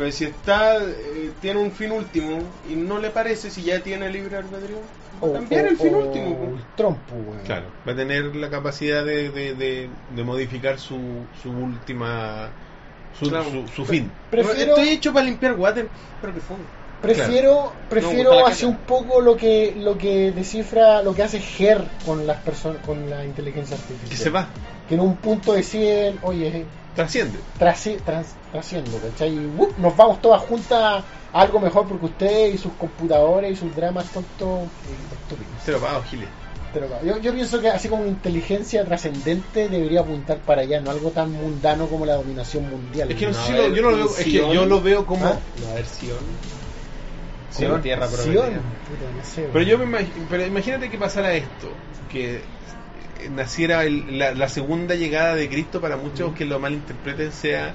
Pero 0.00 0.12
si 0.12 0.24
está, 0.24 0.78
eh, 0.78 1.30
tiene 1.42 1.60
un 1.60 1.70
fin 1.72 1.92
último 1.92 2.38
y 2.70 2.74
no 2.74 2.98
le 2.98 3.10
parece, 3.10 3.50
si 3.50 3.64
ya 3.64 3.80
tiene 3.80 4.08
libre 4.08 4.38
albedrío, 4.38 4.78
va 5.22 5.26
a 5.26 5.30
O- 5.30 5.34
cambiar 5.34 5.66
o- 5.66 5.68
el 5.68 5.76
fin 5.76 5.94
o 5.94 5.98
último. 5.98 6.36
pues. 6.38 6.50
el 6.62 6.66
trompo, 6.74 7.14
weón. 7.16 7.42
Claro, 7.44 7.66
va 7.86 7.92
a 7.92 7.96
tener 7.96 8.34
la 8.34 8.48
capacidad 8.48 9.04
de, 9.04 9.28
de, 9.28 9.54
de, 9.54 9.90
de 10.16 10.24
modificar 10.24 10.78
su, 10.78 10.98
su 11.42 11.50
última. 11.50 12.48
su, 13.18 13.28
Claro. 13.28 13.44
su, 13.50 13.68
su 13.68 13.84
fin. 13.84 14.10
Prefiero, 14.30 14.70
Estoy 14.74 14.88
hecho 14.88 15.12
para 15.12 15.26
limpiar 15.26 15.52
water, 15.58 15.86
pero 16.22 16.32
que 16.32 16.40
fue. 16.40 16.56
prefiero, 17.02 17.64
No, 17.64 17.72
prefiero 17.90 18.40
la 18.40 18.48
hacer 18.48 18.68
un 18.68 18.76
poco 18.78 19.20
lo 19.20 19.36
que 19.36 19.74
lo 19.76 19.98
que 19.98 20.32
descifra, 20.32 21.02
lo 21.02 21.14
que 21.14 21.24
hace 21.24 21.40
GER 21.40 21.84
con 22.06 22.26
las 22.26 22.38
personas, 22.38 22.78
con 22.86 23.10
la 23.10 23.22
inteligencia 23.22 23.76
artificial. 23.76 24.08
Que 24.10 24.16
se 24.16 24.30
va, 24.30 24.48
Que 24.88 24.94
en 24.94 25.00
un 25.02 25.16
punto 25.16 25.52
deciden, 25.52 26.18
oye, 26.22 26.64
trasciende. 26.94 27.38
trans- 27.58 28.34
trasciendo, 28.52 28.98
¿cachai? 28.98 29.32
Y 29.34 29.46
¡wup! 29.56 29.76
nos 29.78 29.96
vamos 29.96 30.20
todas 30.20 30.40
juntas 30.42 31.04
a 31.32 31.40
algo 31.40 31.60
mejor 31.60 31.86
porque 31.86 32.06
ustedes 32.06 32.54
y 32.54 32.58
sus 32.58 32.72
computadores 32.72 33.52
y 33.52 33.56
sus 33.56 33.74
dramas 33.76 34.06
tontos 34.12 34.68
y 34.88 35.14
estúpidos. 35.14 35.62
Se 35.64 35.72
lo 35.72 35.78
pago, 35.80 36.02
Giles. 36.02 36.28
Pero 36.72 36.86
yo, 37.04 37.18
yo 37.18 37.32
pienso 37.34 37.60
que 37.60 37.68
así 37.68 37.88
como 37.88 38.02
una 38.02 38.10
inteligencia 38.12 38.84
trascendente 38.84 39.68
debería 39.68 40.00
apuntar 40.00 40.38
para 40.38 40.62
allá, 40.62 40.80
no 40.80 40.90
algo 40.92 41.10
tan 41.10 41.32
mundano 41.32 41.86
como 41.86 42.06
la 42.06 42.14
dominación 42.14 42.68
mundial. 42.70 43.10
Es 43.10 43.16
que 43.16 43.26
no, 43.26 43.32
No, 43.32 43.44
si 43.44 43.52
lo- 43.52 43.68
yo 43.74 43.82
no 43.82 43.90
lo 43.90 43.96
veo, 43.96 44.06
es 44.06 44.24
que 44.24 44.30
yo 44.32 44.64
lo 44.64 44.80
veo 44.80 45.04
como. 45.06 45.26
¿Ah? 45.26 45.36
La 45.66 45.74
versión. 45.74 46.18
Sion, 47.50 47.82
tierra 47.82 48.06
Sion, 48.06 48.20
prometida. 48.22 48.44
puta, 48.60 49.10
no 49.16 49.24
sé, 49.24 49.48
Pero 49.52 49.64
yo 49.64 49.78
me 49.78 49.84
imag- 49.86 50.26
pero 50.30 50.46
imagínate 50.46 50.88
que 50.88 50.96
pasara 50.98 51.34
esto, 51.34 51.68
que 52.08 52.36
eh, 52.36 52.42
naciera 53.28 53.84
el- 53.84 54.18
la, 54.18 54.34
la 54.34 54.48
segunda 54.48 54.94
llegada 54.94 55.34
de 55.34 55.48
Cristo 55.48 55.80
para 55.80 55.96
muchos 55.96 56.34
que 56.34 56.44
lo 56.44 56.58
malinterpreten 56.58 57.32
sea 57.32 57.74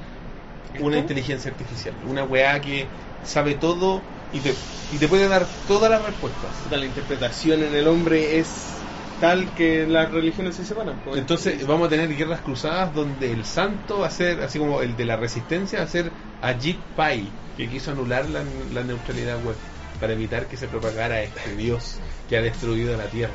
una 0.80 0.98
inteligencia 0.98 1.52
artificial, 1.52 1.96
una 2.06 2.24
weá 2.24 2.60
que 2.62 2.88
sabe 3.24 3.56
todo 3.56 4.04
y 4.34 4.40
te, 4.40 4.54
y 4.94 4.98
te 4.98 5.08
puede 5.08 5.28
dar 5.28 5.46
todas 5.68 5.90
las 5.90 6.04
respuestas. 6.04 6.52
La 6.70 6.84
interpretación 6.86 7.64
en 7.64 7.74
el 7.76 7.88
hombre 7.88 8.40
es 8.40 8.74
tal 9.22 9.48
que 9.54 9.86
las 9.88 10.12
religiones 10.12 10.56
se 10.56 10.66
separan. 10.66 11.00
pues. 11.06 11.18
Entonces 11.18 11.66
vamos 11.66 11.88
a 11.88 11.90
tener 11.90 12.14
guerras 12.16 12.42
cruzadas 12.42 12.94
donde 12.94 13.32
el 13.32 13.46
santo 13.46 14.00
va 14.00 14.08
a 14.08 14.12
ser, 14.12 14.42
así 14.42 14.60
como 14.60 14.82
el 14.82 14.98
de 14.98 15.06
la 15.06 15.16
resistencia, 15.16 15.80
va 15.80 15.86
a 15.86 15.88
ser 15.88 16.12
Ajit 16.42 16.78
Pai, 16.96 17.30
que 17.56 17.70
quiso 17.70 17.92
anular 17.92 18.30
la, 18.30 18.44
la 18.74 18.84
neutralidad 18.84 19.42
web 19.46 19.56
para 20.02 20.12
evitar 20.14 20.48
que 20.48 20.58
se 20.58 20.68
propagara 20.68 21.22
este 21.22 21.56
Dios 21.56 21.98
que 22.28 22.36
ha 22.38 22.42
destruido 22.42 22.98
la 22.98 23.06
tierra. 23.06 23.34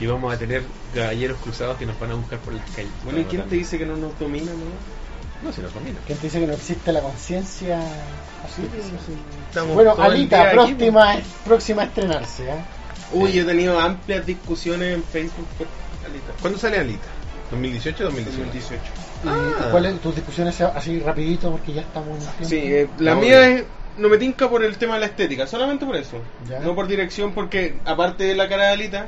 Y 0.00 0.06
vamos 0.06 0.34
a 0.34 0.38
tener 0.38 0.62
caballeros 0.94 1.38
cruzados 1.38 1.76
que 1.78 1.86
nos 1.86 1.98
van 1.98 2.10
a 2.10 2.14
buscar 2.14 2.38
por 2.40 2.52
las 2.52 2.68
calles. 2.70 2.90
Bueno, 3.04 3.20
¿y 3.20 3.24
quién 3.24 3.42
te 3.42 3.54
dice 3.56 3.78
que 3.78 3.86
no 3.86 3.96
nos 3.96 4.18
domina, 4.18 4.52
no? 4.52 5.44
No, 5.44 5.52
se 5.52 5.62
nos 5.62 5.72
domina. 5.74 5.98
¿Quién 6.06 6.18
te 6.18 6.26
dice 6.26 6.40
que 6.40 6.46
no 6.46 6.54
existe 6.54 6.92
la 6.92 7.00
conciencia? 7.00 7.80
Estamos 9.48 9.74
Bueno, 9.74 9.94
Alita, 9.98 10.36
día 10.36 10.62
aquí, 10.62 10.74
próxima, 10.74 11.16
próxima 11.44 11.82
a 11.82 11.84
estrenarse. 11.86 12.44
¿eh? 12.44 12.54
Uy, 13.12 13.32
yo 13.32 13.42
he 13.42 13.44
tenido 13.44 13.78
amplias 13.78 14.26
discusiones 14.26 14.94
en 14.94 15.02
Facebook 15.04 15.46
por 15.58 15.66
Alita. 16.04 16.32
¿Cuándo 16.40 16.58
sale 16.58 16.78
Alita? 16.78 17.06
¿2018 17.52 18.00
o 18.00 18.04
2018? 18.04 18.38
2018. 18.40 18.82
¿Y 19.24 19.28
Ah. 19.28 19.68
¿Cuáles 19.70 20.00
tus 20.00 20.14
discusiones 20.14 20.60
así 20.60 21.00
rapidito 21.00 21.50
porque 21.50 21.72
ya 21.72 21.82
estamos 21.82 22.08
en 22.08 22.14
el 22.14 22.28
tiempo? 22.28 22.44
Sí, 22.48 22.56
eh, 22.56 22.88
la 22.98 23.14
mía 23.14 23.48
es. 23.48 23.64
No 23.96 24.08
me 24.08 24.18
tinca 24.18 24.50
por 24.50 24.64
el 24.64 24.76
tema 24.76 24.94
de 24.94 25.00
la 25.00 25.06
estética, 25.06 25.46
solamente 25.46 25.86
por 25.86 25.94
eso. 25.94 26.18
Ya. 26.48 26.58
No 26.58 26.74
por 26.74 26.88
dirección, 26.88 27.32
porque 27.32 27.76
aparte 27.84 28.24
de 28.24 28.34
la 28.34 28.48
cara 28.48 28.64
de 28.66 28.72
Alita, 28.72 29.06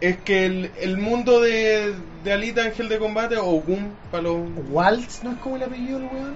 es 0.00 0.16
que 0.18 0.46
el, 0.46 0.70
el 0.78 0.98
mundo 0.98 1.40
de, 1.40 1.94
de 2.24 2.32
Alita 2.32 2.62
Ángel 2.62 2.88
de 2.88 2.98
Combate, 2.98 3.36
o 3.36 3.44
Gun, 3.60 3.92
para 4.10 4.24
los. 4.24 4.40
Waltz, 4.70 5.22
¿no 5.22 5.32
es 5.32 5.38
como 5.38 5.56
el 5.56 5.62
apellido 5.62 5.98
del 5.98 6.08
weón? 6.08 6.34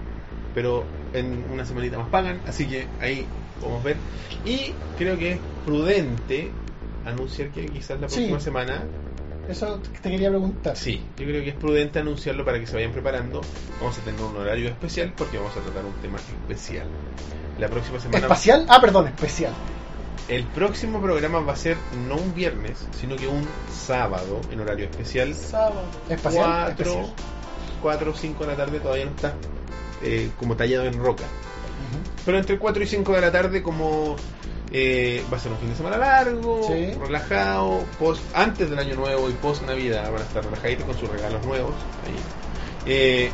pero 0.55 0.85
en 1.13 1.45
una 1.53 1.65
semanita 1.65 1.99
más 1.99 2.09
pagan. 2.09 2.41
Así 2.47 2.67
que 2.67 2.87
ahí 3.01 3.27
podemos 3.61 3.83
ver. 3.83 3.97
Y 4.45 4.73
creo 4.99 5.19
que 5.19 5.33
es 5.33 5.39
prudente 5.65 6.51
anunciar 7.07 7.49
que 7.51 7.67
quizás 7.67 8.01
la 8.01 8.09
Sí. 8.09 8.17
próxima 8.17 8.41
semana 8.41 8.85
Eso 9.49 9.79
te 10.03 10.11
quería 10.11 10.31
preguntar. 10.31 10.75
Sí, 10.75 11.03
yo 11.19 11.27
creo 11.27 11.43
que 11.45 11.51
es 11.51 11.55
prudente 11.55 11.99
anunciarlo 11.99 12.47
para 12.47 12.59
que 12.59 12.67
se 12.67 12.77
vayan 12.77 12.93
preparando. 12.93 13.43
Vamos 13.79 13.99
a 13.99 14.01
tener 14.01 14.19
un 14.23 14.35
horario 14.39 14.71
especial 14.71 15.13
porque 15.15 15.37
vamos 15.37 15.55
a 15.55 15.61
tratar 15.61 15.85
un 15.85 15.93
tema 16.01 16.17
especial. 16.17 16.87
La 17.59 17.69
próxima 17.69 18.01
semana. 18.01 18.21
¿Espacial? 18.21 18.65
Ah, 18.71 18.81
perdón, 18.81 19.09
especial. 19.09 19.53
El 20.29 20.45
próximo 20.45 21.03
programa 21.03 21.41
va 21.41 21.53
a 21.53 21.57
ser 21.57 21.77
no 22.09 22.17
un 22.17 22.35
viernes, 22.35 22.87
sino 22.99 23.17
que 23.17 23.27
un 23.29 23.47
sábado 23.71 24.41
en 24.51 24.61
horario 24.61 24.87
especial. 24.87 25.35
Sábado. 25.35 25.83
Espacial. 26.09 26.75
4, 26.75 26.85
especial. 26.85 27.15
4 27.83 28.11
o 28.11 28.15
5 28.15 28.45
de 28.45 28.51
la 28.51 28.57
tarde 28.57 28.81
todavía 28.81 29.05
no 29.05 29.11
está 29.11 29.35
eh, 30.03 30.31
como 30.39 30.57
tallado 30.57 30.85
en 30.87 30.95
roca. 30.99 31.25
Pero 32.25 32.39
entre 32.39 32.59
4 32.59 32.83
y 32.83 32.87
5 32.87 33.13
de 33.13 33.21
la 33.21 33.31
tarde, 33.31 33.63
como 33.63 34.17
eh, 34.73 35.23
va 35.31 35.37
a 35.37 35.41
ser 35.41 35.53
un 35.53 35.59
fin 35.59 35.69
de 35.69 35.77
semana 35.77 35.99
largo, 35.99 36.63
Sí. 36.67 36.93
relajado, 36.99 37.85
post, 37.99 38.23
antes 38.35 38.71
del 38.71 38.79
año 38.79 38.95
nuevo 38.97 39.29
y 39.29 39.33
post 39.35 39.63
Navidad, 39.65 40.11
van 40.11 40.23
a 40.23 40.25
estar 40.25 40.43
relajaditos 40.43 40.87
con 40.87 40.97
sus 40.99 41.09
regalos 41.11 41.45
nuevos. 41.45 41.75
Ahí. 42.07 42.17
Eh, 42.87 43.31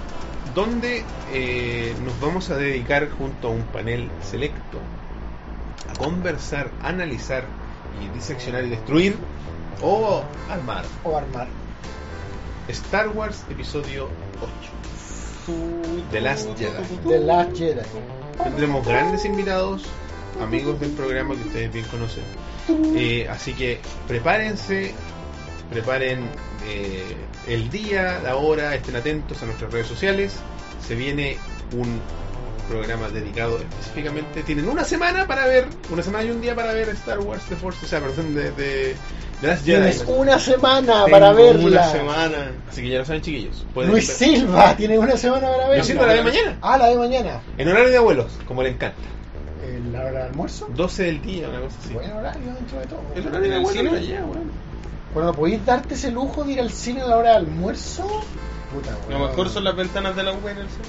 donde 0.54 1.04
eh, 1.32 1.94
nos 2.04 2.18
vamos 2.20 2.50
a 2.50 2.56
dedicar 2.56 3.08
junto 3.10 3.48
a 3.48 3.50
un 3.52 3.62
panel 3.62 4.10
selecto 4.22 4.78
a 5.90 5.98
conversar, 5.98 6.70
analizar 6.82 7.44
y 8.00 8.08
diseccionar 8.14 8.64
y 8.64 8.70
destruir 8.70 9.16
o 9.82 10.22
armar 10.48 10.84
O 11.04 11.16
armar. 11.16 11.48
Star 12.68 13.08
Wars 13.08 13.44
Episodio 13.50 14.08
8 14.40 14.80
The 16.10 16.20
Last 16.20 16.48
Jedi. 16.56 17.08
The 17.08 17.18
Last 17.18 17.56
Jedi. 17.56 17.82
Tendremos 18.42 18.86
grandes 18.86 19.24
invitados, 19.24 19.82
amigos 20.40 20.78
del 20.80 20.90
programa 20.90 21.34
que 21.34 21.42
ustedes 21.42 21.72
bien 21.72 21.84
conocen. 21.86 22.24
Eh, 22.96 23.26
así 23.28 23.54
que 23.54 23.80
prepárense, 24.06 24.94
preparen 25.70 26.28
eh, 26.66 27.16
el 27.48 27.70
día, 27.70 28.20
la 28.22 28.36
hora, 28.36 28.74
estén 28.74 28.96
atentos 28.96 29.42
a 29.42 29.46
nuestras 29.46 29.72
redes 29.72 29.86
sociales. 29.86 30.36
Se 30.86 30.94
viene 30.94 31.36
un 31.72 32.00
programa 32.70 33.08
dedicado 33.08 33.58
específicamente. 33.58 34.42
Tienen 34.42 34.68
una 34.68 34.84
semana 34.84 35.26
para 35.26 35.46
ver, 35.46 35.66
una 35.90 36.02
semana 36.02 36.24
y 36.24 36.30
un 36.30 36.40
día 36.40 36.54
para 36.54 36.72
ver 36.72 36.88
Star 36.90 37.18
Wars 37.18 37.42
The 37.48 37.56
Force, 37.56 37.84
o 37.84 37.88
sea, 37.88 38.00
perdón, 38.00 38.34
de, 38.34 38.50
de, 38.52 38.96
de 39.42 39.56
Jedi. 39.56 39.62
Tienes 39.64 40.04
una 40.06 40.38
semana 40.38 41.04
Tengo 41.04 41.10
para 41.10 41.32
verla. 41.32 41.66
Una 41.66 41.84
semana. 41.90 42.52
Así 42.70 42.82
que 42.82 42.88
ya 42.90 42.98
lo 43.00 43.04
saben, 43.04 43.22
chiquillos. 43.22 43.66
Pueden 43.74 43.90
Luis 43.90 44.06
ver- 44.08 44.16
Silva 44.16 44.76
tiene 44.76 44.98
una 44.98 45.16
semana 45.16 45.48
para 45.50 45.68
verla. 45.68 45.84
Silva, 45.84 46.06
la 46.06 46.12
de 46.14 46.22
mañana. 46.22 46.58
Ah, 46.62 46.78
la 46.78 46.86
de 46.88 46.96
mañana. 46.96 47.40
En 47.58 47.68
horario 47.68 47.90
de 47.90 47.96
abuelos, 47.96 48.32
como 48.46 48.62
le 48.62 48.70
encanta. 48.70 48.96
¿El- 49.66 49.92
¿La 49.92 50.00
hora 50.00 50.10
del 50.10 50.22
almuerzo? 50.30 50.68
12 50.74 51.02
del 51.04 51.22
día, 51.22 51.48
una 51.48 51.60
cosa 51.60 51.76
así. 51.84 51.92
Buen 51.94 52.12
horario 52.12 52.54
dentro 52.54 52.78
de 52.80 52.86
todo. 52.86 53.00
El 53.14 53.26
horario 53.26 53.40
de 53.40 53.46
¿En 53.46 53.52
el 53.52 53.58
abuelos 53.58 53.82
cine? 53.98 53.98
allá, 53.98 54.24
weón. 54.24 54.50
Bueno, 55.12 55.32
¿podéis 55.32 55.66
darte 55.66 55.94
ese 55.94 56.10
lujo 56.12 56.44
de 56.44 56.52
ir 56.52 56.60
al 56.60 56.70
cine 56.70 57.02
a 57.02 57.06
la 57.06 57.16
hora 57.16 57.28
del 57.34 57.46
almuerzo? 57.46 58.06
Puta, 58.72 58.92
Lo 59.08 59.16
weón. 59.16 59.28
mejor 59.30 59.48
son 59.48 59.64
las 59.64 59.74
ventanas 59.74 60.14
de 60.14 60.22
la 60.22 60.30
web 60.32 60.48
en 60.48 60.58
el 60.58 60.68
cine. 60.68 60.84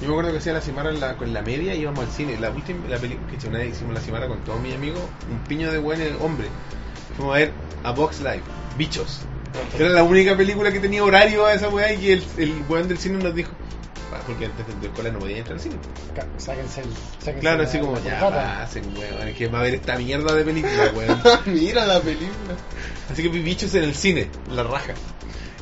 Yo 0.00 0.08
me 0.08 0.14
acuerdo 0.14 0.32
que 0.32 0.38
hacía 0.38 0.52
la 0.52 0.60
Cimara 0.60 0.90
en 0.90 0.98
la, 1.00 1.16
con 1.16 1.32
la 1.32 1.42
media 1.42 1.74
y 1.74 1.80
íbamos 1.82 2.00
al 2.04 2.10
cine. 2.10 2.36
La 2.40 2.50
última 2.50 2.88
la 2.88 2.98
película 2.98 3.26
que 3.38 3.46
una 3.48 3.58
vez 3.58 3.76
hicimos 3.76 3.94
la 3.94 4.00
Cimara 4.00 4.26
con 4.26 4.40
todos 4.42 4.60
mis 4.60 4.74
amigos, 4.74 5.00
un 5.30 5.38
piño 5.44 5.70
de 5.70 5.78
buen 5.78 6.00
hombre. 6.20 6.48
Fuimos 7.16 7.34
a 7.36 7.38
ver 7.38 7.52
a 7.84 7.92
Box 7.92 8.18
Live, 8.20 8.42
Bichos. 8.76 9.20
Era 9.78 9.90
la 9.90 10.02
única 10.02 10.36
película 10.36 10.72
que 10.72 10.80
tenía 10.80 11.04
horario 11.04 11.46
a 11.46 11.54
esa 11.54 11.68
weá 11.68 11.92
y 11.92 12.10
el, 12.10 12.24
el 12.38 12.64
weón 12.68 12.88
del 12.88 12.96
cine 12.98 13.22
nos 13.22 13.34
dijo, 13.34 13.50
"Ah, 14.12 14.18
porque 14.26 14.46
antes 14.46 14.66
de 14.80 14.86
escuela 14.86 15.10
no 15.10 15.18
podía 15.18 15.36
entrar 15.38 15.56
al 15.56 15.60
cine. 15.62 15.74
Sáquense 16.38 16.80
el. 16.80 16.86
sáquense 17.18 17.40
Claro, 17.40 17.58
la- 17.62 17.68
así 17.68 17.78
como, 17.78 18.02
ya 18.02 18.18
pasen, 18.18 18.84
weón, 18.96 19.28
es 19.28 19.36
que 19.36 19.46
va 19.48 19.60
a 19.60 19.62
ver 19.62 19.74
esta 19.74 19.96
mierda 19.98 20.34
de 20.34 20.44
película, 20.44 20.90
weón. 20.96 21.20
Mira 21.46 21.84
la 21.86 22.00
película. 22.00 22.54
Así 23.10 23.22
que 23.22 23.28
vi 23.28 23.40
Bichos 23.40 23.74
en 23.74 23.84
el 23.84 23.94
cine, 23.94 24.30
la 24.50 24.62
raja. 24.62 24.94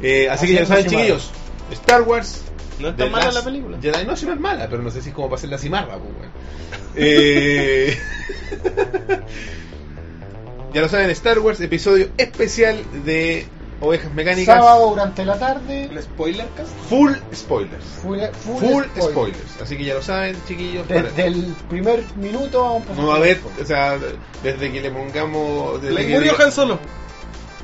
Eh, 0.01 0.29
así 0.31 0.45
Así 0.45 0.47
que 0.55 0.61
ya 0.61 0.67
saben, 0.67 0.87
chiquillos, 0.87 1.31
Star 1.73 2.03
Wars 2.03 2.43
No 2.81 2.89
está 2.89 3.05
The 3.05 3.11
mala 3.11 3.25
Last 3.27 3.37
la 3.39 3.45
película. 3.45 3.79
Jedi 3.81 4.07
no, 4.07 4.17
si 4.17 4.27
no 4.27 4.33
es 4.33 4.41
mala, 4.41 4.69
pero 4.69 4.83
no 4.83 4.91
sé 4.91 5.03
si 5.03 5.11
es 5.11 5.15
como 5.15 5.29
para 5.29 5.39
hacer 5.39 5.51
la 5.51 5.59
cimarra, 5.59 5.97
pues. 5.99 6.29
Eh, 6.97 7.97
ya 10.75 10.81
lo 10.81 10.89
saben, 10.89 11.11
Star 11.11 11.39
Wars, 11.39 11.61
episodio 11.61 12.09
especial 12.17 12.79
de 13.05 13.47
Ovejas 13.81 14.13
Mecánicas. 14.13 14.57
Sábado 14.57 14.91
durante 14.91 15.25
la 15.25 15.39
tarde. 15.39 15.89
¿Un 15.91 16.03
spoiler 16.03 16.47
cast? 16.57 16.71
Full 16.89 17.13
spoilers. 17.35 17.85
Full, 18.03 18.19
full, 18.19 18.59
Full 18.59 18.85
spoiler. 18.85 19.11
spoilers. 19.13 19.61
Así 19.63 19.77
que 19.77 19.85
ya 19.85 19.95
lo 19.95 20.03
saben, 20.03 20.37
chiquillos. 20.47 20.87
para- 20.87 21.03
Desde 21.03 21.27
el 21.27 21.55
primer 21.69 22.03
minuto 22.17 22.63
vamos 22.63 22.83
a 22.91 22.95
No 23.01 23.07
va 23.09 23.15
a 23.15 23.17
haber, 23.19 23.41
o 23.61 23.65
sea, 23.65 23.99
desde 24.43 24.71
que 24.73 24.81
le 24.81 24.91
pongamos. 24.91 25.81
Desde 25.81 25.95
Le 25.95 26.07
que 26.07 26.15
murió 26.15 26.33
Han 26.41 26.53
Solo. 26.53 26.79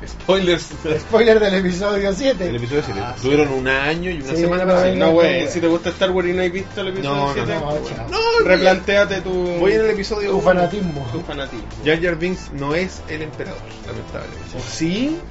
Spoilers. 0.05 0.69
Spoiler 0.99 1.39
del 1.39 1.53
episodio 1.55 2.13
7. 2.13 2.49
El 2.49 2.55
episodio 2.57 2.83
7. 2.85 2.99
Ah, 3.03 3.15
Tuvieron 3.21 3.47
un 3.53 3.67
año 3.67 4.11
y 4.11 4.21
una 4.21 4.29
Sí, 4.31 4.37
semana 4.37 4.65
no, 4.65 4.73
para 4.73 4.93
no, 4.93 5.11
güey, 5.11 5.47
si 5.47 5.59
te 5.61 5.67
gusta 5.67 5.89
Star 5.89 6.11
Wars 6.11 6.27
y 6.27 6.33
no 6.33 6.41
has 6.43 6.51
visto 6.51 6.81
el 6.81 6.87
episodio 6.89 7.15
No, 7.15 7.27
no, 7.27 7.33
7, 7.33 7.53
no, 7.53 7.61
bueno, 7.65 7.85
chao. 7.87 8.07
No, 8.09 8.17
replantéate 8.45 9.21
tu, 9.21 9.31
Voy 9.59 9.71
en 9.73 9.81
el 9.81 9.89
episodio 9.91 10.31
Tu 10.31 10.41
fanatismo. 10.41 11.07
tu 11.11 11.21
fanatismo. 11.21 11.67
Jar 11.85 12.01
Jar 12.01 12.15
Binks 12.17 12.51
no 12.53 12.73
es 12.75 13.01
el 13.09 13.21
emperador, 13.23 13.61
lamentablemente. 13.85 14.59
¿Sí? 14.67 15.19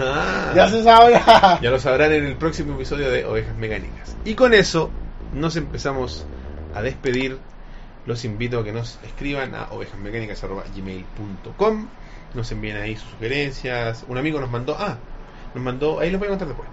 Ah. 0.00 0.52
Ya 0.56 0.68
se 0.68 0.82
sabrá. 0.82 1.60
Ya 1.62 1.70
lo 1.70 1.78
sabrán 1.78 2.10
en 2.12 2.24
el 2.24 2.34
próximo 2.36 2.74
episodio 2.74 3.08
de 3.08 3.24
Ovejas 3.24 3.56
Mecánicas. 3.56 4.16
Y 4.24 4.34
con 4.34 4.52
eso 4.52 4.90
nos 5.32 5.54
empezamos 5.54 6.26
a 6.74 6.82
despedir. 6.82 7.38
Los 8.06 8.24
invito 8.24 8.58
a 8.58 8.64
que 8.64 8.72
nos 8.72 8.98
escriban 9.04 9.54
a 9.54 9.68
ovejasmecánicas.gmail.com 9.70 11.86
Nos 12.34 12.50
envíen 12.52 12.76
ahí 12.76 12.96
sus 12.96 13.10
sugerencias. 13.10 14.04
Un 14.08 14.18
amigo 14.18 14.40
nos 14.40 14.50
mandó... 14.50 14.76
Ah, 14.78 14.96
nos 15.54 15.64
mandó... 15.64 16.00
Ahí 16.00 16.10
los 16.10 16.18
voy 16.18 16.26
a 16.26 16.30
contar 16.30 16.48
después. 16.48 16.68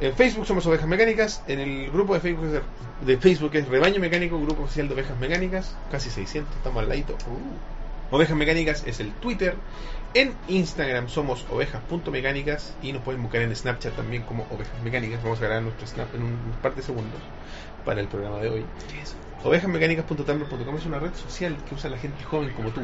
En 0.00 0.14
Facebook 0.14 0.46
somos 0.46 0.66
Ovejas 0.66 0.86
Mecánicas. 0.88 1.42
En 1.46 1.60
el 1.60 1.90
grupo 1.90 2.14
de 2.14 2.20
Facebook, 2.20 2.46
es- 2.54 3.06
de 3.06 3.16
Facebook 3.16 3.50
es 3.54 3.68
Rebaño 3.68 4.00
Mecánico, 4.00 4.40
Grupo 4.40 4.64
Oficial 4.64 4.88
de 4.88 4.94
Ovejas 4.94 5.18
Mecánicas. 5.18 5.74
Casi 5.90 6.10
600, 6.10 6.54
estamos 6.56 6.82
al 6.82 6.88
ladito. 6.88 7.16
Ovejas 8.10 8.36
Mecánicas 8.36 8.84
es 8.86 9.00
el 9.00 9.12
Twitter. 9.14 9.54
En 10.12 10.32
Instagram 10.48 11.08
somos 11.08 11.44
ovejas.mecánicas 11.50 12.74
y 12.82 12.92
nos 12.92 13.02
pueden 13.02 13.22
buscar 13.22 13.40
en 13.42 13.54
Snapchat 13.56 13.96
también 13.96 14.22
como 14.22 14.44
Ovejas 14.50 14.80
Mecánicas. 14.84 15.22
Vamos 15.22 15.38
a 15.40 15.44
grabar 15.46 15.62
nuestro 15.62 15.86
Snap 15.86 16.14
en 16.14 16.22
un 16.22 16.36
par 16.62 16.74
de 16.74 16.82
segundos 16.82 17.20
para 17.84 18.00
el 18.00 18.06
programa 18.08 18.38
de 18.38 18.48
hoy. 18.50 18.64
Ovejasmecánicas.tumblr.com 19.42 20.76
es 20.76 20.86
una 20.86 20.98
red 20.98 21.14
social 21.14 21.56
que 21.68 21.74
usa 21.74 21.90
la 21.90 21.98
gente 21.98 22.22
joven 22.24 22.50
como 22.54 22.70
tú. 22.70 22.82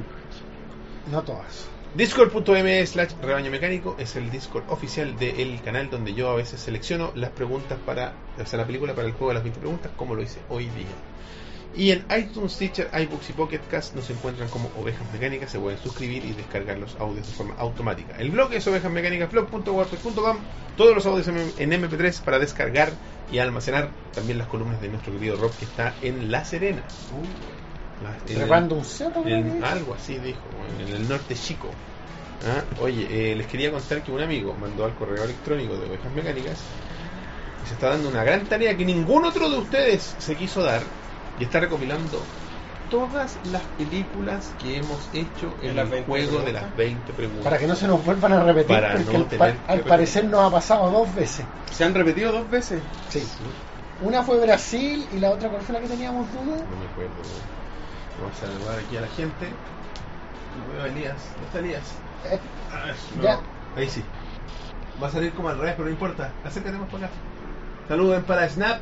No 1.11 1.23
todas. 1.23 1.69
Discord.me 1.93 2.87
slash 2.87 3.15
rebaño 3.21 3.51
mecánico 3.51 3.97
es 3.99 4.15
el 4.15 4.31
Discord 4.31 4.63
oficial 4.69 5.19
del 5.19 5.61
canal 5.61 5.91
donde 5.91 6.15
yo 6.15 6.31
a 6.31 6.37
veces 6.37 6.61
selecciono 6.61 7.11
las 7.17 7.31
preguntas 7.31 7.79
para, 7.85 8.15
o 8.41 8.47
sea, 8.47 8.61
la 8.61 8.67
película 8.67 8.95
para 8.95 9.09
el 9.09 9.13
juego 9.13 9.29
de 9.29 9.35
las 9.35 9.43
20 9.43 9.59
preguntas, 9.59 9.91
como 9.97 10.15
lo 10.15 10.23
hice 10.23 10.39
hoy 10.49 10.67
día. 10.67 10.87
Y 11.75 11.91
en 11.91 12.07
iTunes, 12.17 12.57
Teacher, 12.57 12.89
iBooks 12.93 13.31
y 13.31 13.33
Pocket 13.33 13.61
Cast 13.69 13.97
nos 13.97 14.09
encuentran 14.09 14.49
como 14.51 14.71
Ovejas 14.81 15.07
Mecánicas. 15.13 15.51
Se 15.51 15.59
pueden 15.59 15.79
suscribir 15.81 16.25
y 16.25 16.33
descargar 16.33 16.79
los 16.79 16.95
audios 16.97 17.27
de 17.27 17.33
forma 17.33 17.55
automática. 17.59 18.17
El 18.19 18.31
blog 18.31 18.53
es 18.53 18.67
ovejasmecánicasblog.wordpress.com. 18.69 20.37
Todos 20.77 20.95
los 20.95 21.07
audios 21.07 21.27
en 21.27 21.39
en 21.59 21.83
MP3 21.83 22.23
para 22.23 22.39
descargar 22.39 22.93
y 23.33 23.39
almacenar. 23.39 23.91
También 24.15 24.39
las 24.39 24.49
columnas 24.49 24.81
de 24.81 24.89
nuestro 24.89 25.13
querido 25.13 25.37
Rob 25.37 25.57
que 25.57 25.65
está 25.65 25.95
en 26.03 26.31
La 26.31 26.45
Serena. 26.45 26.83
Trepando 28.27 28.75
un 28.77 28.85
cerro. 28.85 29.23
algo 29.63 29.95
así 29.95 30.19
dijo, 30.19 30.49
en 30.81 30.95
el 30.95 31.09
norte 31.09 31.35
chico. 31.35 31.71
Ah, 32.47 32.63
Oye, 32.81 33.33
eh, 33.33 33.37
les 33.37 33.47
quería 33.47 33.71
contar 33.71 34.03
que 34.03 34.11
un 34.11 34.21
amigo 34.23 34.55
mandó 34.55 34.85
al 34.87 34.95
correo 34.95 35.25
electrónico 35.25 35.77
de 35.77 35.87
Ovejas 35.89 36.13
Mecánicas 36.13 36.59
y 37.63 37.67
se 37.69 37.75
está 37.75 37.91
dando 37.91 38.09
una 38.09 38.25
gran 38.25 38.47
tarea 38.47 38.75
que 38.77 38.85
ningún 38.87 39.25
otro 39.27 39.51
de 39.51 39.59
ustedes 39.59 40.15
se 40.19 40.35
quiso 40.37 40.63
dar 40.63 40.83
y 41.39 41.45
está 41.45 41.61
recopilando 41.61 42.19
todas 42.89 43.39
las 43.53 43.63
películas 43.77 44.53
que 44.59 44.79
hemos 44.79 45.11
hecho 45.15 45.55
en 45.61 45.79
el 45.79 45.87
20 45.87 46.07
juego 46.07 46.41
de 46.41 46.53
las 46.53 46.75
20 46.75 47.13
preguntas. 47.13 47.45
Para 47.45 47.59
que 47.59 47.67
no 47.67 47.77
se 47.77 47.87
nos 47.87 48.03
vuelvan 48.05 48.33
a 48.33 48.43
repetir, 48.43 48.69
Para 48.77 48.93
porque 48.95 49.13
no 49.13 49.19
al, 49.19 49.27
tener 49.27 49.39
pa- 49.39 49.45
que 49.53 49.59
al 49.59 49.59
repetir. 49.79 49.89
parecer 49.89 50.25
nos 50.25 50.41
ha 50.41 50.51
pasado 50.51 50.91
dos 50.91 51.15
veces. 51.15 51.45
¿Se 51.71 51.85
han 51.85 51.95
repetido 51.95 52.33
dos 52.33 52.49
veces? 52.51 52.83
Sí. 53.11 53.23
Una 54.01 54.23
fue 54.23 54.41
Brasil 54.41 55.07
y 55.13 55.19
la 55.19 55.31
otra, 55.31 55.51
¿cuál 55.51 55.61
fue 55.63 55.75
la 55.75 55.81
que 55.83 55.89
teníamos 55.89 56.27
duda? 56.33 56.57
No 56.57 56.77
me 56.77 56.87
acuerdo. 56.91 57.23
Vamos 58.21 58.37
a 58.37 58.47
saludar 58.47 58.79
aquí 58.79 58.97
a 58.97 59.01
la 59.03 59.07
gente. 59.09 59.47
Y 59.47 60.73
veo 60.75 60.83
a 60.83 60.87
Elías. 60.87 61.17
¿Dónde 61.33 61.47
está 61.47 61.59
Elías? 61.59 61.83
Eh, 62.31 62.39
Ah, 62.73 62.93
no. 63.17 63.23
Ya. 63.23 63.41
Ahí 63.77 63.89
sí. 63.89 64.03
Va 65.03 65.07
a 65.09 65.11
salir 65.11 65.33
como 65.33 65.49
al 65.49 65.59
revés, 65.59 65.73
pero 65.77 65.85
no 65.87 65.91
importa. 65.91 66.33
Acércate 66.45 66.77
más 66.77 66.89
para 66.91 67.07
acá. 67.07 67.15
Saluden 67.89 68.23
para 68.25 68.49
Snap. 68.49 68.81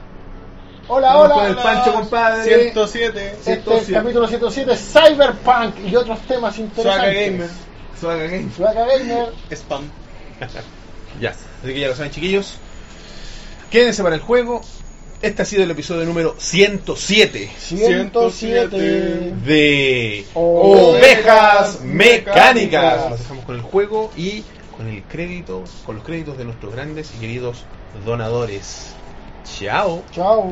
Hola, 0.88 1.08
Vamos 1.14 1.24
hola. 1.26 1.34
con 1.34 1.46
el 1.46 1.56
Pancho, 1.56 1.92
compadre. 1.92 2.44
107. 2.44 3.26
Este 3.30 3.52
es 3.52 3.64
107. 3.64 3.88
el 3.88 3.94
capítulo 3.94 4.26
107, 4.26 4.76
Cyberpunk 4.76 5.78
y 5.86 5.96
otros 5.96 6.20
temas 6.22 6.54
Suaga 6.54 6.66
interesantes. 6.66 7.30
Gamer. 7.30 7.48
Suaga 8.00 8.24
Game. 8.24 8.50
Suaga 8.56 8.86
Gamer. 8.86 9.32
Spam. 9.52 9.84
Ya. 11.20 11.30
Así 11.30 11.74
que 11.74 11.80
ya 11.80 11.88
lo 11.88 11.94
saben, 11.96 12.12
chiquillos. 12.12 12.56
Quédense 13.70 14.02
para 14.02 14.14
el 14.14 14.20
juego. 14.20 14.60
Este 15.20 15.42
ha 15.42 15.44
sido 15.44 15.64
el 15.64 15.70
episodio 15.72 16.04
número 16.04 16.36
107 16.38 17.50
107. 17.58 18.76
de 19.44 20.24
Ovejas. 20.34 21.80
Mecánicas. 21.82 23.10
Nos 23.10 23.18
dejamos 23.18 23.44
con 23.44 23.56
el 23.56 23.62
juego 23.62 24.12
y 24.16 24.44
con 24.76 24.86
el 24.86 25.02
crédito, 25.02 25.64
con 25.84 25.96
los 25.96 26.04
créditos 26.04 26.38
de 26.38 26.44
nuestros 26.44 26.72
grandes 26.72 27.12
y 27.16 27.20
queridos 27.20 27.64
donadores. 28.06 28.94
Chao. 29.58 30.04
Chao. 30.12 30.46